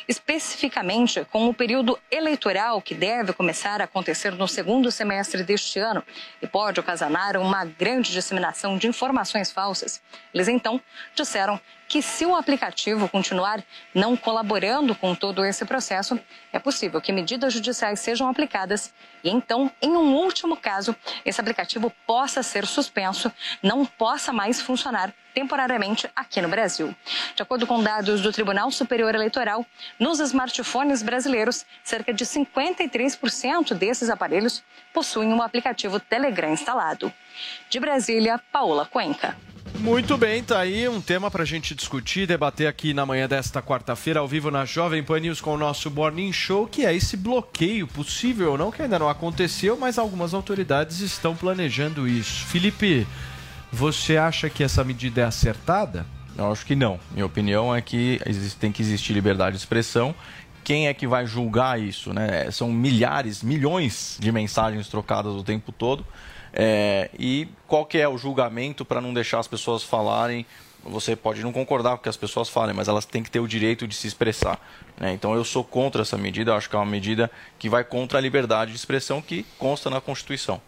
especificamente 0.09 1.25
com 1.31 1.49
o 1.49 1.55
período 1.55 1.99
eleitoral 2.11 2.83
que 2.83 2.95
deve 2.95 3.33
começar 3.33 3.81
a 3.81 3.85
acontecer 3.85 4.33
no 4.33 4.47
segundo 4.47 4.91
semestre 4.91 5.43
deste 5.43 5.79
ano 5.79 6.03
e 6.43 6.47
pode 6.47 6.81
ocasionar 6.81 7.37
uma 7.37 7.65
grande 7.65 8.13
disseminação 8.13 8.77
de 8.77 8.87
informações 8.87 9.51
falsas. 9.51 10.03
Eles 10.35 10.49
então 10.49 10.81
disseram 11.15 11.61
que, 11.89 12.03
se 12.03 12.27
o 12.27 12.35
aplicativo 12.35 13.09
continuar 13.09 13.63
não 13.95 14.17
colaborando 14.17 14.95
com 14.95 15.15
todo 15.15 15.45
esse 15.45 15.65
processo, 15.65 16.19
é 16.53 16.59
possível 16.59 17.01
que 17.01 17.13
medidas 17.13 17.53
judiciais 17.53 18.01
sejam 18.01 18.29
aplicadas 18.29 18.93
e, 19.23 19.31
então, 19.31 19.71
em 19.83 19.91
um 19.91 20.15
último 20.15 20.57
caso, 20.57 20.95
esse 21.25 21.41
aplicativo 21.41 21.93
possa 22.07 22.43
ser 22.43 22.67
suspenso, 22.67 23.33
não 23.63 23.85
possa 23.85 24.33
mais 24.33 24.61
funcionar 24.61 25.13
temporariamente 25.35 26.09
aqui 26.15 26.41
no 26.41 26.49
Brasil. 26.49 26.95
De 27.35 27.43
acordo 27.43 27.67
com 27.67 27.83
dados 27.83 28.23
do 28.23 28.33
Tribunal 28.33 28.71
Superior 28.71 29.15
Eleitoral, 29.15 29.67
nos 29.99 30.19
smartphones 30.21 31.03
brasileiros, 31.03 31.67
cerca 31.85 32.15
de 32.15 32.25
53% 32.25 33.75
desses 33.75 34.09
aparelhos 34.09 34.63
possuem 34.95 35.33
um 35.33 35.43
aplicativo 35.43 36.01
Telegram 36.01 36.53
instalado. 36.53 37.13
De 37.69 37.79
Brasília, 37.79 38.41
Paola 38.51 38.87
Cuenca. 38.87 39.37
Muito 39.81 40.17
bem, 40.17 40.43
tá 40.43 40.59
aí 40.59 40.89
um 40.89 41.01
tema 41.01 41.31
para 41.31 41.43
a 41.43 41.47
gente 41.47 41.75
discutir, 41.75 42.27
debater 42.27 42.67
aqui 42.67 42.93
na 42.93 43.07
manhã 43.07 43.29
desta 43.29 43.63
quarta-feira, 43.63 44.21
ao 44.21 44.27
vivo 44.27 44.51
na 44.51 44.65
Jovem 44.65 45.03
Pan 45.03 45.21
News 45.21 45.41
com 45.41 45.55
o 45.55 45.59
nosso 45.59 45.91
Morning 45.91 46.33
Show, 46.33 46.67
que 46.67 46.85
é 46.85 46.95
esse 46.95 47.17
bloqueio 47.17 47.87
possível 47.87 48.53
ou 48.53 48.59
não, 48.59 48.71
que 48.71 48.83
ainda 48.83 48.99
não 48.99 49.09
aconteceu, 49.09 49.77
mas 49.77 49.99
algumas 49.99 50.35
autoridades 50.35 51.01
estão 51.01 51.37
planejando 51.37 52.09
isso. 52.09 52.45
Felipe, 52.47 53.07
você 53.73 54.17
acha 54.17 54.51
que 54.51 54.65
essa 54.65 54.83
medida 54.83 55.21
é 55.21 55.25
acertada? 55.25 56.07
Eu 56.37 56.51
acho 56.51 56.67
que 56.67 56.75
não. 56.75 56.99
Minha 57.13 57.27
opinião 57.27 57.75
é 57.75 57.81
que 57.81 58.21
tem 58.59 58.73
que 58.73 58.83
existir 58.83 59.13
liberdade 59.13 59.57
de 59.57 59.63
expressão. 59.63 60.15
Quem 60.65 60.89
é 60.89 60.95
que 60.95 61.07
vai 61.07 61.27
julgar 61.27 61.81
isso? 61.81 62.13
Né? 62.13 62.51
São 62.51 62.73
milhares, 62.73 63.43
milhões 63.43 64.17
de 64.21 64.33
mensagens 64.33 64.89
trocadas 64.89 65.33
o 65.33 65.43
tempo 65.43 65.71
todo. 65.71 66.05
É, 66.59 67.11
e 67.19 67.47
qual 67.69 67.85
que 67.85 67.99
é 67.99 68.09
o 68.09 68.17
julgamento 68.17 68.83
para 68.83 68.99
não 68.99 69.13
deixar 69.13 69.39
as 69.39 69.47
pessoas 69.47 69.83
falarem? 69.83 70.47
Você 70.83 71.15
pode 71.15 71.43
não 71.43 71.53
concordar 71.53 71.91
com 71.91 71.97
o 71.97 72.03
que 72.05 72.09
as 72.09 72.17
pessoas 72.17 72.49
falem, 72.49 72.75
mas 72.75 72.89
elas 72.89 73.05
têm 73.05 73.23
que 73.23 73.31
ter 73.31 73.41
o 73.41 73.47
direito 73.47 73.87
de 73.87 73.95
se 73.95 74.07
expressar. 74.07 74.59
né? 74.97 75.13
Então 75.13 75.35
eu 75.35 75.45
sou 75.45 75.63
contra 75.63 76.01
essa 76.01 76.17
medida. 76.17 76.55
Acho 76.55 76.71
que 76.71 76.77
é 76.77 76.79
uma 76.79 76.87
medida 76.87 77.31
que 77.59 77.69
vai 77.69 77.85
contra 77.85 78.19
a 78.19 78.23
liberdade 78.23 78.71
de 78.71 78.77
expressão 78.79 79.21
que 79.21 79.45
consta 79.59 79.91
na 79.91 80.01
Constituição. 80.01 80.61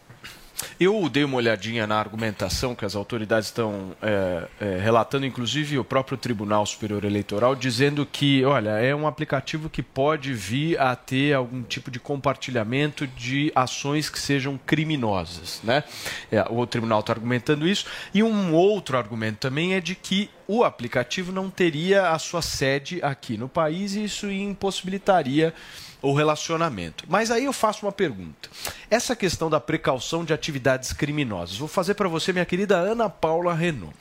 Eu 0.80 1.08
dei 1.08 1.24
uma 1.24 1.36
olhadinha 1.36 1.86
na 1.86 1.98
argumentação 1.98 2.74
que 2.74 2.84
as 2.84 2.94
autoridades 2.94 3.48
estão 3.48 3.96
é, 4.02 4.46
é, 4.60 4.78
relatando, 4.78 5.26
inclusive 5.26 5.78
o 5.78 5.84
próprio 5.84 6.16
Tribunal 6.16 6.64
Superior 6.66 7.04
Eleitoral, 7.04 7.54
dizendo 7.54 8.06
que, 8.06 8.44
olha, 8.44 8.70
é 8.70 8.94
um 8.94 9.06
aplicativo 9.06 9.68
que 9.68 9.82
pode 9.82 10.32
vir 10.32 10.80
a 10.80 10.94
ter 10.94 11.34
algum 11.34 11.62
tipo 11.62 11.90
de 11.90 11.98
compartilhamento 11.98 13.06
de 13.06 13.52
ações 13.54 14.08
que 14.08 14.18
sejam 14.18 14.58
criminosas, 14.66 15.60
né? 15.62 15.84
É, 16.30 16.44
o 16.48 16.66
Tribunal 16.66 17.00
está 17.00 17.12
argumentando 17.12 17.66
isso. 17.66 17.86
E 18.14 18.22
um 18.22 18.54
outro 18.54 18.96
argumento 18.96 19.38
também 19.38 19.74
é 19.74 19.80
de 19.80 19.94
que 19.94 20.30
o 20.46 20.64
aplicativo 20.64 21.30
não 21.30 21.50
teria 21.50 22.10
a 22.10 22.18
sua 22.18 22.40
sede 22.40 23.00
aqui 23.02 23.36
no 23.36 23.48
país 23.48 23.94
e 23.94 24.04
isso 24.04 24.30
impossibilitaria 24.30 25.52
o 26.00 26.12
relacionamento. 26.12 27.04
Mas 27.08 27.30
aí 27.30 27.44
eu 27.44 27.52
faço 27.52 27.86
uma 27.86 27.92
pergunta. 27.92 28.48
Essa 28.90 29.16
questão 29.16 29.50
da 29.50 29.60
precaução 29.60 30.24
de 30.24 30.32
atividades 30.32 30.92
criminosas, 30.92 31.56
vou 31.56 31.68
fazer 31.68 31.94
para 31.94 32.08
você, 32.08 32.32
minha 32.32 32.44
querida 32.44 32.76
Ana 32.76 33.08
Paula 33.08 33.54
Renault. 33.54 33.94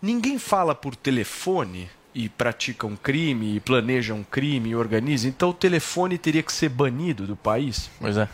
Ninguém 0.00 0.38
fala 0.38 0.74
por 0.74 0.94
telefone 0.94 1.88
e 2.14 2.28
pratica 2.28 2.86
um 2.86 2.96
crime, 2.96 3.56
e 3.56 3.60
planeja 3.60 4.14
um 4.14 4.24
crime, 4.24 4.70
e 4.70 4.76
organiza, 4.76 5.28
então 5.28 5.50
o 5.50 5.54
telefone 5.54 6.18
teria 6.18 6.42
que 6.42 6.52
ser 6.52 6.68
banido 6.68 7.26
do 7.26 7.36
país? 7.36 7.90
Pois 8.00 8.16
é. 8.16 8.28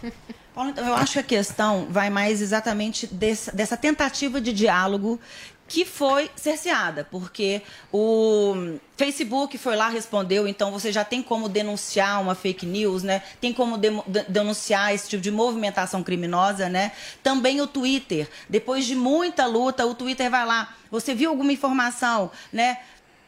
Paulo, 0.54 0.70
então, 0.70 0.86
eu 0.86 0.94
acho 0.94 1.14
que 1.14 1.18
a 1.18 1.22
questão 1.22 1.88
vai 1.90 2.08
mais 2.08 2.40
exatamente 2.40 3.08
dessa, 3.08 3.50
dessa 3.50 3.76
tentativa 3.76 4.40
de 4.40 4.52
diálogo 4.52 5.20
que 5.66 5.84
foi 5.84 6.30
cerceada, 6.36 7.06
porque 7.10 7.62
o 7.90 8.76
Facebook 8.96 9.56
foi 9.56 9.74
lá, 9.76 9.88
respondeu, 9.88 10.46
então 10.46 10.70
você 10.70 10.92
já 10.92 11.04
tem 11.04 11.22
como 11.22 11.48
denunciar 11.48 12.20
uma 12.20 12.34
fake 12.34 12.66
news, 12.66 13.02
né? 13.02 13.22
Tem 13.40 13.52
como 13.52 13.78
de- 13.78 13.90
denunciar 14.28 14.94
esse 14.94 15.08
tipo 15.08 15.22
de 15.22 15.30
movimentação 15.30 16.02
criminosa, 16.02 16.68
né? 16.68 16.92
Também 17.22 17.60
o 17.60 17.66
Twitter, 17.66 18.28
depois 18.48 18.84
de 18.84 18.94
muita 18.94 19.46
luta, 19.46 19.86
o 19.86 19.94
Twitter 19.94 20.30
vai 20.30 20.44
lá, 20.44 20.74
você 20.90 21.14
viu 21.14 21.30
alguma 21.30 21.52
informação, 21.52 22.30
né? 22.52 22.78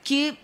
Que 0.05 0.39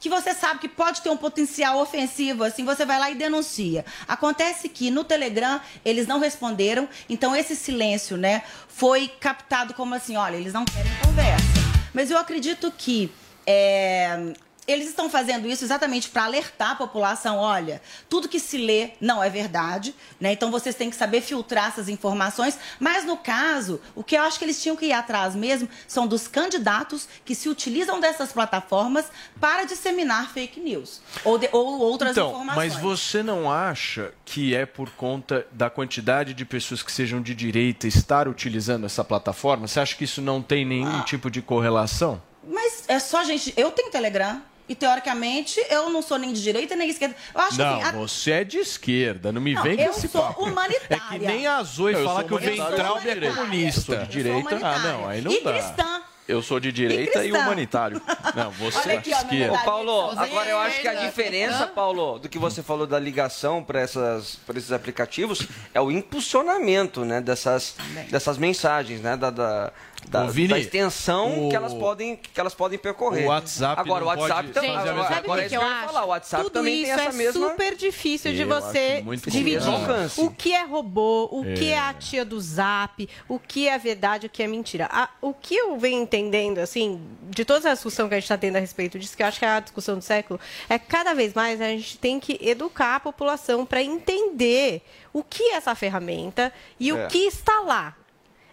que 0.00 0.08
você 0.08 0.34
sabe 0.34 0.60
que 0.60 0.68
pode 0.68 1.00
ter 1.00 1.10
um 1.10 1.16
potencial 1.16 1.78
ofensivo, 1.80 2.44
assim, 2.44 2.64
você 2.64 2.84
vai 2.84 2.98
lá 2.98 3.10
e 3.10 3.14
denuncia. 3.14 3.84
Acontece 4.06 4.68
que 4.68 4.90
no 4.90 5.04
Telegram 5.04 5.60
eles 5.84 6.06
não 6.06 6.18
responderam, 6.20 6.88
então 7.08 7.34
esse 7.34 7.56
silêncio, 7.56 8.16
né, 8.16 8.42
foi 8.68 9.08
captado 9.08 9.74
como 9.74 9.94
assim, 9.94 10.16
olha, 10.16 10.36
eles 10.36 10.52
não 10.52 10.64
querem 10.64 10.92
conversa. 11.04 11.44
Mas 11.92 12.10
eu 12.10 12.18
acredito 12.18 12.72
que 12.76 13.10
é, 13.46 14.32
eles 14.68 14.88
estão 14.88 15.08
fazendo 15.08 15.48
isso 15.48 15.64
exatamente 15.64 16.10
para 16.10 16.24
alertar 16.24 16.72
a 16.72 16.74
população, 16.76 17.38
olha, 17.38 17.80
tudo 18.08 18.28
que 18.28 18.38
se 18.38 18.58
lê 18.58 18.90
não 19.00 19.22
é 19.24 19.30
verdade, 19.30 19.94
né? 20.20 20.30
Então 20.32 20.50
vocês 20.50 20.74
têm 20.76 20.90
que 20.90 20.96
saber 20.96 21.22
filtrar 21.22 21.68
essas 21.68 21.88
informações. 21.88 22.58
Mas 22.78 23.04
no 23.04 23.16
caso, 23.16 23.80
o 23.94 24.04
que 24.04 24.14
eu 24.16 24.22
acho 24.22 24.38
que 24.38 24.44
eles 24.44 24.62
tinham 24.62 24.76
que 24.76 24.86
ir 24.86 24.92
atrás 24.92 25.34
mesmo 25.34 25.68
são 25.86 26.06
dos 26.06 26.28
candidatos 26.28 27.08
que 27.24 27.34
se 27.34 27.48
utilizam 27.48 27.98
dessas 27.98 28.30
plataformas 28.30 29.06
para 29.40 29.64
disseminar 29.64 30.30
fake 30.32 30.60
news 30.60 31.00
ou, 31.24 31.38
de- 31.38 31.48
ou 31.50 31.78
outras 31.80 32.12
então, 32.12 32.28
informações. 32.28 32.74
mas 32.74 32.82
você 32.82 33.22
não 33.22 33.50
acha 33.50 34.12
que 34.24 34.54
é 34.54 34.66
por 34.66 34.90
conta 34.90 35.46
da 35.50 35.70
quantidade 35.70 36.34
de 36.34 36.44
pessoas 36.44 36.82
que 36.82 36.92
sejam 36.92 37.22
de 37.22 37.34
direita 37.34 37.86
estar 37.86 38.28
utilizando 38.28 38.84
essa 38.84 39.02
plataforma? 39.02 39.66
Você 39.66 39.80
acha 39.80 39.96
que 39.96 40.04
isso 40.04 40.20
não 40.20 40.42
tem 40.42 40.64
nenhum 40.66 41.00
tipo 41.04 41.30
de 41.30 41.40
correlação? 41.40 42.20
Mas 42.46 42.84
é 42.88 42.98
só 42.98 43.24
gente. 43.24 43.52
Eu 43.56 43.70
tenho 43.70 43.90
Telegram. 43.90 44.40
E 44.68 44.74
teoricamente 44.74 45.58
eu 45.70 45.88
não 45.90 46.02
sou 46.02 46.18
nem 46.18 46.32
de 46.32 46.42
direita 46.42 46.76
nem 46.76 46.86
de 46.88 46.92
esquerda. 46.92 47.16
Eu 47.34 47.40
acho 47.40 47.58
não, 47.58 47.78
que 47.78 47.84
assim, 47.84 47.96
a- 47.96 47.98
você 48.00 48.30
é 48.32 48.44
de 48.44 48.58
esquerda, 48.58 49.32
não 49.32 49.40
me 49.40 49.54
Não, 49.54 49.62
vem 49.62 49.76
com 49.76 49.82
eu 49.82 49.90
esse 49.90 50.08
sou 50.08 50.22
papo. 50.22 50.42
humanitária. 50.44 50.96
É 51.16 51.18
que 51.18 51.18
nem 51.26 51.46
a 51.46 51.62
Zoe 51.62 51.92
Eu 51.94 52.04
fala 52.04 52.20
sou 52.20 52.28
que 52.28 52.34
o. 52.34 52.38
Ventral 52.38 52.96
Eu 52.98 53.02
sou 53.02 53.10
é 53.10 53.34
comunista. 53.34 53.92
Eu 53.92 53.96
sou 53.98 54.06
de 54.06 54.10
direita. 54.12 54.58
Ah, 54.62 54.78
não, 54.80 55.08
aí 55.08 55.20
não 55.22 55.32
e 55.32 55.40
dá. 55.42 55.52
cristã. 55.52 56.02
Eu 56.28 56.42
sou 56.42 56.60
de 56.60 56.70
direita 56.70 57.24
e, 57.24 57.30
cristã. 57.30 57.38
humanitário. 57.42 58.02
Não, 58.34 58.50
você 58.50 58.78
Olha 58.80 58.92
é 58.92 58.96
aqui, 58.98 59.14
ó, 59.14 59.16
esquerda. 59.16 59.54
Ô, 59.54 59.58
Paulo, 59.64 60.10
agora 60.14 60.50
eu 60.50 60.58
acho 60.58 60.82
que 60.82 60.86
a 60.88 60.92
diferença, 61.06 61.66
Paulo, 61.68 62.18
do 62.18 62.28
que 62.28 62.38
você 62.38 62.62
falou 62.62 62.86
da 62.86 62.98
ligação 62.98 63.64
para 63.64 63.80
essas 63.80 64.36
para 64.46 64.58
esses 64.58 64.70
aplicativos 64.70 65.46
é 65.72 65.80
o 65.80 65.90
impulsionamento, 65.90 67.02
né, 67.06 67.22
dessas 67.22 67.76
dessas 68.10 68.36
mensagens, 68.36 69.00
né, 69.00 69.16
da, 69.16 69.30
da, 69.30 69.72
da, 70.06 70.24
Vini, 70.26 70.48
da 70.48 70.58
extensão 70.58 71.46
o- 71.46 71.48
que 71.50 71.56
elas 71.56 71.74
podem 71.74 72.16
que 72.16 72.40
elas 72.40 72.54
podem 72.54 72.78
percorrer. 72.78 73.24
o 73.24 73.28
WhatsApp 73.28 73.80
agora 73.80 74.00
não 74.04 74.06
o 74.06 74.10
WhatsApp 74.10 74.42
pode 74.42 74.52
também, 74.52 74.72
fazer 74.74 74.88
a 74.88 74.92
agora, 74.92 75.16
agora 75.16 75.48
que 75.48 75.54
eu 75.56 75.60
Eu 75.62 75.68
falar, 75.86 76.04
o 76.04 76.08
WhatsApp 76.08 76.42
Tudo 76.44 76.52
também 76.52 76.74
tem 76.74 76.82
isso 76.84 76.92
essa 77.00 77.08
é 77.10 77.12
mesma 77.12 77.48
super 77.50 77.74
difícil 77.76 78.32
de 78.32 78.40
Eu 78.42 78.48
você 78.48 79.04
dividir. 79.26 79.60
complicado. 79.64 80.12
O 80.18 80.30
que 80.30 80.52
é 80.54 80.64
robô, 80.64 81.28
o 81.30 81.44
que 81.54 81.66
É. 81.72 81.74
é 81.74 81.78
a 81.78 81.92
tia 81.94 82.24
do 82.24 82.40
Zap, 82.40 83.08
o 83.28 83.38
que 83.38 83.68
é 83.68 83.76
verdade, 83.78 84.26
o 84.26 84.30
que 84.30 84.42
é 84.42 84.46
mentira. 84.46 84.88
A- 84.90 85.08
o 85.20 85.34
que 85.34 85.54
eu 85.54 85.76
venho 85.78 86.02
entendendo, 86.02 86.58
assim, 86.58 87.00
de 87.30 87.44
toda 87.44 87.70
a 87.70 87.74
discussão 87.74 88.08
que 88.08 88.14
a 88.14 88.16
gente 88.18 88.24
está 88.24 88.38
tendo 88.38 88.56
a 88.56 88.60
respeito 88.60 88.98
disso, 88.98 89.16
que 89.16 89.22
eu 89.22 89.26
acho 89.26 89.38
que 89.38 89.44
é 89.44 89.48
a 89.48 89.60
discussão 89.60 89.96
do 89.96 90.02
século, 90.02 90.40
é 90.68 90.78
que 90.78 90.86
cada 90.86 91.12
vez 91.14 91.34
mais 91.34 91.60
a 91.60 91.66
gente 91.68 91.98
tem 91.98 92.18
que 92.18 92.38
educar 92.40 92.96
a 92.96 93.00
população 93.00 93.66
para 93.66 93.82
entender 93.82 94.82
o 95.12 95.22
que 95.22 95.42
é 95.42 95.54
essa 95.56 95.74
ferramenta 95.74 96.52
e 96.80 96.90
É. 96.90 96.94
o 96.94 97.08
que 97.08 97.18
está 97.18 97.60
lá. 97.60 97.94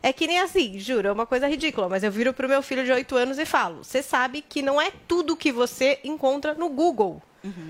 É 0.06 0.14
que 0.14 0.28
nem 0.28 0.39
assim, 0.39 0.78
juro, 0.78 1.08
é 1.08 1.12
uma 1.12 1.26
coisa 1.26 1.47
ridícula, 1.47 1.89
mas 1.89 2.03
eu 2.03 2.12
viro 2.12 2.32
pro 2.32 2.47
meu 2.47 2.62
filho 2.62 2.86
de 2.86 2.91
8 2.91 3.16
anos 3.16 3.39
e 3.39 3.45
falo: 3.45 3.84
você 3.84 4.03
sabe 4.03 4.43
que 4.47 4.62
não 4.62 4.80
é 4.80 4.91
tudo 5.08 5.36
que 5.36 5.51
você 5.51 5.99
encontra 6.03 6.53
no 6.53 6.70
Google. 6.70 7.20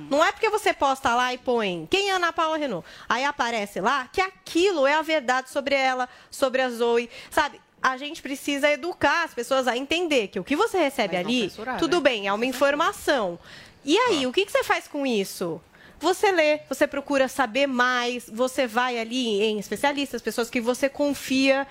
Não 0.09 0.23
é 0.23 0.33
porque 0.33 0.49
você 0.49 0.73
posta 0.73 1.15
lá 1.15 1.33
e 1.33 1.37
põe 1.37 1.87
quem 1.89 2.09
é 2.09 2.13
Ana 2.13 2.33
Paula 2.33 2.57
Renault. 2.57 2.85
Aí 3.07 3.23
aparece 3.23 3.79
lá 3.79 4.09
que 4.11 4.19
aquilo 4.19 4.85
é 4.85 4.95
a 4.95 5.01
verdade 5.01 5.49
sobre 5.49 5.75
ela, 5.75 6.09
sobre 6.29 6.61
a 6.61 6.69
Zoe. 6.69 7.09
Sabe? 7.29 7.61
A 7.81 7.95
gente 7.95 8.21
precisa 8.21 8.69
educar 8.69 9.23
as 9.23 9.33
pessoas 9.33 9.65
a 9.65 9.77
entender 9.77 10.27
que 10.27 10.39
o 10.39 10.43
que 10.43 10.57
você 10.57 10.77
recebe 10.77 11.15
ali, 11.15 11.49
censurar, 11.49 11.77
tudo 11.77 11.97
né? 11.97 12.03
bem, 12.03 12.27
é 12.27 12.33
uma 12.33 12.45
informação. 12.45 13.39
E 13.83 13.97
aí, 13.97 14.27
o 14.27 14.33
que, 14.33 14.45
que 14.45 14.51
você 14.51 14.63
faz 14.63 14.87
com 14.87 15.05
isso? 15.05 15.61
Você 15.99 16.31
lê, 16.31 16.59
você 16.67 16.85
procura 16.85 17.27
saber 17.27 17.67
mais, 17.67 18.29
você 18.29 18.67
vai 18.67 18.99
ali 18.99 19.41
em 19.41 19.57
especialistas, 19.59 20.21
pessoas 20.21 20.49
que 20.49 20.59
você 20.59 20.89
confia, 20.89 21.65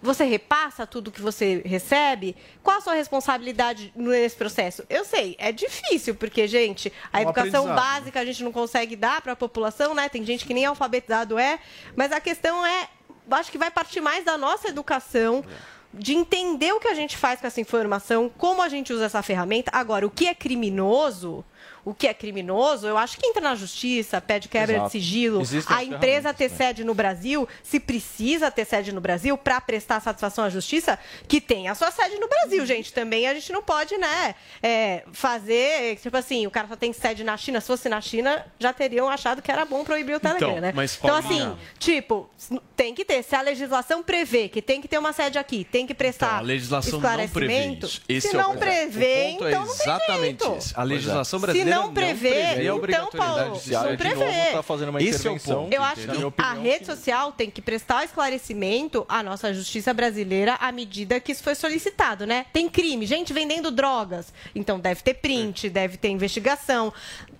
você 0.00 0.24
repassa 0.24 0.86
tudo 0.86 1.10
que 1.10 1.20
você 1.20 1.60
recebe? 1.64 2.36
Qual 2.62 2.78
a 2.78 2.80
sua 2.80 2.94
responsabilidade 2.94 3.92
nesse 3.96 4.36
processo? 4.36 4.84
Eu 4.88 5.04
sei, 5.04 5.34
é 5.38 5.50
difícil, 5.50 6.14
porque, 6.14 6.46
gente, 6.46 6.92
a 7.12 7.20
É 7.20 7.26
um 7.26 7.30
educação 7.30 7.62
aprendizado, 7.62 7.76
básica 7.76 8.20
a 8.20 8.24
gente 8.24 8.44
não 8.44 8.52
consegue 8.52 8.94
dar 8.94 9.20
para 9.20 9.32
a 9.32 9.36
população, 9.36 9.94
né? 9.94 10.08
Tem 10.08 10.24
gente 10.24 10.46
que 10.46 10.54
nem 10.54 10.64
alfabetizado 10.64 11.38
é, 11.38 11.58
mas 11.96 12.12
a 12.12 12.20
questão 12.20 12.64
é, 12.64 12.88
acho 13.32 13.50
que 13.50 13.58
vai 13.58 13.70
partir 13.70 14.00
mais 14.00 14.24
da 14.24 14.38
nossa 14.38 14.68
educação. 14.68 15.44
De 15.92 16.12
entender 16.12 16.70
o 16.74 16.78
que 16.78 16.86
a 16.86 16.92
gente 16.92 17.16
faz 17.16 17.40
com 17.40 17.46
essa 17.46 17.62
informação, 17.62 18.30
como 18.36 18.60
a 18.60 18.68
gente 18.68 18.92
usa 18.92 19.06
essa 19.06 19.22
ferramenta. 19.22 19.70
Agora, 19.72 20.06
o 20.06 20.10
que 20.10 20.26
é 20.26 20.34
criminoso, 20.34 21.42
o 21.84 21.94
que 21.94 22.06
é 22.06 22.14
criminoso, 22.14 22.86
eu 22.86 22.96
acho 22.98 23.16
que 23.18 23.26
entra 23.26 23.40
na 23.40 23.54
justiça, 23.54 24.20
pede 24.20 24.48
quebra 24.48 24.74
Exato. 24.76 24.86
de 24.86 24.92
sigilo. 24.92 25.40
Existem 25.40 25.76
a 25.76 25.84
empresa 25.84 26.34
ter 26.34 26.48
sede 26.50 26.84
no 26.84 26.94
Brasil, 26.94 27.48
se 27.62 27.78
precisa 27.80 28.50
ter 28.50 28.64
sede 28.64 28.92
no 28.92 29.00
Brasil 29.00 29.36
para 29.38 29.60
prestar 29.60 30.00
satisfação 30.00 30.44
à 30.44 30.50
justiça, 30.50 30.98
que 31.26 31.40
tem 31.40 31.68
a 31.68 31.74
sua 31.74 31.90
sede 31.90 32.16
no 32.18 32.28
Brasil, 32.28 32.64
gente. 32.66 32.92
Também 32.92 33.26
a 33.26 33.34
gente 33.34 33.52
não 33.52 33.62
pode, 33.62 33.96
né, 33.96 34.34
é, 34.62 35.04
fazer, 35.12 35.96
tipo 35.96 36.16
assim, 36.16 36.46
o 36.46 36.50
cara 36.50 36.68
só 36.68 36.76
tem 36.76 36.92
sede 36.92 37.22
na 37.24 37.36
China. 37.36 37.60
Se 37.60 37.66
fosse 37.66 37.88
na 37.88 38.00
China, 38.00 38.44
já 38.58 38.72
teriam 38.72 39.08
achado 39.08 39.40
que 39.42 39.50
era 39.50 39.64
bom 39.64 39.84
proibir 39.84 40.16
o 40.16 40.20
Telegram, 40.20 40.50
Então, 40.50 40.60
né? 40.60 40.72
mas, 40.74 40.98
então, 41.02 41.16
assim, 41.16 41.56
tipo, 41.78 42.28
tem 42.76 42.94
que 42.94 43.04
ter. 43.04 43.22
Se 43.22 43.34
a 43.34 43.40
legislação 43.42 44.02
prevê 44.02 44.48
que 44.48 44.60
tem 44.62 44.80
que 44.80 44.88
ter 44.88 44.98
uma 44.98 45.12
sede 45.12 45.38
aqui, 45.38 45.64
tem 45.64 45.86
que 45.86 45.94
prestar 45.94 46.26
Então, 46.26 46.38
a 46.38 46.40
legislação 46.40 46.92
não 47.00 47.00
prevê 47.00 47.24
esclarecimento. 47.24 47.86
isso. 47.86 48.00
Esse 48.08 48.28
se 48.28 48.36
é 48.36 48.38
não 48.38 48.56
prevê, 48.56 49.28
O 49.28 49.32
ponto 49.32 49.44
é 49.44 49.48
então 49.50 49.66
não 49.66 49.74
tem 49.76 49.82
exatamente 49.82 50.44
jeito. 50.44 50.56
esse. 50.58 50.72
A 50.76 50.82
legislação 50.82 51.38
Se 51.38 51.42
brasileira 51.46 51.77
não 51.82 51.92
prevê, 51.94 52.64
então, 52.64 53.10
Paulo, 53.10 53.52
não 53.52 53.96
prevê. 53.96 54.52
tá 54.52 54.62
fazendo 54.62 54.90
uma 54.90 55.02
Esse 55.02 55.26
é 55.26 55.30
o 55.30 55.38
ponto. 55.38 55.72
Eu 55.72 55.82
acho 55.82 56.02
que 56.02 56.42
a 56.42 56.52
rede 56.54 56.86
social 56.86 57.32
tem 57.32 57.50
que 57.50 57.60
prestar 57.60 58.04
esclarecimento 58.04 59.04
à 59.08 59.22
nossa 59.22 59.52
justiça 59.52 59.92
brasileira 59.94 60.54
à 60.60 60.70
medida 60.72 61.20
que 61.20 61.32
isso 61.32 61.42
foi 61.42 61.54
solicitado, 61.54 62.26
né? 62.26 62.46
Tem 62.52 62.68
crime, 62.68 63.06
gente 63.06 63.32
vendendo 63.32 63.70
drogas. 63.70 64.32
Então 64.54 64.78
deve 64.78 65.02
ter 65.02 65.14
print, 65.14 65.68
deve 65.68 65.96
ter 65.96 66.08
investigação, 66.08 66.92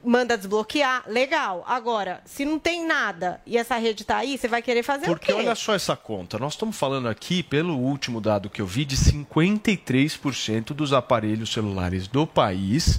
manda 0.05 0.37
desbloquear, 0.37 1.05
legal. 1.07 1.65
Agora, 1.67 2.21
se 2.25 2.45
não 2.45 2.59
tem 2.59 2.87
nada 2.87 3.41
e 3.47 3.57
essa 3.57 3.77
rede 3.77 4.05
tá 4.05 4.19
aí, 4.19 4.39
você 4.39 4.49
vai 4.49 4.63
querer 4.63 4.83
fazer 4.83 5.07
Porque 5.07 5.33
o 5.33 5.37
quê? 5.37 5.43
olha 5.43 5.55
só 5.55 5.75
essa 5.75 5.97
conta. 5.97 6.39
Nós 6.39 6.55
estamos 6.55 6.77
falando 6.77 7.09
aqui, 7.09 7.43
pelo 7.43 7.77
último 7.77 8.21
dado 8.21 8.51
que 8.51 8.61
eu 8.61 8.67
vi, 8.67 8.85
de 8.85 8.97
53% 8.97 10.67
dos 10.73 10.93
aparelhos 10.93 11.53
celulares 11.53 12.09
do 12.09 12.27
país 12.27 12.99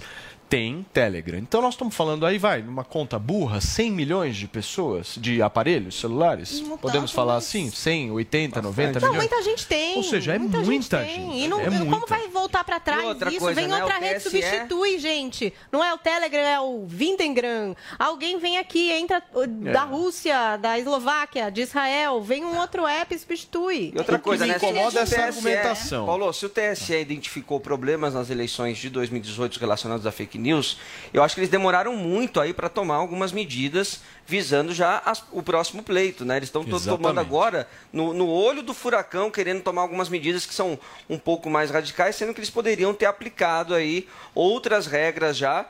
tem 0.49 0.83
Telegram. 0.91 1.37
Então 1.37 1.61
nós 1.61 1.75
estamos 1.75 1.95
falando 1.95 2.25
aí, 2.25 2.39
vai, 2.39 2.63
numa 2.63 2.83
conta 2.83 3.19
burra, 3.19 3.61
100 3.61 3.91
milhões 3.91 4.35
de 4.35 4.47
pessoas, 4.47 5.13
de 5.15 5.41
aparelhos 5.43 5.99
celulares? 5.99 6.61
Não 6.61 6.75
Podemos 6.77 7.11
tanto, 7.11 7.15
falar 7.15 7.35
mas- 7.35 7.45
assim? 7.45 7.69
100, 7.69 8.11
80, 8.11 8.61
90 8.61 8.99
Não, 8.99 9.09
milhões? 9.09 9.29
muita 9.29 9.43
gente 9.43 9.67
tem. 9.67 9.97
Ou 9.97 10.03
seja, 10.03 10.33
é 10.33 10.39
muita, 10.39 10.57
muita 10.61 11.03
gente. 11.05 11.15
tem. 11.15 11.43
E 11.43 11.47
não, 11.47 11.61
é 11.61 11.65
como 11.65 11.85
muita. 11.85 12.05
vai 12.07 12.27
voltar 12.29 12.63
pra 12.63 12.79
trás 12.79 13.05
outra 13.05 13.29
isso? 13.29 13.39
coisa, 13.39 13.61
vem 13.61 13.69
né, 13.69 13.79
outra 13.79 13.99
o 13.99 14.01
rede 14.01 14.15
TSE 14.21 14.29
substitui, 14.29 14.97
gente. 14.97 15.53
Não 15.71 15.83
é 15.83 15.93
o 15.93 15.99
Telegram, 15.99 16.41
é 16.41 16.59
o 16.59 16.83
Vindengram. 16.85 17.75
Alguém 17.99 18.39
vem 18.39 18.57
aqui, 18.57 18.91
entra 18.91 19.21
uh, 19.35 19.45
da 19.45 19.83
Rússia, 19.83 20.57
da 20.57 20.79
Eslováquia, 20.79 21.51
de 21.51 21.61
Israel, 21.61 22.21
vem 22.23 22.43
um 22.43 22.57
outro 22.57 22.87
app 22.87 23.13
e 23.13 23.19
substitui. 23.19 23.91
E 23.93 23.97
outra 23.99 24.17
coisa, 24.17 24.47
né? 24.47 24.55
incomoda 24.55 24.99
o 24.99 25.03
essa 25.03 25.15
TSE 25.15 25.21
argumentação. 25.21 26.05
Paulo, 26.07 26.33
se 26.33 26.45
o 26.45 26.49
TSE 26.49 26.95
identificou 26.95 27.59
problemas 27.59 28.15
nas 28.15 28.31
eleições 28.31 28.79
de 28.79 28.89
2018 28.89 29.59
relacionados 29.59 30.07
a 30.07 30.11
fake 30.11 30.38
news, 30.39 30.77
eu 31.13 31.21
acho 31.21 31.35
que 31.35 31.41
eles 31.41 31.49
demoraram 31.49 31.95
muito 31.95 32.39
aí 32.39 32.53
para 32.53 32.69
tomar 32.69 32.95
algumas 32.95 33.31
medidas 33.31 34.01
visando 34.25 34.73
já 34.73 35.01
as- 35.05 35.23
o 35.31 35.41
próximo 35.43 35.83
pleito, 35.83 36.23
né? 36.23 36.37
Eles 36.37 36.49
estão 36.49 36.63
to- 36.63 36.69
tomando 36.97 37.19
agora 37.19 37.67
no, 37.91 38.13
no 38.13 38.27
olho 38.29 38.61
do 38.63 38.73
furacão, 38.73 39.29
querendo 39.31 39.61
tomar 39.61 39.81
algumas 39.81 40.07
medidas 40.09 40.45
que 40.45 40.53
são 40.53 40.79
um 41.09 41.17
pouco 41.17 41.49
mais 41.49 41.71
radicais, 41.71 42.15
sendo 42.15 42.33
que 42.33 42.39
eles 42.39 42.49
poderiam 42.49 42.93
ter 42.93 43.05
aplicado 43.05 43.73
aí 43.75 44.07
outras 44.33 44.85
regras 44.87 45.35
já, 45.37 45.65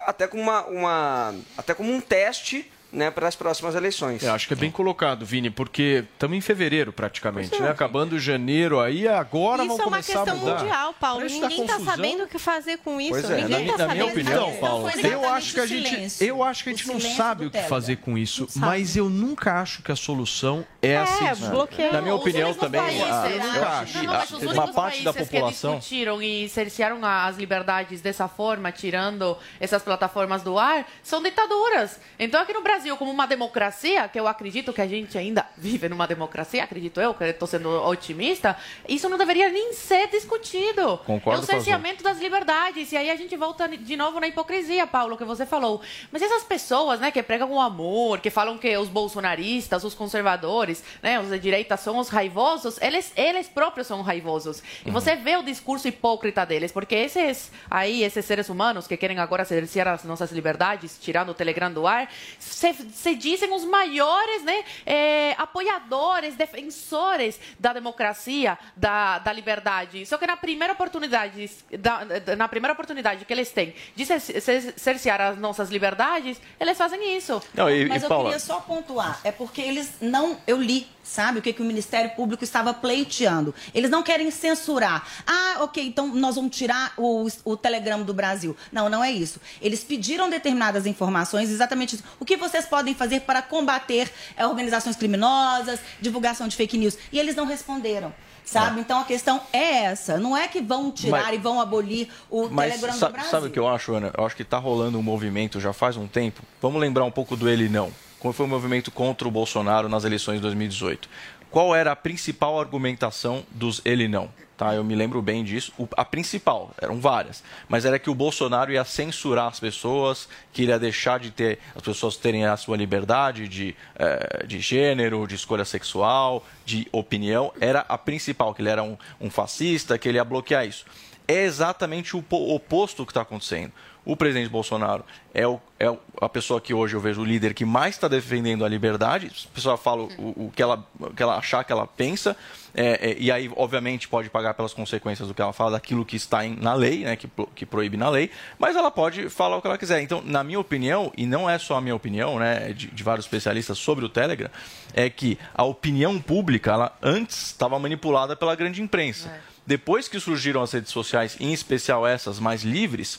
até 0.00 0.26
como 0.26 0.42
uma, 0.42 0.62
uma 0.66 1.34
até 1.56 1.74
como 1.74 1.92
um 1.92 2.00
teste, 2.00 2.70
né, 2.94 3.10
para 3.10 3.28
as 3.28 3.36
próximas 3.36 3.74
eleições. 3.74 4.22
Eu 4.22 4.32
acho 4.32 4.46
que 4.46 4.52
é 4.54 4.56
bem 4.56 4.70
colocado, 4.70 5.26
Vini, 5.26 5.50
porque 5.50 6.04
estamos 6.12 6.36
em 6.36 6.40
fevereiro 6.40 6.92
praticamente, 6.92 7.60
né? 7.60 7.68
Acabando 7.70 8.18
janeiro 8.18 8.80
aí, 8.80 9.06
agora 9.08 9.64
Isso 9.64 9.68
vão 9.76 9.78
é 9.78 9.88
uma 9.88 9.90
começar 9.90 10.12
a 10.22 10.24
questão 10.24 10.38
mudar. 10.38 10.58
mundial, 10.62 10.94
Paulo. 11.00 11.16
Para 11.18 11.26
isso 11.26 11.40
dar 11.40 11.48
Ninguém 11.48 11.64
está 11.66 11.80
sabendo 11.80 12.24
o 12.24 12.28
que 12.28 12.38
fazer 12.38 12.78
com 12.78 13.00
isso. 13.00 13.10
Pois 13.10 13.30
é, 13.30 13.36
Ninguém 13.42 13.48
na, 13.48 13.56
tá 13.56 13.58
minha- 13.58 13.72
na 13.72 13.78
sabendo 13.78 13.94
minha 13.94 14.06
opinião, 14.06 14.46
fazer. 14.46 14.60
Paulo, 14.60 14.90
eu 14.90 15.28
acho 15.30 15.54
que 15.54 15.60
a 15.60 15.66
gente, 15.66 16.24
eu 16.24 16.42
acho 16.42 16.64
que 16.64 16.70
a 16.70 16.72
gente 16.72 16.86
não 16.86 17.00
sabe 17.00 17.46
o 17.46 17.50
que 17.50 17.62
fazer 17.64 17.96
com 17.96 18.16
isso, 18.16 18.46
mas 18.56 18.96
eu 18.96 19.08
nunca 19.10 19.60
acho 19.60 19.82
que 19.82 19.90
a 19.92 19.96
solução 19.96 20.64
é 20.82 20.96
a 20.96 21.02
É, 21.02 21.06
censura. 21.06 21.50
bloqueia. 21.50 21.92
Na 21.92 22.00
minha 22.02 22.14
opinião 22.14 22.52
também, 22.54 22.80
países- 22.80 23.02
a- 23.02 23.22
Não, 23.22 23.30
eu 23.30 23.38
não, 23.38 23.64
acho 23.64 23.98
não, 23.98 24.04
mas 24.12 24.30
os 24.32 24.42
uma 24.52 24.72
parte 24.72 25.02
da 25.02 25.12
população 25.12 25.72
que 25.74 25.78
discutiram 25.80 26.22
e 26.22 26.48
cercearam 26.48 26.98
as 27.04 27.36
liberdades 27.36 28.00
dessa 28.00 28.28
forma, 28.28 28.70
tirando 28.70 29.36
essas 29.58 29.82
plataformas 29.82 30.42
do 30.42 30.58
ar, 30.58 30.86
são 31.02 31.22
ditaduras. 31.22 31.98
Então, 32.18 32.40
aqui 32.42 32.52
no 32.52 32.62
Brasil, 32.62 32.83
como 32.96 33.10
uma 33.10 33.26
democracia, 33.26 34.08
que 34.08 34.18
eu 34.18 34.28
acredito 34.28 34.72
que 34.72 34.80
a 34.80 34.86
gente 34.86 35.16
ainda 35.16 35.46
vive 35.56 35.88
numa 35.88 36.06
democracia, 36.06 36.64
acredito 36.64 37.00
eu, 37.00 37.14
que 37.14 37.24
estou 37.24 37.48
sendo 37.48 37.68
otimista, 37.86 38.56
isso 38.88 39.08
não 39.08 39.16
deveria 39.16 39.48
nem 39.48 39.72
ser 39.72 40.08
discutido. 40.08 40.98
Concordo 40.98 41.40
é 41.40 41.42
o 41.42 41.46
cerceamento 41.46 42.02
das 42.02 42.18
liberdades. 42.18 42.92
E 42.92 42.96
aí 42.96 43.10
a 43.10 43.16
gente 43.16 43.36
volta 43.36 43.68
de 43.68 43.96
novo 43.96 44.20
na 44.20 44.28
hipocrisia, 44.28 44.86
Paulo, 44.86 45.16
que 45.16 45.24
você 45.24 45.46
falou. 45.46 45.80
Mas 46.12 46.22
essas 46.22 46.44
pessoas, 46.44 47.00
né, 47.00 47.10
que 47.10 47.22
pregam 47.22 47.50
o 47.50 47.60
amor, 47.60 48.20
que 48.20 48.30
falam 48.30 48.58
que 48.58 48.76
os 48.76 48.88
bolsonaristas, 48.88 49.84
os 49.84 49.94
conservadores, 49.94 50.82
né, 51.02 51.18
os 51.20 51.30
de 51.30 51.38
direita 51.38 51.76
são 51.76 51.98
os 51.98 52.08
raivosos, 52.08 52.80
eles, 52.80 53.12
eles 53.16 53.48
próprios 53.48 53.86
são 53.86 54.02
raivosos. 54.02 54.62
E 54.84 54.90
você 54.90 55.16
vê 55.16 55.36
o 55.36 55.42
discurso 55.42 55.88
hipócrita 55.88 56.44
deles, 56.44 56.72
porque 56.72 56.94
esses 56.94 57.50
aí, 57.70 58.02
esses 58.02 58.24
seres 58.24 58.48
humanos 58.48 58.86
que 58.86 58.96
querem 58.96 59.18
agora 59.18 59.44
cercear 59.44 59.88
as 59.88 60.04
nossas 60.04 60.32
liberdades, 60.32 60.98
tirando 61.00 61.30
o 61.30 61.34
Telegram 61.34 61.72
do 61.72 61.86
ar, 61.86 62.10
se, 62.38 62.73
se 62.92 63.14
dizem 63.14 63.52
os 63.52 63.64
maiores, 63.64 64.42
né, 64.42 64.64
eh, 64.86 65.34
apoiadores, 65.38 66.34
defensores 66.36 67.38
da 67.58 67.72
democracia, 67.72 68.58
da, 68.76 69.18
da 69.18 69.32
liberdade. 69.32 70.04
Só 70.06 70.18
que 70.18 70.26
na 70.26 70.36
primeira 70.36 70.72
oportunidade, 70.72 71.50
da- 71.78 72.02
na 72.36 72.48
primeira 72.48 72.72
oportunidade 72.72 73.24
que 73.24 73.32
eles 73.32 73.50
têm 73.50 73.74
de 73.94 74.04
cer- 74.04 74.20
cer- 74.20 74.74
cercear 74.76 75.20
as 75.20 75.38
nossas 75.38 75.70
liberdades, 75.70 76.40
eles 76.58 76.76
fazem 76.76 77.16
isso. 77.16 77.42
Não, 77.54 77.70
e, 77.70 77.86
Mas 77.86 78.02
e 78.02 78.04
eu 78.04 78.08
Paula, 78.08 78.24
queria 78.24 78.40
só 78.40 78.60
pontuar, 78.60 79.20
é 79.24 79.32
porque 79.32 79.60
eles 79.60 79.94
não, 80.00 80.38
eu 80.46 80.60
li, 80.60 80.86
sabe, 81.04 81.38
o 81.38 81.42
que, 81.42 81.52
que 81.52 81.62
o 81.62 81.64
Ministério 81.64 82.10
Público 82.10 82.42
estava 82.42 82.74
pleiteando. 82.74 83.54
Eles 83.72 83.90
não 83.90 84.02
querem 84.02 84.30
censurar. 84.30 85.06
Ah, 85.26 85.58
ok, 85.60 85.86
então 85.86 86.08
nós 86.08 86.34
vamos 86.34 86.56
tirar 86.56 86.94
o, 86.96 87.28
o 87.44 87.56
Telegram 87.56 88.02
do 88.02 88.14
Brasil. 88.14 88.56
Não, 88.72 88.88
não 88.88 89.04
é 89.04 89.12
isso. 89.12 89.40
Eles 89.60 89.84
pediram 89.84 90.28
determinadas 90.28 90.86
informações, 90.86 91.50
exatamente 91.50 91.96
isso. 91.96 92.04
O 92.18 92.24
que 92.24 92.36
vocês 92.36 92.66
podem 92.66 92.94
fazer 92.94 93.20
para 93.20 93.42
combater 93.42 94.10
eh, 94.36 94.46
organizações 94.46 94.96
criminosas, 94.96 95.78
divulgação 96.00 96.48
de 96.48 96.56
fake 96.56 96.78
news? 96.78 96.96
E 97.12 97.18
eles 97.18 97.36
não 97.36 97.44
responderam. 97.44 98.12
Sabe? 98.44 98.78
Então 98.80 99.00
a 99.00 99.04
questão 99.04 99.40
é 99.52 99.84
essa. 99.84 100.18
Não 100.18 100.36
é 100.36 100.46
que 100.46 100.60
vão 100.60 100.92
tirar 100.92 101.24
Mas- 101.24 101.34
e 101.34 101.38
vão 101.38 101.60
abolir 101.60 102.08
o 102.30 102.46
Telegram 102.48 102.92
do 102.92 103.08
Brasil. 103.10 103.30
sabe 103.30 103.46
o 103.46 103.50
que 103.50 103.58
eu 103.58 103.66
acho, 103.66 103.94
Ana? 103.94 104.12
Eu 104.16 104.26
acho 104.26 104.36
que 104.36 104.42
está 104.42 104.58
rolando 104.58 104.98
um 104.98 105.02
movimento 105.02 105.58
já 105.58 105.72
faz 105.72 105.96
um 105.96 106.06
tempo. 106.06 106.42
Vamos 106.60 106.78
lembrar 106.80 107.04
um 107.04 107.10
pouco 107.10 107.36
do 107.36 107.48
ele 107.48 107.70
não. 107.70 107.90
Como 108.24 108.32
foi 108.32 108.46
o 108.46 108.48
movimento 108.48 108.90
contra 108.90 109.28
o 109.28 109.30
Bolsonaro 109.30 109.86
nas 109.86 110.02
eleições 110.02 110.36
de 110.36 110.40
2018? 110.40 111.10
Qual 111.50 111.74
era 111.76 111.92
a 111.92 111.96
principal 111.96 112.58
argumentação 112.58 113.44
dos 113.50 113.82
ele 113.84 114.08
não? 114.08 114.30
Tá, 114.56 114.74
eu 114.74 114.82
me 114.82 114.94
lembro 114.94 115.20
bem 115.20 115.44
disso. 115.44 115.74
O- 115.76 115.86
a 115.94 116.06
principal, 116.06 116.72
eram 116.80 116.98
várias, 116.98 117.44
mas 117.68 117.84
era 117.84 117.98
que 117.98 118.08
o 118.08 118.14
Bolsonaro 118.14 118.72
ia 118.72 118.82
censurar 118.82 119.48
as 119.48 119.60
pessoas, 119.60 120.26
que 120.54 120.62
iria 120.62 120.78
deixar 120.78 121.20
de 121.20 121.30
ter 121.32 121.58
as 121.76 121.82
pessoas 121.82 122.16
terem 122.16 122.46
a 122.46 122.56
sua 122.56 122.78
liberdade 122.78 123.46
de, 123.46 123.76
eh, 123.94 124.46
de 124.46 124.58
gênero, 124.58 125.26
de 125.26 125.34
escolha 125.34 125.66
sexual, 125.66 126.46
de 126.64 126.88
opinião. 126.92 127.52
Era 127.60 127.80
a 127.86 127.98
principal, 127.98 128.54
que 128.54 128.62
ele 128.62 128.70
era 128.70 128.82
um, 128.82 128.96
um 129.20 129.28
fascista, 129.28 129.98
que 129.98 130.08
ele 130.08 130.16
ia 130.16 130.24
bloquear 130.24 130.66
isso 130.66 130.86
é 131.26 131.44
exatamente 131.44 132.14
o 132.14 132.22
po- 132.22 132.54
oposto 132.54 133.06
que 133.06 133.10
está 133.10 133.22
acontecendo. 133.22 133.72
O 134.04 134.14
presidente 134.16 134.50
Bolsonaro 134.50 135.02
é, 135.32 135.46
o- 135.48 135.58
é 135.80 135.86
a 136.20 136.28
pessoa 136.28 136.60
que 136.60 136.74
hoje 136.74 136.94
eu 136.94 137.00
vejo 137.00 137.22
o 137.22 137.24
líder 137.24 137.54
que 137.54 137.64
mais 137.64 137.94
está 137.94 138.06
defendendo 138.06 138.64
a 138.64 138.68
liberdade. 138.68 139.30
A 139.50 139.54
pessoa 139.54 139.76
fala 139.78 140.02
o, 140.02 140.46
o 140.46 140.52
que, 140.54 140.62
ela, 140.62 140.86
o 141.00 141.10
que 141.10 141.22
ela 141.22 141.36
achar 141.36 141.64
que 141.64 141.72
ela 141.72 141.86
pensa, 141.86 142.36
é, 142.74 143.10
é, 143.12 143.16
e 143.18 143.32
aí, 143.32 143.50
obviamente, 143.56 144.06
pode 144.06 144.28
pagar 144.28 144.52
pelas 144.54 144.74
consequências 144.74 145.26
do 145.26 145.32
que 145.32 145.40
ela 145.40 145.52
fala, 145.54 145.70
daquilo 145.72 146.04
que 146.04 146.16
está 146.16 146.44
em- 146.44 146.56
na 146.60 146.74
lei, 146.74 147.04
né, 147.04 147.16
que, 147.16 147.28
que 147.54 147.64
proíbe 147.64 147.96
na 147.96 148.10
lei, 148.10 148.30
mas 148.58 148.76
ela 148.76 148.90
pode 148.90 149.30
falar 149.30 149.56
o 149.56 149.62
que 149.62 149.66
ela 149.68 149.78
quiser. 149.78 150.02
Então, 150.02 150.20
na 150.24 150.44
minha 150.44 150.60
opinião, 150.60 151.10
e 151.16 151.24
não 151.24 151.48
é 151.48 151.58
só 151.58 151.76
a 151.76 151.80
minha 151.80 151.94
opinião, 151.96 152.38
né, 152.38 152.70
é 152.70 152.72
de, 152.74 152.88
de 152.88 153.02
vários 153.02 153.24
especialistas 153.24 153.78
sobre 153.78 154.04
o 154.04 154.08
Telegram, 154.08 154.50
é 154.92 155.08
que 155.08 155.38
a 155.54 155.64
opinião 155.64 156.20
pública, 156.20 156.72
ela 156.72 156.98
antes 157.02 157.46
estava 157.46 157.78
manipulada 157.78 158.36
pela 158.36 158.54
grande 158.54 158.82
imprensa. 158.82 159.28
Depois 159.66 160.08
que 160.08 160.20
surgiram 160.20 160.60
as 160.62 160.72
redes 160.72 160.92
sociais, 160.92 161.38
em 161.40 161.52
especial 161.54 162.06
essas 162.06 162.38
mais 162.38 162.62
livres, 162.64 163.18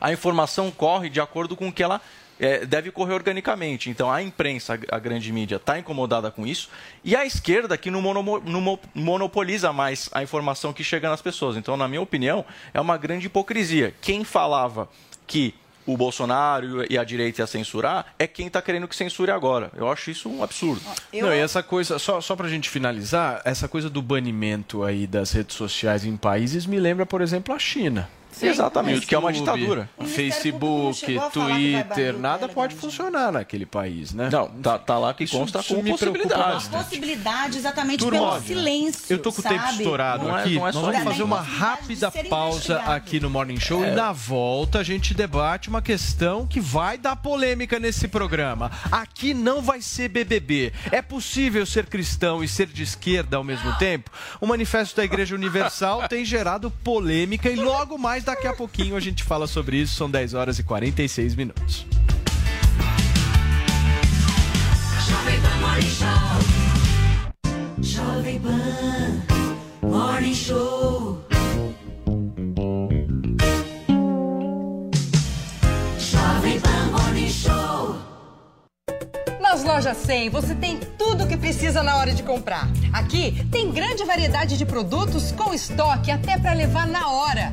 a 0.00 0.12
informação 0.12 0.70
corre 0.70 1.08
de 1.08 1.20
acordo 1.20 1.54
com 1.56 1.68
o 1.68 1.72
que 1.72 1.82
ela 1.82 2.00
eh, 2.38 2.64
deve 2.64 2.90
correr 2.90 3.12
organicamente. 3.14 3.90
Então, 3.90 4.10
a 4.10 4.22
imprensa, 4.22 4.78
a 4.90 4.98
grande 4.98 5.30
mídia, 5.32 5.56
está 5.56 5.78
incomodada 5.78 6.30
com 6.30 6.46
isso, 6.46 6.70
e 7.04 7.14
a 7.14 7.26
esquerda 7.26 7.76
que 7.76 7.90
não, 7.90 8.00
mono- 8.00 8.42
não 8.44 8.60
mo- 8.60 8.80
monopoliza 8.94 9.72
mais 9.72 10.08
a 10.12 10.22
informação 10.22 10.72
que 10.72 10.82
chega 10.82 11.08
nas 11.10 11.20
pessoas. 11.20 11.56
Então, 11.56 11.76
na 11.76 11.86
minha 11.86 12.00
opinião, 12.00 12.44
é 12.72 12.80
uma 12.80 12.96
grande 12.96 13.26
hipocrisia. 13.26 13.94
Quem 14.00 14.24
falava 14.24 14.88
que 15.26 15.54
o 15.86 15.96
Bolsonaro 15.96 16.84
e 16.90 16.96
a 16.96 17.02
direita 17.04 17.42
ia 17.42 17.46
censurar 17.46 18.06
é 18.18 18.26
quem 18.26 18.46
está 18.46 18.62
querendo 18.62 18.86
que 18.86 18.94
censure 18.94 19.30
agora. 19.30 19.70
Eu 19.74 19.90
acho 19.90 20.10
isso 20.10 20.28
um 20.28 20.42
absurdo. 20.42 20.80
Não, 21.12 21.34
e 21.34 21.38
essa 21.38 21.62
coisa, 21.62 21.98
só, 21.98 22.20
só 22.20 22.36
pra 22.36 22.48
gente 22.48 22.68
finalizar, 22.70 23.40
essa 23.44 23.66
coisa 23.66 23.90
do 23.90 24.00
banimento 24.00 24.84
aí 24.84 25.06
das 25.06 25.32
redes 25.32 25.56
sociais 25.56 26.04
em 26.04 26.16
países 26.16 26.64
me 26.64 26.78
lembra, 26.78 27.04
por 27.04 27.20
exemplo, 27.20 27.54
a 27.54 27.58
China. 27.58 28.08
Exatamente, 28.42 29.06
que 29.06 29.14
é 29.14 29.18
uma 29.18 29.32
ditadura. 29.32 29.88
Facebook, 30.04 31.18
Twitter, 31.32 32.18
nada 32.18 32.48
pode 32.48 32.74
funcionar 32.74 33.32
naquele 33.32 33.66
país, 33.66 34.12
né? 34.12 34.28
Não, 34.30 34.48
tá, 34.48 34.78
tá 34.78 34.98
lá 34.98 35.12
que 35.14 35.26
consta 35.26 35.60
isso 35.60 35.74
com 35.74 35.82
possibilidades. 35.84 36.68
bastante. 36.68 36.84
Possibilidade 36.84 37.58
exatamente 37.58 37.98
Turma, 38.00 38.18
pelo 38.18 38.40
silêncio. 38.42 39.04
Eu 39.08 39.18
tô 39.18 39.32
com 39.32 39.40
o 39.40 39.44
tempo 39.44 39.64
estourado 39.70 40.24
Não 40.28 40.36
é- 40.36 40.40
aqui. 40.42 40.54
não 40.54 40.68
é 40.68 40.72
Nós 40.72 40.82
vamos 40.84 41.02
fazer 41.04 41.22
uma 41.22 41.40
rápida 41.40 42.10
pausa 42.28 42.78
aqui 42.80 43.20
no 43.20 43.28
Morning 43.30 43.58
Show 43.60 43.84
É. 43.84 43.92
e 43.92 43.94
na 43.94 44.12
volta 44.12 44.78
a 44.78 44.82
gente 44.82 45.12
debate 45.14 45.68
uma 45.68 45.82
questão 45.82 46.46
que 46.46 46.60
vai 46.60 46.96
dar 46.98 47.16
polêmica 47.16 47.78
nesse 47.78 48.08
programa. 48.08 48.70
Aqui 48.90 49.34
não 49.34 49.60
vai 49.60 49.80
ser 49.82 50.08
BBB. 50.08 50.72
É 50.90 51.02
possível 51.02 51.64
ser 51.66 51.86
cristão 51.86 52.42
e 52.42 52.48
ser 52.48 52.66
de 52.66 52.82
esquerda 52.82 53.36
ao 53.36 53.44
mesmo 53.44 53.72
tempo? 53.78 54.10
O 54.40 54.46
manifesto 54.46 54.96
da 54.96 55.04
Igreja 55.04 55.34
Universal 55.34 56.08
tem 56.08 56.24
gerado 56.24 56.70
polêmica 56.82 57.48
e 57.50 57.56
logo 57.56 57.98
mais 57.98 58.19
daqui 58.22 58.46
a 58.46 58.52
pouquinho 58.52 58.96
a 58.96 59.00
gente 59.00 59.22
fala 59.22 59.46
sobre 59.46 59.76
isso. 59.76 59.94
São 59.94 60.10
10 60.10 60.34
horas 60.34 60.58
e 60.58 60.62
46 60.62 61.34
minutos. 61.34 61.86
Jovem 65.06 65.40
Pan 65.40 65.56
Morning 65.60 65.90
Show. 65.90 66.60
Pan 68.40 69.88
Morning 69.88 70.34
Show. 70.34 71.24
Jovem 75.98 76.60
Pan 76.60 76.86
Morning 76.92 77.28
Show. 77.28 77.96
Nas 79.40 79.64
lojas 79.64 79.96
100 79.96 80.30
você 80.30 80.54
tem 80.54 80.78
tudo 80.98 81.24
o 81.24 81.26
que 81.28 81.36
precisa 81.36 81.82
na 81.82 81.96
hora 81.96 82.12
de 82.14 82.22
comprar. 82.22 82.68
Aqui 82.92 83.44
tem 83.50 83.70
grande 83.72 84.04
variedade 84.04 84.56
de 84.56 84.64
produtos 84.64 85.32
com 85.32 85.52
estoque 85.52 86.10
até 86.10 86.38
para 86.38 86.52
levar 86.52 86.86
na 86.86 87.08
hora. 87.08 87.52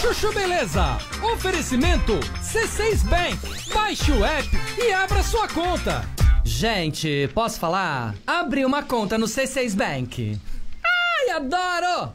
Chuchu 0.00 0.32
Beleza. 0.32 0.96
Oferecimento 1.34 2.18
C6 2.40 3.04
Bank. 3.04 3.38
Baixe 3.74 4.10
o 4.12 4.24
app 4.24 4.48
e 4.78 4.92
abra 4.92 5.22
sua 5.22 5.46
conta. 5.46 6.02
Gente, 6.42 7.28
posso 7.34 7.60
falar? 7.60 8.14
Abri 8.26 8.64
uma 8.64 8.82
conta 8.82 9.18
no 9.18 9.26
C6 9.26 9.74
Bank. 9.74 10.40
Ai, 10.82 11.30
adoro! 11.36 12.14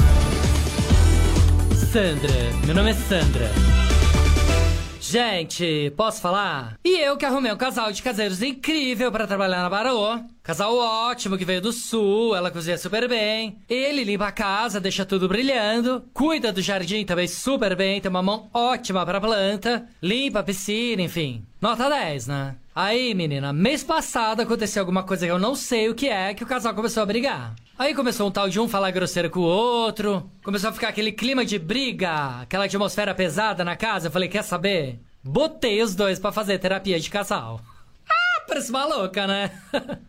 Sandra, 1.91 2.31
meu 2.65 2.73
nome 2.73 2.91
é 2.91 2.93
Sandra. 2.93 3.51
Gente, 5.01 5.91
posso 5.97 6.21
falar? 6.21 6.77
E 6.85 6.97
eu 6.97 7.17
que 7.17 7.25
arrumei 7.25 7.51
um 7.51 7.57
casal 7.57 7.91
de 7.91 8.01
caseiros 8.01 8.41
incrível 8.41 9.11
pra 9.11 9.27
trabalhar 9.27 9.61
na 9.61 9.69
Barô. 9.69 10.17
Casal 10.41 10.73
ótimo 10.73 11.37
que 11.37 11.43
veio 11.43 11.59
do 11.59 11.73
sul, 11.73 12.33
ela 12.33 12.49
cozinha 12.49 12.77
super 12.77 13.09
bem. 13.09 13.57
Ele 13.69 14.05
limpa 14.05 14.27
a 14.27 14.31
casa, 14.31 14.79
deixa 14.79 15.03
tudo 15.03 15.27
brilhando. 15.27 16.01
Cuida 16.13 16.53
do 16.53 16.61
jardim 16.61 17.03
também 17.03 17.27
super 17.27 17.75
bem, 17.75 17.99
tem 17.99 18.09
uma 18.09 18.23
mão 18.23 18.49
ótima 18.53 19.05
pra 19.05 19.19
planta. 19.19 19.85
Limpa 20.01 20.39
a 20.39 20.43
piscina, 20.43 21.01
enfim. 21.01 21.45
Nota 21.59 21.89
10, 21.89 22.27
né? 22.27 22.55
Aí, 22.73 23.13
menina, 23.13 23.51
mês 23.51 23.83
passado 23.83 24.41
aconteceu 24.41 24.81
alguma 24.81 25.03
coisa 25.03 25.25
que 25.25 25.31
eu 25.31 25.37
não 25.37 25.55
sei 25.55 25.89
o 25.89 25.95
que 25.95 26.07
é, 26.07 26.33
que 26.33 26.43
o 26.43 26.47
casal 26.47 26.73
começou 26.73 27.03
a 27.03 27.05
brigar. 27.05 27.53
Aí 27.77 27.93
começou 27.93 28.27
um 28.27 28.31
tal 28.31 28.47
de 28.47 28.61
um 28.61 28.67
falar 28.67 28.91
grosseiro 28.91 29.29
com 29.29 29.41
o 29.41 29.43
outro. 29.43 30.31
Começou 30.41 30.69
a 30.69 30.73
ficar 30.73 30.87
aquele 30.87 31.11
clima 31.11 31.43
de 31.43 31.59
briga, 31.59 32.41
aquela 32.41 32.65
atmosfera 32.65 33.13
pesada 33.13 33.65
na 33.65 33.75
casa. 33.75 34.07
Eu 34.07 34.11
falei, 34.11 34.29
quer 34.29 34.43
saber? 34.43 34.99
Botei 35.21 35.81
os 35.81 35.95
dois 35.95 36.17
pra 36.17 36.31
fazer 36.31 36.59
terapia 36.59 36.99
de 36.99 37.09
casal. 37.09 37.59
Ah, 38.13 38.43
parece 38.45 38.71
maluca, 38.71 39.25
né? 39.27 39.51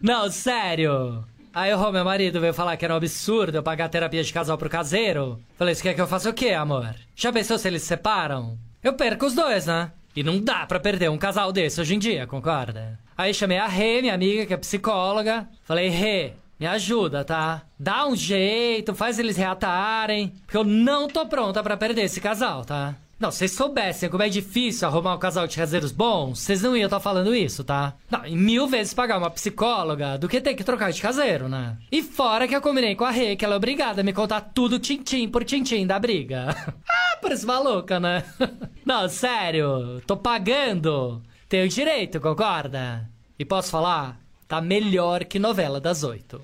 não, 0.00 0.30
sério. 0.30 1.24
Aí 1.52 1.74
o 1.74 1.92
meu 1.92 2.04
marido 2.04 2.40
veio 2.40 2.54
falar 2.54 2.76
que 2.76 2.84
era 2.84 2.94
um 2.94 2.96
absurdo 2.96 3.56
eu 3.56 3.62
pagar 3.62 3.88
terapia 3.88 4.22
de 4.22 4.32
casal 4.32 4.56
pro 4.56 4.70
caseiro. 4.70 5.38
Falei, 5.56 5.74
você 5.74 5.82
quer 5.82 5.94
que 5.94 6.00
eu 6.00 6.06
faça 6.06 6.30
o 6.30 6.32
quê, 6.32 6.50
amor? 6.50 6.94
Já 7.14 7.32
pensou 7.32 7.58
se 7.58 7.68
eles 7.68 7.82
se 7.82 7.88
separam? 7.88 8.56
Eu 8.82 8.94
perco 8.94 9.26
os 9.26 9.34
dois, 9.34 9.66
né? 9.66 9.92
E 10.14 10.22
não 10.22 10.38
dá 10.40 10.66
pra 10.66 10.78
perder 10.78 11.10
um 11.10 11.16
casal 11.18 11.50
desse 11.52 11.80
hoje 11.80 11.94
em 11.94 11.98
dia, 11.98 12.26
concorda? 12.26 12.98
Aí 13.16 13.32
chamei 13.32 13.58
a 13.58 13.66
Rê, 13.66 14.00
minha 14.02 14.14
amiga, 14.14 14.44
que 14.44 14.52
é 14.52 14.56
psicóloga. 14.56 15.48
Falei, 15.64 15.88
Rê, 15.88 16.32
me 16.60 16.66
ajuda, 16.66 17.24
tá? 17.24 17.62
Dá 17.78 18.06
um 18.06 18.14
jeito, 18.14 18.94
faz 18.94 19.18
eles 19.18 19.36
reatarem. 19.36 20.34
Porque 20.44 20.56
eu 20.56 20.64
não 20.64 21.08
tô 21.08 21.26
pronta 21.26 21.62
pra 21.62 21.76
perder 21.76 22.02
esse 22.02 22.20
casal, 22.20 22.64
tá? 22.64 22.94
Não, 23.22 23.30
se 23.30 23.38
vocês 23.38 23.52
soubessem 23.52 24.08
como 24.08 24.24
é 24.24 24.28
difícil 24.28 24.88
arrumar 24.88 25.14
um 25.14 25.18
casal 25.18 25.46
de 25.46 25.56
caseiros 25.56 25.92
bons, 25.92 26.40
vocês 26.40 26.60
não 26.60 26.76
iam 26.76 26.86
estar 26.86 26.98
falando 26.98 27.32
isso, 27.32 27.62
tá? 27.62 27.94
Não, 28.10 28.26
e 28.26 28.34
mil 28.34 28.66
vezes 28.66 28.92
pagar 28.92 29.16
uma 29.16 29.30
psicóloga 29.30 30.18
do 30.18 30.28
que 30.28 30.40
ter 30.40 30.54
que 30.54 30.64
trocar 30.64 30.90
de 30.90 31.00
caseiro, 31.00 31.48
né? 31.48 31.76
E 31.92 32.02
fora 32.02 32.48
que 32.48 32.56
eu 32.56 32.60
combinei 32.60 32.96
com 32.96 33.04
a 33.04 33.12
Rê 33.12 33.36
que 33.36 33.44
ela 33.44 33.54
é 33.54 33.56
obrigada 33.58 34.00
a 34.00 34.04
me 34.04 34.12
contar 34.12 34.40
tudo 34.40 34.80
tintim 34.80 35.28
por 35.28 35.44
tintim 35.44 35.86
da 35.86 36.00
briga. 36.00 36.48
ah, 36.90 37.18
parece 37.22 37.46
maluca, 37.46 38.00
né? 38.00 38.24
não, 38.84 39.08
sério, 39.08 40.02
tô 40.04 40.16
pagando. 40.16 41.22
Tenho 41.48 41.68
direito, 41.68 42.20
concorda? 42.20 43.08
E 43.38 43.44
posso 43.44 43.70
falar? 43.70 44.18
Tá 44.48 44.60
melhor 44.60 45.26
que 45.26 45.38
novela 45.38 45.80
das 45.80 46.02
oito. 46.02 46.40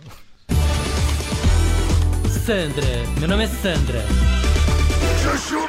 Sandra, 2.47 2.87
meu 3.19 3.27
nome 3.27 3.43
é 3.43 3.49
Sandra. 3.49 4.05
Chuchu 5.25 5.67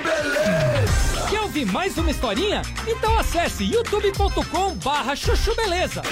ouvir 1.49 1.65
mais 1.65 1.97
uma 1.97 2.11
historinha? 2.11 2.61
Então 2.87 3.17
acesse 3.17 3.63
youtube.com 3.63 4.75
barra 4.75 5.15
chuchu 5.15 5.55
beleza. 5.55 6.03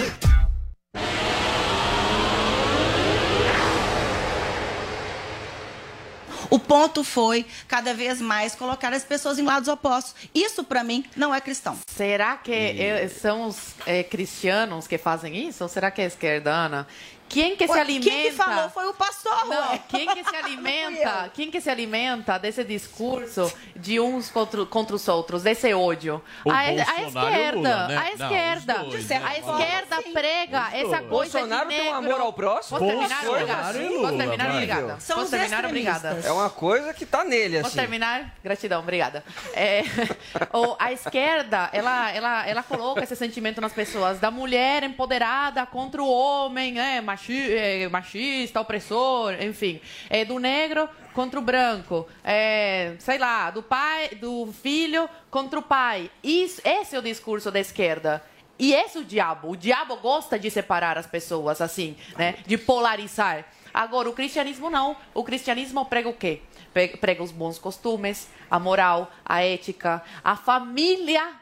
O 6.50 6.58
ponto 6.58 7.04
foi, 7.04 7.46
cada 7.68 7.94
vez 7.94 8.22
mais, 8.22 8.56
colocar 8.56 8.94
as 8.94 9.04
pessoas 9.04 9.38
em 9.38 9.44
lados 9.44 9.68
opostos. 9.68 10.16
Isso, 10.34 10.64
para 10.64 10.84
mim, 10.84 11.06
não 11.16 11.36
é 11.36 11.42
cristão. 11.42 11.78
Será 11.86 12.38
que 12.38 12.52
eh, 12.52 13.08
são 13.10 13.48
os 13.48 13.76
eh, 13.86 14.04
cristianos 14.04 14.88
que 14.88 14.98
fazem 14.98 15.48
isso? 15.48 15.62
Ou 15.62 15.70
será 15.70 15.92
que 15.92 16.02
é 16.02 16.06
esquerdana 16.06 16.88
Quem 17.30 17.56
que 17.56 17.68
se 17.68 17.78
alimenta? 17.80 18.10
Quem 18.10 18.24
que 18.24 18.32
falou 18.32 18.70
foi 18.70 18.88
o 18.88 18.94
pastor, 18.94 19.46
Não, 19.48 19.78
quem 19.90 20.08
que 20.08 20.24
se 20.24 20.36
alimenta? 20.36 21.32
Quem 21.34 21.52
que 21.52 21.62
se 21.62 21.70
alimenta 21.70 22.38
desse 22.38 22.64
discurso 22.64 23.52
de 23.76 24.00
uns 24.00 24.30
contra, 24.30 24.66
contra 24.66 24.96
os 24.96 25.08
outros, 25.08 25.44
desse 25.44 25.74
ódio? 25.74 26.22
O 26.46 26.52
a, 26.52 26.58
a 26.60 26.74
esquerda, 26.74 27.52
Lula, 27.56 27.88
né? 27.88 27.98
a 27.98 28.02
Não, 28.02 28.08
esquerda, 28.28 28.84
os 28.84 28.90
dois, 28.92 29.08
né? 29.10 29.22
a 29.24 29.40
esquerda 29.40 30.02
prega 30.14 30.68
Os 30.68 30.74
essa 30.74 30.98
dois. 31.02 31.10
coisa 31.10 31.40
Bolsonaro 31.40 31.70
de 31.70 31.76
tem 31.76 31.82
um 31.82 31.84
negro. 31.86 31.98
amor 32.14 32.22
ao 32.22 32.34
próximo? 32.34 32.80
Posso 32.80 32.92
terminar? 32.92 33.24
Bolsonaro 33.26 33.78
Obrigada. 33.78 33.98
Posso 34.02 34.18
terminar? 34.18 34.50
Obrigada. 34.52 35.00
São 35.00 35.16
Posso 35.18 35.26
os 35.26 35.32
terminar? 35.32 35.66
Obrigada. 35.66 36.22
É 36.24 36.32
uma 36.32 36.50
coisa 36.50 36.94
que 36.94 37.06
tá 37.06 37.24
nele, 37.24 37.58
Posso 37.58 37.68
assim. 37.68 37.78
terminar? 37.78 38.34
Gratidão, 38.44 38.80
obrigada. 38.80 39.24
É, 39.54 39.84
a 40.80 40.92
esquerda, 40.92 41.70
ela, 41.74 42.12
ela, 42.12 42.48
ela 42.48 42.64
coloca 42.64 43.04
esse 43.04 43.16
sentimento 43.16 43.60
nas 43.62 43.74
pessoas 43.74 44.20
da 44.20 44.32
mulher 44.32 44.84
empoderada 44.84 45.66
contra 45.66 46.02
o 46.02 46.10
homem, 46.10 46.80
é, 46.80 47.02
machi, 47.18 47.54
é, 47.54 47.90
machista, 47.90 48.62
opressor, 48.62 49.34
enfim. 49.42 49.82
É, 50.10 50.24
do 50.24 50.38
negro 50.38 50.88
contra 51.14 51.40
o 51.40 51.42
branco. 51.42 52.08
É, 52.24 52.94
sei 53.00 53.18
lá, 53.18 53.50
do 53.50 53.64
pai, 53.64 54.10
do 54.10 54.54
filho 54.62 55.10
contra 55.32 55.60
o 55.60 55.64
pai. 55.64 56.12
Isso, 56.24 56.62
esse 56.64 56.96
é 56.96 57.00
o 57.00 57.02
discurso 57.02 57.50
da 57.50 57.60
esquerda. 57.60 58.24
E 58.60 58.74
esse 58.74 58.98
é 58.98 59.02
o 59.02 59.04
diabo. 59.06 59.52
O 59.52 59.58
diabo 59.58 59.98
gosta 59.98 60.38
de 60.38 60.50
separar 60.50 60.98
as 60.98 61.08
pessoas, 61.08 61.60
assim, 61.62 61.96
né? 62.18 62.36
De 62.46 62.58
polarizar. 62.58 63.46
Agora, 63.74 64.10
o 64.10 64.14
cristianismo 64.14 64.70
não. 64.70 64.96
O 65.14 65.24
cristianismo 65.24 65.86
prega 65.86 66.10
o 66.10 66.14
quê? 66.14 66.42
Pre- 66.74 66.98
Prega 66.98 67.22
os 67.24 67.32
bons 67.32 67.60
costumes, 67.60 68.28
a 68.50 68.60
moral, 68.60 69.12
a 69.24 69.44
ética, 69.44 70.02
a 70.24 70.36
família, 70.36 71.34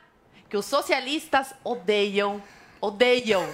que 0.49 0.57
os 0.57 0.65
socialistas 0.65 1.53
odeiam. 1.63 2.41
Odeiam. 2.81 3.47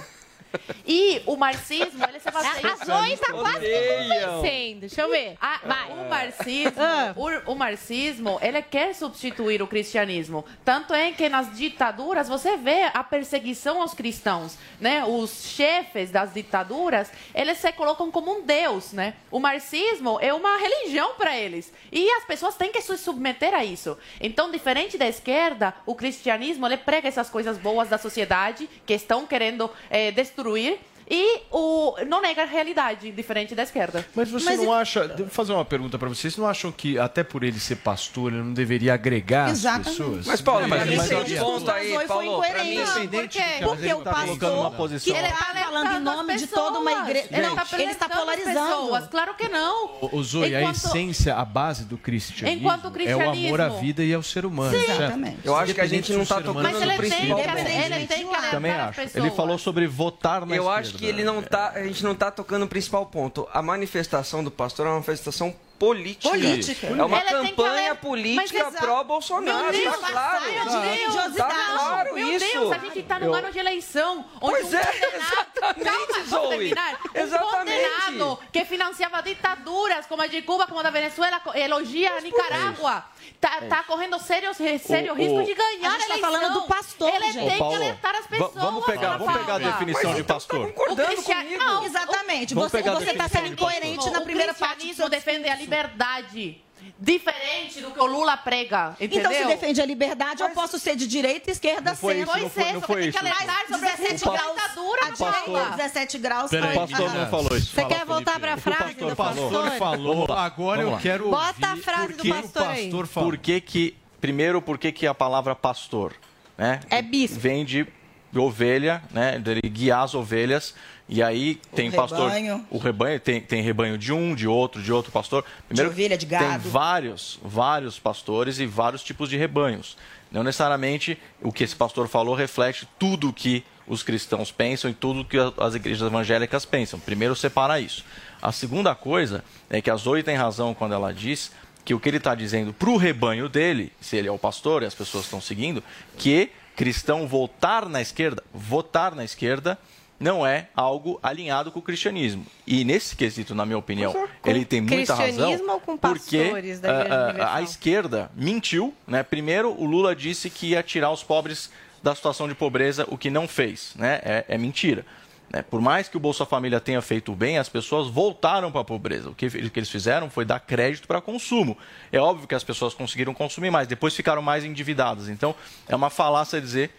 E 0.85 1.21
o 1.25 1.35
marxismo, 1.35 2.03
ele 2.07 2.19
se 2.19 2.29
baseia... 2.31 2.73
A 2.73 2.75
Zoe 2.85 3.17
tá 3.17 3.33
quase 3.33 3.59
me 3.59 3.65
Odeiam. 3.67 4.35
convencendo. 4.35 4.79
Deixa 4.81 5.01
eu 5.01 5.09
ver. 5.09 5.37
Ah, 5.41 5.59
Vai. 5.63 5.89
O 5.91 6.09
marxismo, 6.09 6.73
Ah. 6.81 7.13
o, 7.15 7.51
o 7.51 7.55
marxismo, 7.55 8.39
ele 8.41 8.61
quer 8.61 8.93
substituir 8.95 9.61
o 9.61 9.67
cristianismo. 9.67 10.43
Tanto 10.65 10.93
é 10.93 11.11
que 11.11 11.29
nas 11.29 11.55
ditaduras 11.55 12.27
você 12.27 12.57
vê 12.57 12.83
a 12.93 13.03
perseguição 13.03 13.81
aos 13.81 13.93
cristãos, 13.93 14.57
né? 14.79 15.03
Os 15.05 15.45
chefes 15.45 16.11
das 16.11 16.33
ditaduras, 16.33 17.11
eles 17.33 17.57
se 17.57 17.71
colocam 17.71 18.11
como 18.11 18.31
um 18.39 18.41
deus, 18.41 18.91
né? 18.93 19.13
O 19.29 19.39
marxismo 19.39 20.17
é 20.21 20.33
uma 20.33 20.57
religião 20.57 21.13
para 21.15 21.37
eles 21.37 21.71
e 21.91 22.09
as 22.11 22.25
pessoas 22.25 22.55
têm 22.55 22.71
que 22.71 22.81
se 22.81 22.97
submeter 22.97 23.53
a 23.53 23.63
isso. 23.63 23.97
Então, 24.19 24.51
diferente 24.51 24.97
da 24.97 25.07
esquerda, 25.07 25.73
o 25.85 25.95
cristianismo 25.95 26.65
ele 26.65 26.77
prega 26.77 27.07
essas 27.07 27.29
coisas 27.29 27.57
boas 27.57 27.89
da 27.89 27.97
sociedade 27.97 28.69
que 28.85 28.93
estão 28.93 29.25
querendo 29.25 29.69
eh, 29.89 30.11
destruir 30.11 30.40
destruir 30.41 30.79
e 31.13 31.41
o 31.51 31.95
não 32.07 32.21
nega 32.21 32.43
a 32.43 32.45
realidade, 32.45 33.11
diferente 33.11 33.53
da 33.53 33.63
esquerda. 33.63 34.05
Mas 34.15 34.31
você 34.31 34.55
não 34.55 34.71
acha. 34.71 35.07
Deixa 35.09 35.23
eu 35.23 35.27
fazer 35.27 35.51
uma 35.51 35.65
pergunta 35.65 35.99
pra 35.99 36.07
vocês. 36.07 36.21
Vocês 36.21 36.37
não 36.37 36.47
acham 36.47 36.71
que, 36.71 36.97
até 36.99 37.23
por 37.23 37.43
ele 37.43 37.59
ser 37.59 37.77
pastor, 37.77 38.31
ele 38.31 38.41
não 38.43 38.53
deveria 38.53 38.93
agregar 38.93 39.49
Exatamente. 39.49 39.89
as 39.89 39.97
pessoas? 39.97 40.25
Mas, 40.27 40.39
Paulo, 40.41 40.67
mas, 40.67 40.85
mas, 40.85 40.97
mas, 40.97 41.11
mas, 41.11 41.39
ponto 41.39 41.71
aí, 41.71 41.93
Foi 41.95 42.05
Paulo. 42.07 42.23
Mim, 42.23 42.29
incoerente. 42.29 42.69
independente 42.79 43.09
Por 43.09 43.27
quê? 43.27 43.41
do 43.41 43.57
que- 43.59 43.65
Porque 43.65 43.93
o 43.93 44.01
tá 44.03 44.13
colocando 44.13 44.53
uma 44.53 44.63
pastor 44.69 44.77
posição. 44.77 45.13
que 45.13 45.19
ele 45.19 45.27
tá 45.29 45.45
falando 45.65 45.91
em 45.95 45.99
nome 45.99 46.35
de 46.37 46.47
toda 46.47 46.79
uma 46.79 46.91
igreja. 46.91 47.27
Ele 47.31 47.41
Não, 47.41 47.57
está 47.57 47.79
ele 47.81 47.91
está 47.91 48.09
polarizando. 48.09 48.75
pessoas. 48.75 49.07
Claro 49.07 49.33
que 49.35 49.49
não. 49.49 49.85
O, 50.01 50.09
o 50.17 50.23
Zoe, 50.23 50.55
a 50.55 50.61
Enquanto- 50.61 50.75
essência, 50.77 51.35
a 51.35 51.43
base 51.43 51.83
do 51.85 51.97
cristianismo, 51.97 52.61
Enquanto 52.61 52.85
o 52.85 53.01
é 53.01 53.15
o 53.15 53.19
amor 53.21 53.27
à 53.27 53.31
cristianismo- 53.31 53.79
vida 53.81 54.03
e 54.03 54.13
ao 54.13 54.23
ser 54.23 54.45
humano. 54.45 54.77
Sim. 54.77 54.91
Exatamente. 54.91 55.37
Eu 55.43 55.55
acho 55.55 55.73
que 55.73 55.81
a 55.81 55.87
gente 55.87 56.13
não 56.13 56.25
tá 56.25 56.35
ser 56.37 56.43
tocando 56.43 56.63
Mas 56.63 56.77
tem 56.77 56.97
principal 56.97 57.39
ele 57.39 58.07
tem 58.07 58.27
que 58.27 58.51
Também 58.51 58.71
acho. 58.71 59.01
Ele 59.15 59.31
falou 59.31 59.57
sobre 59.57 59.87
votar 59.87 60.45
na 60.45 60.55
esquerda. 60.55 61.00
Que 61.01 61.07
ele 61.07 61.23
não 61.23 61.41
tá, 61.41 61.69
a 61.73 61.83
gente 61.83 62.03
não 62.03 62.13
tá 62.13 62.29
tocando 62.29 62.61
no 62.61 62.67
principal 62.67 63.07
ponto. 63.07 63.49
A 63.51 63.59
manifestação 63.59 64.43
do 64.43 64.51
pastor 64.51 64.85
é 64.85 64.89
uma 64.89 64.95
manifestação 64.95 65.55
política. 65.79 66.29
Política. 66.29 66.85
É 66.85 67.03
uma 67.03 67.19
que 67.21 67.27
campanha 67.29 67.95
política 67.95 68.71
pró-Bolsonaro, 68.71 69.73
tá 69.83 69.93
claro. 69.97 70.45
Tá 70.45 70.91
Deus, 70.91 71.35
claro 71.35 72.13
meu 72.13 72.27
isso. 72.35 72.45
Deus, 72.51 72.71
a 72.71 72.77
gente 72.77 73.01
tá 73.01 73.19
num 73.19 73.25
Eu- 73.25 73.33
ano 73.33 73.51
de 73.51 73.57
eleição. 73.57 74.23
Onde 74.39 74.61
Pois 74.61 74.73
um 74.73 74.77
é, 74.77 74.85
condenado, 74.85 75.15
exatamente, 75.15 75.83
Calma, 75.89 76.23
Zoe. 76.29 76.49
terminar? 76.49 76.99
Um 77.15 77.19
Exatamente. 77.19 77.57
condenado 77.57 78.39
que 78.53 78.65
financiava 78.65 79.23
ditaduras 79.23 80.05
como 80.05 80.21
a 80.21 80.27
de 80.27 80.43
Cuba, 80.43 80.67
como 80.67 80.81
a 80.81 80.83
da 80.83 80.91
Venezuela, 80.91 81.41
elogia 81.55 82.13
a 82.15 82.21
Nicarágua. 82.21 83.03
Tá, 83.41 83.59
tá 83.67 83.83
correndo 83.83 84.19
sério, 84.19 84.53
sério 84.53 85.13
O- 85.13 85.15
risco 85.15 85.39
o- 85.39 85.43
de 85.43 85.55
ganhar 85.55 85.89
A 85.89 85.95
a 85.95 85.97
gente 85.97 86.07
tá 86.07 86.13
eleição. 86.13 86.31
falando 86.31 86.53
do 86.53 86.61
pastor, 86.67 87.09
Ele 87.15 87.31
gente. 87.31 87.49
tem 87.49 87.57
Paulo, 87.57 87.75
que 87.75 87.83
alertar 87.83 88.15
as 88.15 88.27
pessoas. 88.27 88.53
vamos 88.53 88.85
pegar, 88.85 89.17
vamos 89.17 89.33
pegar 89.39 89.55
a 89.55 89.57
definição 89.57 90.13
de 90.13 90.23
pastor. 90.23 90.67
O 90.69 90.73
concordando 90.73 91.07
cristian- 91.07 91.35
comigo. 91.43 91.63
Não, 91.63 91.83
Exatamente. 91.83 92.53
Vamos 92.53 92.69
Você, 92.71 92.77
a 92.77 93.11
está 93.11 93.27
sendo 93.27 93.47
incoerente 93.47 94.09
na 94.11 94.21
primeira 94.21 94.53
o 94.53 94.55
parte 94.55 94.85
cristianismo 94.85 94.93
seu 94.93 95.09
defende 95.09 95.49
a 95.49 95.55
liberdade. 95.55 96.63
Diferente 97.01 97.81
do 97.81 97.89
que 97.89 97.99
o 97.99 98.05
Lula 98.05 98.37
prega, 98.37 98.95
entendeu? 99.01 99.31
Então, 99.31 99.33
se 99.33 99.47
defende 99.47 99.81
a 99.81 99.85
liberdade, 99.87 100.43
eu 100.43 100.51
posso 100.51 100.77
ser 100.77 100.95
de 100.95 101.07
direita 101.07 101.49
e 101.49 101.53
esquerda 101.53 101.95
sempre. 101.95 102.19
isso, 102.21 102.25
não 102.37 102.49
foi- 102.49 102.71
não 102.73 102.81
foi 102.81 102.95
Tem 103.01 103.11
que 103.11 103.17
isso. 103.17 103.19
alertar 103.19 103.65
sobre 103.67 103.89
a 103.89 103.95
17 103.95 104.19
sua 104.19 104.33
graus. 104.33 104.51
ditadura, 104.55 105.01
A 105.01 105.05
não 105.07 105.13
direita, 105.15 105.41
fala. 105.41 105.69
17 105.77 106.17
graus. 106.19 106.51
Peraí, 106.51 106.77
O 106.77 106.79
pastor 106.87 107.13
não 107.13 107.29
falou 107.31 107.57
isso. 107.57 107.65
Você 107.71 107.81
Fala, 107.81 107.87
quer 107.95 108.05
voltar 108.05 108.37
O 108.37 108.39
que 108.55 108.61
frase 108.61 108.93
o 108.93 108.97
do 108.97 109.07
O 109.07 109.15
pastor 109.15 109.51
pastor? 109.51 109.71
falou, 109.79 110.31
agora 110.31 110.81
eu 110.83 110.97
quero 110.99 111.29
Bota 111.31 111.67
a 111.67 111.77
frase 111.77 112.07
por 112.07 112.13
do 112.17 112.21
que 112.21 112.29
pastor 112.29 112.61
o 112.61 112.69
aí. 112.69 112.83
pastor 112.83 113.07
falou. 113.07 113.29
Por 113.31 113.37
que 113.39 113.59
que... 113.61 113.97
Primeiro, 114.21 114.61
por 114.61 114.77
que 114.77 114.91
que 114.91 115.07
a 115.07 115.15
palavra 115.15 115.55
pastor, 115.55 116.13
né? 116.55 116.81
É 116.91 117.01
bispo. 117.01 117.39
Vem 117.39 117.65
de 117.65 117.87
ovelha, 118.35 119.01
né? 119.11 119.39
Dele 119.39 119.61
guiar 119.63 120.03
as 120.03 120.13
ovelhas. 120.13 120.75
E 121.11 121.21
aí 121.21 121.55
tem 121.75 121.91
pastor... 121.91 122.29
rebanho. 122.29 122.65
O 122.71 122.77
rebanho. 122.77 123.19
Tem, 123.19 123.41
tem 123.41 123.61
rebanho 123.61 123.97
de 123.97 124.13
um, 124.13 124.33
de 124.33 124.47
outro, 124.47 124.81
de 124.81 124.93
outro 124.93 125.11
pastor. 125.11 125.43
Primeiro, 125.67 125.91
ovelha, 125.91 126.17
de 126.17 126.25
gado. 126.25 126.45
Tem 126.45 126.71
vários, 126.71 127.37
vários 127.43 127.99
pastores 127.99 128.59
e 128.59 128.65
vários 128.65 129.03
tipos 129.03 129.29
de 129.29 129.35
rebanhos. 129.35 129.97
Não 130.31 130.41
necessariamente 130.41 131.17
o 131.41 131.51
que 131.51 131.65
esse 131.65 131.75
pastor 131.75 132.07
falou 132.07 132.33
reflete 132.33 132.87
tudo 132.97 133.27
o 133.27 133.33
que 133.33 133.61
os 133.85 134.03
cristãos 134.03 134.53
pensam 134.53 134.89
e 134.89 134.93
tudo 134.93 135.19
o 135.19 135.25
que 135.25 135.35
as 135.57 135.75
igrejas 135.75 136.07
evangélicas 136.07 136.63
pensam. 136.65 136.97
Primeiro, 136.97 137.35
separar 137.35 137.81
isso. 137.81 138.05
A 138.41 138.53
segunda 138.53 138.95
coisa 138.95 139.43
é 139.69 139.81
que 139.81 139.91
a 139.91 139.95
Zoe 139.97 140.23
tem 140.23 140.37
razão 140.37 140.73
quando 140.73 140.93
ela 140.93 141.13
diz 141.13 141.51
que 141.83 141.93
o 141.93 141.99
que 141.99 142.07
ele 142.07 142.17
está 142.17 142.33
dizendo 142.33 142.71
para 142.71 142.89
o 142.89 142.95
rebanho 142.95 143.49
dele, 143.49 143.91
se 143.99 144.15
ele 144.15 144.29
é 144.29 144.31
o 144.31 144.39
pastor 144.39 144.81
e 144.81 144.85
as 144.85 144.95
pessoas 144.95 145.25
estão 145.25 145.41
seguindo, 145.41 145.83
que 146.17 146.51
cristão 146.73 147.27
votar 147.27 147.89
na 147.89 148.01
esquerda, 148.01 148.41
votar 148.53 149.13
na 149.13 149.25
esquerda, 149.25 149.77
não 150.21 150.45
é 150.45 150.67
algo 150.75 151.19
alinhado 151.23 151.71
com 151.71 151.79
o 151.79 151.81
cristianismo. 151.81 152.45
E 152.65 152.85
nesse 152.85 153.15
quesito, 153.15 153.55
na 153.55 153.65
minha 153.65 153.77
opinião, 153.77 154.13
ele 154.45 154.63
tem 154.63 154.79
muita 154.79 155.15
razão. 155.15 155.25
cristianismo 155.25 155.71
ou 155.71 155.79
com 155.79 155.97
porque 155.97 156.51
da 156.51 156.59
Igreja 156.59 156.81
ah, 156.85 157.35
ah, 157.39 157.55
a 157.55 157.61
esquerda 157.63 158.31
mentiu. 158.35 158.93
Né? 159.07 159.23
Primeiro, 159.23 159.71
o 159.71 159.83
Lula 159.83 160.15
disse 160.15 160.49
que 160.49 160.67
ia 160.67 160.83
tirar 160.83 161.09
os 161.11 161.23
pobres 161.23 161.71
da 162.03 162.13
situação 162.13 162.47
de 162.47 162.53
pobreza, 162.53 163.05
o 163.09 163.17
que 163.17 163.31
não 163.31 163.47
fez. 163.47 163.93
Né? 163.95 164.21
É, 164.23 164.45
é 164.47 164.57
mentira. 164.59 165.03
Né? 165.51 165.63
Por 165.63 165.81
mais 165.81 166.07
que 166.07 166.17
o 166.17 166.19
Bolsa 166.19 166.45
Família 166.45 166.79
tenha 166.79 167.01
feito 167.01 167.35
bem, 167.35 167.57
as 167.57 167.67
pessoas 167.67 168.07
voltaram 168.07 168.71
para 168.71 168.81
a 168.81 168.85
pobreza. 168.85 169.31
O 169.31 169.35
que, 169.35 169.47
o 169.47 169.71
que 169.71 169.79
eles 169.79 169.89
fizeram 169.89 170.29
foi 170.29 170.45
dar 170.45 170.59
crédito 170.59 171.07
para 171.07 171.19
consumo. 171.19 171.75
É 172.11 172.19
óbvio 172.19 172.47
que 172.47 172.53
as 172.53 172.63
pessoas 172.63 172.93
conseguiram 172.93 173.33
consumir 173.33 173.71
mais, 173.71 173.87
depois 173.87 174.15
ficaram 174.15 174.41
mais 174.41 174.63
endividadas. 174.63 175.29
Então, 175.29 175.55
é 175.89 175.95
uma 175.95 176.11
falácia 176.11 176.61
dizer 176.61 176.91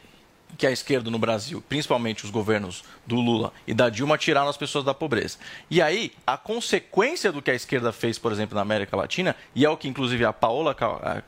que 0.57 0.67
a 0.67 0.71
esquerda 0.71 1.11
no 1.11 1.19
Brasil, 1.19 1.63
principalmente 1.67 2.25
os 2.25 2.31
governos 2.31 2.85
do 3.13 3.21
Lula 3.21 3.53
e 3.67 3.75
da 3.75 3.91
Dilma, 3.91 4.17
tiraram 4.17 4.49
as 4.49 4.57
pessoas 4.57 4.85
da 4.85 4.95
pobreza. 4.95 5.37
E 5.71 5.83
aí, 5.83 6.13
a 6.27 6.39
consequência 6.39 7.31
do 7.31 7.43
que 7.43 7.51
a 7.51 7.55
esquerda 7.55 7.93
fez, 7.93 8.19
por 8.19 8.33
exemplo, 8.33 8.55
na 8.55 8.63
América 8.63 8.97
Latina, 8.97 9.37
e 9.55 9.65
é 9.67 9.69
o 9.69 9.77
que 9.77 9.87
inclusive 9.87 10.25
a 10.25 10.33
Paola 10.33 10.75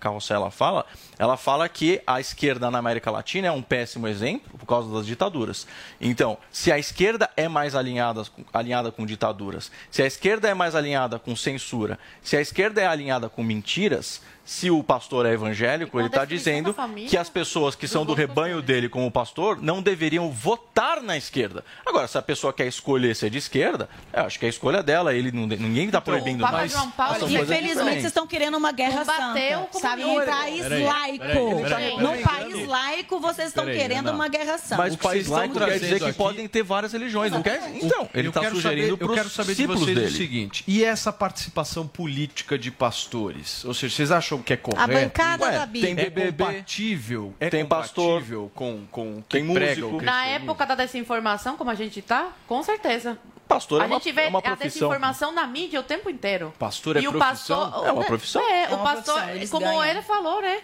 Carrossela 0.01 0.51
fala, 0.51 0.87
ela 1.19 1.37
fala 1.37 1.69
que 1.69 2.01
a 2.07 2.19
esquerda 2.19 2.71
na 2.71 2.79
América 2.79 3.11
Latina 3.11 3.49
é 3.49 3.53
um 3.53 3.63
péssimo 3.63 4.09
exemplo 4.09 4.59
por 4.59 4.67
causa 4.67 4.91
das 4.93 5.07
ditaduras. 5.07 5.67
Então, 6.01 6.39
se 6.51 6.73
a 6.73 6.79
esquerda 6.79 7.29
é 7.37 7.49
mais 7.49 7.75
alinhada, 7.75 8.25
alinhada 8.53 8.91
com 8.91 9.05
ditaduras, 9.05 9.71
se 9.91 10.03
a 10.03 10.07
esquerda 10.07 10.49
é 10.49 10.55
mais 10.55 10.75
alinhada 10.75 11.19
com 11.19 11.37
censura, 11.37 11.99
se 12.23 12.37
a 12.37 12.41
esquerda 12.41 12.81
é 12.81 12.87
alinhada 12.87 13.29
com 13.29 13.43
mentiras, 13.43 14.23
se 14.45 14.71
o 14.71 14.85
pastor 14.85 15.25
é 15.25 15.33
evangélico, 15.33 15.99
ele 15.99 16.09
está 16.09 16.25
dizendo 16.25 16.75
que 17.09 17.17
as 17.17 17.31
pessoas 17.31 17.75
que 17.75 17.89
são 17.89 18.05
do 18.05 18.13
rebanho 18.13 18.61
dele 18.61 18.91
como 18.91 19.11
pastor 19.11 19.61
não 19.61 19.81
deveriam 19.81 20.31
votar 20.31 21.03
na 21.03 21.17
esquerda. 21.17 21.65
Agora, 21.87 22.07
se 22.09 22.17
a 22.17 22.23
pessoa 22.23 22.53
quer 22.53 22.67
escolher 22.67 23.15
ser 23.15 23.31
de 23.31 23.39
esquerda, 23.39 23.89
eu 24.13 24.23
acho 24.23 24.39
que 24.39 24.45
é 24.45 24.49
a 24.49 24.51
escolha 24.51 24.83
dela, 24.83 25.15
ele 25.15 25.31
não, 25.31 25.47
ninguém 25.47 25.87
está 25.87 26.01
proibindo 26.01 26.41
Papa 26.41 26.53
mais. 26.59 26.73
João 26.73 26.91
Paulo 26.91 27.29
Infelizmente, 27.29 27.75
vocês 27.95 28.05
estão 28.07 28.27
querendo 28.27 28.57
uma 28.57 28.73
guerra 28.73 29.05
Combateu 29.05 29.59
santa. 29.61 29.77
o 29.77 29.81
Sabe? 29.81 30.03
Num 30.03 30.25
país 30.25 30.63
Peraí, 30.63 30.83
laico. 30.85 31.19
peraí, 31.25 31.63
peraí. 31.63 31.97
Num 31.99 32.23
país 32.23 32.67
laico, 32.67 33.21
vocês 33.21 33.49
estão 33.49 33.65
querendo 33.67 34.11
uma 34.11 34.29
guerra 34.29 34.59
santa. 34.59 34.77
Mas 34.77 34.95
O 34.95 34.99
país 34.99 35.27
laico 35.29 35.59
quer 35.59 35.79
dizer 35.79 35.99
que 35.99 36.05
aqui- 36.07 36.19
podem 36.19 36.49
ter 36.49 36.63
várias 36.63 36.93
religiões, 36.93 37.31
não 37.33 37.43
quer? 37.43 37.61
Então, 37.75 38.09
ele 38.15 38.29
Eu 38.29 38.31
está 38.31 38.41
quero 38.41 38.57
sugerindo 38.57 38.87
saber- 38.89 38.97
para 38.99 39.07
Eu 39.07 39.15
quero 39.15 39.27
os 39.27 39.33
saber 39.35 39.49
de 39.49 39.55
discípulos 39.57 39.81
vocês 39.83 39.97
dele. 39.99 40.09
o 40.11 40.17
seguinte: 40.17 40.65
e 40.67 40.85
essa 40.85 41.13
participação 41.13 41.87
política 41.87 42.59
de 42.59 42.71
pastores? 42.71 43.65
Ou 43.65 43.75
seja, 43.75 43.95
vocês 43.95 44.11
acham 44.11 44.41
que 44.41 44.53
é 44.53 44.57
correto? 44.57 44.93
bancada 44.93 45.45
Ué, 45.45 45.53
da 45.59 45.67
Bíblia. 45.67 45.93
É 45.93 45.95
Tem 45.95 46.05
BBB, 46.11 46.45
compatível? 46.45 47.35
É 47.41 47.51
tem 47.51 47.65
pastor, 47.67 48.23
com, 48.55 48.83
com 48.91 49.19
o 49.19 49.23
que 49.23 49.39
tem 49.39 49.53
prega 49.53 49.81
músico. 49.83 49.99
o 49.99 50.03
Na 50.03 50.25
época 50.27 50.65
da 50.67 50.75
desinformação, 50.75 51.54
como 51.57 51.71
a 51.71 51.75
gente 51.75 52.01
tá, 52.03 52.29
com 52.47 52.63
certeza. 52.63 53.19
pastor 53.49 53.81
a 53.81 53.85
é 53.85 53.87
uma, 53.87 53.97
gente 53.97 54.13
vê 54.13 54.23
é 54.23 54.29
uma 54.29 54.39
a 54.39 54.43
profissão. 54.43 54.69
desinformação 54.69 55.33
na 55.33 55.47
mídia 55.47 55.81
o 55.81 55.83
tempo 55.83 56.09
inteiro. 56.11 56.53
Pastor 56.59 56.97
é 56.97 57.01
e 57.01 57.09
o 57.09 57.13
profissão? 57.13 57.71
pastor, 57.71 57.87
É 57.87 57.93
uma 57.93 58.05
profissão. 58.05 58.43
É, 58.43 58.65
É 58.65 58.69
o 58.69 58.75
uma 58.77 58.83
pastor, 58.85 59.15
profissão, 59.15 59.31
eles 59.37 59.51
como 59.51 59.67
ganham. 59.67 59.85
ele 59.85 60.03
falou, 60.03 60.41
né? 60.43 60.61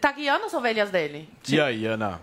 Tá 0.00 0.12
guiando 0.12 0.44
as 0.46 0.54
ovelhas 0.54 0.90
dele. 0.90 1.28
E 1.48 1.60
aí, 1.60 1.86
Ana? 1.86 2.20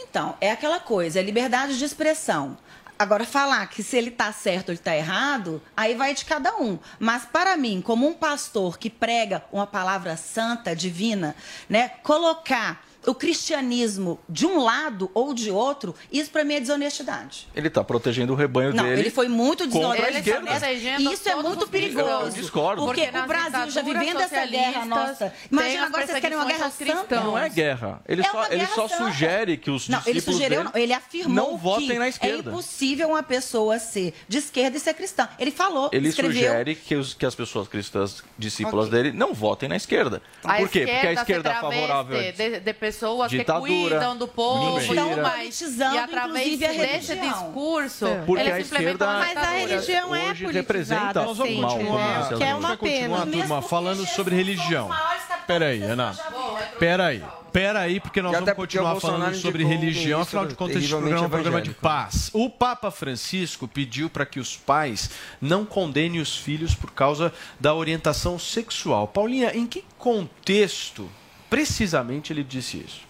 Então, 0.00 0.36
é 0.40 0.50
aquela 0.50 0.80
coisa, 0.80 1.18
é 1.18 1.22
liberdade 1.22 1.76
de 1.78 1.84
expressão. 1.84 2.56
Agora, 2.98 3.24
falar 3.24 3.64
que 3.68 3.80
se 3.82 3.96
ele 3.96 4.08
está 4.08 4.32
certo 4.32 4.68
ou 4.70 4.72
ele 4.72 4.80
está 4.80 4.96
errado, 4.96 5.62
aí 5.76 5.94
vai 5.94 6.14
de 6.14 6.24
cada 6.24 6.56
um. 6.56 6.78
Mas, 6.98 7.24
para 7.24 7.56
mim, 7.56 7.80
como 7.80 8.08
um 8.08 8.12
pastor 8.14 8.76
que 8.76 8.90
prega 8.90 9.44
uma 9.52 9.66
palavra 9.68 10.16
santa, 10.16 10.74
divina, 10.74 11.36
né, 11.68 11.90
colocar 12.02 12.84
o 13.08 13.14
cristianismo 13.14 14.18
de 14.28 14.46
um 14.46 14.62
lado 14.62 15.10
ou 15.14 15.32
de 15.32 15.50
outro, 15.50 15.94
isso 16.12 16.30
para 16.30 16.44
mim 16.44 16.54
é 16.54 16.60
desonestidade. 16.60 17.48
Ele 17.54 17.68
está 17.68 17.82
protegendo 17.82 18.32
o 18.32 18.36
rebanho 18.36 18.74
Não, 18.74 18.84
dele. 18.84 19.00
ele 19.02 19.10
foi 19.10 19.28
muito 19.28 19.66
desonesto. 19.66 20.18
esquerda. 20.18 20.70
E 20.98 21.12
isso 21.12 21.28
é 21.28 21.34
muito 21.36 21.66
perigoso. 21.68 22.08
Eu 22.08 22.28
discordo. 22.30 22.84
Porque, 22.84 23.06
Porque 23.06 23.18
o 23.18 23.26
Brasil 23.26 23.70
já 23.70 23.82
vivendo 23.82 24.20
essa 24.20 24.46
guerra 24.46 24.84
nossa. 24.84 25.32
Imagina 25.50 25.86
agora 25.86 26.06
vocês 26.06 26.20
querem 26.20 26.36
uma 26.36 26.46
guerra 26.46 26.70
santa. 26.70 27.20
Não 27.20 27.38
é 27.38 27.48
guerra. 27.48 28.00
Ele 28.08 28.20
É 28.22 28.24
só, 28.24 28.36
uma 28.36 28.46
ele 28.46 28.56
guerra 28.56 28.74
só 28.74 28.88
santa. 28.88 29.04
sugere 29.04 29.56
que 29.56 29.70
os 29.70 29.88
Não, 29.88 29.98
ele 30.04 30.12
discípulos 30.14 30.36
sugeriu, 30.36 30.58
dele 30.58 30.70
não, 30.74 30.82
ele 30.82 30.92
afirmou 30.92 31.34
não 31.50 31.56
votem 31.56 31.88
que 31.88 31.98
na 31.98 32.06
é 32.06 32.08
esquerda. 32.08 32.50
impossível 32.50 33.08
uma 33.08 33.22
pessoa 33.22 33.78
ser 33.78 34.14
de 34.28 34.38
esquerda 34.38 34.76
e 34.76 34.80
ser 34.80 34.94
cristã. 34.94 35.28
Ele 35.38 35.50
falou, 35.50 35.90
Ele 35.92 36.08
escreveu. 36.08 36.34
sugere 36.34 36.74
que, 36.74 36.94
os- 36.94 37.14
que 37.14 37.24
as 37.26 37.34
pessoas 37.34 37.68
cristãs, 37.68 38.22
discípulas 38.36 38.88
dele, 38.88 39.12
não 39.12 39.32
votem 39.32 39.68
na 39.68 39.76
esquerda. 39.76 40.20
A 40.44 40.54
Por 40.56 40.68
quê? 40.68 40.86
Porque 40.86 41.06
a 41.06 41.12
esquerda 41.12 41.50
é 41.50 41.54
favorável. 41.60 42.32
de, 42.32 42.60
de 42.60 42.72
pessoas 42.98 43.30
Ditadura, 43.30 43.68
que 43.72 43.88
cuidam 43.90 44.16
do 44.16 44.26
povo 44.28 44.74
mentira. 44.76 44.94
e 44.94 44.96
tudo 45.10 45.22
mais. 45.22 45.38
politizando, 45.58 45.94
E 45.94 45.98
através 45.98 46.58
desse 46.58 47.16
discurso, 47.16 48.06
Porque 48.26 48.42
eles 48.42 48.54
a 48.54 48.60
implementam 48.60 48.92
esquerda- 48.92 49.06
uma 49.06 49.18
Mas 49.18 49.36
a 49.36 49.50
religião 49.52 50.14
é 50.14 50.20
politizada 50.20 50.52
representa 50.52 51.22
Nós 51.24 51.36
vamos 51.38 51.72
continuar. 51.72 52.30
né? 52.30 52.36
Que 52.36 52.44
é 52.44 52.54
uma 52.54 52.76
pena. 52.76 53.26
turma, 53.26 53.62
falando 53.62 54.06
sobre 54.06 54.34
religião. 54.34 54.90
Peraí, 55.46 55.82
Ana. 55.82 56.14
Peraí. 56.78 57.22
Peraí, 57.50 57.98
porque 57.98 58.20
nós 58.20 58.32
E 58.32 58.36
até 58.36 58.44
vamos 58.44 58.56
porque 58.56 58.76
continuar 58.78 59.00
falando 59.00 59.34
sobre 59.36 59.64
religião. 59.64 60.20
Afinal 60.20 60.44
de 60.46 60.54
contas, 60.54 60.76
esse 60.76 60.88
programa 60.88 61.16
é 61.16 61.26
um 61.26 61.30
programa 61.30 61.62
de 61.62 61.70
evangélico. 61.70 61.80
paz. 61.80 62.30
O 62.34 62.50
Papa 62.50 62.90
Francisco 62.90 63.66
pediu 63.66 64.10
para 64.10 64.26
que 64.26 64.38
os 64.38 64.54
pais 64.54 65.08
não 65.40 65.64
condenem 65.64 66.20
os 66.20 66.36
filhos 66.36 66.74
por 66.74 66.90
causa 66.92 67.32
da 67.58 67.72
orientação 67.74 68.38
sexual. 68.38 69.08
Paulinha, 69.08 69.56
em 69.56 69.66
que 69.66 69.82
contexto 69.96 71.08
precisamente 71.48 72.32
ele 72.32 72.44
disse 72.44 72.78
isso? 72.78 73.00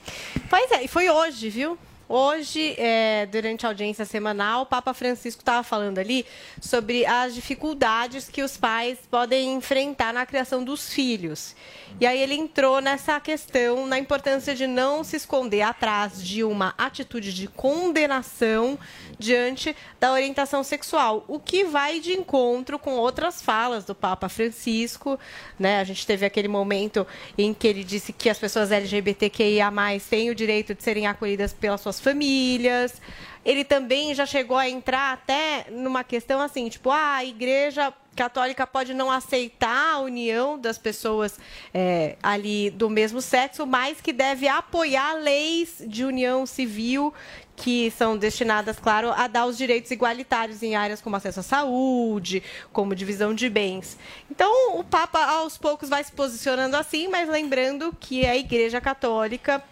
Pois 0.49 0.70
é, 0.72 0.84
e 0.84 0.89
foi 0.89 1.09
hoje, 1.09 1.51
viu? 1.51 1.78
Hoje, 2.11 2.74
é, 2.78 3.26
durante 3.26 3.66
a 3.66 3.68
audiência 3.68 4.07
semanal, 4.07 4.62
o 4.62 4.66
Papa 4.66 4.95
Francisco 4.95 5.43
estava 5.43 5.62
falando 5.62 5.99
ali 5.99 6.24
sobre 6.59 7.05
as 7.05 7.34
dificuldades 7.34 8.30
que 8.30 8.43
os 8.43 8.57
pais 8.57 8.99
podem 9.11 9.53
enfrentar 9.53 10.14
na 10.14 10.24
criação 10.24 10.64
dos 10.64 10.91
filhos. 10.91 11.55
E 12.01 12.07
aí 12.07 12.18
ele 12.18 12.32
entrou 12.32 12.80
nessa 12.80 13.20
questão, 13.20 13.86
na 13.86 13.99
importância 13.99 14.55
de 14.55 14.66
não 14.66 15.05
se 15.05 15.16
esconder 15.16 15.61
atrás 15.61 16.24
de 16.24 16.43
uma 16.43 16.72
atitude 16.78 17.34
de 17.34 17.47
condenação 17.47 18.78
diante 19.18 19.74
da 19.98 20.12
orientação 20.12 20.62
sexual, 20.62 21.24
o 21.26 21.38
que 21.38 21.64
vai 21.64 22.00
de 22.00 22.12
encontro 22.12 22.78
com 22.78 22.92
outras 22.92 23.42
falas 23.42 23.84
do 23.84 23.94
Papa 23.94 24.28
Francisco. 24.28 25.18
Né? 25.58 25.80
A 25.80 25.84
gente 25.84 26.06
teve 26.06 26.24
aquele 26.24 26.48
momento 26.48 27.06
em 27.36 27.52
que 27.52 27.66
ele 27.66 27.82
disse 27.82 28.12
que 28.12 28.28
as 28.28 28.38
pessoas 28.38 28.70
LGBTQIA 28.70 29.72
têm 30.08 30.30
o 30.30 30.34
direito 30.34 30.74
de 30.74 30.82
serem 30.82 31.06
acolhidas 31.06 31.52
pelas 31.52 31.80
suas 31.80 32.00
famílias. 32.00 33.00
Ele 33.44 33.64
também 33.64 34.14
já 34.14 34.26
chegou 34.26 34.56
a 34.56 34.68
entrar 34.68 35.12
até 35.12 35.66
numa 35.70 36.04
questão 36.04 36.40
assim, 36.40 36.68
tipo, 36.68 36.90
ah, 36.90 37.16
a 37.16 37.24
igreja 37.24 37.92
católica 38.14 38.66
pode 38.66 38.92
não 38.92 39.10
aceitar 39.10 39.94
a 39.94 40.00
união 40.00 40.58
das 40.58 40.76
pessoas 40.76 41.38
é, 41.72 42.16
ali 42.20 42.68
do 42.68 42.90
mesmo 42.90 43.22
sexo, 43.22 43.64
mas 43.64 44.00
que 44.00 44.12
deve 44.12 44.48
apoiar 44.48 45.14
leis 45.14 45.80
de 45.86 46.04
união 46.04 46.44
civil 46.44 47.14
que 47.59 47.90
são 47.90 48.16
destinadas, 48.16 48.78
claro, 48.78 49.11
a 49.11 49.26
dar 49.26 49.46
os 49.46 49.59
direitos 49.59 49.90
igualitários 49.90 50.62
em 50.62 50.76
áreas 50.76 51.00
como 51.00 51.16
acesso 51.16 51.40
à 51.40 51.42
saúde, 51.42 52.42
como 52.72 52.94
divisão 52.94 53.34
de 53.34 53.50
bens. 53.50 53.98
Então, 54.30 54.78
o 54.78 54.84
Papa, 54.84 55.18
aos 55.18 55.59
poucos, 55.59 55.88
vai 55.88 56.02
se 56.04 56.12
posicionando 56.12 56.76
assim, 56.76 57.09
mas 57.09 57.28
lembrando 57.28 57.94
que 57.98 58.24
a 58.24 58.36
Igreja 58.36 58.80
Católica 58.80 59.62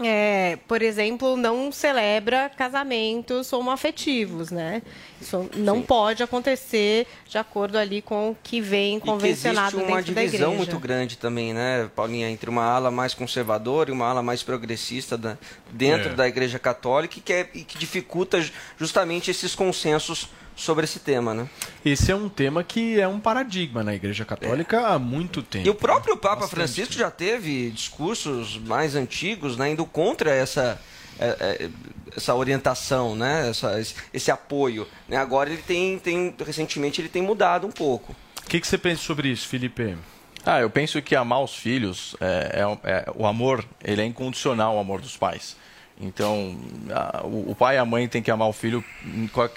é, 0.00 0.58
por 0.66 0.82
exemplo, 0.82 1.36
não 1.36 1.70
celebra 1.70 2.50
casamentos 2.56 3.52
homoafetivos, 3.52 4.50
né? 4.50 4.82
Isso 5.20 5.48
não 5.56 5.80
pode 5.82 6.22
acontecer 6.22 7.06
de 7.28 7.38
acordo 7.38 7.78
ali 7.78 8.02
com 8.02 8.30
o 8.30 8.36
que 8.42 8.60
vem 8.60 8.96
E 8.96 9.00
que 9.00 9.06
convencionado 9.06 9.76
existe 9.76 9.90
uma 9.92 10.02
divisão 10.02 10.24
igreja. 10.24 10.48
muito 10.56 10.78
grande 10.78 11.16
também, 11.18 11.54
né, 11.54 11.88
Paulinha, 11.94 12.28
entre 12.28 12.50
uma 12.50 12.64
ala 12.64 12.90
mais 12.90 13.14
conservadora 13.14 13.90
e 13.90 13.92
uma 13.92 14.06
ala 14.08 14.22
mais 14.22 14.42
progressista 14.42 15.16
da- 15.16 15.38
dentro 15.70 16.10
É. 16.10 16.14
da 16.14 16.26
Igreja 16.26 16.58
Católica 16.58 17.18
e 17.18 17.20
que, 17.20 17.32
é- 17.32 17.48
e 17.54 17.62
que 17.62 17.78
dificulta 17.78 18.40
ju- 18.40 18.52
justamente 18.78 19.30
esses 19.30 19.54
consensos 19.54 20.28
sobre 20.62 20.84
esse 20.84 21.00
tema, 21.00 21.34
né? 21.34 21.48
Esse 21.84 22.10
é 22.12 22.14
um 22.16 22.28
tema 22.28 22.62
que 22.62 23.00
é 23.00 23.06
um 23.08 23.18
paradigma 23.20 23.82
na 23.82 23.94
Igreja 23.94 24.24
Católica 24.24 24.86
há 24.86 24.98
muito 24.98 25.42
tempo. 25.42 25.66
E 25.66 25.70
o 25.70 25.74
próprio 25.74 26.16
Papa 26.16 26.46
Francisco 26.48 26.94
já 26.94 27.10
teve 27.10 27.70
discursos 27.70 28.56
mais 28.58 28.94
antigos, 28.94 29.56
né, 29.56 29.70
indo 29.72 29.84
contra 29.84 30.30
essa 30.34 30.80
é, 31.18 31.26
é, 31.64 31.70
essa 32.16 32.34
orientação, 32.34 33.14
né, 33.14 33.50
essa- 33.50 33.78
esse, 33.78 33.94
esse 34.14 34.30
apoio. 34.30 34.88
Né? 35.08 35.16
Agora 35.16 35.50
ele 35.50 35.60
tem, 35.62 35.98
tem 35.98 36.34
recentemente 36.44 37.00
ele 37.00 37.08
tem 37.08 37.22
mudado 37.22 37.66
um 37.66 37.70
pouco. 37.70 38.14
O 38.44 38.48
que, 38.48 38.58
que 38.60 38.66
você 38.66 38.78
pensa 38.78 39.02
sobre 39.02 39.28
isso, 39.28 39.46
Felipe? 39.46 39.96
Ah, 40.44 40.60
eu 40.60 40.70
penso 40.70 41.00
que 41.02 41.14
amar 41.14 41.42
os 41.42 41.54
filhos, 41.54 42.16
é, 42.20 42.62
é- 42.84 42.90
é- 42.90 43.04
o 43.14 43.26
amor, 43.26 43.64
ele 43.84 44.00
é 44.02 44.04
incondicional, 44.06 44.76
o 44.76 44.78
amor 44.80 45.00
dos 45.00 45.16
pais. 45.16 45.56
Então, 46.02 46.56
a- 46.90 47.20
o, 47.24 47.54
pai 47.54 47.76
e 47.76 47.78
a 47.78 47.84
mãe 47.84 48.08
têm 48.08 48.20
que 48.20 48.30
amar 48.30 48.48
o 48.48 48.52
filho, 48.52 48.84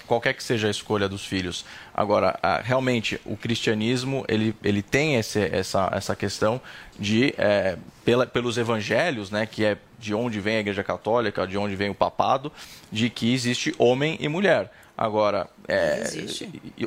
qualquer 0.08 0.34
que 0.36 0.43
seja 0.43 0.68
a 0.68 0.72
escolha 0.72 1.10
dos 1.10 1.26
filhos. 1.26 1.66
Agora, 1.93 2.38
a- 2.41 2.62
realmente, 2.62 3.20
o 3.26 3.36
cristianismo, 3.36 4.24
ele, 4.28 4.56
ele 4.64 4.82
tem 4.84 5.16
esse, 5.16 5.39
essa, 5.41 5.89
essa 5.91 6.16
questão 6.16 6.62
de, 7.00 7.34
é, 7.38 7.78
pela, 8.06 8.28
pelos 8.28 8.58
evangelhos, 8.58 9.32
né, 9.32 9.46
que 9.46 9.66
é 9.66 9.78
de 10.00 10.14
onde 10.14 10.39
vem 10.39 10.58
a 10.58 10.60
igreja 10.60 10.84
católica, 10.84 11.48
de 11.48 11.58
onde 11.58 11.76
vem 11.76 11.89
o 11.89 11.96
papado, 11.96 12.52
de 12.91 13.10
que 13.10 13.34
existe 13.34 13.74
homem 13.80 14.18
e 14.20 14.28
mulher. 14.28 14.72
Agora, 14.98 15.48
é, 15.68 16.04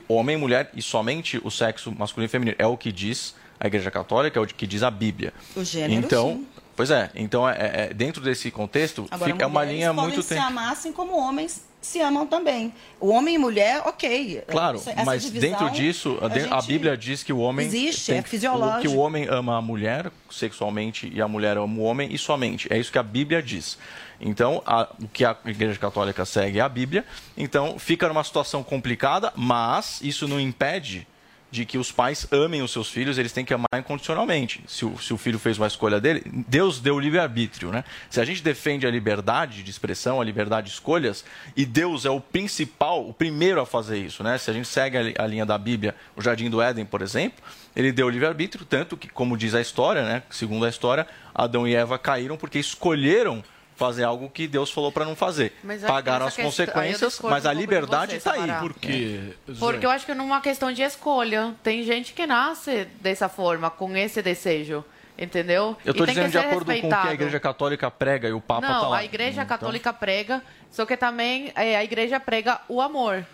homem 0.09 0.37
e 0.37 0.39
mulher 0.39 0.71
e 0.75 0.81
somente 0.81 1.39
o 1.45 1.51
sexo 1.51 1.93
masculino 1.93 2.27
e 2.27 2.31
feminino 2.31 2.57
é 2.59 2.67
o 2.67 2.77
que 2.77 2.91
diz 2.93 3.35
a 3.61 3.67
Igreja 3.67 3.91
Católica, 3.91 4.39
é 4.39 4.43
o 4.43 4.47
que 4.47 4.67
diz 4.67 4.83
a 4.85 4.91
Bíblia. 4.91 5.35
O 5.57 5.65
gênero, 5.65 5.93
então, 5.93 6.29
sim. 6.37 6.47
Pois 6.79 6.91
é. 6.91 7.11
Então, 7.15 7.47
é, 7.47 7.57
é- 7.91 7.93
dentro 7.93 8.23
desse 8.23 8.51
contexto, 8.51 9.07
Agora, 9.11 9.31
fica, 9.33 9.45
é 9.45 9.47
uma 9.47 9.65
linha 9.65 9.93
muito 9.93 10.23
se 10.23 10.31
tempo. 10.31 10.47
amar 10.47 10.73
assim 10.73 10.93
como 10.93 11.15
homens 11.19 11.67
se 11.81 12.01
amam 12.01 12.27
também. 12.27 12.73
O 13.01 13.09
homem 13.09 13.35
e 13.35 13.39
mulher, 13.39 13.83
ok. 13.87 14.43
Claro, 14.49 14.79
Essa- 14.79 14.91
essa 14.93 15.05
mas 15.05 15.23
divisão, 15.25 15.51
dentro 15.51 15.71
disso, 15.71 16.19
a, 16.51 16.59
a 16.59 16.63
Bíblia 16.63 16.97
diz 16.97 17.23
que 17.23 17.33
o 17.33 17.39
homem 17.39 17.67
Existe, 17.67 18.07
tem 18.07 18.19
é 18.19 18.23
que- 18.23 18.29
fisiológico. 18.31 18.81
que 18.83 18.89
o 18.89 18.97
homem 18.97 19.27
ama 19.29 19.57
a 19.59 19.61
mulher 19.63 20.11
sexualmente 20.31 21.11
e 21.15 21.21
a 21.21 21.29
mulher 21.29 21.57
ama 21.57 21.79
o 21.79 21.83
homem 21.83 22.13
e 22.13 22.17
somente. 22.19 22.67
É 22.73 22.79
isso 22.79 22.91
que 22.93 22.99
a 22.99 23.03
Bíblia 23.03 23.43
diz. 23.43 23.77
Então, 24.21 24.63
a- 24.67 24.89
o 25.01 25.07
que 25.09 25.25
a 25.25 25.37
Igreja 25.47 25.79
Católica 25.79 26.25
segue 26.25 26.59
é 26.59 26.63
a 26.63 26.69
Bíblia. 26.69 27.05
Então, 27.37 27.79
fica 27.79 28.09
numa 28.09 28.25
situação 28.25 28.63
complicada, 28.65 29.33
mas 29.37 30.01
isso 30.03 30.27
não 30.27 30.41
impede 30.41 31.07
de 31.51 31.65
que 31.65 31.79
os 31.79 31.93
pais 31.93 32.27
amem 32.33 32.63
os 32.63 32.73
seus 32.73 32.91
filhos, 32.91 33.19
eles 33.19 33.33
têm 33.33 33.45
que 33.45 33.55
amar 33.55 33.69
incondicionalmente. 33.79 34.63
Se 34.67 34.85
o, 34.85 34.99
se 34.99 35.13
o 35.13 35.19
filho 35.19 35.39
fez 35.39 35.59
uma 35.59 35.67
escolha 35.67 36.01
dele, 36.01 36.23
Deus 36.49 36.81
deu 36.81 36.97
o 36.97 37.01
livre-arbítrio, 37.01 37.71
né? 37.71 37.85
Se 38.11 38.21
a 38.21 38.25
gente 38.25 38.43
defende 38.43 38.87
a 38.87 38.91
liberdade 38.91 39.63
de 39.63 39.71
expressão, 39.71 40.21
a 40.21 40.25
liberdade 40.25 40.67
de 40.67 40.73
escolhas, 40.73 41.25
e 41.57 41.65
Deus 41.65 42.05
é 42.05 42.11
o 42.11 42.21
principal, 42.21 43.09
o 43.09 43.13
primeiro 43.13 43.61
a 43.61 43.67
fazer 43.67 43.99
isso, 43.99 44.23
né? 44.25 44.37
Se 44.37 44.51
a 44.51 44.55
gente 44.55 44.67
segue 44.67 44.97
a 44.99 45.19
a 45.19 45.27
linha 45.27 45.45
da 45.45 45.59
Bíblia, 45.59 45.95
o 46.17 46.23
Jardim 46.23 46.49
do 46.49 46.63
Éden, 46.63 46.85
por 46.85 47.03
exemplo, 47.03 47.45
ele 47.77 47.93
deu 47.93 48.07
o 48.07 48.11
livre-arbítrio, 48.11 48.65
tanto 48.65 48.97
que, 48.97 49.09
como 49.09 49.37
diz 49.37 49.55
a 49.55 49.61
história, 49.61 50.03
né? 50.03 50.23
Segundo 50.31 50.65
a 50.65 50.69
história, 50.69 51.07
Adão 51.35 51.69
e 51.69 51.75
Eva 51.75 51.99
caíram 51.99 52.37
porque 52.37 52.59
escolheram 52.59 53.45
fazer 53.79 54.03
algo 54.03 54.29
que 54.29 54.49
Deus 54.49 54.71
falou 54.73 54.91
para 54.91 55.05
não 55.05 55.15
fazer. 55.15 55.53
Mas 55.63 55.83
Pagaram 55.83 56.27
as 56.27 56.37
consequências, 56.37 57.19
mas 57.23 57.47
a 57.47 57.51
um 57.51 57.55
liberdade 57.55 58.17
está 58.17 58.33
aí. 58.33 58.53
Por 58.61 58.75
quê? 58.75 59.21
Porque 59.59 59.87
eu 59.87 59.91
acho 59.91 60.05
que 60.05 60.13
não 60.15 60.25
é 60.25 60.27
uma 60.27 60.41
questão 60.41 60.73
de 60.73 60.83
escolha. 60.83 61.55
Tem 61.63 61.85
gente 61.85 62.13
que 62.13 62.27
nasce 62.27 62.87
dessa 63.01 63.29
forma, 63.29 63.71
com 63.71 63.97
esse 63.97 64.21
desejo. 64.21 64.85
Entendeu? 65.17 65.77
Eu 65.85 65.91
estou 65.93 66.07
dizendo 66.07 66.31
de 66.31 66.39
acordo 66.39 66.67
com 66.67 66.71
o 66.71 66.75
que 66.75 66.81
respeitado. 66.81 67.09
a 67.09 67.15
Igreja 67.15 67.41
Católica 67.41 67.91
prega 67.91 68.29
e 68.29 68.33
o 68.33 68.41
Papa 68.41 68.67
está 68.67 68.79
Não, 68.83 68.91
lá. 68.91 68.99
a 68.99 69.05
Igreja 69.05 69.43
Então, 69.43 69.47
Católica 69.47 69.93
prega, 69.93 70.41
só 70.71 70.87
que 70.87 70.97
também 70.97 71.51
é, 71.57 71.77
a 71.77 71.83
Igreja 71.83 72.21
prega 72.21 72.61
o 72.69 72.81
amor. 72.81 73.27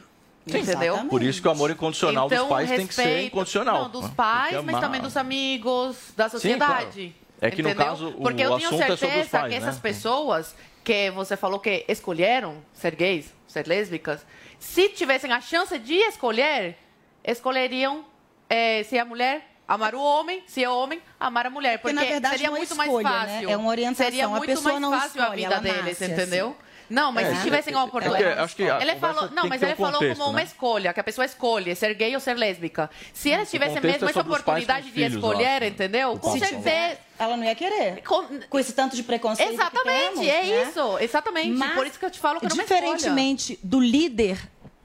Sim, 0.46 0.58
entendeu? 0.58 0.96
Por 1.10 1.22
isso 1.22 1.42
que 1.42 1.48
o 1.48 1.50
amor 1.50 1.70
incondicional 1.70 2.26
Então, 2.26 2.38
dos 2.40 2.48
pais 2.48 2.70
tem 2.70 2.86
que 2.86 2.94
ser 2.94 3.02
respeito- 3.02 3.26
incondicional. 3.26 3.82
Não, 3.82 3.90
dos 3.90 4.08
pais, 4.10 4.50
Tem 4.52 4.60
que 4.64 4.64
mas 4.72 4.80
também 4.80 5.00
dos 5.00 5.14
amigos, 5.16 5.96
da 6.16 6.28
sociedade. 6.30 7.14
claro. 7.14 7.23
É 7.40 7.50
que, 7.50 7.62
no 7.62 7.68
entendeu? 7.68 7.86
caso, 7.86 8.08
o- 8.08 8.20
Porque 8.22 8.42
eu 8.42 8.52
o 8.52 8.56
tenho 8.58 8.68
é 8.74 8.76
certeza 8.76 8.96
sobre 8.96 9.20
os 9.20 9.28
pais, 9.28 9.48
que 9.48 9.54
essas 9.54 9.74
né? 9.76 9.80
pessoas 9.82 10.54
que 10.82 11.10
você 11.10 11.36
falou 11.36 11.58
que 11.58 11.84
escolheram 11.88 12.62
ser 12.72 12.94
gays, 12.94 13.32
ser 13.46 13.66
lésbicas, 13.66 14.24
se 14.58 14.88
tivessem 14.90 15.32
a 15.32 15.40
chance 15.40 15.78
de 15.78 15.94
escolher, 15.94 16.76
escolheriam 17.22 18.04
eh, 18.48 18.82
se 18.84 18.98
a 18.98 19.04
mulher 19.04 19.50
amar 19.66 19.94
o 19.94 20.00
homem, 20.00 20.42
se 20.46 20.62
é 20.62 20.68
homem, 20.68 21.00
amar 21.18 21.46
a 21.46 21.50
mulher. 21.50 21.78
Porque, 21.78 21.94
Porque, 21.94 22.04
na 22.06 22.10
verdade, 22.12 22.34
seria 22.34 22.48
é 22.48 22.50
muito 22.50 22.72
escolha, 22.74 23.08
mais 23.08 23.28
né? 23.28 23.32
fácil. 23.34 23.50
É 23.50 23.56
uma 23.56 23.68
orientação. 23.70 24.04
Seria 24.06 24.26
A 24.26 24.28
muito 24.28 24.46
pessoa 24.46 24.72
mais 24.72 24.80
não 24.80 24.90
fácil 24.92 25.20
a 25.20 25.24
escolhe, 25.24 25.42
vida 25.42 25.54
ela 25.54 25.62
deles, 25.62 25.84
nasce 26.00 26.04
entendeu? 26.04 26.48
assim. 26.48 26.63
Não, 26.88 27.10
mas 27.12 27.28
É, 27.28 27.34
se 27.36 27.42
tivessem 27.42 27.74
a 27.74 27.78
é 27.80 27.82
oportunidade. 27.82 28.40
acho 28.40 28.56
que 28.56 28.68
a 28.68 28.80
ele 28.80 28.96
falou, 28.96 29.30
não, 29.30 29.48
mas 29.48 29.62
ele 29.62 29.72
um 29.72 29.76
falou 29.76 29.92
contexto, 29.94 30.18
como 30.18 30.30
uma 30.30 30.38
né? 30.38 30.44
escolha, 30.44 30.92
que 30.92 31.00
a 31.00 31.04
pessoa 31.04 31.24
escolhe 31.24 31.74
ser 31.74 31.94
gay 31.94 32.14
ou 32.14 32.20
ser 32.20 32.34
lésbica. 32.34 32.90
Se 33.12 33.30
eles 33.30 33.50
tivessem 33.50 33.80
mesmo 33.80 34.06
é 34.06 34.10
essa 34.10 34.22
com 34.22 34.30
oportunidade 34.30 34.86
de 34.86 34.92
filhos, 34.92 35.14
escolher, 35.14 35.62
acho. 35.62 35.72
entendeu? 35.72 36.12
O 36.12 36.18
Com 36.18 36.38
certeza. 36.38 36.98
Ela 37.18 37.36
não 37.36 37.44
ia 37.44 37.54
querer. 37.54 38.02
Com, 38.02 38.58
esse 38.58 38.72
tanto 38.72 38.96
de 38.96 39.02
preconceito. 39.02 39.48
que 39.48 39.54
Exatamente, 39.54 40.10
temos, 40.10 40.26
é 40.26 40.42
né? 40.42 40.62
isso, 40.62 40.98
exatamente. 40.98 41.50
Mas, 41.50 41.74
Por 41.74 41.86
isso 41.86 41.98
que 41.98 42.04
eu 42.04 42.10
te 42.10 42.18
falo 42.18 42.40
que 42.40 42.46
não 42.46 42.50
é 42.52 42.54
uma. 42.54 42.62
Diferentemente 42.64 43.58
do 43.62 43.80
líder 43.80 44.38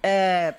é, 0.04 0.54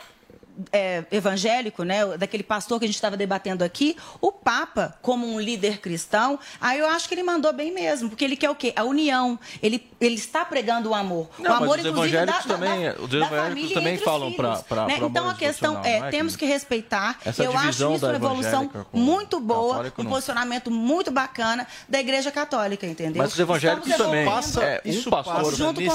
é, 0.73 1.05
evangélico, 1.11 1.83
né, 1.85 2.05
daquele 2.17 2.43
pastor 2.43 2.79
que 2.79 2.85
a 2.85 2.89
gente 2.89 2.95
estava 2.97 3.17
debatendo 3.17 3.65
aqui, 3.65 3.97
o 4.21 4.31
Papa, 4.33 4.95
como 5.03 5.27
um 5.27 5.41
líder 5.41 5.79
cristão, 5.79 6.39
aí 6.61 6.79
eu 6.79 6.87
acho 6.89 7.09
que 7.09 7.15
ele 7.15 7.23
mandou 7.23 7.53
bem 7.53 7.73
mesmo, 7.73 8.09
porque 8.09 8.25
ele 8.25 8.37
quer 8.37 8.51
o 8.51 8.55
quê? 8.55 8.73
A 8.77 8.85
união. 8.85 9.39
Ele, 9.63 9.87
ele 10.01 10.15
está 10.17 10.45
pregando 10.45 10.91
o 10.91 10.95
amor. 10.95 11.29
Não, 11.39 11.51
o 11.51 11.55
amor, 11.55 11.69
mas 11.77 11.85
os 11.85 11.91
inclusive, 11.91 12.17
evangélicos 12.17 12.47
da, 12.47 12.55
também- 12.55 12.85
da- 12.85 13.01
os 13.03 13.09
da 13.11 13.17
evangélicos 13.17 13.49
família 13.49 13.75
também 13.75 13.93
entre 13.95 14.05
os 14.05 14.11
falam 14.13 14.33
pra- 14.33 14.87
né? 14.87 14.99
Então 15.01 15.29
a 15.29 15.35
questão 15.35 15.85
é, 15.85 15.99
é 15.99 16.11
temos 16.11 16.37
que- 16.37 16.47
respeitar. 16.47 17.19
Essa 17.25 17.45
eu 17.45 17.53
acho 17.57 17.69
isso 17.71 17.99
da 18.01 18.09
uma 18.09 18.17
evolução 18.17 18.71
muito 18.93 19.39
boa, 19.41 19.93
um 19.99 20.03
não. 20.05 20.11
posicionamento 20.11 20.71
muito 20.71 21.11
bacana 21.11 21.67
da 21.89 22.01
Igreja 22.01 22.31
Católica, 22.31 22.87
entendeu? 22.87 23.23
Mas 23.23 23.33
os 23.33 23.39
evangélicos 23.39 23.89
também. 23.97 24.25
evoluindo 24.27 24.63
É, 24.63 24.83
um 24.85 24.89
isso 24.91 25.11
pastor 25.11 25.35
passa 25.35 25.57
junto 25.57 25.81
com 25.85 25.91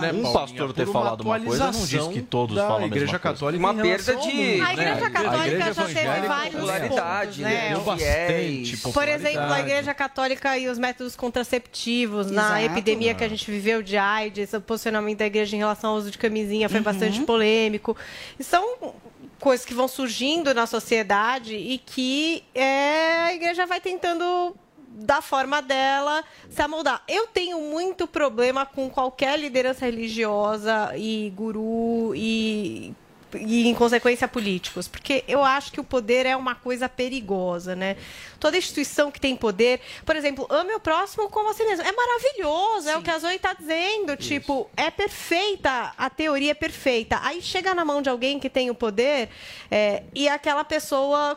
né. 0.00 0.12
Um 0.12 0.32
pastor 0.32 0.72
ter 0.72 0.86
falado 0.86 1.20
uma 1.22 1.40
coisa 1.40 1.70
não 1.72 1.86
diz 1.86 2.06
que 2.08 2.20
todos 2.22 2.56
falam 2.56 2.76
a 2.76 2.80
mesma 2.80 2.96
Igreja. 2.96 3.18
Católica 3.18 3.62
Uma 3.64 3.82
perda 3.82 4.16
de- 4.16 4.26
mundo, 4.28 4.62
A 4.62 4.66
né? 4.66 4.72
Igreja 4.72 5.10
Católica 5.10 5.46
Igreja 5.46 5.72
já 5.72 5.84
teve 5.86 6.26
vários 6.28 6.54
popularidade, 6.54 7.42
né? 7.42 7.48
né? 7.48 7.68
Deu 7.70 7.80
bastante. 7.80 8.76
Por 8.92 9.08
exemplo, 9.08 9.52
a 9.52 9.60
Igreja 9.60 9.94
Católica 9.94 10.58
e 10.58 10.68
os 10.68 10.78
métodos 10.78 11.16
contraceptivos, 11.16 12.30
na 12.30 12.62
epidemia 12.62 13.14
que 13.14 13.24
a 13.24 13.28
gente 13.28 13.50
viveu 13.50 13.82
de 13.82 13.96
AIDS, 13.96 14.52
o 14.52 14.60
posicionamento 14.60 15.18
da 15.18 15.26
Igreja 15.26 15.56
em 15.56 15.58
relação 15.58 15.90
ao 15.90 15.96
uso 15.96 16.10
de 16.10 16.18
camisinha 16.18 16.68
foi 16.68 16.80
bastante 16.80 17.20
Uhum. 17.20 17.26
polêmico. 17.26 17.96
E 18.38 18.44
são 18.44 18.94
coisas 19.40 19.66
que 19.66 19.74
vão 19.74 19.86
surgindo 19.88 20.54
na 20.54 20.66
sociedade 20.66 21.54
e 21.54 21.78
que 21.78 22.42
é, 22.54 23.24
a 23.26 23.34
Igreja 23.34 23.66
vai 23.66 23.80
tentando 23.80 24.56
da 24.96 25.20
forma 25.20 25.60
dela 25.60 26.22
se 26.48 26.62
amoldar. 26.62 27.02
Eu 27.08 27.26
tenho 27.26 27.60
muito 27.60 28.06
problema 28.06 28.64
com 28.64 28.88
qualquer 28.88 29.36
liderança 29.38 29.84
religiosa 29.86 30.92
e 30.96 31.32
guru 31.34 32.14
e 32.14 32.94
e, 33.36 33.66
em 33.66 33.74
consequência, 33.74 34.26
políticos. 34.26 34.88
Porque 34.88 35.24
eu 35.26 35.44
acho 35.44 35.72
que 35.72 35.80
o 35.80 35.84
poder 35.84 36.26
é 36.26 36.36
uma 36.36 36.54
coisa 36.54 36.88
perigosa, 36.88 37.74
né? 37.74 37.96
Toda 38.38 38.56
instituição 38.56 39.10
que 39.10 39.20
tem 39.20 39.36
poder, 39.36 39.80
por 40.04 40.16
exemplo, 40.16 40.46
ame 40.50 40.74
o 40.74 40.80
próximo 40.80 41.28
como 41.28 41.50
a 41.50 41.54
si 41.54 41.64
mesmo. 41.64 41.84
É 41.84 41.92
maravilhoso, 41.92 42.88
é 42.88 42.96
o 42.96 43.02
que 43.02 43.10
a 43.10 43.18
Zoe 43.18 43.36
está 43.36 43.52
dizendo. 43.52 44.16
Tipo, 44.16 44.68
é 44.76 44.90
perfeita, 44.90 45.92
a 45.96 46.10
teoria 46.10 46.52
é 46.52 46.54
perfeita. 46.54 47.18
Aí 47.22 47.40
chega 47.42 47.74
na 47.74 47.84
mão 47.84 48.02
de 48.02 48.08
alguém 48.08 48.38
que 48.38 48.50
tem 48.50 48.70
o 48.70 48.74
poder 48.74 49.28
é, 49.70 50.04
e 50.14 50.28
aquela 50.28 50.64
pessoa 50.64 51.36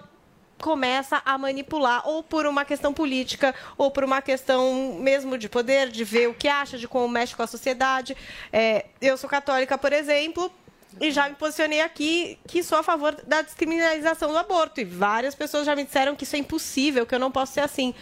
começa 0.59 1.21
a 1.23 1.37
manipular, 1.37 2.07
ou 2.07 2.23
por 2.23 2.45
uma 2.45 2.65
questão 2.65 2.93
política, 2.93 3.53
ou 3.77 3.91
por 3.91 4.03
uma 4.03 4.21
questão 4.21 4.97
mesmo 4.99 5.37
de 5.37 5.47
poder, 5.47 5.89
de 5.89 6.03
ver 6.03 6.27
o 6.27 6.33
que 6.33 6.47
acha, 6.47 6.77
de 6.77 6.87
como 6.87 7.07
mexe 7.07 7.35
com 7.35 7.43
a 7.43 7.47
sociedade. 7.47 8.15
É, 8.51 8.85
eu 9.01 9.17
sou 9.17 9.29
católica, 9.29 9.77
por 9.77 9.93
exemplo, 9.93 10.51
e 10.99 11.11
já 11.11 11.29
me 11.29 11.35
posicionei 11.35 11.81
aqui 11.81 12.39
que 12.47 12.63
sou 12.63 12.77
a 12.77 12.83
favor 12.83 13.15
da 13.27 13.41
descriminalização 13.41 14.31
do 14.31 14.37
aborto. 14.37 14.81
E 14.81 14.85
várias 14.85 15.35
pessoas 15.35 15.65
já 15.65 15.75
me 15.75 15.83
disseram 15.83 16.15
que 16.15 16.23
isso 16.23 16.35
é 16.35 16.39
impossível, 16.39 17.05
que 17.05 17.13
eu 17.13 17.19
não 17.19 17.31
posso 17.31 17.53
ser 17.53 17.61
assim. 17.61 17.93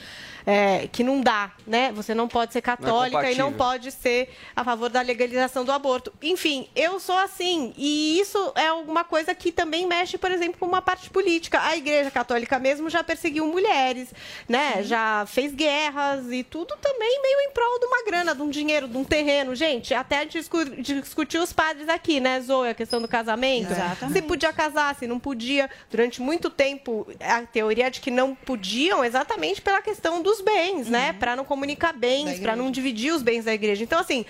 É, 0.48 0.88
que 0.92 1.04
não 1.04 1.22
dá, 1.22 1.52
né? 1.66 1.92
Você 1.94 2.14
não 2.14 2.28
pode 2.28 2.54
ser 2.54 2.62
católica 2.62 3.32
e 3.32 3.36
não 3.36 3.52
pode 3.52 3.92
ser 3.92 4.30
a 4.56 4.64
favor 4.64 4.90
da 4.90 5.02
legalização 5.02 5.66
do 5.66 5.72
aborto. 5.72 6.14
Enfim, 6.22 6.68
eu 6.76 7.00
sou 7.00 7.18
assim. 7.18 7.74
E 7.76 8.20
isso 8.20 8.52
é 8.56 8.68
alguma 8.68 9.04
coisa 9.04 9.34
que 9.34 9.52
também 9.52 9.88
mexe, 9.88 10.18
por 10.20 10.30
exemplo, 10.32 10.60
com 10.60 10.68
uma 10.68 10.84
parte 10.84 11.10
política. 11.10 11.60
A 11.62 11.76
Igreja 11.76 12.12
Católica 12.12 12.60
mesmo 12.60 12.92
já 12.92 13.04
perseguiu 13.04 13.48
mulheres, 13.48 14.10
né? 14.48 14.84
Já 14.84 15.26
fez 15.28 15.52
guerras 15.54 16.32
e 16.32 16.44
tudo 16.44 16.76
também 16.80 17.22
meio 17.24 17.40
em 17.50 17.52
prol 17.52 17.80
de 17.80 17.86
uma 17.88 18.04
grana, 18.06 18.36
de 18.36 18.42
um 18.44 18.50
dinheiro, 18.50 18.88
de 18.88 18.98
um 18.98 19.04
terreno. 19.04 19.56
Gente, 19.56 19.96
até 19.96 20.18
a 20.20 20.22
gente 20.24 20.38
discu- 20.38 20.76
discutiu 20.82 21.42
os 21.42 21.52
padres 21.52 21.90
aqui, 21.90 22.20
né, 22.20 22.40
Zoe? 22.40 22.70
A 22.70 22.74
questão 22.76 23.02
do 23.02 23.08
casamento. 23.08 23.72
Exatamente. 23.72 24.14
Se 24.14 24.22
podia 24.22 24.54
casar, 24.54 24.94
se 24.96 25.08
não 25.08 25.18
podia. 25.20 25.70
Durante 25.90 26.22
muito 26.22 26.52
tempo, 26.52 27.08
a 27.20 27.42
teoria 27.42 27.90
de 27.90 28.00
que 28.00 28.12
não 28.12 28.36
podiam 28.36 29.04
exatamente 29.04 29.60
pela 29.62 29.82
questão 29.82 30.22
dos 30.22 30.35
bens, 30.42 30.88
né? 30.88 31.14
Para 31.14 31.36
não 31.36 31.46
comunicar 31.46 31.94
bens, 31.94 32.40
para 32.40 32.56
não 32.56 32.72
dividir 32.72 33.14
os 33.14 33.22
bens 33.22 33.46
da 33.46 33.54
igreja. 33.54 33.84
Então, 33.84 34.00
assim, 34.00 34.26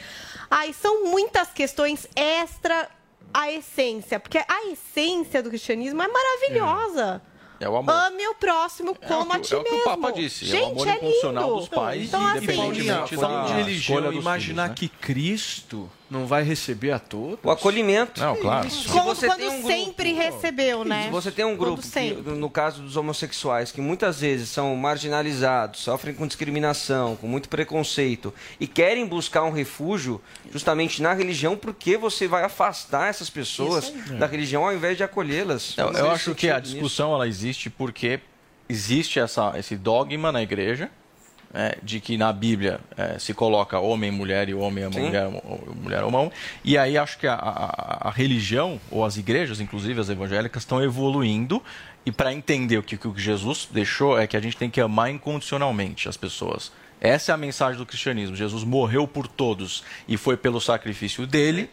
aí 0.50 0.74
são 0.74 1.06
muitas 1.06 1.50
questões 1.50 2.08
extra 2.16 2.90
a 3.34 3.52
essência, 3.52 4.20
porque 4.20 4.38
a 4.38 4.68
essência 4.72 5.44
do 5.44 5.50
cristianismo 5.50 6.02
é 6.02 6.08
maravilhosa. 6.08 7.22
É 7.60 7.70
o 7.70 7.76
amor. 7.78 7.94
Ame 7.94 8.28
o 8.28 8.36
próximo 8.36 8.94
como 8.96 9.32
é 9.34 9.36
a 9.36 9.40
o 9.40 9.42
ti 9.42 9.50
que, 9.50 9.56
é 9.56 9.58
o 9.58 9.64
que 9.64 9.72
mesmo. 9.72 9.82
o 9.82 9.98
Papa 9.98 10.12
disse. 10.12 10.46
Gente, 10.46 10.62
é 10.62 10.68
o 10.68 10.72
amor 10.72 10.88
é 10.88 10.96
incondicional 10.96 11.44
lindo. 11.48 11.60
dos 11.60 11.70
pais, 11.70 12.04
Então, 12.08 12.26
assim, 12.26 12.38
independentemente 12.38 13.16
da 13.16 13.72
escolha 13.72 14.12
dos 14.12 14.20
imaginar 14.20 14.64
filhos, 14.64 14.70
né? 14.70 14.76
que 14.76 14.88
Cristo 14.90 15.90
não 16.10 16.28
vai 16.28 16.44
receber 16.44 16.92
a 16.92 17.00
todos. 17.00 17.40
O 17.44 17.50
acolhimento. 17.50 18.22
Não, 18.22 18.36
claro. 18.36 18.70
Se 18.70 18.88
Como 18.90 19.06
você 19.06 19.28
quando 19.28 19.38
tem 19.40 19.50
um 19.50 19.62
grupo- 19.62 19.68
sempre 19.68 20.14
recebeu, 20.14 20.84
né? 20.86 21.06
Se 21.06 21.10
você 21.10 21.32
tem 21.32 21.44
um 21.46 21.56
grupo, 21.58 21.82
que, 21.82 22.14
no 22.14 22.50
caso 22.50 22.82
dos 22.84 22.96
homossexuais, 22.96 23.72
que 23.72 23.82
muitas 23.82 24.20
vezes 24.22 24.50
são 24.50 24.76
marginalizados, 24.76 25.80
sofrem 25.82 26.14
com 26.14 26.28
discriminação, 26.28 27.16
com 27.16 27.28
muito 27.28 27.50
preconceito 27.50 28.34
e 28.60 28.68
querem 28.68 29.06
buscar 29.08 29.44
um 29.44 29.52
refúgio 29.52 30.22
justamente 30.52 31.02
na 31.02 31.14
religião, 31.14 31.58
porque 31.58 31.98
você 31.98 32.28
vai 32.28 32.44
afastar 32.44 33.08
essas 33.10 33.30
pessoas 33.30 33.92
da 34.20 34.28
religião 34.28 34.64
ao 34.66 34.74
invés 34.74 34.98
de 34.98 35.04
acolhê-las? 35.04 35.76
Eu, 35.78 35.92
eu 35.94 36.12
acho 36.12 36.36
que 36.36 36.50
a 36.50 36.60
nisso. 36.60 36.74
discussão 36.74 37.14
ela 37.14 37.28
existe 37.28 37.70
porque 37.70 38.20
existe 38.70 39.20
essa, 39.20 39.54
esse 39.58 39.76
dogma 39.76 40.32
na 40.32 40.42
igreja 40.42 40.90
é, 41.56 41.78
de 41.82 42.00
que 42.02 42.18
na 42.18 42.32
Bíblia 42.34 42.80
é, 42.98 43.18
se 43.18 43.34
coloca 43.34 43.80
homem 43.80 44.12
mulher 44.12 44.50
e 44.50 44.54
homem 44.54 44.84
ama 44.84 44.94
Sim. 44.94 45.06
mulher, 45.06 45.26
ou- 45.28 45.76
mulher 45.82 46.04
ama 46.04 46.20
homem. 46.20 46.32
E 46.64 46.78
aí 46.78 46.98
acho 46.98 47.18
que 47.18 47.26
a, 47.26 47.34
a- 47.36 48.10
a 48.10 48.12
religião, 48.12 48.80
ou 48.92 49.06
as 49.06 49.16
igrejas, 49.18 49.60
inclusive 49.62 50.00
as 50.00 50.10
evangélicas, 50.10 50.64
estão 50.64 50.84
evoluindo. 50.84 51.64
E 52.06 52.12
para 52.12 52.32
entender 52.34 52.78
o 52.78 52.84
que, 52.84 52.98
que 52.98 53.10
Jesus 53.16 53.68
deixou 53.72 54.20
é 54.20 54.28
que 54.28 54.38
a 54.38 54.42
gente 54.42 54.58
tem 54.58 54.70
que 54.70 54.80
amar 54.82 55.10
incondicionalmente 55.10 56.08
as 56.10 56.18
pessoas. 56.18 56.72
Essa 57.02 57.32
é 57.32 57.34
a 57.36 57.38
mensagem 57.38 57.78
do 57.78 57.86
cristianismo. 57.86 58.36
Jesus 58.36 58.64
morreu 58.64 59.08
por 59.08 59.28
todos 59.28 59.84
e 60.08 60.18
foi 60.18 60.38
pelo 60.38 60.60
sacrifício 60.62 61.26
dele, 61.26 61.70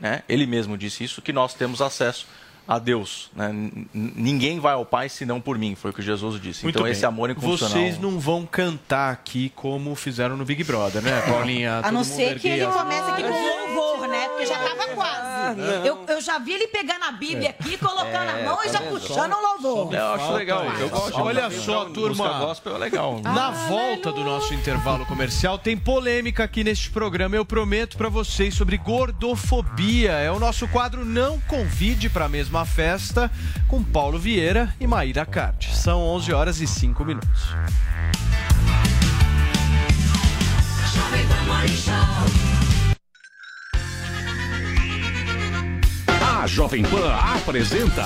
né? 0.00 0.22
ele 0.28 0.46
mesmo 0.46 0.76
disse 0.76 1.04
isso, 1.04 1.22
que 1.22 1.32
nós 1.32 1.54
temos 1.54 1.80
acesso 1.80 2.26
a 2.66 2.78
Deus. 2.78 3.30
Né? 3.34 3.50
Ninguém 3.94 4.58
vai 4.58 4.74
ao 4.74 4.84
Pai 4.84 5.08
senão 5.08 5.40
por 5.40 5.58
mim, 5.58 5.74
foi 5.74 5.90
o 5.90 5.94
que 5.94 6.02
Jesus 6.02 6.40
disse. 6.40 6.64
Muito 6.64 6.76
então 6.76 6.84
bem. 6.84 6.92
esse 6.92 7.06
amor 7.06 7.30
incondicional. 7.30 7.76
Vocês 7.76 7.98
não 7.98 8.18
vão 8.18 8.44
cantar 8.44 9.12
aqui 9.12 9.52
como 9.54 9.94
fizeram 9.94 10.36
no 10.36 10.44
Big 10.44 10.64
Brother, 10.64 11.02
né, 11.02 11.20
Paulinha? 11.22 11.80
A 11.82 11.92
não 11.92 12.04
ser 12.04 12.38
que 12.38 12.48
ele 12.48 12.66
comece 12.66 13.10
aqui 13.10 13.22
com 13.22 13.65
louvor, 13.76 14.08
né? 14.08 14.28
Porque 14.28 14.46
já 14.46 14.58
tava 14.58 14.86
quase. 14.94 15.60
Eu, 15.84 16.04
eu 16.08 16.20
já 16.20 16.38
vi 16.38 16.52
ele 16.52 16.66
pegando 16.68 17.04
a 17.04 17.12
Bíblia 17.12 17.50
aqui, 17.50 17.76
colocando 17.78 18.28
a 18.30 18.42
mão 18.44 18.58
e 18.64 18.68
já 18.68 18.80
puxando 18.80 19.32
o 19.34 19.40
louvor. 19.40 19.94
Eu 19.94 20.14
acho 20.14 20.32
legal. 20.32 20.64
Eu 20.64 20.88
gosto. 20.88 21.20
Olha 21.20 21.50
só, 21.50 21.84
turma. 21.86 22.38
gospel 22.38 22.76
é 22.76 22.78
legal. 22.78 23.20
Na 23.22 23.50
volta 23.50 24.12
do 24.12 24.24
nosso 24.24 24.54
intervalo 24.54 25.06
comercial, 25.06 25.58
tem 25.58 25.76
polêmica 25.76 26.44
aqui 26.44 26.64
neste 26.64 26.90
programa. 26.90 27.36
Eu 27.36 27.44
prometo 27.44 27.96
pra 27.96 28.08
vocês 28.08 28.54
sobre 28.54 28.76
gordofobia. 28.76 30.12
É 30.12 30.30
o 30.30 30.38
nosso 30.38 30.66
quadro 30.68 31.04
Não 31.04 31.40
Convide 31.40 32.08
pra 32.08 32.28
Mesma 32.28 32.64
Festa 32.64 33.30
com 33.68 33.82
Paulo 33.82 34.18
Vieira 34.18 34.74
e 34.80 34.86
Maíra 34.86 35.24
Card. 35.26 35.74
São 35.76 36.00
11 36.00 36.32
horas 36.32 36.60
e 36.60 36.66
5 36.66 37.04
minutos. 37.04 37.54
A 46.46 46.48
Jovem 46.48 46.84
Pan 46.84 47.12
apresenta 47.12 48.04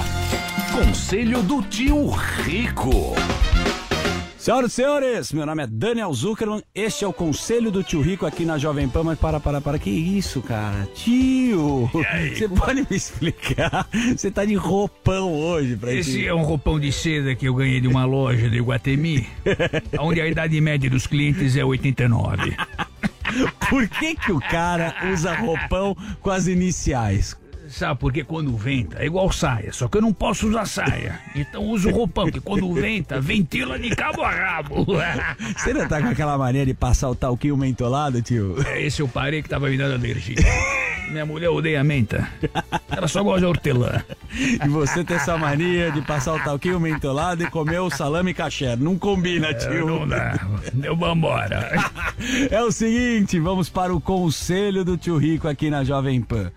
Conselho 0.72 1.43
do 1.43 1.61
Tio 1.61 2.09
Rico. 2.09 3.14
Senhoras 4.38 4.72
e 4.72 4.74
senhores, 4.76 5.32
meu 5.34 5.45
nome 5.45 5.62
é 5.62 5.66
Daniel 5.66 6.11
Zuckerman, 6.14 6.62
este 6.74 7.05
é 7.05 7.07
o 7.07 7.12
Conselho 7.12 7.70
do 7.70 7.82
Tio 7.82 8.01
Rico 8.01 8.24
aqui 8.24 8.47
na 8.47 8.57
Jovem 8.57 8.88
Pan, 8.88 9.05
mas 9.05 9.18
para, 9.18 9.38
para, 9.38 9.61
para, 9.61 9.78
que 9.78 9.91
isso, 9.91 10.41
cara? 10.41 10.88
Tio, 10.95 11.91
você 12.34 12.49
pode 12.49 12.80
me 12.80 12.97
explicar? 12.97 13.86
Você 14.16 14.30
tá 14.30 14.47
de 14.47 14.55
roupão 14.55 15.34
hoje 15.34 15.76
pra 15.76 15.93
Esse 15.93 16.12
gente. 16.12 16.26
é 16.26 16.34
um 16.34 16.43
roupão 16.43 16.80
de 16.80 16.91
seda 16.91 17.34
que 17.34 17.47
eu 17.47 17.55
ganhei 17.55 17.78
de 17.78 17.88
uma 17.88 18.07
loja 18.07 18.49
de 18.49 18.57
Iguatemi, 18.57 19.28
onde 20.01 20.18
a 20.18 20.26
idade 20.26 20.59
média 20.62 20.88
dos 20.88 21.07
clientes 21.07 21.59
é 21.59 21.62
89. 21.62 22.57
Por 23.68 23.86
que 23.86 24.14
que 24.14 24.32
o 24.32 24.41
cara 24.41 24.95
usa 25.12 25.34
roupão 25.34 25.95
com 26.22 26.30
as 26.30 26.47
iniciais? 26.47 27.38
Sabe, 27.70 28.00
porque 28.00 28.24
quando 28.24 28.56
venta 28.56 29.00
é 29.00 29.06
igual 29.06 29.30
saia, 29.30 29.72
só 29.72 29.86
que 29.86 29.96
eu 29.96 30.02
não 30.02 30.12
posso 30.12 30.48
usar 30.48 30.66
saia. 30.66 31.20
Então 31.36 31.64
uso 31.64 31.88
roupão, 31.88 32.28
que 32.28 32.40
quando 32.40 32.72
venta, 32.74 33.20
ventila 33.20 33.78
de 33.78 33.90
cabo 33.90 34.22
a 34.22 34.30
rabo. 34.30 34.86
Você 35.56 35.72
não 35.72 35.86
tá 35.86 36.02
com 36.02 36.08
aquela 36.08 36.36
mania 36.36 36.66
de 36.66 36.74
passar 36.74 37.08
o 37.08 37.14
talquinho 37.14 37.56
mentolado, 37.56 38.20
tio? 38.20 38.56
É, 38.66 38.82
esse 38.82 39.00
eu 39.00 39.08
parei 39.08 39.40
que 39.40 39.48
tava 39.48 39.68
me 39.70 39.76
dando 39.76 39.94
alergia. 39.94 40.36
Minha 41.10 41.24
mulher 41.24 41.48
odeia 41.48 41.82
menta. 41.82 42.28
Ela 42.88 43.08
só 43.08 43.22
gosta 43.22 43.40
de 43.40 43.46
hortelã. 43.46 44.02
E 44.32 44.68
você 44.68 45.04
tem 45.04 45.16
essa 45.16 45.36
mania 45.36 45.90
de 45.90 46.02
passar 46.02 46.34
o 46.34 46.40
talquinho 46.40 46.78
mentolado 46.78 47.42
e 47.42 47.50
comer 47.50 47.80
o 47.80 47.90
salame 47.90 48.34
caché. 48.34 48.76
Não 48.76 48.98
combina, 48.98 49.54
tio. 49.54 49.72
É, 49.72 49.84
não 49.84 50.08
dá. 50.08 50.40
Deu 50.72 50.96
vambora. 50.96 51.70
É 52.50 52.62
o 52.62 52.70
seguinte, 52.70 53.40
vamos 53.40 53.68
para 53.68 53.94
o 53.94 54.00
conselho 54.00 54.84
do 54.84 54.96
tio 54.96 55.16
Rico 55.16 55.48
aqui 55.48 55.70
na 55.70 55.82
Jovem 55.82 56.20
Pan. 56.20 56.50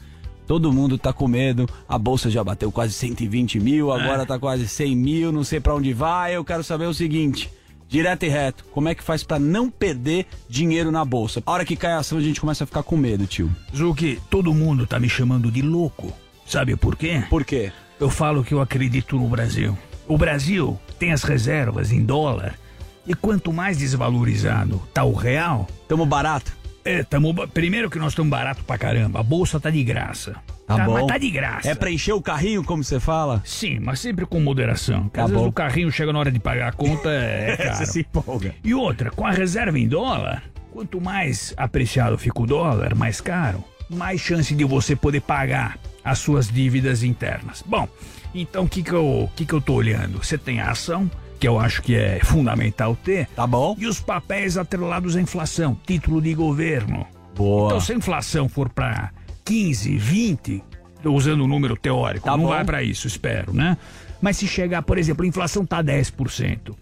Todo 0.46 0.74
mundo 0.74 0.98
tá 0.98 1.14
com 1.14 1.28
medo, 1.28 1.68
a 1.88 1.98
bolsa 1.98 2.30
já 2.30 2.44
bateu 2.44 2.72
quase 2.72 2.94
120 2.94 3.60
mil, 3.60 3.92
agora 3.92 4.26
tá 4.26 4.38
quase 4.38 4.68
100 4.68 4.96
mil, 4.96 5.32
não 5.32 5.44
sei 5.44 5.60
para 5.60 5.76
onde 5.76 5.94
vai. 5.94 6.36
Eu 6.36 6.44
quero 6.44 6.64
saber 6.64 6.86
o 6.86 6.94
seguinte, 6.94 7.50
direto 7.88 8.24
e 8.24 8.30
reto, 8.30 8.66
como 8.72 8.90
é 8.90 8.96
que 8.96 9.04
faz 9.04 9.24
para 9.24 9.40
não 9.40 9.70
perder 9.70 10.26
dinheiro 10.50 10.92
na 10.92 11.06
bolsa? 11.06 11.42
A 11.46 11.52
hora 11.52 11.66
que 11.66 11.76
cai 11.76 11.94
a 11.94 12.00
ação 12.00 12.18
a 12.18 12.22
gente 12.22 12.42
começa 12.42 12.64
a 12.64 12.68
ficar 12.68 12.84
com 12.84 12.98
medo, 12.98 13.26
tio. 13.26 13.50
Zuki, 13.76 14.20
todo 14.30 14.54
mundo 14.54 14.86
tá 14.86 15.00
me 15.00 15.08
chamando 15.08 15.52
de 15.52 15.62
louco. 15.62 16.12
Sabe 16.46 16.76
por 16.76 16.96
quê? 16.96 17.24
Por 17.30 17.46
quê? 17.46 17.72
Eu 18.00 18.10
falo 18.10 18.44
que 18.44 18.54
eu 18.54 18.62
acredito 18.62 19.18
no 19.18 19.28
Brasil. 19.30 19.78
O 20.08 20.18
Brasil 20.18 20.78
tem 21.00 21.14
as 21.14 21.24
reservas 21.24 21.92
em 21.92 22.04
dólar. 22.04 22.60
E 23.08 23.14
quanto 23.14 23.54
mais 23.54 23.78
desvalorizado 23.78 24.82
tá 24.94 25.04
o 25.04 25.14
real. 25.14 25.68
Tamo 25.88 26.06
barato? 26.06 26.54
É, 26.86 27.04
tamo. 27.04 27.34
Primeiro 27.48 27.90
que 27.90 27.98
nós 27.98 28.12
estamos 28.12 28.30
barato 28.30 28.64
pra 28.64 28.78
caramba. 28.78 29.20
A 29.20 29.24
bolsa 29.24 29.60
tá 29.60 29.70
de 29.70 29.84
graça. 29.84 30.36
Tá, 30.68 30.86
bom. 30.86 30.94
Mas 30.94 31.08
tá 31.08 31.18
de 31.18 31.30
graça. 31.30 31.70
É 31.70 31.76
pra 31.76 31.92
encher 31.92 32.14
o 32.14 32.22
carrinho, 32.22 32.64
como 32.64 32.84
você 32.84 33.00
fala? 33.00 33.42
Sim, 33.46 33.80
mas 33.80 34.00
sempre 34.00 34.26
com 34.26 34.40
moderação. 34.40 35.08
Tá 35.10 35.24
às 35.24 35.30
vezes 35.30 35.44
bom. 35.44 35.50
o 35.50 35.54
carrinho 35.54 35.92
chega 35.92 36.12
na 36.12 36.20
hora 36.20 36.32
de 36.32 36.40
pagar 36.40 36.70
a 36.70 36.72
conta, 36.72 37.10
é 37.10 37.56
caro. 37.62 37.76
Você 37.76 37.86
se 37.86 38.00
empolga. 38.02 38.56
E 38.64 38.74
outra, 38.74 39.12
com 39.12 39.26
a 39.26 39.32
reserva 39.32 39.78
em 39.78 39.88
dólar, 39.88 40.44
quanto 40.72 41.00
mais 41.00 41.54
apreciado 41.58 42.18
fica 42.18 42.42
o 42.42 42.48
dólar, 42.48 42.96
mais 42.96 43.22
caro, 43.22 43.64
mais 43.90 44.22
chance 44.22 44.54
de 44.56 44.64
você 44.64 44.96
poder 44.96 45.22
pagar 45.22 45.78
as 46.04 46.20
suas 46.20 46.50
dívidas 46.50 47.04
internas. 47.04 47.64
Bom, 47.66 47.88
então 48.34 48.64
o 48.66 48.70
que, 48.70 48.84
que, 48.84 48.92
eu, 48.94 49.30
que, 49.36 49.46
que 49.46 49.54
eu 49.54 49.62
tô 49.62 49.74
olhando? 49.74 50.24
Você 50.24 50.38
tem 50.38 50.60
a 50.60 50.72
ação, 50.72 51.10
que 51.44 51.48
eu 51.50 51.60
acho 51.60 51.82
que 51.82 51.94
é 51.94 52.22
fundamental 52.24 52.96
ter. 52.96 53.28
Tá 53.36 53.46
bom. 53.46 53.76
E 53.78 53.86
os 53.86 54.00
papéis 54.00 54.58
atrelados 54.58 55.18
à 55.18 55.22
inflação, 55.22 55.78
título 55.86 56.22
de 56.22 56.34
governo. 56.34 57.06
Boa. 57.36 57.66
Então, 57.68 57.82
se 57.82 57.92
a 57.92 57.96
inflação 57.98 58.48
for 58.48 58.70
para 58.70 59.12
15, 59.44 59.98
20, 59.98 60.64
tô 61.02 61.12
usando 61.14 61.42
o 61.42 61.48
número 61.48 61.76
teórico, 61.76 62.24
Tá 62.28 62.32
não 62.38 62.44
bom. 62.46 62.50
vai 62.52 62.64
para 62.64 62.82
isso, 62.82 63.08
espero, 63.08 63.52
né? 63.54 63.78
Mas 64.22 64.38
se 64.38 64.48
chegar, 64.48 64.84
por 64.84 64.98
exemplo, 64.98 65.26
a 65.26 65.28
inflação 65.28 65.66
tá 65.66 65.84
10%, 65.84 66.74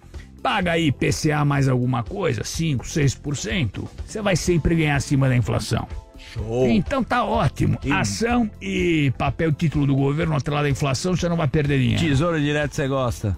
paga 0.43 0.73
aí 0.73 0.91
PCA 0.91 1.43
mais 1.43 1.67
alguma 1.67 2.03
coisa, 2.03 2.43
5, 2.43 2.85
6%, 2.85 3.83
você 4.05 4.21
vai 4.21 4.35
sempre 4.35 4.75
ganhar 4.75 4.95
acima 4.97 5.27
da 5.27 5.35
inflação. 5.35 5.88
Show. 6.35 6.67
Então 6.69 7.03
tá 7.03 7.23
ótimo. 7.23 7.79
Ação 7.89 8.47
e 8.61 9.11
papel 9.17 9.51
título 9.51 9.88
do 9.88 9.95
governo 9.95 10.35
atrelado 10.35 10.67
à 10.67 10.69
inflação, 10.69 11.15
você 11.15 11.27
não 11.27 11.35
vai 11.35 11.47
perder 11.47 11.79
dinheiro. 11.79 11.99
Tesouro 12.03 12.39
direto 12.39 12.75
você 12.75 12.88
gosta? 12.88 13.35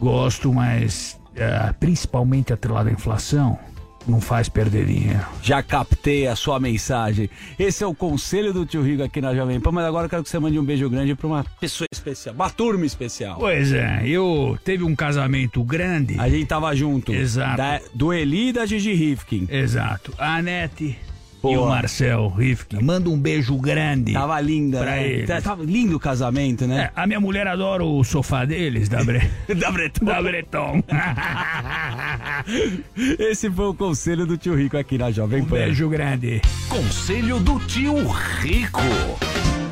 Gosto, 0.00 0.52
mas 0.52 1.18
eh, 1.36 1.74
principalmente 1.80 2.52
atrelado 2.52 2.88
à 2.88 2.92
inflação, 2.92 3.58
não 4.06 4.20
faz 4.22 4.48
perder 4.48 4.86
dinheiro. 4.86 5.20
Já 5.42 5.62
captei 5.62 6.26
a 6.26 6.34
sua 6.34 6.58
mensagem. 6.58 7.28
Esse 7.58 7.84
é 7.84 7.86
o 7.86 7.94
conselho 7.94 8.54
do 8.54 8.64
tio 8.64 8.80
Rico 8.82 9.02
aqui 9.02 9.20
na 9.20 9.34
Jovem 9.34 9.60
Pan, 9.60 9.70
mas 9.72 9.84
agora 9.84 10.06
eu 10.06 10.10
quero 10.10 10.22
que 10.22 10.30
você 10.30 10.38
mande 10.38 10.58
um 10.58 10.64
beijo 10.64 10.88
grande 10.88 11.14
pra 11.14 11.26
uma 11.26 11.44
pessoa 11.60 11.86
especial, 11.92 12.34
uma 12.34 12.48
turma 12.48 12.86
especial. 12.86 13.36
Pois 13.38 13.70
é, 13.72 14.02
eu 14.06 14.58
teve 14.64 14.82
um 14.82 14.96
casamento 14.96 15.62
grande. 15.62 16.18
A 16.18 16.28
gente 16.28 16.46
tava 16.46 16.74
junto. 16.74 17.12
Exato. 17.12 17.56
Da- 17.58 17.80
do 17.94 18.12
Eli 18.12 18.48
e 18.48 18.52
da 18.52 18.64
Gigi 18.64 18.94
Rifkin. 18.94 19.46
Exato. 19.50 20.14
A 20.16 20.36
Anete 20.36 20.96
e 21.38 21.42
Boa. 21.42 21.60
o 21.60 21.68
Marcel 21.68 22.28
Rifkin. 22.28 22.82
Manda 22.82 23.08
um 23.08 23.18
beijo 23.18 23.56
grande. 23.56 24.12
Tava 24.12 24.40
linda, 24.40 24.80
pra 24.80 24.90
né? 24.92 25.08
eles. 25.08 25.26
Tá- 25.28 25.40
Tava 25.40 25.62
lindo 25.62 25.96
o 25.96 26.00
casamento, 26.00 26.66
né? 26.66 26.90
É, 26.96 27.00
a 27.00 27.06
minha 27.06 27.20
mulher 27.20 27.46
adora 27.46 27.84
o 27.84 28.02
sofá 28.02 28.44
deles, 28.44 28.88
da, 28.88 29.02
Bre... 29.04 29.30
da 29.54 29.70
Breton. 29.70 30.04
da 30.04 30.22
Breton. 30.22 30.82
Esse 33.18 33.50
foi 33.50 33.66
o 33.66 33.74
conselho 33.74 34.26
do 34.26 34.36
tio 34.36 34.54
Rico 34.56 34.76
aqui 34.76 34.98
na 34.98 35.10
Jovem 35.10 35.42
um 35.42 35.46
Pan. 35.46 35.56
beijo 35.56 35.88
grande. 35.88 36.40
Conselho 36.68 37.38
do 37.40 37.58
tio 37.60 37.94
Rico. 38.40 38.80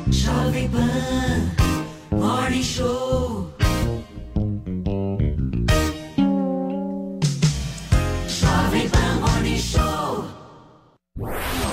Jovem 0.09 0.69
Pan, 0.69 2.17
Morning 2.17 2.63
Show. 2.63 3.53
Jovem 8.27 8.89
Pan 8.89 9.19
Morning 9.19 9.57
Show. 9.57 10.25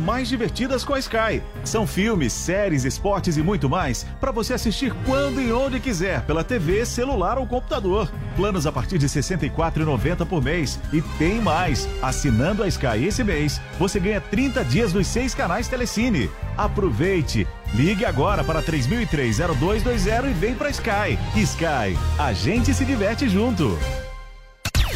mais 0.00 0.28
divertidas 0.28 0.84
com 0.84 0.94
a 0.94 0.98
Sky. 0.98 1.42
São 1.64 1.86
filmes, 1.86 2.32
séries, 2.32 2.84
esportes 2.84 3.36
e 3.36 3.42
muito 3.42 3.68
mais 3.68 4.04
para 4.20 4.32
você 4.32 4.54
assistir 4.54 4.92
quando 5.04 5.40
e 5.40 5.52
onde 5.52 5.80
quiser 5.80 6.22
pela 6.22 6.44
TV, 6.44 6.84
celular 6.84 7.38
ou 7.38 7.46
computador. 7.46 8.10
Planos 8.36 8.66
a 8.66 8.72
partir 8.72 8.98
de 8.98 9.06
R$ 9.06 9.12
64,90 9.12 10.26
por 10.26 10.42
mês. 10.42 10.78
E 10.92 11.02
tem 11.18 11.40
mais! 11.40 11.88
Assinando 12.02 12.62
a 12.62 12.68
Sky 12.68 13.04
esse 13.06 13.22
mês, 13.22 13.60
você 13.78 14.00
ganha 14.00 14.20
30 14.20 14.64
dias 14.64 14.92
nos 14.92 15.06
seis 15.06 15.34
canais 15.34 15.68
Telecine. 15.68 16.30
Aproveite! 16.56 17.46
Ligue 17.74 18.04
agora 18.04 18.44
para 18.44 18.62
3003-0220 18.62 20.30
e 20.30 20.32
vem 20.34 20.54
para 20.54 20.70
Sky. 20.70 21.18
Sky, 21.36 21.98
a 22.18 22.32
gente 22.32 22.74
se 22.74 22.84
diverte 22.84 23.28
junto. 23.28 23.78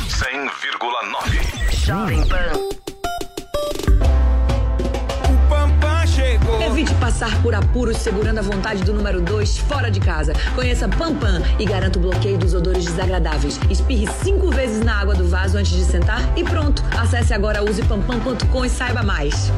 100,9. 0.08 1.74
Jovem 1.84 2.26
Pan. 2.28 2.85
Evite 6.76 6.94
passar 6.96 7.34
por 7.40 7.54
apuros 7.54 7.96
segurando 7.96 8.36
a 8.36 8.42
vontade 8.42 8.84
do 8.84 8.92
número 8.92 9.18
2 9.22 9.56
fora 9.60 9.90
de 9.90 9.98
casa. 9.98 10.34
Conheça 10.54 10.86
Pampam 10.86 11.40
e 11.58 11.64
garanta 11.64 11.98
o 11.98 12.02
bloqueio 12.02 12.36
dos 12.36 12.52
odores 12.52 12.84
desagradáveis. 12.84 13.58
Espirre 13.70 14.06
cinco 14.22 14.50
vezes 14.50 14.84
na 14.84 15.00
água 15.00 15.14
do 15.14 15.26
vaso 15.26 15.56
antes 15.56 15.72
de 15.72 15.84
sentar 15.84 16.20
e 16.36 16.44
pronto. 16.44 16.84
Acesse 16.94 17.32
agora 17.32 17.64
usepampam.com 17.64 18.62
e 18.62 18.68
saiba 18.68 19.02
mais. 19.02 19.50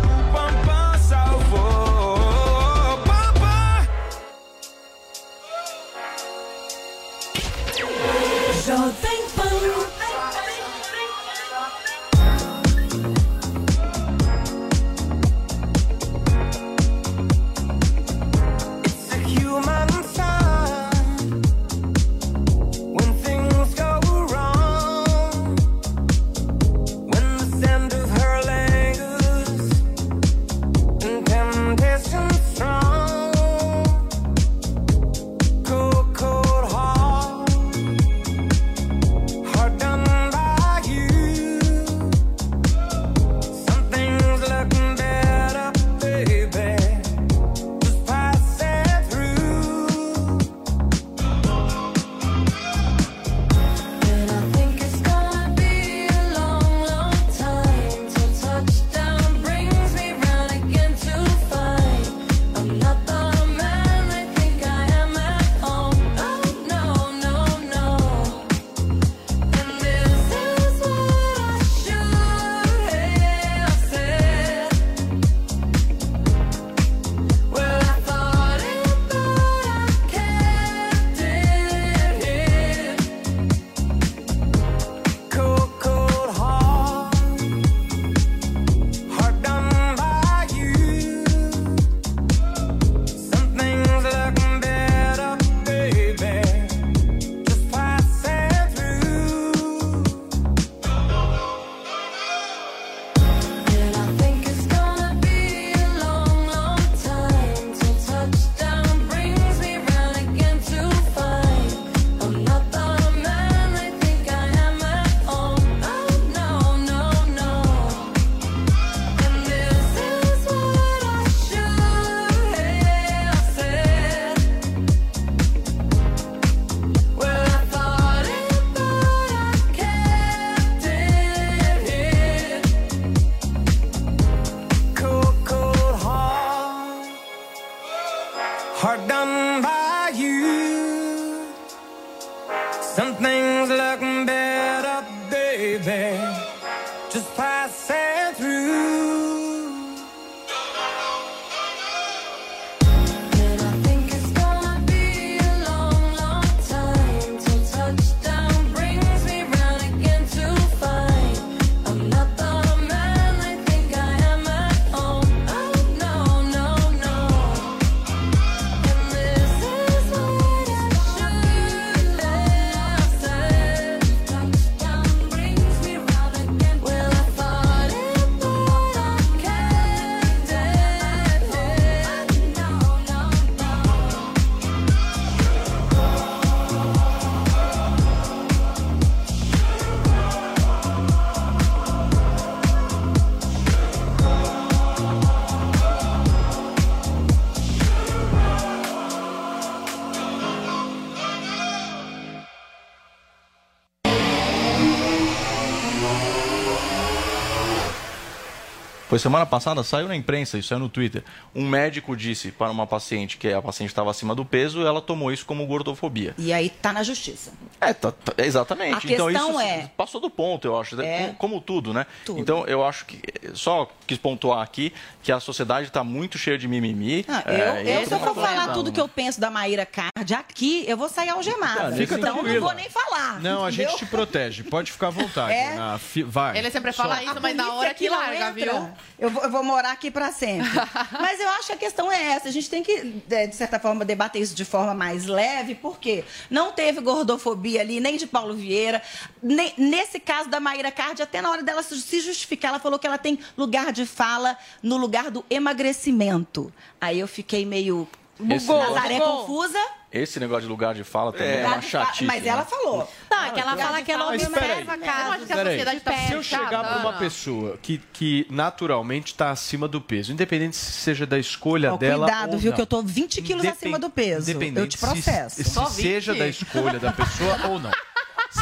Foi 209.18 209.22
semana 209.24 209.44
passada, 209.44 209.82
saiu 209.82 210.06
na 210.06 210.14
imprensa, 210.14 210.56
isso 210.58 210.68
saiu 210.68 210.78
no 210.78 210.88
Twitter. 210.88 211.24
Um 211.52 211.68
médico 211.68 212.16
disse 212.16 212.52
para 212.52 212.70
uma 212.70 212.86
paciente 212.86 213.36
que 213.36 213.52
a 213.52 213.60
paciente 213.60 213.88
estava 213.90 214.12
acima 214.12 214.32
do 214.32 214.44
peso, 214.44 214.86
ela 214.86 215.00
tomou 215.02 215.32
isso 215.32 215.44
como 215.44 215.66
gordofobia. 215.66 216.36
E 216.38 216.52
aí 216.52 216.70
tá 216.70 216.92
na 216.92 217.02
justiça. 217.02 217.52
É, 217.80 217.92
tá- 217.92 218.12
tá- 218.12 218.34
exatamente. 218.38 218.94
A 219.08 219.12
então 219.12 219.26
questão 219.26 219.50
isso 219.50 219.60
é- 219.60 219.90
passou 219.96 220.20
do 220.20 220.30
ponto, 220.30 220.68
eu 220.68 220.78
acho. 220.80 221.00
É. 221.00 221.18
Como, 221.18 221.34
como 221.34 221.60
tudo, 221.60 221.92
né? 221.92 222.06
Tudo. 222.24 222.38
Então 222.38 222.64
eu 222.68 222.84
acho 222.86 223.06
que 223.06 223.20
só 223.54 223.90
quis 224.06 224.18
pontuar 224.18 224.62
aqui 224.62 224.92
que 225.20 225.32
a 225.32 225.40
sociedade 225.40 225.88
está 225.88 226.04
muito 226.04 226.38
cheia 226.38 226.56
de 226.56 226.68
mimimi. 226.68 227.24
Ah, 227.28 227.42
eu, 227.46 227.52
é, 227.52 227.82
eu, 227.82 228.00
é 228.02 228.06
se 228.06 228.14
eu 228.14 228.20
for 228.20 228.30
uma 228.30 228.46
falar 228.46 228.72
tudo 228.72 228.92
que 228.92 229.00
eu 229.00 229.08
penso 229.08 229.40
da 229.40 229.50
Maíra 229.50 229.84
Card 229.84 230.32
aqui, 230.34 230.84
eu 230.86 230.96
vou 230.96 231.08
sair 231.08 231.30
algemada. 231.30 231.88
Ah, 231.88 231.92
fica 231.92 232.14
então 232.14 232.28
eu 232.30 232.34
não 232.36 232.42
tranquila. 232.44 232.66
vou 232.66 232.74
nem 232.76 232.88
falar. 232.88 233.40
Não, 233.40 233.64
a 233.64 233.70
gente 233.72 233.96
te 233.96 234.06
protege. 234.06 234.62
Pode 234.62 234.92
ficar 234.92 235.08
à 235.08 235.10
vontade. 235.10 235.48
É? 235.58 235.74
Na 235.74 235.98
fi- 235.98 236.22
Vai. 236.22 236.56
Ele 236.56 236.70
sempre 236.70 236.92
fala 236.92 237.16
Só- 237.16 237.22
isso, 237.22 237.40
mas 237.40 237.56
na 237.56 237.72
hora 237.72 237.92
que 237.94 238.08
larga, 238.08 238.50
entra. 238.50 238.52
viu? 238.52 238.90
Eu 239.18 239.30
vou, 239.30 239.42
eu 239.42 239.50
vou 239.50 239.62
morar 239.64 239.92
aqui 239.92 240.10
pra 240.10 240.30
sempre. 240.32 240.68
Mas 241.20 241.38
eu 241.40 241.48
acho 241.50 241.66
que 241.68 241.72
a 241.72 241.76
questão 241.76 242.10
é 242.10 242.22
essa. 242.32 242.48
A 242.48 242.52
gente 242.52 242.68
tem 242.70 242.82
que, 242.82 243.22
é, 243.30 243.46
de 243.46 243.54
certa 243.56 243.78
forma, 243.78 244.04
debater 244.04 244.40
isso 244.42 244.54
de 244.54 244.64
forma 244.64 244.94
mais 244.94 245.26
leve, 245.26 245.74
porque 245.74 246.24
não 246.50 246.72
teve 246.72 247.00
gordofobia 247.00 247.80
ali, 247.80 248.00
nem 248.00 248.16
de 248.16 248.26
Paulo 248.26 248.54
Vieira. 248.54 249.02
Nem- 249.42 249.74
nesse 249.76 250.18
caso 250.20 250.48
da 250.48 250.60
Maíra 250.60 250.90
Card, 250.92 251.20
até 251.22 251.40
na 251.42 251.50
hora 251.50 251.62
dela 251.62 251.82
se 251.82 252.20
justificar, 252.20 252.70
ela 252.70 252.78
falou 252.78 252.98
que 252.98 253.06
ela 253.06 253.18
tem 253.18 253.38
lugar 253.56 253.92
de 253.92 254.06
fala 254.06 254.56
no 254.82 254.96
lugar 254.96 255.30
do 255.30 255.44
emagrecimento. 255.50 256.72
Aí 257.00 257.18
eu 257.20 257.28
fiquei 257.28 257.64
meio. 257.64 258.08
Bugou, 258.38 258.78
Nazaré 258.78 259.18
bugou. 259.18 259.38
confusa. 259.46 259.78
Esse 260.10 260.40
negócio 260.40 260.62
de 260.62 260.68
lugar 260.68 260.94
de 260.94 261.04
fala 261.04 261.32
também 261.32 261.48
é, 261.48 261.56
Lugar 261.58 261.72
uma 261.74 261.82
chatice. 261.82 262.24
Mas 262.24 262.46
ela 262.46 262.62
né? 262.62 262.66
falou. 262.70 263.12
Não, 263.30 263.44
é 263.44 263.50
que 263.50 263.60
ela 263.60 263.76
fala 263.76 264.02
que 264.02 264.10
ela 264.12 264.28
observa 264.28 264.92
acho 264.94 265.02
casos. 265.02 265.46
que 265.46 265.52
a 265.52 265.56
sociedade 265.64 266.00
tá 266.00 266.12
Se 266.26 266.32
eu 266.32 266.42
chegar 266.42 266.82
para 266.82 266.98
uma 266.98 267.12
pessoa 267.18 267.78
que, 267.82 267.98
que 268.12 268.46
naturalmente 268.48 269.26
está 269.32 269.50
acima 269.50 269.86
do 269.86 270.00
peso, 270.00 270.32
independente 270.32 270.76
se 270.76 270.92
seja 270.92 271.26
da 271.26 271.38
escolha 271.38 271.92
Ó, 271.92 271.96
dela. 271.98 272.26
cuidado, 272.26 272.52
ou 272.54 272.58
viu, 272.58 272.70
não. 272.70 272.76
que 272.76 272.82
eu 272.82 272.86
tô 272.86 273.02
20 273.02 273.42
quilos 273.42 273.62
Independ- 273.64 273.76
acima 273.76 273.98
do 273.98 274.08
peso. 274.08 274.50
independente 274.50 274.80
Eu 274.80 274.86
te 274.88 274.98
se- 274.98 275.06
processo. 275.06 275.56
Se, 275.56 275.64
Só 275.70 275.84
seja 275.86 276.32
20. 276.32 276.38
da 276.40 276.48
escolha 276.48 276.98
da 276.98 277.12
pessoa 277.12 277.66
ou 277.68 277.78
não. 277.78 277.90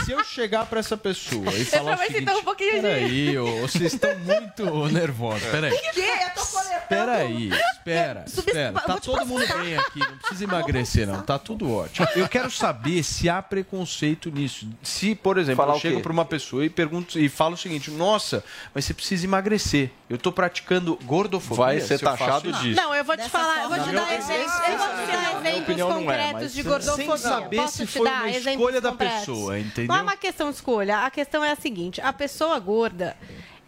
Se 0.04 0.12
eu 0.12 0.24
chegar 0.24 0.66
para 0.66 0.80
essa 0.80 0.96
pessoa 0.96 1.52
e 1.54 1.64
falar 1.64 1.82
o 1.82 1.84
pra 1.84 1.94
ver 1.96 2.06
se 2.06 2.12
seguinte, 2.14 2.32
um 2.36 2.44
pouquinho 2.44 2.74
de- 2.74 2.80
peraí, 2.80 3.38
ô, 3.38 3.60
vocês 3.62 3.94
estão 3.94 4.16
muito 4.18 4.64
nervosos, 4.92 5.48
peraí. 5.48 5.72
O 5.72 5.80
quê? 5.92 6.00
Eu 6.00 6.30
tô 6.42 6.46
coletando. 6.46 6.76
Espera 6.86 7.12
aí, 7.16 7.50
espera, 7.50 8.24
espera. 8.26 8.68
eu 8.78 8.80
Tá 8.82 8.96
todo 9.00 9.26
mundo 9.26 9.44
bem 9.58 9.76
aqui, 9.76 9.98
não 9.98 10.18
precisa 10.18 10.44
emagrecer 10.44 11.06
não, 11.06 11.20
tá 11.22 11.36
tudo 11.38 11.72
ótimo. 11.72 12.06
Eu 12.14 12.28
quero 12.28 12.48
saber 12.50 13.02
se 13.02 13.28
há 13.28 13.42
preconceito 13.42 14.30
nisso. 14.30 14.68
Se, 14.82 15.14
por 15.14 15.36
exemplo, 15.38 15.56
Falar 15.56 15.72
eu 15.72 15.76
o 15.78 15.80
chego 15.80 16.00
para 16.00 16.12
uma 16.12 16.24
pessoa 16.24 16.64
e 16.64 16.70
pergunto 16.70 17.18
e 17.18 17.28
falo 17.28 17.54
o 17.54 17.56
seguinte: 17.56 17.90
"Nossa, 17.90 18.44
mas 18.72 18.84
você 18.84 18.94
precisa 18.94 19.24
emagrecer. 19.26 19.90
Eu 20.08 20.16
tô 20.16 20.30
praticando 20.30 20.96
gordofobia". 21.04 21.64
Vai 21.64 21.80
ser 21.80 21.98
se 21.98 22.04
eu 22.04 22.10
taxado 22.10 22.50
isso?" 22.50 22.60
disso. 22.60 22.80
Não, 22.80 22.94
eu 22.94 23.04
vou 23.04 23.16
te 23.16 23.28
falar, 23.28 23.64
eu 23.64 23.68
vou 23.68 23.78
te 23.82 23.90
dar 23.90 24.12
exemplos, 24.14 24.52
eu 24.68 24.78
vou 24.78 24.88
te 24.88 25.12
dar 25.12 25.18
minha 25.18 25.38
exemplos 25.40 25.62
opinião 25.66 25.88
não 25.88 25.96
é, 26.12 26.28
concretos 26.28 26.54
de 26.54 26.62
gordofobia. 26.62 27.06
Sem 27.06 27.16
saber 27.18 27.68
se 27.68 27.86
foi 27.86 28.08
uma 28.08 28.28
escolha 28.30 28.80
da 28.80 28.92
pessoa, 28.92 29.58
entendeu? 29.58 29.85
Não 29.86 29.96
é 29.96 30.02
uma 30.02 30.16
questão 30.16 30.50
de 30.50 30.56
escolha. 30.56 30.98
A 31.04 31.10
questão 31.10 31.44
é 31.44 31.52
a 31.52 31.56
seguinte: 31.56 32.00
a 32.00 32.12
pessoa 32.12 32.58
gorda. 32.58 33.16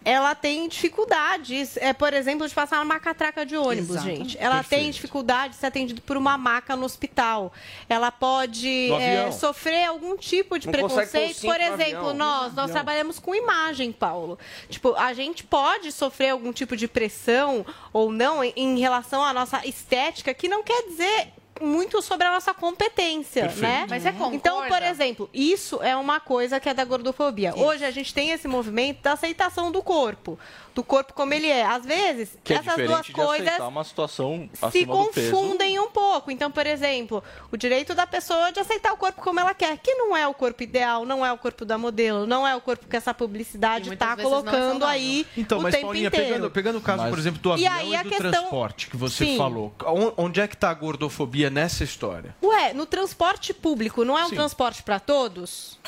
Ela 0.04 0.34
tem 0.34 0.68
dificuldades, 0.68 1.76
é, 1.76 1.92
por 1.92 2.14
exemplo, 2.14 2.48
de 2.48 2.54
passar 2.54 2.78
numa 2.78 2.98
catraca 2.98 3.44
de 3.44 3.56
ônibus, 3.56 3.96
Exato. 3.96 4.06
gente. 4.06 4.38
Ela 4.38 4.62
tem 4.62 4.78
Perfeito. 4.78 4.94
dificuldade 4.94 5.54
de 5.54 5.60
ser 5.60 5.66
atendida 5.66 6.00
por 6.00 6.16
uma 6.16 6.38
maca 6.38 6.74
no 6.74 6.84
hospital. 6.84 7.52
Ela 7.88 8.10
pode 8.10 8.90
é, 8.92 9.30
sofrer 9.32 9.84
algum 9.86 10.16
tipo 10.16 10.58
de 10.58 10.66
Não 10.66 10.72
preconceito. 10.72 11.42
Por 11.42 11.60
exemplo, 11.60 12.10
avião. 12.10 12.14
nós, 12.14 12.54
nós 12.54 12.70
trabalhamos 12.70 13.18
com 13.18 13.34
imagem, 13.34 13.92
Paulo. 13.92 14.38
Tipo, 14.70 14.94
a 14.94 15.12
gente 15.12 15.44
pode 15.44 15.92
sofrer 15.92 16.30
algum 16.30 16.52
tipo 16.52 16.74
de 16.74 16.88
pressão 16.88 17.66
ou 17.92 18.10
não 18.10 18.42
em 18.42 18.78
relação 18.78 19.22
à 19.22 19.34
nossa 19.34 19.66
estética, 19.66 20.32
que 20.32 20.48
não 20.48 20.62
quer 20.62 20.84
dizer 20.84 21.32
muito 21.60 22.00
sobre 22.02 22.26
a 22.26 22.32
nossa 22.32 22.52
competência, 22.54 23.42
Perfeito. 23.42 23.62
né? 23.62 23.86
Mas 23.88 24.02
você 24.02 24.12
concorda? 24.12 24.36
Então, 24.36 24.66
por 24.68 24.82
exemplo, 24.82 25.30
isso 25.32 25.82
é 25.82 25.96
uma 25.96 26.20
coisa 26.20 26.58
que 26.60 26.68
é 26.68 26.74
da 26.74 26.84
gordofobia. 26.84 27.54
Hoje 27.56 27.84
a 27.84 27.90
gente 27.90 28.12
tem 28.14 28.30
esse 28.30 28.46
movimento 28.48 29.02
da 29.02 29.12
aceitação 29.12 29.70
do 29.72 29.82
corpo, 29.82 30.38
do 30.74 30.82
corpo 30.82 31.12
como 31.12 31.34
ele 31.34 31.48
é. 31.48 31.64
Às 31.64 31.84
vezes, 31.84 32.36
Que 32.44 32.52
é 32.54 32.56
essas 32.56 32.74
duas 32.76 33.02
diferente 33.02 33.06
de 33.06 33.12
coisas 33.12 33.58
uma 33.68 33.84
situação 33.84 34.48
se 34.70 34.86
confundem 34.86 35.78
um 35.78 35.90
pouco. 35.90 36.30
Então, 36.30 36.50
por 36.50 36.66
exemplo, 36.66 37.22
o 37.50 37.56
direito 37.56 37.94
da 37.94 38.06
pessoa 38.06 38.50
de 38.52 38.60
aceitar 38.60 38.92
o 38.92 38.96
corpo 38.96 39.20
como 39.22 39.40
ela 39.40 39.54
quer, 39.54 39.76
que 39.78 39.94
não 39.94 40.16
é 40.16 40.26
o 40.26 40.34
corpo 40.34 40.62
ideal, 40.62 41.04
não 41.04 41.24
é 41.24 41.32
o 41.32 41.38
corpo 41.38 41.64
da 41.64 41.76
modelo, 41.78 42.26
não 42.26 42.46
é 42.46 42.54
o 42.54 42.60
corpo 42.60 42.86
que 42.86 42.96
essa 42.96 43.10
E 43.10 43.14
publicidade 43.14 43.92
está 43.92 44.12
é 44.18 44.22
colocando 44.22 44.52
saudável. 44.80 44.86
aí 44.88 45.26
Então, 45.36 45.58
o 45.58 45.62
mas 45.62 45.74
tempo 45.74 45.86
Paulinha, 45.86 46.08
inteiro. 46.08 46.26
pegando, 46.28 46.50
pegando 46.50 46.78
o 46.78 46.80
caso, 46.80 47.02
Mas- 47.02 47.10
por 47.10 47.18
exemplo, 47.18 47.40
do 47.40 47.48
E 47.58 47.66
avião 47.66 47.72
aí 47.74 47.90
e, 47.90 47.96
a 47.96 48.02
do 48.02 48.08
questão- 48.08 48.30
transporte 48.30 48.86
que 48.88 48.96
você 48.96 49.24
Sim. 49.24 49.36
falou. 49.36 49.72
On- 49.84 50.12
Onde 50.16 50.40
é 50.40 50.48
que 50.48 50.54
está 50.54 50.70
a 50.70 50.74
gordofobia 50.74 51.47
nessa 51.50 51.84
história? 51.84 52.34
Ué, 52.42 52.72
no 52.72 52.86
transporte 52.86 53.52
público, 53.54 54.04
não 54.04 54.18
é 54.18 54.24
um 54.24 54.28
Sim. 54.30 54.36
transporte 54.36 54.82
para 54.82 54.98
todos? 55.00 55.78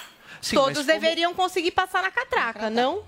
Sim, 0.40 0.56
todos 0.56 0.78
mas 0.78 0.86
como- 0.86 1.00
deveriam 1.00 1.34
conseguir 1.34 1.70
passar 1.72 2.02
na 2.02 2.10
catraca, 2.10 2.70
não? 2.70 3.02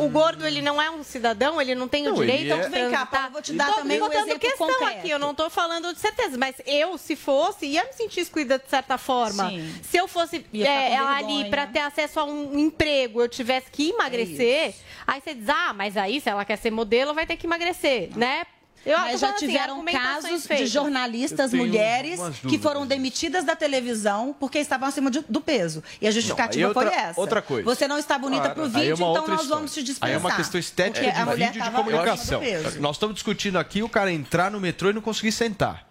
O 0.00 0.08
gordo, 0.08 0.44
ele 0.44 0.60
não 0.60 0.82
é 0.82 0.90
um 0.90 1.04
cidadão, 1.04 1.60
ele 1.60 1.72
não 1.72 1.86
tem 1.86 2.08
o 2.08 2.10
Não, 2.10 2.16
direito 2.16 2.42
ele 2.42 2.52
a 2.52 2.56
é- 2.56 2.68
Vem 2.68 2.90
cá. 2.90 3.06
Paulo, 3.06 3.30
vou 3.30 3.40
te 3.40 3.52
dar 3.52 3.66
Tô 3.68 3.74
também 3.74 3.98
um 3.98 4.00
botando 4.00 4.22
exemplo 4.24 4.40
questão 4.40 4.66
concreto. 4.66 4.98
aqui, 4.98 5.10
eu 5.10 5.18
não 5.20 5.32
tô 5.32 5.48
falando 5.48 5.94
de 5.94 6.00
certeza, 6.00 6.36
mas 6.36 6.56
eu, 6.66 6.98
se 6.98 7.14
fosse, 7.14 7.66
ia 7.66 7.84
me 7.84 7.92
sentir 7.92 8.18
excluída 8.18 8.58
de 8.58 8.68
certa 8.68 8.98
forma. 8.98 9.48
Sim. 9.48 9.74
Se 9.84 9.96
eu 9.96 10.08
fosse 10.08 10.44
é, 10.54 10.96
ali 10.96 11.48
para 11.50 11.68
ter 11.68 11.78
acesso 11.78 12.18
a 12.18 12.24
um 12.24 12.58
emprego, 12.58 13.22
eu 13.22 13.28
tivesse 13.28 13.70
que 13.70 13.90
emagrecer, 13.90 14.74
aí 15.06 15.20
você 15.20 15.34
diz, 15.34 15.48
ah, 15.48 15.72
mas 15.72 15.96
aí 15.96 16.20
se 16.20 16.28
ela 16.28 16.44
quer 16.44 16.56
ser 16.56 16.72
modelo, 16.72 17.14
vai 17.14 17.24
ter 17.24 17.36
que 17.36 17.46
emagrecer, 17.46 18.10
né? 18.18 18.44
Eu 18.86 18.96
Mas 18.98 19.20
já 19.20 19.30
assim, 19.30 19.46
tiveram 19.48 19.74
argumentações 19.74 20.22
casos 20.22 20.42
de 20.42 20.48
feitas. 20.48 20.70
jornalistas 20.70 21.52
Eu 21.52 21.58
tenho 21.58 21.66
mulheres 21.66 22.20
que 22.48 22.56
foram 22.56 22.86
demitidas 22.86 23.44
da 23.44 23.56
televisão 23.56 24.34
porque 24.38 24.58
estavam 24.58 24.88
acima 24.88 25.10
de- 25.10 25.24
do 25.28 25.40
peso. 25.40 25.82
E 26.00 26.06
a 26.06 26.10
justificativa 26.12 26.62
Não, 26.62 26.70
aí 26.70 26.76
outra- 26.86 26.90
foi 26.92 27.10
essa. 27.10 27.20
outra 27.20 27.42
coisa. 27.42 27.64
Você 27.64 27.88
não 27.88 27.98
está 27.98 28.16
bonita 28.16 28.50
pro 28.50 28.62
Aí 28.64 28.68
vídeo, 28.70 28.90
é 28.92 28.94
então 28.94 29.12
nós 29.12 29.22
história. 29.40 29.44
vamos 29.48 29.74
te 29.74 29.82
dispensar. 29.82 30.08
Aí 30.08 30.14
é 30.14 30.18
uma 30.18 30.34
questão 30.36 30.60
estética 30.60 31.10
de 31.10 31.24
mulher 31.24 31.46
vídeo 31.52 31.60
e 31.60 31.68
de 31.68 31.70
comunicação. 31.74 32.14
acima 32.40 32.58
do 32.58 32.62
peso. 32.64 32.80
Nós 32.80 32.94
estamos 32.96 33.14
discutindo 33.14 33.58
aqui 33.58 33.82
o 33.82 33.88
cara 33.88 34.12
entrar 34.12 34.50
no 34.52 34.60
metrô 34.60 34.90
e 34.90 34.92
não 34.92 35.02
conseguir 35.02 35.32
sentar. 35.32 35.84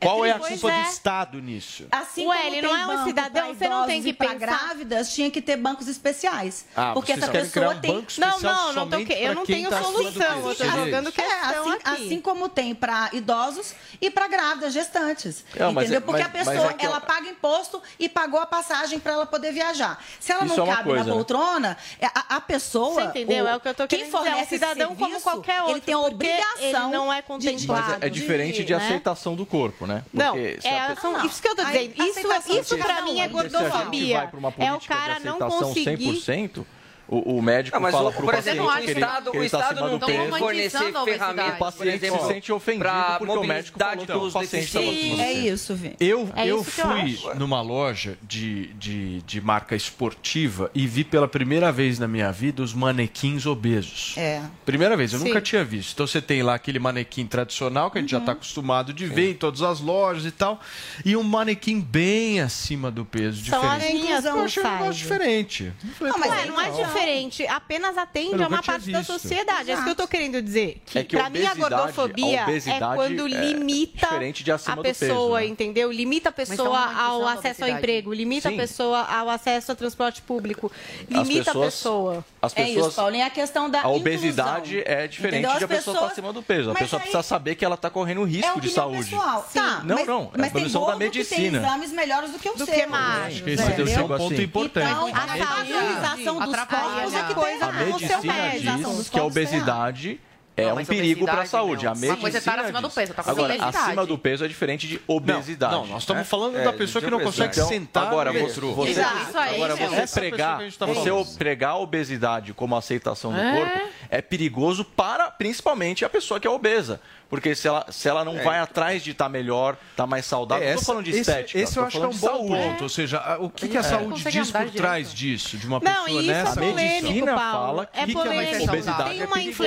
Qual 0.00 0.24
é 0.24 0.30
a 0.30 0.38
culpa 0.38 0.48
Pois 0.48 0.60
do 0.60 0.70
é. 0.70 0.82
Estado 0.82 1.40
nisso? 1.40 1.86
Assim 1.90 2.26
Ué, 2.26 2.46
ele 2.46 2.62
não 2.62 2.76
é 2.76 2.86
um 2.86 3.04
cidadão, 3.04 3.54
você 3.54 3.68
não 3.68 3.86
tem 3.86 4.02
que 4.02 4.12
pensar- 4.12 4.34
grávidas, 4.34 5.12
tinha 5.14 5.30
que 5.30 5.40
ter 5.42 5.56
bancos 5.56 5.88
especiais. 5.88 6.64
Ah, 6.74 6.92
porque 6.94 7.12
vocês 7.12 7.22
essa 7.22 7.32
pessoa 7.32 7.74
um 7.74 7.80
tem 7.80 7.94
banco 7.94 8.06
Não, 8.18 8.40
não, 8.40 8.72
não 8.72 8.88
tô 8.88 8.96
que- 9.04 9.12
eu 9.12 9.34
não 9.34 9.44
quem 9.44 9.56
tenho 9.56 9.70
tá 9.70 9.82
solução, 9.82 10.48
eu 10.48 10.54
tô 10.54 10.64
jogando 10.64 11.04
isso. 11.08 11.12
que- 11.12 11.20
É, 11.20 11.24
questão 11.40 11.60
assim, 11.62 11.72
aqui. 11.72 12.04
assim 12.06 12.20
como 12.20 12.48
tem 12.48 12.74
para 12.74 13.10
idosos 13.12 13.74
e 14.00 14.10
para 14.10 14.26
grávidas 14.28 14.72
gestantes. 14.72 15.44
Não, 15.58 15.72
mas 15.72 15.84
entendeu? 15.84 15.98
é- 15.98 16.00
Porque 16.00 16.22
mas- 16.22 16.30
a 16.30 16.38
mas 16.38 16.48
pessoa, 16.48 16.70
é 16.72 16.84
eu- 16.84 16.88
ela 16.90 17.00
paga 17.00 17.28
imposto 17.28 17.82
e 17.98 18.08
pagou 18.08 18.40
a 18.40 18.46
passagem 18.46 18.98
para 18.98 19.12
ela 19.12 19.26
poder 19.26 19.52
viajar. 19.52 20.02
Se 20.18 20.32
ela 20.32 20.44
Isso 20.46 20.56
não 20.56 20.64
é 20.66 20.76
cabe 20.76 20.84
coisa, 20.84 21.04
na 21.04 21.10
né? 21.10 21.12
poltrona, 21.12 21.76
é, 22.00 22.06
a, 22.06 22.36
a 22.36 22.40
pessoa. 22.40 22.94
Você 22.94 23.02
entendeu? 23.02 23.46
É 23.46 23.56
o 23.56 23.60
que 23.60 23.68
eu 23.68 23.74
tô 23.74 23.86
quem 23.86 23.98
querendo 24.00 24.12
dizer, 24.12 24.16
é 24.16 24.20
um 24.20 24.24
fornece 24.32 24.54
esse 24.54 24.64
cidadão 24.64 24.96
como 24.96 25.20
qualquer 25.20 25.60
outro, 25.60 25.74
Ele 25.74 25.80
tem 25.80 25.94
a 25.94 25.98
obrigação. 26.00 26.54
ele 26.88 26.96
não 26.96 27.12
é 27.12 27.16
de- 27.16 27.22
contemplado. 27.26 27.82
Mas 27.92 28.02
é, 28.02 28.06
é 28.06 28.08
diferente 28.08 28.64
de 28.64 28.72
né? 28.74 28.78
aceitação 28.84 29.34
do 29.34 29.44
corpo, 29.44 29.86
né? 29.86 29.89
Né? 29.90 30.02
Não, 30.12 30.32
Porque 30.34 30.66
a 30.66 30.70
é, 30.70 30.88
pessoa- 30.94 31.18
são- 31.18 31.26
isso 31.26 31.42
que 31.42 31.48
eu 31.48 31.56
tô 31.56 31.64
dizendo. 31.64 31.92
Isso, 31.96 32.18
aceitação 32.18 32.56
isso 32.60 32.78
pra 32.78 33.02
mim 33.02 33.20
é 33.20 33.24
a 33.24 33.28
gordofobia. 33.28 34.30
É 34.58 34.72
o 34.72 34.80
cara 34.80 35.20
não 35.20 35.38
conseguir. 35.38 36.06
100%, 36.22 36.64
o, 37.10 37.38
o 37.38 37.42
médico 37.42 37.80
mas 37.80 37.92
fala 37.92 38.10
o- 38.10 38.12
pro 38.12 38.22
por 38.24 38.34
paciente 38.34 38.56
exemplo, 38.58 38.70
o 38.70 38.76
que 38.76 38.82
ele, 38.90 38.92
Estado- 39.00 39.30
que 39.32 39.36
ele 39.36 39.46
o 39.46 39.50
tá 39.50 39.58
Estado 39.58 39.72
acima 39.74 39.88
não 39.90 39.98
do 39.98 40.06
tem 40.06 40.30
fornecer 40.30 40.78
ferramentas, 41.04 41.54
O 41.54 41.58
paciente 41.58 41.76
por 41.76 41.86
exemplo, 41.88 42.20
se 42.20 42.26
sente 42.32 42.52
ofendido 42.52 42.90
porque 43.18 43.36
o 43.38 43.44
médico 43.44 43.78
falou 43.78 44.06
que 44.06 44.12
o 44.12 44.32
paciente 44.32 44.64
estava 44.66 44.86
acima 44.90 45.16
do 45.16 45.22
É 45.22 45.32
isso, 45.32 45.74
Vê. 45.74 45.96
Eu, 46.00 46.28
É 46.36 46.42
eu 46.44 46.58
eu 46.58 46.64
fui 46.64 46.84
acho. 46.84 47.34
numa 47.38 47.60
loja 47.60 48.16
de, 48.22 48.66
de, 48.74 49.22
de 49.22 49.40
marca 49.40 49.74
esportiva 49.76 50.70
e 50.74 50.86
vi 50.86 51.04
pela 51.04 51.26
primeira 51.28 51.70
vez 51.72 51.98
na 51.98 52.06
minha 52.08 52.30
vida 52.32 52.62
os 52.62 52.72
manequins 52.72 53.44
obesos. 53.46 54.14
É. 54.16 54.40
Primeira 54.64 54.96
vez, 54.96 55.12
eu 55.12 55.18
Sim. 55.18 55.26
nunca 55.28 55.40
tinha 55.40 55.64
visto. 55.64 55.92
Então 55.94 56.06
você 56.06 56.20
tem 56.22 56.42
lá 56.42 56.54
aquele 56.54 56.78
manequim 56.78 57.26
tradicional 57.26 57.90
que 57.90 57.98
a 57.98 58.00
gente 58.00 58.10
já 58.10 58.18
Uhum. 58.18 58.22
está 58.22 58.32
acostumado 58.32 58.92
de 58.92 59.06
ver 59.06 59.30
em 59.30 59.34
todas 59.34 59.62
as 59.62 59.80
lojas 59.80 60.24
e 60.24 60.30
tal, 60.30 60.60
e 61.04 61.16
um 61.16 61.22
manequim 61.22 61.80
bem 61.80 62.40
acima 62.40 62.90
do 62.90 63.04
peso, 63.04 63.44
São 63.46 63.62
as 63.62 63.78
diferente. 63.80 64.00
linhas 64.02 64.24
eu 64.24 64.40
achei 64.40 64.62
um 64.62 64.70
negócio 64.70 64.92
diferente. 64.94 65.72
Eu 65.82 65.92
falei, 65.94 66.12
Não, 66.12 66.18
mas 66.20 66.32
é, 66.32 66.46
não 66.46 66.60
é 66.60 66.64
legal. 66.70 66.90
Diferente, 67.00 67.46
apenas 67.46 67.96
Eu 67.96 68.02
atende 68.02 68.42
a 68.42 68.48
uma 68.48 68.62
parte 68.62 68.90
da 68.90 68.98
visto. 69.00 69.12
sociedade. 69.12 69.70
É 69.70 69.74
isso 69.74 69.84
que 69.84 69.90
eu 69.90 69.94
tô 69.94 70.06
querendo 70.08 70.40
dizer. 70.42 70.80
Que, 70.86 70.98
É 70.98 71.04
que 71.04 71.16
pra 71.16 71.28
mim 71.30 71.44
a 71.44 71.52
obesidade- 71.52 71.60
gordofobia 71.74 72.44
a 72.44 72.50
é 72.50 72.94
quando 72.96 73.26
é 73.26 73.28
limita 73.28 74.06
diferente 74.06 74.44
de 74.44 74.52
acima 74.52 74.72
a 74.72 74.76
do 74.76 74.82
peso, 74.82 75.00
pessoa, 75.00 75.40
né? 75.40 75.46
entendeu? 75.46 75.90
Limita 75.90 76.28
a 76.28 76.34
Mas 76.36 76.48
pessoa 76.48 76.68
romantizando 76.78 77.00
ao 77.00 77.26
a 77.26 77.32
acesso 77.32 77.64
ao 77.64 77.70
emprego, 77.70 78.12
limita 78.12 78.48
Sim. 78.48 78.54
a 78.54 78.58
pessoa 78.58 79.00
ao 79.02 79.28
acesso 79.30 79.72
ao 79.72 79.76
transporte 79.76 80.22
público, 80.22 80.70
limita 81.08 81.40
a 81.50 81.54
pessoas- 81.54 81.74
pessoa. 81.74 82.24
As 82.42 82.52
É 82.56 82.64
pessoas, 82.64 82.86
isso, 82.86 82.96
Paulinho, 82.96 83.22
é 83.22 83.26
a 83.26 83.30
questão 83.30 83.68
da 83.68 83.82
a 83.82 83.88
obesidade 83.88 84.78
inclusão. 84.78 84.98
é 84.98 85.06
diferente 85.08 85.40
Entendeu? 85.44 85.58
de 85.58 85.64
a 85.64 85.68
pessoa 85.68 85.94
estar 85.96 86.06
acima 86.08 86.32
do 86.32 86.42
peso. 86.42 86.70
A 86.70 86.74
pessoa 86.74 86.98
aí- 87.00 87.02
precisa 87.02 87.22
saber 87.22 87.54
que 87.54 87.64
ela 87.64 87.74
está 87.74 87.90
correndo 87.90 88.24
risco 88.24 88.58
É 88.58 88.60
de 88.60 88.70
saúde. 88.70 89.10
pessoal. 89.10 89.48
Tá, 89.52 89.80
Não, 89.84 89.96
mas, 89.96 90.06
não, 90.06 90.22
é 90.34 90.38
mas 90.38 90.50
a 90.50 90.52
tem 90.54 90.62
evolução 90.62 90.86
da 90.86 90.92
que 90.92 90.98
tem 90.98 91.08
medicina. 91.08 91.58
exames 91.58 91.92
melhores 91.92 92.30
do 92.30 92.38
que 92.38 92.48
o 92.48 92.52
Do 92.52 92.64
seu. 92.64 92.66
que 92.66 92.80
é 92.80 92.86
Entendeu? 92.86 94.04
um 94.04 94.08
ponto 94.08 94.34
Assim, 94.34 94.42
importante. 94.42 94.90
Então, 94.90 95.06
né? 95.06 95.12
a 95.14 95.46
padronização 95.46 96.40
dos 96.40 96.56
Corpos 96.90 97.14
é 97.14 97.34
Coisa 97.34 97.66
A 97.66 97.72
medicina 97.72 98.76
diz 98.98 99.08
que 99.08 99.18
a 99.18 99.24
obesidade 99.24 100.20
é 100.56 100.66
Não, 100.66 100.76
um 100.76 100.84
perigo 100.84 101.24
para 101.24 101.42
a 101.42 101.46
saúde. 101.46 101.86
A 101.86 101.90
Uma 101.90 101.94
medicina 101.96 102.16
coisa 102.20 102.36
é 102.36 102.40
estar 102.40 102.58
acima 102.58 102.82
do 102.82 102.90
peso, 102.90 103.14
coisa 103.14 103.30
é 103.30 103.32
Agora, 103.32 103.54
obesidade. 103.54 103.76
acima 103.86 104.06
do 104.06 104.18
peso 104.18 104.44
é 104.44 104.48
diferente 104.48 104.86
de 104.88 105.00
obesidade. 105.06 105.72
Não, 105.72 105.86
nós 105.86 106.02
estamos 106.02 106.20
né? 106.20 106.24
falando 106.24 106.56
É, 106.58 106.64
da 106.64 106.72
pessoa 106.72 107.02
que 107.02 107.10
não 107.10 107.20
consegue 107.20 107.44
obesidade. 107.60 107.68
sentar 107.68 108.06
Agora, 108.08 108.32
no 108.32 108.40
você, 108.40 108.60
você, 108.60 108.90
Exato, 108.90 109.16
isso 109.28 109.38
aí, 109.38 109.54
agora 109.54 109.72
é 109.72 109.76
você 109.76 109.94
essa 109.96 110.20
pregar, 110.20 110.60
a 110.60 110.70
tá 110.72 110.86
você 110.86 111.10
pregar 111.38 111.70
a 111.72 111.76
obesidade 111.78 112.52
como 112.52 112.76
aceitação 112.76 113.32
do 113.32 113.38
É. 113.40 113.56
corpo 113.56 113.88
é 114.10 114.20
perigoso 114.20 114.84
para, 114.84 115.30
principalmente, 115.30 116.04
a 116.04 116.08
pessoa 116.10 116.38
que 116.40 116.46
é 116.46 116.50
obesa. 116.50 117.00
Porque 117.28 117.54
se 117.54 117.68
ela, 117.68 117.86
se 117.90 118.08
ela 118.08 118.24
não 118.24 118.42
vai 118.42 118.58
atrás 118.58 119.04
de 119.04 119.12
estar 119.12 119.28
melhor, 119.28 119.76
estar 119.92 120.04
mais 120.04 120.26
saudável, 120.26 120.66
É, 120.66 120.72
não 120.72 120.80
tô 120.80 120.84
falando 120.86 121.04
de 121.04 121.10
esse- 121.12 121.20
estética. 121.20 121.60
Esse, 121.60 121.74
tô 121.74 121.80
eu 121.82 121.86
acho 121.86 121.96
que 121.98 122.04
é 122.04 122.08
um 122.08 122.10
bom 122.16 122.48
ponto. 122.48 122.82
Ou 122.82 122.88
seja, 122.88 123.18
a- 123.18 123.38
o 123.38 123.48
que, 123.48 123.68
que 123.68 123.76
a 123.76 123.80
É. 123.80 123.82
saúde 123.84 124.24
diz 124.24 124.50
por 124.50 124.58
direito. 124.58 124.76
trás 124.76 125.14
disso? 125.14 125.56
De 125.56 125.64
uma 125.64 125.78
Não, 125.78 126.04
pessoa 126.06 126.22
isso 126.22 126.30
é 126.30 126.34
nessa? 126.34 126.54
polêmico, 126.60 126.74
medicina 127.06 127.36
fala 127.36 127.88
é 127.94 128.04
que- 128.04 128.12
que 128.12 128.18
a 128.18 128.22
obesidade 128.64 129.10
Tem 129.10 129.20
é 129.20 129.26
uma 129.26 129.34
perigoso. 129.36 129.62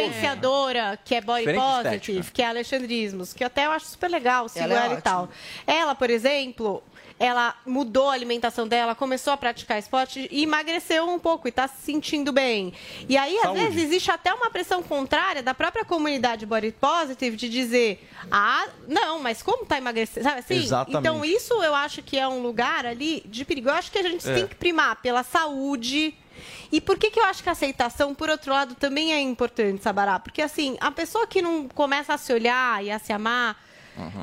Influenciadora 0.73 0.99
que 1.03 1.15
é 1.15 1.21
body 1.21 1.39
Diferente 1.45 1.61
positive, 1.61 2.31
que 2.31 2.41
é 2.41 2.45
a 2.45 2.49
Alexandrismos, 2.49 3.33
que 3.33 3.43
até 3.43 3.65
eu 3.65 3.71
acho 3.71 3.85
super 3.87 4.09
legal, 4.09 4.49
sigo 4.49 4.65
Ela 4.65 4.73
é 4.73 4.85
ela, 4.85 4.93
e 4.95 5.01
tal. 5.01 5.29
Ela, 5.65 5.95
por 5.95 6.09
exemplo, 6.09 6.83
ela 7.19 7.55
mudou 7.65 8.09
a 8.09 8.13
alimentação 8.13 8.67
dela, 8.67 8.95
começou 8.95 9.31
a 9.33 9.37
praticar 9.37 9.77
esporte 9.77 10.27
e 10.31 10.43
emagreceu 10.43 11.07
um 11.07 11.19
pouco 11.19 11.47
e 11.47 11.49
está 11.49 11.67
se 11.67 11.81
sentindo 11.83 12.31
bem. 12.31 12.73
E 13.07 13.15
aí, 13.17 13.35
às 13.37 13.43
Saúde. 13.43 13.61
vezes, 13.61 13.83
existe 13.83 14.11
até 14.11 14.33
uma 14.33 14.49
pressão 14.49 14.81
contrária 14.81 15.41
da 15.43 15.53
própria 15.53 15.85
comunidade 15.85 16.45
body 16.45 16.71
positive 16.71 17.35
de 17.37 17.49
dizer: 17.49 18.07
ah, 18.31 18.65
não, 18.87 19.19
mas 19.19 19.41
como 19.41 19.65
tá 19.65 19.77
emagrecendo? 19.77 20.23
Sabe 20.25 20.39
assim? 20.39 20.55
Exatamente. 20.55 20.99
Então, 20.99 21.23
isso 21.23 21.53
eu 21.63 21.75
acho 21.75 22.01
que 22.01 22.17
é 22.17 22.27
um 22.27 22.41
lugar 22.41 22.85
ali 22.85 23.21
de 23.25 23.45
perigo. 23.45 23.69
Eu 23.69 23.73
acho 23.73 23.91
que 23.91 23.99
a 23.99 24.03
gente 24.03 24.27
É. 24.27 24.33
tem 24.33 24.47
que 24.47 24.55
primar 24.55 24.95
pela 25.01 25.23
saúde. 25.23 26.15
E 26.71 26.81
por 26.81 26.97
que, 26.97 27.11
que 27.11 27.19
eu 27.19 27.25
acho 27.25 27.43
que 27.43 27.49
a 27.49 27.51
aceitação, 27.53 28.13
por 28.13 28.29
outro 28.29 28.51
lado, 28.51 28.75
também 28.75 29.13
é 29.13 29.19
importante, 29.21 29.83
Sabará? 29.83 30.19
Porque, 30.19 30.41
assim, 30.41 30.77
a 30.79 30.91
pessoa 30.91 31.27
que 31.27 31.41
não 31.41 31.67
começa 31.67 32.13
a 32.13 32.17
se 32.17 32.33
olhar 32.33 32.83
e 32.83 32.91
a 32.91 32.99
se 32.99 33.13
amar, 33.13 33.57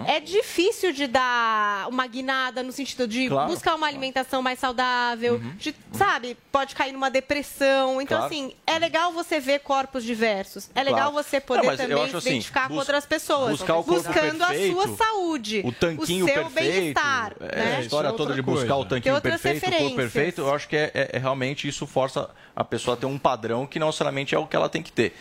é 0.06 0.20
difícil 0.20 0.92
de 0.92 1.06
dar 1.06 1.88
uma 1.88 2.06
guinada 2.06 2.62
no 2.62 2.72
sentido 2.72 3.06
de 3.06 3.28
Claro. 3.28 3.50
buscar 3.50 3.74
uma 3.74 3.86
alimentação 3.86 4.42
mais 4.42 4.58
saudável, 4.58 5.40
de, 5.58 5.74
sabe? 5.92 6.36
Pode 6.50 6.74
cair 6.74 6.92
numa 6.92 7.10
depressão. 7.10 8.00
Então, 8.02 8.18
Claro. 8.18 8.32
assim, 8.34 8.52
é 8.66 8.78
legal 8.78 9.12
você 9.12 9.38
ver 9.40 9.60
corpos 9.60 10.02
diversos. 10.04 10.68
É 10.74 10.82
legal 10.82 11.10
Claro. 11.12 11.24
você 11.24 11.36
Não, 11.38 11.46
poder 11.46 11.66
eu 11.68 11.76
também 11.76 12.08
se 12.10 12.16
assim, 12.16 12.28
identificar 12.30 12.68
com 12.68 12.74
outras 12.74 13.06
pessoas. 13.06 13.50
buscar 13.52 13.76
o 13.76 13.84
corpo 13.84 14.02
buscando 14.02 14.38
perfeito, 14.46 14.78
a 14.80 14.86
sua 14.86 14.96
saúde. 14.96 15.62
O 15.64 15.72
tanquinho 15.72 16.24
o 16.24 16.28
seu 16.28 16.44
perfeito. 16.44 16.72
bem-estar. 16.80 17.32
é, 17.40 17.56
né? 17.56 17.76
A 17.76 17.80
história 17.80 18.08
Isso 18.08 18.14
é 18.14 18.16
toda 18.18 18.34
de 18.34 18.42
buscar 18.42 18.60
coisa. 18.74 18.74
o 18.80 18.84
tanquinho 18.84 19.20
perfeito, 19.20 19.66
o 19.66 19.70
corpo 19.78 19.96
perfeito, 19.96 20.40
eu 20.42 20.54
acho 20.54 20.68
que 20.68 20.76
é, 20.76 20.90
é- 20.94 21.10
é 21.14 21.18
realmente 21.18 21.68
isso 21.68 21.86
força 21.86 22.28
a 22.56 22.64
pessoa 22.64 22.96
a 22.96 23.00
ter 23.00 23.06
um 23.06 23.18
padrão 23.18 23.66
que 23.66 23.78
não 23.78 23.86
necessariamente 23.86 24.34
é 24.34 24.38
o 24.38 24.46
que 24.46 24.56
ela 24.56 24.68
tem 24.68 24.82
que 24.82 24.92
ter. 24.92 25.14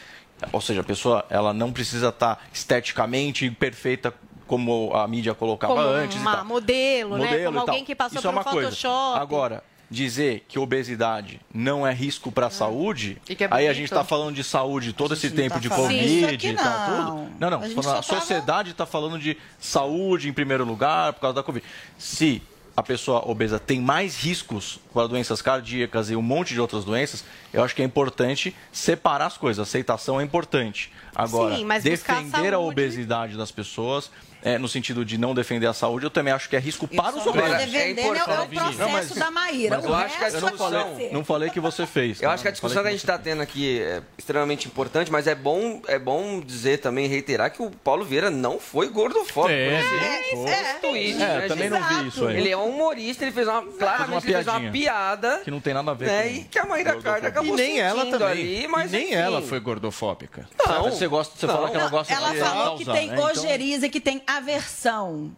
Ou 0.53 0.61
seja, 0.61 0.79
a 0.81 0.83
pessoa 0.83 1.25
ela 1.29 1.53
não 1.53 1.71
precisa 1.71 2.09
estar 2.09 2.41
esteticamente 2.53 3.49
perfeita 3.51 4.13
como 4.49 4.91
a 4.95 5.07
mídia 5.07 5.33
colocava 5.35 5.75
Como 5.75 5.87
antes. 5.87 6.17
e 6.17 6.19
uma 6.19 6.37
tal. 6.37 6.45
modelo, 6.45 7.17
né? 7.17 7.25
Modelo 7.25 7.45
Como 7.45 7.59
alguém 7.59 7.85
que 7.85 7.93
passou 7.95 8.17
Isso 8.17 8.23
por 8.27 8.27
é 8.27 8.31
uma 8.31 8.41
um 8.41 8.43
coisa. 8.43 8.69
Photoshop. 8.71 9.19
Agora, 9.21 9.63
dizer 9.91 10.43
que 10.47 10.57
obesidade 10.59 11.39
não 11.53 11.85
é 11.85 11.93
risco 11.93 12.31
para 12.31 12.47
a 12.47 12.49
saúde, 12.49 13.21
E 13.29 13.35
que 13.35 13.43
é 13.43 13.47
aí 13.51 13.67
a 13.67 13.73
gente 13.73 13.85
está 13.85 14.03
falando 14.03 14.33
de 14.35 14.43
saúde 14.43 14.91
todo 14.91 15.13
esse 15.13 15.29
tempo 15.29 15.53
tá 15.55 15.59
de 15.59 15.69
falando 15.69 15.83
Covid 15.91 16.47
e 16.47 16.53
tal, 16.55 16.65
não. 16.89 17.05
tudo. 17.25 17.31
Não, 17.39 17.49
não. 17.51 17.57
A 17.63 17.69
falando- 17.69 17.99
A, 17.99 18.01
sociedade 18.01 18.71
está 18.71 18.85
falando 18.87 19.19
de 19.19 19.37
saúde 19.59 20.27
em 20.27 20.33
primeiro 20.33 20.65
lugar 20.65 21.13
por 21.13 21.21
causa 21.21 21.35
da 21.35 21.43
Covid. 21.43 21.63
Se 21.97 22.41
a 22.77 22.81
pessoa 22.83 23.27
obesa 23.29 23.59
tem 23.59 23.81
mais 23.81 24.15
riscos 24.23 24.79
para 24.93 25.05
doenças 25.05 25.41
cardíacas 25.41 26.09
e 26.09 26.15
um 26.15 26.21
monte 26.21 26.53
de 26.53 26.61
outras 26.61 26.85
doenças, 26.85 27.25
eu 27.51 27.61
acho 27.63 27.75
que 27.75 27.81
é 27.81 27.85
importante 27.85 28.55
separar 28.71 29.25
as 29.25 29.37
coisas. 29.37 29.59
A 29.59 29.63
aceitação 29.63 30.19
é 30.21 30.23
importante. 30.23 30.89
Agora, 31.13 31.55
Sim, 31.57 31.67
defender 31.83 32.53
a 32.53 32.57
saúde- 32.57 32.69
obesidade 32.71 33.35
das 33.35 33.51
pessoas, 33.51 34.09
é, 34.43 34.57
no 34.57 34.67
sentido 34.67 35.03
de 35.03 35.17
não 35.17 35.33
defender 35.33 35.67
a 35.67 35.73
saúde, 35.73 36.05
eu 36.05 36.09
também 36.09 36.33
acho 36.33 36.47
que 36.49 36.55
é 36.55 36.59
risco 36.59 36.87
para 36.87 37.15
os 37.15 37.23
tô 37.23 37.31
defendendo 37.31 37.99
é 37.99 38.03
o- 38.03 38.15
é 38.15 38.39
o 38.39 38.43
importante. 38.43 38.55
processo 38.55 38.79
Não, 38.79 38.89
mas- 38.89 39.09
da 39.11 39.31
Maíra. 39.31 39.75
mas 39.75 39.85
o 39.85 39.87
eu 39.89 39.95
acho 39.95 40.17
que 40.17 40.23
a 40.23 40.29
Eu 40.29 40.41
não 40.41 40.47
é 40.49 40.57
falei, 40.57 41.09
não 41.11 41.23
falei 41.25 41.49
que 41.49 41.59
você 41.59 41.85
fez. 41.85 42.21
Eu 42.21 42.27
tá? 42.29 42.33
acho 42.33 42.43
que 42.43 42.47
a 42.47 42.51
discussão 42.51 42.75
que 42.75 42.79
falei 42.79 42.89
a 42.89 42.91
gente 42.95 43.03
está 43.03 43.17
tendo 43.17 43.41
aqui 43.41 43.79
é 43.81 44.01
extremamente 44.17 44.67
importante, 44.67 45.11
mas 45.11 45.27
é 45.27 45.35
bom, 45.35 45.81
é 45.87 45.99
bom 45.99 46.39
dizer 46.39 46.77
também, 46.79 47.07
reiterar 47.07 47.51
que 47.51 47.61
o 47.61 47.69
Paulo 47.71 48.05
Vieira 48.05 48.29
não 48.29 48.59
foi 48.59 48.87
gordofóbico. 48.89 49.49
É, 49.53 49.69
né? 49.69 49.81
É, 49.81 50.33
é, 50.33 51.09
É, 51.11 51.13
né, 51.13 51.47
também 51.47 51.69
gente? 51.69 51.79
não 51.79 52.01
vi 52.01 52.07
isso 52.07 52.27
aí. 52.27 52.37
Ele 52.37 52.49
é 52.49 52.57
um 52.57 52.69
humorista, 52.69 53.23
ele 53.25 53.31
fez 53.31 53.47
uma, 53.47 53.61
claramente 53.63 54.25
ele 54.25 54.33
fez 54.35 54.47
uma 54.47 54.71
piada, 54.71 55.41
Que 55.43 55.51
não 55.51 55.59
tem 55.59 55.73
nada 55.73 55.91
a 55.91 55.93
ver 55.93 56.05
né, 56.07 56.23
com 56.23 56.29
e 56.29 56.43
que 56.45 56.59
a 56.59 56.65
Maíra 56.65 57.01
Cardi 57.01 57.25
E 57.25 57.29
acabou 57.29 57.55
nem 57.55 57.79
ela 57.79 58.05
também. 58.05 58.27
ali, 58.27 58.67
mas 58.67 58.91
e 58.93 58.95
nem 58.95 59.05
enfim. 59.07 59.15
ela 59.15 59.41
foi 59.41 59.59
gordofóbica. 59.59 60.47
Não, 60.67 60.83
Você 60.83 61.07
gosta, 61.07 61.33
você 61.37 61.47
fala 61.47 61.69
que 61.69 61.77
ela 61.77 61.89
gosta 61.89 62.13
ela 62.13 62.31
de 62.31 62.37
falou 62.39 62.77
que 62.77 62.85
tem 62.85 63.07
né? 63.07 63.13
Então- 63.13 63.25
ojeriza, 63.25 63.89
que 63.89 63.99
tem 63.99 64.21
aversão 64.37 65.35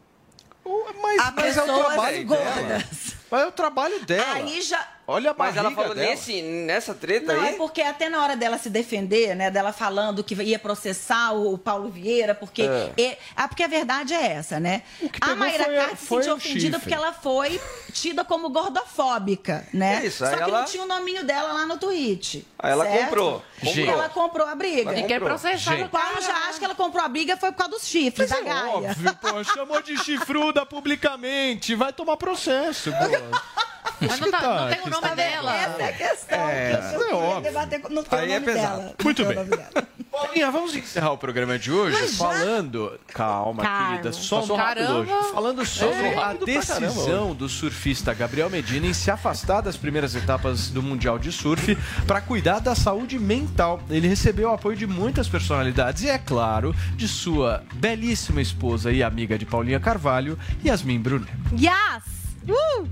Mas, 1.02 1.20
a 1.20 1.32
mas 1.32 1.58
é 1.58 1.64
o 1.64 1.66
trabalho 1.66 2.28
dela. 2.28 2.52
gordas. 2.52 3.16
Mas 3.32 3.42
é 3.42 3.46
o 3.48 3.52
trabalho 3.52 4.06
dela. 4.06 4.34
Aí 4.36 4.62
já. 4.62 4.88
Olha 5.12 5.32
a 5.32 5.36
Mas 5.38 5.56
ela 5.58 5.72
falou 5.72 5.94
dela. 5.96 6.10
nesse, 6.10 6.42
nessa 6.42 6.94
treta 6.94 7.34
Não, 7.34 7.42
aí. 7.44 7.50
é 7.50 7.58
porque 7.58 7.82
até 7.82 8.10
na 8.10 8.22
hora 8.24 8.36
dela 8.36 8.58
se 8.58 8.70
defender, 8.70 9.36
né, 9.36 9.52
dela 9.52 9.74
falando 9.74 10.24
que 10.24 10.34
ia 10.36 10.58
processar 10.60 11.34
o 11.34 11.58
Paulo 11.58 11.90
Vieira, 11.90 12.34
porque 12.34 12.64
É. 12.64 12.92
e- 12.98 13.18
ah, 13.36 13.48
porque 13.48 13.64
a 13.64 13.68
verdade 13.68 14.14
é 14.14 14.26
essa, 14.34 14.60
né? 14.60 14.84
a 15.20 15.36
Mayra 15.36 15.66
foi- 15.66 15.76
Card 15.76 15.98
se 16.00 16.06
sentiu 16.08 16.34
ofendida 16.36 16.78
chifre. 16.78 16.80
porque 16.80 16.94
ela 16.94 17.14
foi 17.14 17.62
tida 17.94 18.24
como 18.24 18.50
gordofóbica, 18.50 19.68
né? 19.74 20.02
É 20.04 20.08
isso, 20.08 20.26
Só 20.26 20.36
que 20.36 20.42
ela- 20.44 20.60
não 20.60 20.66
tinha 20.66 20.84
o 20.84 20.88
nominho 20.88 21.24
dela 21.26 21.52
lá 21.54 21.66
no 21.66 21.78
tweet. 21.78 22.48
Aí 22.58 22.72
ela 22.72 22.86
certo? 22.86 23.04
comprou, 23.06 23.44
E 23.62 23.66
comprou. 23.66 23.88
ela 23.88 24.10
comprou 24.10 24.48
a 24.48 24.56
briga. 24.56 24.98
E 24.98 25.04
quer 25.04 25.20
processar 25.20 25.80
O 25.82 25.90
Paulo 25.90 26.22
já 26.22 26.34
acha 26.48 26.60
que 26.60 26.66
ela 26.66 26.76
comprou 26.76 27.04
a 27.04 27.08
briga 27.10 27.36
foi 27.38 27.52
por 27.52 27.58
causa 27.58 27.72
dos 27.74 27.86
chifres 27.88 28.30
da 28.30 28.40
Gaia. 28.42 28.62
É 28.62 28.68
Óbvio, 28.92 29.18
pô, 29.22 29.44
chamou 29.44 29.82
de 29.82 29.98
chifruda 29.98 30.66
publicamente. 30.66 31.76
Vai 31.76 31.92
tomar 31.92 32.18
processo, 32.18 32.92
pô. 32.92 32.98
Mas 34.08 34.20
não, 34.20 34.32
tá- 34.32 34.42
não 34.42 34.70
tem 34.70 34.80
o 34.80 34.84
que 34.84 34.90
nome 34.90 35.16
dela. 35.16 35.56
Essa 35.56 35.82
é 35.82 35.90
a 35.90 35.94
questão. 35.94 36.40
É, 36.50 36.76
que 36.76 36.86
isso 36.98 37.04
é 37.04 37.14
óbvio. 37.14 37.52
não 37.90 38.04
tem 38.04 38.20
Aí 38.20 38.28
o 38.30 38.32
é 38.32 38.40
nome 38.40 38.46
pesado. 38.54 38.78
dela. 38.82 38.96
Muito 39.04 39.26
bem. 39.26 39.38
o. 39.38 40.02
Paulinha, 40.12 40.52
vamos 40.52 40.76
encerrar 40.76 41.12
o 41.14 41.18
programa 41.18 41.58
de 41.58 41.72
hoje 41.72 42.08
falando. 42.10 43.00
Calma, 43.08 43.64
Calma. 43.64 43.90
querida. 43.92 44.12
Só 44.12 44.42
Passou 44.42 44.58
rápido 44.58 44.92
hoje. 44.92 45.12
Falando 45.34 45.66
sobre 45.66 45.96
É, 46.08 46.18
a 46.18 46.34
decisão 46.34 47.34
do 47.34 47.48
surfista 47.48 48.14
Gabriel 48.14 48.50
Medina 48.50 48.88
em 48.88 48.94
se 48.94 49.10
afastar 49.10 49.62
das 49.62 49.78
primeiras 49.78 50.14
etapas 50.16 50.70
do 50.70 50.82
Mundial 50.84 51.18
de 51.18 51.32
Surf 51.32 51.78
para 52.06 52.20
cuidar 52.20 52.60
da 52.60 52.76
saúde 52.76 53.18
mental. 53.18 53.82
Ele 53.90 54.08
recebeu 54.08 54.50
o 54.50 54.54
apoio 54.54 54.76
de 54.76 54.86
muitas 54.86 55.30
personalidades 55.30 56.04
e, 56.04 56.10
é 56.10 56.18
claro, 56.18 56.76
de 56.96 57.08
sua 57.08 57.64
belíssima 57.76 58.42
esposa 58.42 58.92
e 58.92 59.02
amiga 59.02 59.38
de 59.38 59.46
Paulinha 59.46 59.80
Carvalho, 59.80 60.38
Yasmin 60.66 61.00
Brunet. 61.00 61.32
Yes! 61.54 62.04
Uh! 62.50 62.88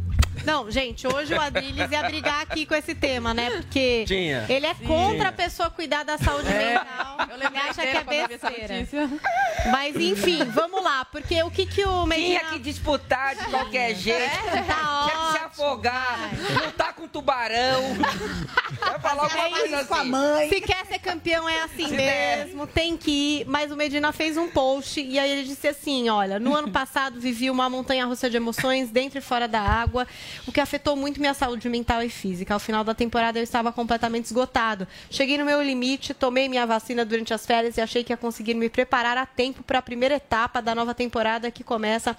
Não, 0.45 0.69
gente, 0.71 1.07
hoje 1.07 1.33
o 1.33 1.41
Adriles 1.41 1.91
ia 1.91 2.03
brigar 2.03 2.41
aqui 2.41 2.65
com 2.65 2.75
esse 2.75 2.95
tema, 2.95 3.33
né? 3.33 3.49
Porque 3.51 4.05
Tinha. 4.07 4.45
ele 4.49 4.65
é 4.65 4.73
contra 4.73 5.15
Tinha. 5.15 5.29
a 5.29 5.31
pessoa 5.31 5.69
cuidar 5.69 6.03
da 6.03 6.17
saúde 6.17 6.49
mental. 6.49 7.17
Ele 7.33 7.57
acha 7.57 7.81
que 7.81 8.15
é 8.15 8.27
besteira. 8.27 9.09
Mas 9.71 9.95
enfim, 9.95 10.43
vamos 10.45 10.83
lá, 10.83 11.05
porque 11.05 11.41
o 11.43 11.51
que 11.51 11.65
que 11.65 11.83
o 11.85 12.05
Medina... 12.05 12.39
Tinha 12.39 12.51
que 12.51 12.59
disputar 12.59 13.35
de 13.35 13.45
qualquer 13.45 13.95
jeito. 13.95 14.37
tá 14.67 15.08
Que 15.19 15.37
se 15.37 15.43
afogar, 15.45 16.29
lutar 16.65 16.93
com 16.93 17.07
tubarão. 17.07 17.81
Vai 18.79 18.99
falar 18.99 19.23
alguma 19.23 19.49
coisa 19.49 19.79
assim. 19.79 20.49
Se 20.49 20.61
quer 20.61 20.85
ser 20.85 20.99
campeão 20.99 21.47
é 21.47 21.61
assim 21.63 21.87
Se 21.87 21.95
der. 21.95 22.45
mesmo, 22.45 22.67
tem 22.67 22.95
que 22.97 23.11
ir. 23.41 23.45
Mas 23.47 23.71
o 23.71 23.75
Medina 23.75 24.11
fez 24.11 24.37
um 24.37 24.47
post 24.49 25.01
e 25.01 25.19
aí 25.19 25.31
ele 25.31 25.43
disse 25.43 25.67
assim: 25.67 26.09
olha, 26.09 26.39
no 26.39 26.55
ano 26.55 26.71
passado 26.71 27.19
vivi 27.19 27.49
uma 27.49 27.69
montanha 27.69 28.05
russa 28.05 28.29
de 28.29 28.37
emoções 28.37 28.89
dentro 28.89 29.19
e 29.19 29.21
fora 29.21 29.47
da 29.47 29.61
água, 29.61 30.07
o 30.47 30.51
que 30.51 30.59
afetou 30.61 30.95
muito 30.95 31.19
minha 31.19 31.33
saúde 31.33 31.67
mental 31.69 32.01
e 32.03 32.09
física. 32.09 32.53
Ao 32.53 32.59
final 32.59 32.83
da 32.83 32.93
temporada 32.93 33.39
eu 33.39 33.43
estava 33.43 33.71
completamente 33.71 34.25
esgotado. 34.25 34.87
Cheguei 35.09 35.37
no 35.37 35.45
meu 35.45 35.61
limite, 35.61 36.13
tomei 36.13 36.47
minha 36.49 36.65
vacina 36.65 37.03
durante 37.05 37.33
as 37.33 37.45
férias 37.45 37.77
e 37.77 37.81
achei 37.81 38.03
que 38.03 38.13
ia 38.13 38.17
conseguir 38.17 38.53
me 38.53 38.69
preparar 38.69 39.17
a 39.17 39.25
tempo 39.25 39.63
para 39.63 39.79
a 39.79 39.81
primeira 39.81 40.15
etapa 40.15 40.61
da 40.61 40.73
nova 40.75 40.93
temporada 40.93 41.51
que 41.51 41.63
começa 41.63 42.15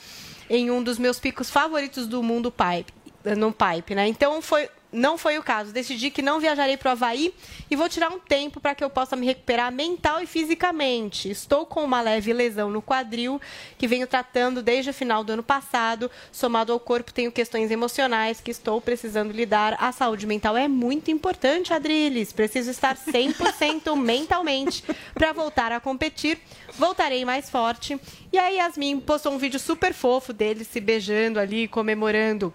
em 0.50 0.68
um 0.68 0.82
dos 0.82 0.98
meus 0.98 1.20
picos 1.20 1.48
favoritos 1.48 2.08
do 2.08 2.22
mundo 2.24 2.52
pipe, 2.52 2.92
no 3.36 3.52
pipe, 3.52 3.94
né? 3.94 4.08
Então 4.08 4.42
foi 4.42 4.68
não 4.92 5.16
foi 5.16 5.38
o 5.38 5.42
caso. 5.42 5.72
Decidi 5.72 6.10
que 6.10 6.22
não 6.22 6.40
viajarei 6.40 6.76
para 6.76 6.90
o 6.90 6.92
Havaí 6.92 7.32
e 7.70 7.76
vou 7.76 7.88
tirar 7.88 8.10
um 8.10 8.18
tempo 8.18 8.60
para 8.60 8.74
que 8.74 8.82
eu 8.82 8.90
possa 8.90 9.16
me 9.16 9.26
recuperar 9.26 9.72
mental 9.72 10.22
e 10.22 10.26
fisicamente. 10.26 11.30
Estou 11.30 11.64
com 11.64 11.84
uma 11.84 12.00
leve 12.00 12.32
lesão 12.32 12.70
no 12.70 12.82
quadril 12.82 13.40
que 13.78 13.86
venho 13.86 14.06
tratando 14.06 14.62
desde 14.62 14.90
o 14.90 14.94
final 14.94 15.22
do 15.22 15.32
ano 15.32 15.42
passado. 15.42 16.10
Somado 16.32 16.72
ao 16.72 16.80
corpo, 16.80 17.12
tenho 17.12 17.30
questões 17.32 17.70
emocionais 17.70 18.40
que 18.40 18.50
estou 18.50 18.80
precisando 18.80 19.32
lidar. 19.32 19.76
A 19.78 19.92
saúde 19.92 20.26
mental 20.26 20.56
é 20.56 20.68
muito 20.68 21.10
importante, 21.10 21.72
Adriles. 21.72 22.32
Preciso 22.32 22.70
estar 22.70 22.96
100% 22.96 23.96
mentalmente 24.00 24.84
para 25.14 25.32
voltar 25.32 25.72
a 25.72 25.80
competir. 25.80 26.38
Voltarei 26.76 27.24
mais 27.24 27.48
forte. 27.48 27.98
E 28.32 28.38
aí, 28.38 28.56
Yasmin 28.56 29.00
postou 29.00 29.32
um 29.32 29.38
vídeo 29.38 29.58
super 29.58 29.92
fofo 29.92 30.32
deles 30.32 30.68
se 30.68 30.80
beijando 30.80 31.38
ali, 31.38 31.66
comemorando 31.68 32.52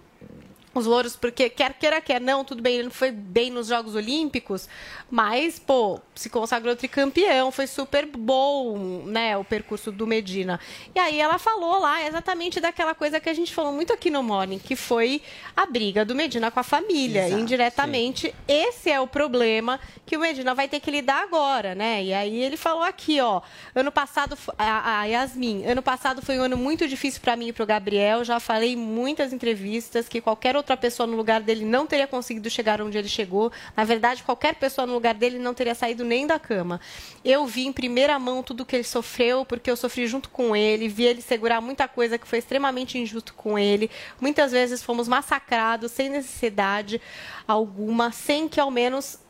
os 0.78 0.86
louros, 0.86 1.16
porque 1.16 1.48
quer 1.48 1.74
queira, 1.74 2.00
quer 2.00 2.20
não, 2.20 2.44
tudo 2.44 2.62
bem, 2.62 2.74
ele 2.74 2.84
não 2.84 2.90
foi 2.90 3.10
bem 3.10 3.50
nos 3.50 3.68
Jogos 3.68 3.94
Olímpicos, 3.94 4.68
mas, 5.10 5.58
pô, 5.58 6.00
se 6.14 6.28
consagrou 6.28 6.74
tricampeão, 6.74 7.50
foi 7.52 7.66
super 7.66 8.06
bom, 8.06 9.04
né, 9.06 9.36
o 9.36 9.44
percurso 9.44 9.92
do 9.92 10.06
Medina. 10.06 10.58
E 10.94 10.98
aí 10.98 11.20
ela 11.20 11.38
falou 11.38 11.78
lá 11.78 12.06
exatamente 12.06 12.60
daquela 12.60 12.94
coisa 12.94 13.20
que 13.20 13.28
a 13.28 13.34
gente 13.34 13.54
falou 13.54 13.72
muito 13.72 13.92
aqui 13.92 14.10
no 14.10 14.22
Morning, 14.22 14.58
que 14.58 14.74
foi 14.74 15.22
a 15.56 15.64
briga 15.66 16.04
do 16.04 16.14
Medina 16.14 16.50
com 16.50 16.60
a 16.60 16.62
família, 16.62 17.26
Exato, 17.26 17.40
indiretamente. 17.40 18.34
Esse 18.48 18.90
é 18.90 19.00
o 19.00 19.06
problema 19.06 19.78
que 20.04 20.16
o 20.16 20.20
Medina 20.20 20.54
vai 20.54 20.68
ter 20.68 20.80
que 20.80 20.90
lidar 20.90 21.22
agora, 21.22 21.74
né? 21.74 22.02
E 22.02 22.12
aí 22.12 22.42
ele 22.42 22.56
falou 22.56 22.82
aqui, 22.82 23.20
ó, 23.20 23.40
ano 23.74 23.92
passado, 23.92 24.36
a, 24.58 25.00
a 25.00 25.04
Yasmin, 25.04 25.64
ano 25.66 25.82
passado 25.82 26.22
foi 26.22 26.38
um 26.38 26.42
ano 26.42 26.56
muito 26.56 26.88
difícil 26.88 27.20
para 27.20 27.36
mim 27.36 27.48
e 27.48 27.52
para 27.52 27.62
o 27.62 27.66
Gabriel, 27.66 28.24
já 28.24 28.40
falei 28.40 28.72
em 28.72 28.76
muitas 28.76 29.32
entrevistas 29.32 30.08
que 30.08 30.20
qualquer 30.20 30.56
outra 30.66 30.76
pessoa 30.76 31.06
no 31.06 31.16
lugar 31.16 31.40
dele 31.40 31.64
não 31.64 31.86
teria 31.86 32.08
conseguido 32.08 32.50
chegar 32.50 32.82
onde 32.82 32.98
ele 32.98 33.08
chegou. 33.08 33.52
Na 33.76 33.84
verdade, 33.84 34.24
qualquer 34.24 34.56
pessoa 34.56 34.84
no 34.84 34.94
lugar 34.94 35.14
dele 35.14 35.38
não 35.38 35.54
teria 35.54 35.76
saído 35.76 36.04
nem 36.04 36.26
da 36.26 36.40
cama. 36.40 36.80
Eu 37.24 37.46
vi 37.46 37.66
em 37.66 37.72
primeira 37.72 38.18
mão 38.18 38.42
tudo 38.42 38.66
que 38.66 38.74
ele 38.74 38.82
sofreu, 38.82 39.44
porque 39.44 39.70
eu 39.70 39.76
sofri 39.76 40.08
junto 40.08 40.28
com 40.28 40.56
ele, 40.56 40.88
vi 40.88 41.04
ele 41.04 41.22
segurar 41.22 41.60
muita 41.60 41.86
coisa 41.86 42.18
que 42.18 42.26
foi 42.26 42.40
extremamente 42.40 42.98
injusto 42.98 43.32
com 43.32 43.56
ele. 43.56 43.88
Muitas 44.20 44.50
vezes 44.50 44.82
fomos 44.82 45.06
massacrados 45.06 45.92
sem 45.92 46.08
necessidade 46.08 47.00
alguma, 47.46 48.10
sem 48.10 48.48
que 48.48 48.58
ao 48.58 48.70
menos 48.70 49.20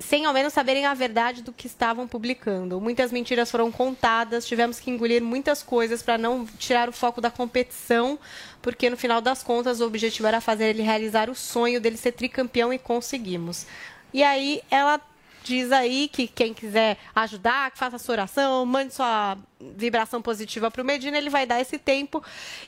sem 0.00 0.26
ao 0.26 0.34
menos 0.34 0.52
saberem 0.52 0.86
a 0.86 0.92
verdade 0.92 1.42
do 1.42 1.52
que 1.52 1.66
estavam 1.66 2.06
publicando. 2.06 2.80
Muitas 2.80 3.12
mentiras 3.12 3.50
foram 3.50 3.70
contadas, 3.70 4.44
tivemos 4.44 4.80
que 4.80 4.90
engolir 4.90 5.22
muitas 5.22 5.62
coisas 5.62 6.02
para 6.02 6.18
não 6.18 6.44
tirar 6.58 6.88
o 6.88 6.92
foco 6.92 7.20
da 7.20 7.30
competição, 7.30 8.18
porque 8.60 8.90
no 8.90 8.96
final 8.96 9.20
das 9.20 9.42
contas 9.42 9.80
o 9.80 9.86
objetivo 9.86 10.26
era 10.26 10.40
fazer 10.50 10.70
ele 10.70 10.82
realizar 10.82 11.30
o 11.30 11.34
sonho 11.34 11.80
dele 11.80 11.96
ser 11.96 12.12
tricampeão 12.12 12.72
e 12.72 12.78
conseguimos. 12.78 13.66
E 14.12 14.22
aí 14.22 14.60
ela 14.68 15.00
diz 15.44 15.70
aí 15.70 16.08
que 16.08 16.26
quem 16.26 16.52
quiser 16.52 16.98
ajudar, 17.14 17.70
que 17.70 17.78
faça 17.78 17.98
sua 17.98 18.14
oração, 18.14 18.66
mande 18.66 18.92
sua 18.92 19.38
vibração 19.76 20.20
positiva 20.20 20.70
para 20.70 20.82
o 20.82 20.84
Medina, 20.84 21.16
ele 21.16 21.30
vai 21.30 21.46
dar 21.46 21.60
esse 21.60 21.78
tempo. 21.78 22.22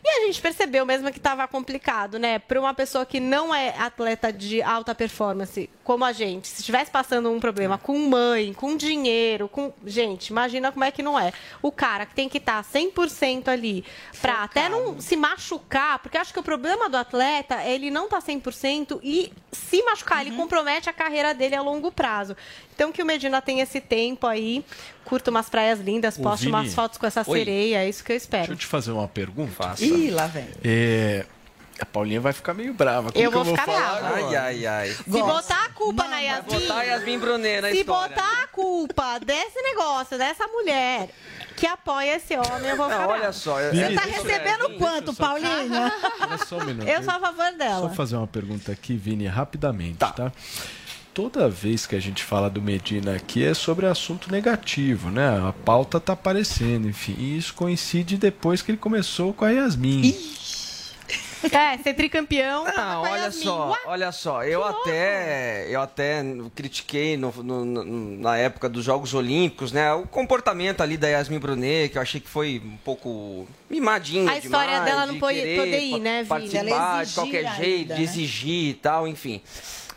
E 0.05 0.09
a 0.09 0.27
gente 0.27 0.41
percebeu 0.41 0.87
mesmo 0.87 1.11
que 1.11 1.19
estava 1.19 1.47
complicado, 1.49 2.19
né? 2.19 2.39
Para 2.39 2.61
uma 2.61 2.75
pessoa 2.75 3.05
que 3.05 3.19
não 3.19 3.55
é 3.55 3.75
atleta 3.79 4.33
de 4.33 4.63
alta 4.63 4.95
performance, 4.95 5.69
como 5.83 6.05
a 6.05 6.13
gente, 6.13 6.49
se 6.49 6.61
estivesse 6.61 6.91
passando 6.91 7.31
um 7.31 7.41
problema 7.41 7.77
com 7.77 7.99
mãe, 7.99 8.53
com 8.53 8.77
dinheiro, 8.77 9.49
com. 9.49 9.73
Gente, 9.85 10.29
imagina 10.29 10.71
como 10.71 10.85
é 10.85 10.91
que 10.91 11.03
não 11.03 11.19
é. 11.19 11.33
O 11.61 11.73
cara 11.73 12.07
que 12.07 12.15
tem 12.15 12.29
que 12.29 12.39
estar 12.39 12.63
100% 12.63 13.49
ali 13.49 13.85
para 14.21 14.45
até 14.45 14.69
não 14.69 15.01
se 15.01 15.17
machucar, 15.17 15.99
porque 15.99 16.17
acho 16.17 16.33
que 16.33 16.39
o 16.39 16.43
problema 16.43 16.89
do 16.89 16.97
atleta 16.97 17.61
é 17.63 17.73
ele 17.73 17.91
não 17.91 18.09
tá 18.09 18.21
100% 18.21 19.01
e 19.03 19.33
se 19.51 19.83
machucar, 19.83 20.25
ele 20.25 20.37
compromete 20.37 20.89
a 20.89 20.93
carreira 20.93 21.35
dele 21.35 21.55
a 21.55 21.63
longo 21.63 21.91
prazo. 21.91 22.37
Então 22.75 22.91
que 22.93 23.03
o 23.03 23.07
Medina 23.07 23.41
tem 23.43 23.61
esse 23.61 23.81
tempo 23.81 24.27
aí, 24.27 24.65
curta 25.05 25.31
umas 25.31 25.49
praias 25.49 25.79
lindas, 25.81 26.19
Ô, 26.19 26.23
poste 26.23 26.47
Vini. 26.47 26.57
umas 26.57 26.75
fotos 26.75 26.99
com 26.99 27.07
essa 27.07 27.23
Oi. 27.27 27.39
sereia, 27.39 27.85
é 27.85 27.89
isso 27.89 28.03
que 28.03 28.13
eu 28.13 28.17
espero. 28.17 28.43
Deixa 28.49 28.53
eu 28.55 28.59
te 28.59 28.67
fazer 28.67 28.93
uma 28.93 29.07
pergunta. 29.09 29.53
Faça. 29.53 29.85
Ih, 29.85 30.11
lá 30.11 30.27
vem. 30.27 30.49
É, 30.65 31.25
a 31.79 31.85
Paulinha 31.87 32.21
vai 32.21 32.33
ficar 32.33 32.55
meio 32.55 32.73
brava. 32.73 33.13
Como 33.13 33.23
Eu 33.25 33.31
que 33.31 33.37
vou 33.37 33.45
ficar 33.45 33.65
falar 33.67 33.79
brava. 34.01 34.07
agora? 34.09 34.27
Ai, 34.27 34.37
ai, 34.37 34.67
ai. 34.67 34.89
Se 34.91 35.05
botar 35.11 35.65
a 35.65 35.69
culpa 35.71 36.05
na 36.09 36.19
Yasmin. 36.21 36.61
botar 36.61 36.79
a 36.79 36.83
Yasmin 36.83 37.19
Brunet 37.19 37.61
na 37.61 37.71
se 37.71 37.77
história. 37.81 38.09
botar 38.17 38.43
a 38.43 38.47
culpa 38.49 39.19
desse 39.19 39.61
negócio, 39.63 40.17
dessa 40.19 40.47
mulher 40.49 41.09
que 41.57 41.67
apoia 41.67 42.17
esse 42.17 42.35
homem, 42.37 42.71
eu 42.71 42.77
vou 42.77 42.87
ficar 42.87 42.99
Não, 43.01 43.07
brava. 43.07 43.13
olha 43.13 43.33
só. 43.33 43.57
Você 43.61 43.81
é- 43.83 43.95
tá 43.95 44.09
isso 44.09 44.23
recebendo 44.23 44.67
é- 44.73 44.79
quanto, 44.79 45.15
Paulinha? 45.15 45.93
Olha 46.21 46.39
só 46.39 46.59
um 46.59 46.65
minuto. 46.65 46.89
Eu 46.89 47.03
sou 47.03 47.13
a 47.13 47.21
favor 47.21 47.53
dela. 47.53 47.89
Só 47.89 47.95
fazer 47.95 48.17
uma 48.17 48.27
pergunta 48.27 48.73
aqui, 48.73 48.97
Vini, 48.97 49.27
rapidamente, 49.27 49.99
tá? 49.99 50.33
Toda 51.15 51.47
vez 51.49 51.85
que 51.87 51.95
a 51.95 52.01
gente 52.01 52.25
fala 52.25 52.49
do 52.49 52.63
Medina 52.63 53.15
aqui 53.17 53.45
é 53.45 53.53
sobre 53.53 53.85
assunto 53.85 54.33
negativo, 54.33 55.11
né? 55.11 55.47
A 55.47 55.53
pauta 55.53 56.01
tá 56.01 56.15
aparecendo, 56.15 56.89
enfim. 56.89 57.15
E 57.19 57.37
isso 57.37 57.53
coincide 57.53 58.17
depois 58.17 58.63
que 58.63 58.71
ele 58.71 58.79
começou 58.79 59.33
com 59.35 59.45
a 59.45 59.51
Yasmin. 59.51 60.17
É, 61.51 61.77
ser 61.79 61.95
tricampeão. 61.95 62.65
Não, 62.65 63.03
olha 63.03 63.33
só, 63.33 63.77
olha 63.87 64.13
só, 64.13 64.45
eu 64.45 64.63
até, 64.65 65.67
eu 65.69 65.81
até 65.81 66.23
critiquei 66.55 67.17
no- 67.17 67.33
no- 67.43 67.85
na 68.21 68.37
época 68.37 68.69
dos 68.69 68.85
Jogos 68.85 69.13
Olímpicos, 69.13 69.73
né, 69.73 69.93
o 69.93 70.07
comportamento 70.07 70.83
ali 70.83 70.97
da 70.97 71.09
Yasmin 71.09 71.41
Brunet, 71.41 71.89
que 71.91 71.99
eu 71.99 72.03
achei 72.03 72.21
que 72.21 72.29
foi 72.29 72.63
um 72.65 72.77
pouco 72.85 73.45
mimadinho 73.69 74.31
A 74.31 74.39
história 74.39 74.71
demais, 74.71 74.85
dela 74.85 75.05
não 75.07 75.15
de 75.15 75.19
pode- 75.21 75.39
querer 75.41 75.57
poder 75.59 75.81
ir, 75.81 75.99
né, 75.99 76.17
Vini? 76.19 76.29
Participar 76.29 76.65
Ela 76.69 77.05
de 77.05 77.13
qualquer 77.15 77.57
jeito, 77.57 77.81
ainda, 77.81 77.95
de 77.97 78.01
né? 78.01 78.07
exigir 78.07 78.69
e 78.71 78.75
tal, 78.75 79.09
enfim. 79.09 79.41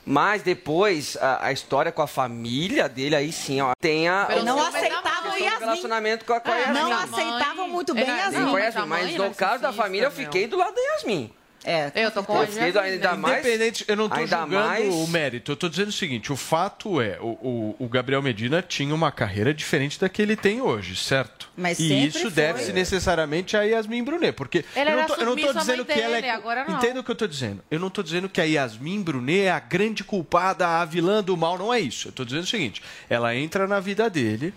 Mas 0.05 0.43
depois, 0.43 1.17
a, 1.19 1.47
a 1.47 1.51
história 1.51 1.91
com 1.91 2.01
a 2.01 2.07
família 2.07 2.87
dele, 2.87 3.15
aí 3.15 3.31
sim, 3.31 3.59
ó, 3.61 3.73
tem 3.81 4.07
a... 4.07 4.25
Pelo 4.25 4.43
Não 4.43 4.59
a 4.59 4.67
aceitavam 4.67 5.01
questão 5.11 5.31
do 5.31 5.43
Yasmin. 5.43 5.59
relacionamento 5.65 6.25
com 6.25 6.33
a, 6.33 6.39
com 6.39 6.51
a 6.51 6.55
É, 6.55 6.59
Yasmin. 6.61 6.79
não 6.79 6.91
aceitavam 6.93 7.67
muito 7.69 7.93
bem 7.95 8.05
Não, 8.05 8.15
Yasmin. 8.15 8.49
com 8.51 8.55
a 8.55 8.59
Yasmin, 8.59 8.85
mas 8.87 9.15
no 9.15 9.33
caso 9.33 9.63
da 9.63 9.73
família, 9.73 10.05
eu 10.05 10.11
fiquei 10.11 10.45
do 10.45 10.57
lado 10.57 10.75
da 10.75 10.81
Yasmin. 10.81 11.31
É, 11.67 11.91
eu 11.95 12.11
tô 12.11 12.23
com 12.23 12.35
eu 12.35 12.41
a 12.43 12.47
fiquei 12.47 12.71
do, 12.71 12.79
ainda 12.79 13.15
mais. 13.15 13.39
Independente, 13.39 13.85
eu 13.87 13.95
não 13.95 14.07
tô 14.07 14.13
ainda 14.15 14.37
julgando 14.37 14.67
mais- 14.67 14.93
o 14.93 15.07
mérito. 15.07 15.51
Eu 15.51 15.55
tô 15.55 15.67
dizendo 15.67 15.87
o 15.87 15.91
seguinte: 15.91 16.31
o 16.31 16.35
fato 16.35 17.01
é, 17.01 17.17
o, 17.19 17.25
o, 17.25 17.75
o 17.79 17.89
Gabriel 17.89 18.21
Medina 18.21 18.61
tinha 18.61 18.93
uma 18.93 19.11
carreira 19.11 19.51
diferente 19.51 19.99
da 19.99 20.07
que 20.07 20.21
ele 20.21 20.35
tem 20.35 20.61
hoje, 20.61 20.95
certo? 20.95 21.44
Mas 21.57 21.79
e 21.79 22.05
isso 22.05 22.29
deve-se 22.29 22.73
necessariamente 22.73 23.55
a 23.55 23.63
Yasmin 23.63 24.03
Brunet, 24.03 24.33
porque 24.33 24.65
Ele 24.75 24.89
eu 24.89 25.25
não 25.25 25.49
à 25.49 25.53
dizendo 25.53 25.85
que 25.85 25.99
ela 25.99 26.17
é. 26.17 26.29
agora 26.29 26.65
não. 26.65 26.77
Entenda 26.77 26.99
o 26.99 27.03
que 27.03 27.11
eu 27.11 27.15
tô 27.15 27.27
dizendo. 27.27 27.63
Eu 27.71 27.79
não 27.79 27.89
tô 27.89 28.03
dizendo 28.03 28.27
que 28.27 28.41
a 28.41 28.43
Yasmin 28.43 29.01
Brunet 29.01 29.45
é 29.45 29.51
a 29.51 29.59
grande 29.59 30.03
culpada, 30.03 30.67
a 30.67 30.85
vilã 30.85 31.23
do 31.23 31.37
mal, 31.37 31.57
não 31.57 31.73
é 31.73 31.79
isso. 31.79 32.09
Eu 32.09 32.11
tô 32.11 32.25
dizendo 32.25 32.43
o 32.43 32.47
seguinte: 32.47 32.81
ela 33.09 33.35
entra 33.35 33.67
na 33.67 33.79
vida 33.79 34.09
dele. 34.09 34.53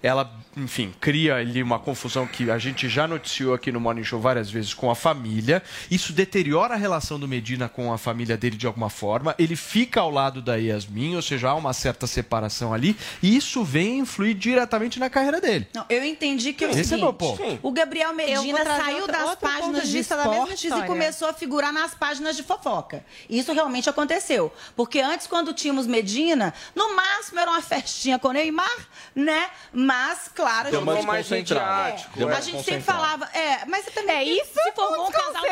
Ela, 0.00 0.30
enfim, 0.56 0.94
cria 1.00 1.36
ali 1.36 1.62
uma 1.62 1.78
confusão 1.78 2.26
que 2.26 2.50
a 2.50 2.58
gente 2.58 2.88
já 2.88 3.08
noticiou 3.08 3.54
aqui 3.54 3.72
no 3.72 3.80
Morning 3.80 4.04
Show 4.04 4.20
várias 4.20 4.50
vezes 4.50 4.72
com 4.72 4.90
a 4.90 4.94
família. 4.94 5.62
Isso 5.90 6.12
deteriora 6.12 6.74
a 6.74 6.76
relação 6.76 7.18
do 7.18 7.26
Medina 7.26 7.68
com 7.68 7.92
a 7.92 7.98
família 7.98 8.36
dele 8.36 8.56
de 8.56 8.66
alguma 8.66 8.88
forma. 8.90 9.34
Ele 9.38 9.56
fica 9.56 10.00
ao 10.00 10.10
lado 10.10 10.40
da 10.40 10.56
Yasmin, 10.56 11.16
ou 11.16 11.22
seja, 11.22 11.48
há 11.50 11.54
uma 11.54 11.72
certa 11.72 12.06
separação 12.06 12.72
ali. 12.72 12.96
E 13.22 13.36
isso 13.36 13.64
vem 13.64 13.98
influir 13.98 14.34
diretamente 14.34 15.00
na 15.00 15.10
carreira 15.10 15.40
dele. 15.40 15.66
Não, 15.74 15.84
eu 15.88 16.04
entendi 16.04 16.52
que 16.52 16.64
é 16.64 16.70
Esse 16.70 16.94
é 16.94 16.96
meu 16.96 17.12
ponto. 17.12 17.42
o 17.62 17.72
Gabriel 17.72 18.12
Medina 18.14 18.64
saiu 18.64 18.96
outro- 18.98 19.12
das 19.12 19.28
outro 19.30 19.48
páginas 19.48 19.82
de 19.82 19.88
de 19.92 19.96
vista 19.98 20.16
da 20.16 20.22
mesma 20.28 20.54
esportes 20.54 20.64
e 20.64 20.86
começou 20.86 21.28
a 21.28 21.32
figurar 21.32 21.72
nas 21.72 21.94
páginas 21.94 22.36
de 22.36 22.42
fofoca. 22.42 23.04
Isso 23.28 23.52
realmente 23.52 23.88
aconteceu. 23.88 24.52
Porque 24.76 25.00
antes, 25.00 25.26
quando 25.26 25.52
tínhamos 25.52 25.86
Medina, 25.86 26.52
no 26.74 26.94
máximo 26.94 27.38
era 27.40 27.50
uma 27.50 27.62
festinha 27.62 28.18
com 28.18 28.28
o 28.28 28.32
Neymar, 28.32 28.70
né? 29.14 29.48
Mas, 29.82 30.30
claro, 30.34 30.70
Deu 30.70 30.80
mais. 31.02 32.06
Deu 32.14 32.28
uma 32.28 32.36
a 32.36 32.40
gente 32.40 32.62
sempre 32.64 32.82
falava, 32.82 33.28
é, 33.34 33.64
mas 33.66 33.84
você 33.84 33.90
também 33.90 34.16
É 34.16 34.24
isso? 34.24 34.52
se 34.52 34.72
formou 34.72 35.08
um 35.08 35.10
casal 35.10 35.44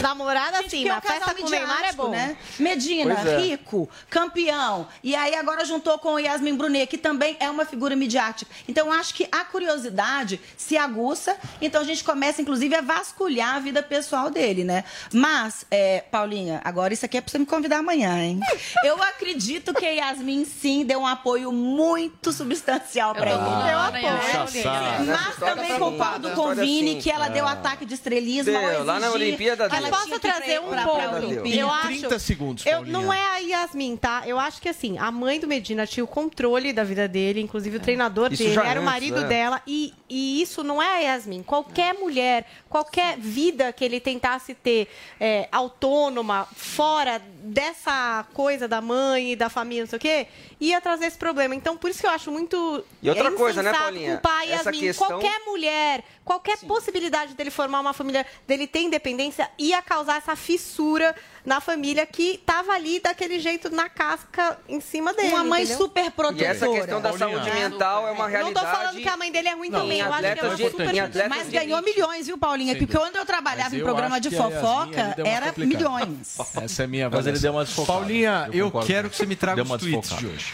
Namorada 0.00 0.58
Gente, 0.58 0.66
assim, 0.66 0.82
que 0.82 0.88
é 0.88 0.96
um 0.96 1.00
casal 1.00 1.20
festa 1.20 1.42
com 1.42 1.48
Neymar 1.50 1.84
é 1.84 1.92
bom. 1.92 2.10
né? 2.10 2.36
Medina, 2.58 3.14
é. 3.14 3.38
rico, 3.38 3.88
campeão. 4.08 4.86
E 5.02 5.14
aí 5.14 5.34
agora 5.34 5.64
juntou 5.64 5.98
com 5.98 6.14
o 6.14 6.18
Yasmin 6.18 6.56
Brunet, 6.56 6.86
que 6.86 6.98
também 6.98 7.36
é 7.40 7.50
uma 7.50 7.64
figura 7.64 7.96
midiática. 7.96 8.50
Então 8.68 8.92
acho 8.92 9.14
que 9.14 9.28
a 9.30 9.44
curiosidade 9.44 10.40
se 10.56 10.76
aguça, 10.76 11.36
então 11.60 11.80
a 11.82 11.84
gente 11.84 12.04
começa, 12.04 12.40
inclusive, 12.40 12.74
a 12.74 12.80
vasculhar 12.80 13.56
a 13.56 13.60
vida 13.60 13.82
pessoal 13.82 14.30
dele, 14.30 14.64
né? 14.64 14.84
Mas, 15.12 15.64
é, 15.70 16.04
Paulinha, 16.10 16.60
agora 16.64 16.94
isso 16.94 17.04
aqui 17.04 17.18
é 17.18 17.20
pra 17.20 17.30
você 17.30 17.38
me 17.38 17.46
convidar 17.46 17.78
amanhã, 17.78 18.16
hein? 18.18 18.40
Eu 18.84 19.02
acredito 19.02 19.74
que 19.74 19.84
a 19.84 19.90
Yasmin, 19.90 20.44
sim, 20.44 20.84
deu 20.84 21.00
um 21.00 21.06
apoio 21.06 21.52
muito 21.52 22.32
substancial 22.32 23.14
pra 23.14 23.30
ele. 23.30 23.72
Eu 23.72 23.78
apoio. 23.78 24.20
Puxa 24.46 24.62
saco. 24.62 25.04
Mas 25.04 25.36
também 25.36 25.78
concordo 25.78 26.30
com 26.30 26.40
o 26.40 26.50
História 26.50 26.62
Vini 26.62 26.90
assim. 26.90 27.00
que 27.00 27.10
ela 27.10 27.28
deu 27.28 27.46
ataque 27.46 27.84
de 27.84 27.94
estrelismo 27.94 28.56
ao 28.56 28.62
Deu, 28.62 28.84
lá 28.84 29.00
na 29.00 29.08
exigir 29.08 29.36
Que 29.68 29.76
ela 29.76 29.88
Posso 29.90 30.18
trazer 30.20 30.60
um 30.60 30.70
ponto? 30.70 31.26
Eu 31.32 31.46
Em 31.46 31.60
acho. 31.62 31.86
30 31.88 32.18
segundos, 32.18 32.64
Eu, 32.66 32.84
não 32.86 33.12
é 33.12 33.22
a 33.36 33.38
Yasmin, 33.38 33.96
tá? 33.96 34.22
Eu 34.26 34.38
acho 34.38 34.60
que 34.62 34.68
assim, 34.68 34.98
a 34.98 35.10
mãe 35.10 35.38
do 35.40 35.46
Medina 35.46 35.86
tinha 35.86 36.04
o 36.04 36.06
controle 36.06 36.72
da 36.72 36.84
vida 36.84 37.06
dele, 37.08 37.40
inclusive 37.40 37.76
o 37.76 37.80
treinador 37.80 38.32
Isso 38.32 38.42
dele, 38.42 38.56
era 38.58 38.80
o 38.80 38.82
antes, 38.82 38.84
marido 38.84 39.18
é. 39.20 39.24
dela, 39.24 39.62
e, 39.66 39.92
e 40.08 40.40
isso 40.42 40.62
não 40.62 40.80
é 40.82 40.96
a 40.96 40.98
Yasmin. 41.12 41.42
Qualquer 41.42 41.94
mulher, 41.94 42.46
qualquer 42.68 43.18
vida 43.18 43.72
que 43.72 43.84
ele 43.84 44.00
tentasse 44.00 44.54
ter 44.54 44.88
é, 45.18 45.48
autônoma, 45.50 46.46
fora 46.54 47.20
dessa 47.42 48.24
coisa 48.34 48.68
da 48.68 48.80
mãe 48.80 49.32
e 49.32 49.36
da 49.36 49.48
família, 49.48 49.82
não 49.84 49.88
sei 49.90 49.96
o 49.96 50.00
quê, 50.00 50.26
ia 50.60 50.80
trazer 50.80 51.06
esse 51.06 51.18
problema. 51.18 51.54
Então, 51.54 51.76
por 51.76 51.90
isso 51.90 52.00
que 52.00 52.06
eu 52.06 52.10
acho 52.10 52.30
muito. 52.30 52.84
E 53.02 53.08
outra 53.08 53.28
é 53.28 53.32
coisa, 53.32 53.62
né, 53.62 53.72
Paulinha? 53.72 54.12
culpar 54.12 54.40
a 54.40 54.44
Essa 54.46 54.54
Yasmin. 54.70 54.80
questão- 54.80 55.08
Qualquer 55.08 55.40
mulher, 55.46 56.04
qualquer 56.24 56.58
possibilidade 56.58 57.34
dele 57.34 57.50
formar 57.50 57.80
uma 57.80 57.92
família, 57.92 58.24
dele 58.46 58.66
ter 58.66 58.80
independência, 58.80 59.50
ia 59.58 59.82
causar 59.82 60.18
essa 60.18 60.36
fissura 60.36 61.14
na 61.44 61.60
família 61.60 62.04
que 62.06 62.38
tava 62.46 62.72
ali 62.72 63.00
daquele 63.00 63.38
jeito 63.40 63.70
na 63.70 63.88
casca 63.88 64.58
em 64.68 64.80
cima 64.80 65.12
dele. 65.14 65.28
Uma 65.28 65.42
mãe 65.44 65.62
entendeu? 65.62 65.78
super 65.78 66.04
E 66.06 66.10
protetora. 66.10 66.50
essa 66.50 66.68
questão 66.68 67.00
da 67.00 67.10
Paulinha. 67.12 67.38
saúde 67.42 67.50
mental 67.58 68.06
é 68.06 68.10
uma 68.12 68.24
Não 68.24 68.30
realidade. 68.30 68.66
tô 68.66 68.72
falando 68.72 69.00
que 69.00 69.08
a 69.08 69.16
mãe 69.16 69.32
dele 69.32 69.48
é 69.48 69.54
ruim 69.54 69.70
Não, 69.70 69.80
também. 69.80 70.00
Eu 70.00 70.12
acho 70.12 70.20
que 70.20 70.26
é 70.26 70.34
de- 70.54 70.70
super 70.70 71.28
Mas 71.28 71.48
ganhou 71.48 71.82
milhões, 71.82 72.26
viu, 72.26 72.38
Paulinha? 72.38 72.76
Porque 72.76 72.96
quando 72.96 73.16
eu 73.16 73.24
trabalhava 73.26 73.74
em 73.74 73.80
programa 73.80 74.20
de 74.20 74.28
Yasmin, 74.34 74.52
fofoca, 74.54 75.14
uma 75.18 75.28
era 75.28 75.46
complicada. 75.46 75.66
milhões. 75.66 76.36
Essa 76.62 76.82
é 76.82 76.84
a 76.84 76.88
minha 76.88 77.10
Mas 77.10 77.26
ele 77.26 77.38
deu 77.38 77.52
uma 77.52 77.64
desfocada. 77.64 77.98
Paulinha, 77.98 78.48
Eu 78.52 78.66
eu, 78.72 78.82
quero 78.82 79.08
que 79.10 79.16
você 79.16 79.26
me 79.26 79.34
traga 79.36 79.62
os 79.62 79.68
uma 79.68 79.78
tweets 79.78 80.16
de 80.16 80.26
hoje. 80.26 80.52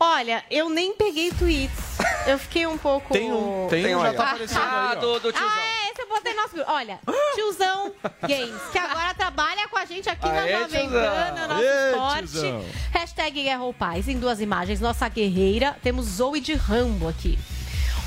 Olha, 0.00 0.44
eu 0.50 0.68
nem 0.68 0.92
peguei 0.94 1.30
tweets. 1.32 1.98
Eu 2.26 2.38
fiquei 2.38 2.66
um 2.66 2.78
pouco. 2.78 3.12
Tem 3.12 3.32
um, 3.32 3.66
tem 3.68 3.82
Tem 3.82 3.96
um 3.96 4.02
já 4.02 4.12
tá 4.14 4.22
aparecendo 4.30 4.60
Ah, 4.62 4.90
aí, 4.90 4.96
ó. 4.96 5.00
do, 5.00 5.20
do 5.20 5.32
tiozão. 5.32 5.48
Ah, 5.50 5.60
é, 5.60 5.90
esse 5.92 6.02
eu 6.02 6.08
botei 6.08 6.34
no 6.34 6.42
nosso 6.42 6.54
grupo. 6.54 6.70
Olha, 6.70 7.00
tiozão 7.34 7.92
Games, 8.22 8.62
que 8.70 8.78
agora 8.78 9.14
trabalha 9.14 9.66
com 9.68 9.76
a 9.78 9.84
gente 9.84 10.08
aqui 10.08 10.26
na 10.28 10.42
Aê, 10.42 10.52
Jovem 10.60 10.88
tiozão. 10.88 11.10
Pan, 11.10 11.30
no 11.40 11.48
nosso 11.48 11.62
Aê, 11.62 11.90
esporte. 11.90 12.28
tiozão. 12.28 12.64
Hashtag 12.92 13.42
Guerra 13.42 13.62
ou 13.64 13.74
Paz. 13.74 14.08
Em 14.08 14.18
duas 14.18 14.40
imagens, 14.40 14.80
nossa 14.80 15.08
guerreira. 15.08 15.76
Temos 15.82 16.04
Zoe 16.06 16.40
de 16.40 16.54
Rambo 16.54 17.08
aqui. 17.08 17.38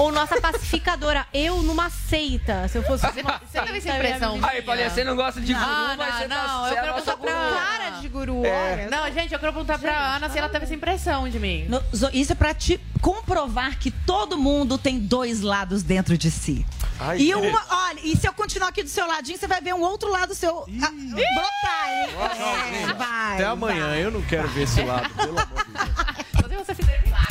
Ou 0.01 0.11
nossa 0.11 0.39
pacificadora, 0.41 1.25
eu 1.33 1.61
numa 1.61 1.89
seita. 1.89 2.67
Se 2.67 2.77
eu 2.77 2.83
fosse 2.83 3.05
uma 3.05 3.39
Você 3.45 3.61
teve 3.61 3.77
essa 3.77 3.89
impressão? 3.95 4.39
Aí, 4.43 4.61
Paulinha, 4.61 4.89
você 4.89 5.03
não 5.03 5.15
gosta 5.15 5.39
de 5.39 5.53
guru, 5.53 5.65
Não, 5.65 5.95
mas 5.97 5.97
não, 5.97 6.17
você 6.17 6.27
tá 6.27 6.47
não, 6.47 6.63
você 6.63 6.71
eu 6.71 6.75
é 6.75 6.79
a 6.79 6.81
quero 6.81 6.93
nossa 6.95 7.17
perguntar 7.17 7.49
pra- 7.51 7.61
cara 7.65 7.89
de 8.01 8.07
guru, 8.09 8.45
É. 8.45 8.71
olha. 8.73 8.89
Não, 8.89 9.11
gente, 9.11 9.33
eu 9.33 9.39
quero 9.39 9.53
perguntar 9.53 9.77
pra 9.79 10.15
Ana 10.15 10.29
se 10.29 10.37
ela 10.39 10.49
teve 10.49 10.65
essa 10.65 10.73
impressão 10.73 11.29
de 11.29 11.39
mim. 11.39 11.65
No- 11.69 11.81
Isso 12.13 12.31
é 12.31 12.35
pra 12.35 12.53
te 12.53 12.79
comprovar 12.99 13.77
que 13.77 13.91
todo 13.91 14.37
mundo 14.37 14.77
tem 14.77 14.99
dois 14.99 15.41
lados 15.41 15.83
dentro 15.83 16.17
de 16.17 16.31
si. 16.31 16.65
Ai, 16.99 17.19
e 17.19 17.33
uma, 17.35 17.63
olha, 17.69 17.99
e 18.03 18.15
se 18.15 18.27
eu 18.27 18.33
continuar 18.33 18.69
aqui 18.69 18.83
do 18.83 18.89
seu 18.89 19.07
ladinho, 19.07 19.37
você 19.37 19.47
vai 19.47 19.59
ver 19.61 19.73
um 19.73 19.81
outro 19.81 20.09
lado 20.11 20.33
seu 20.35 20.59
ah, 20.59 20.91
brotar, 20.91 21.89
hein? 21.89 22.09
É, 22.89 22.93
vai. 22.93 23.33
Até 23.35 23.45
amanhã, 23.45 23.87
vai. 23.87 24.03
eu 24.03 24.11
não 24.11 24.21
quero 24.23 24.47
ver 24.49 24.63
esse 24.63 24.81
lado, 24.83 25.09
pelo 25.15 25.39
amor 25.39 25.65
de 25.65 25.71
Deus. 25.73 25.89
Só 26.41 26.47
se 26.49 26.55
você 26.55 26.75
fizer 26.75 27.01
milagre. 27.03 27.30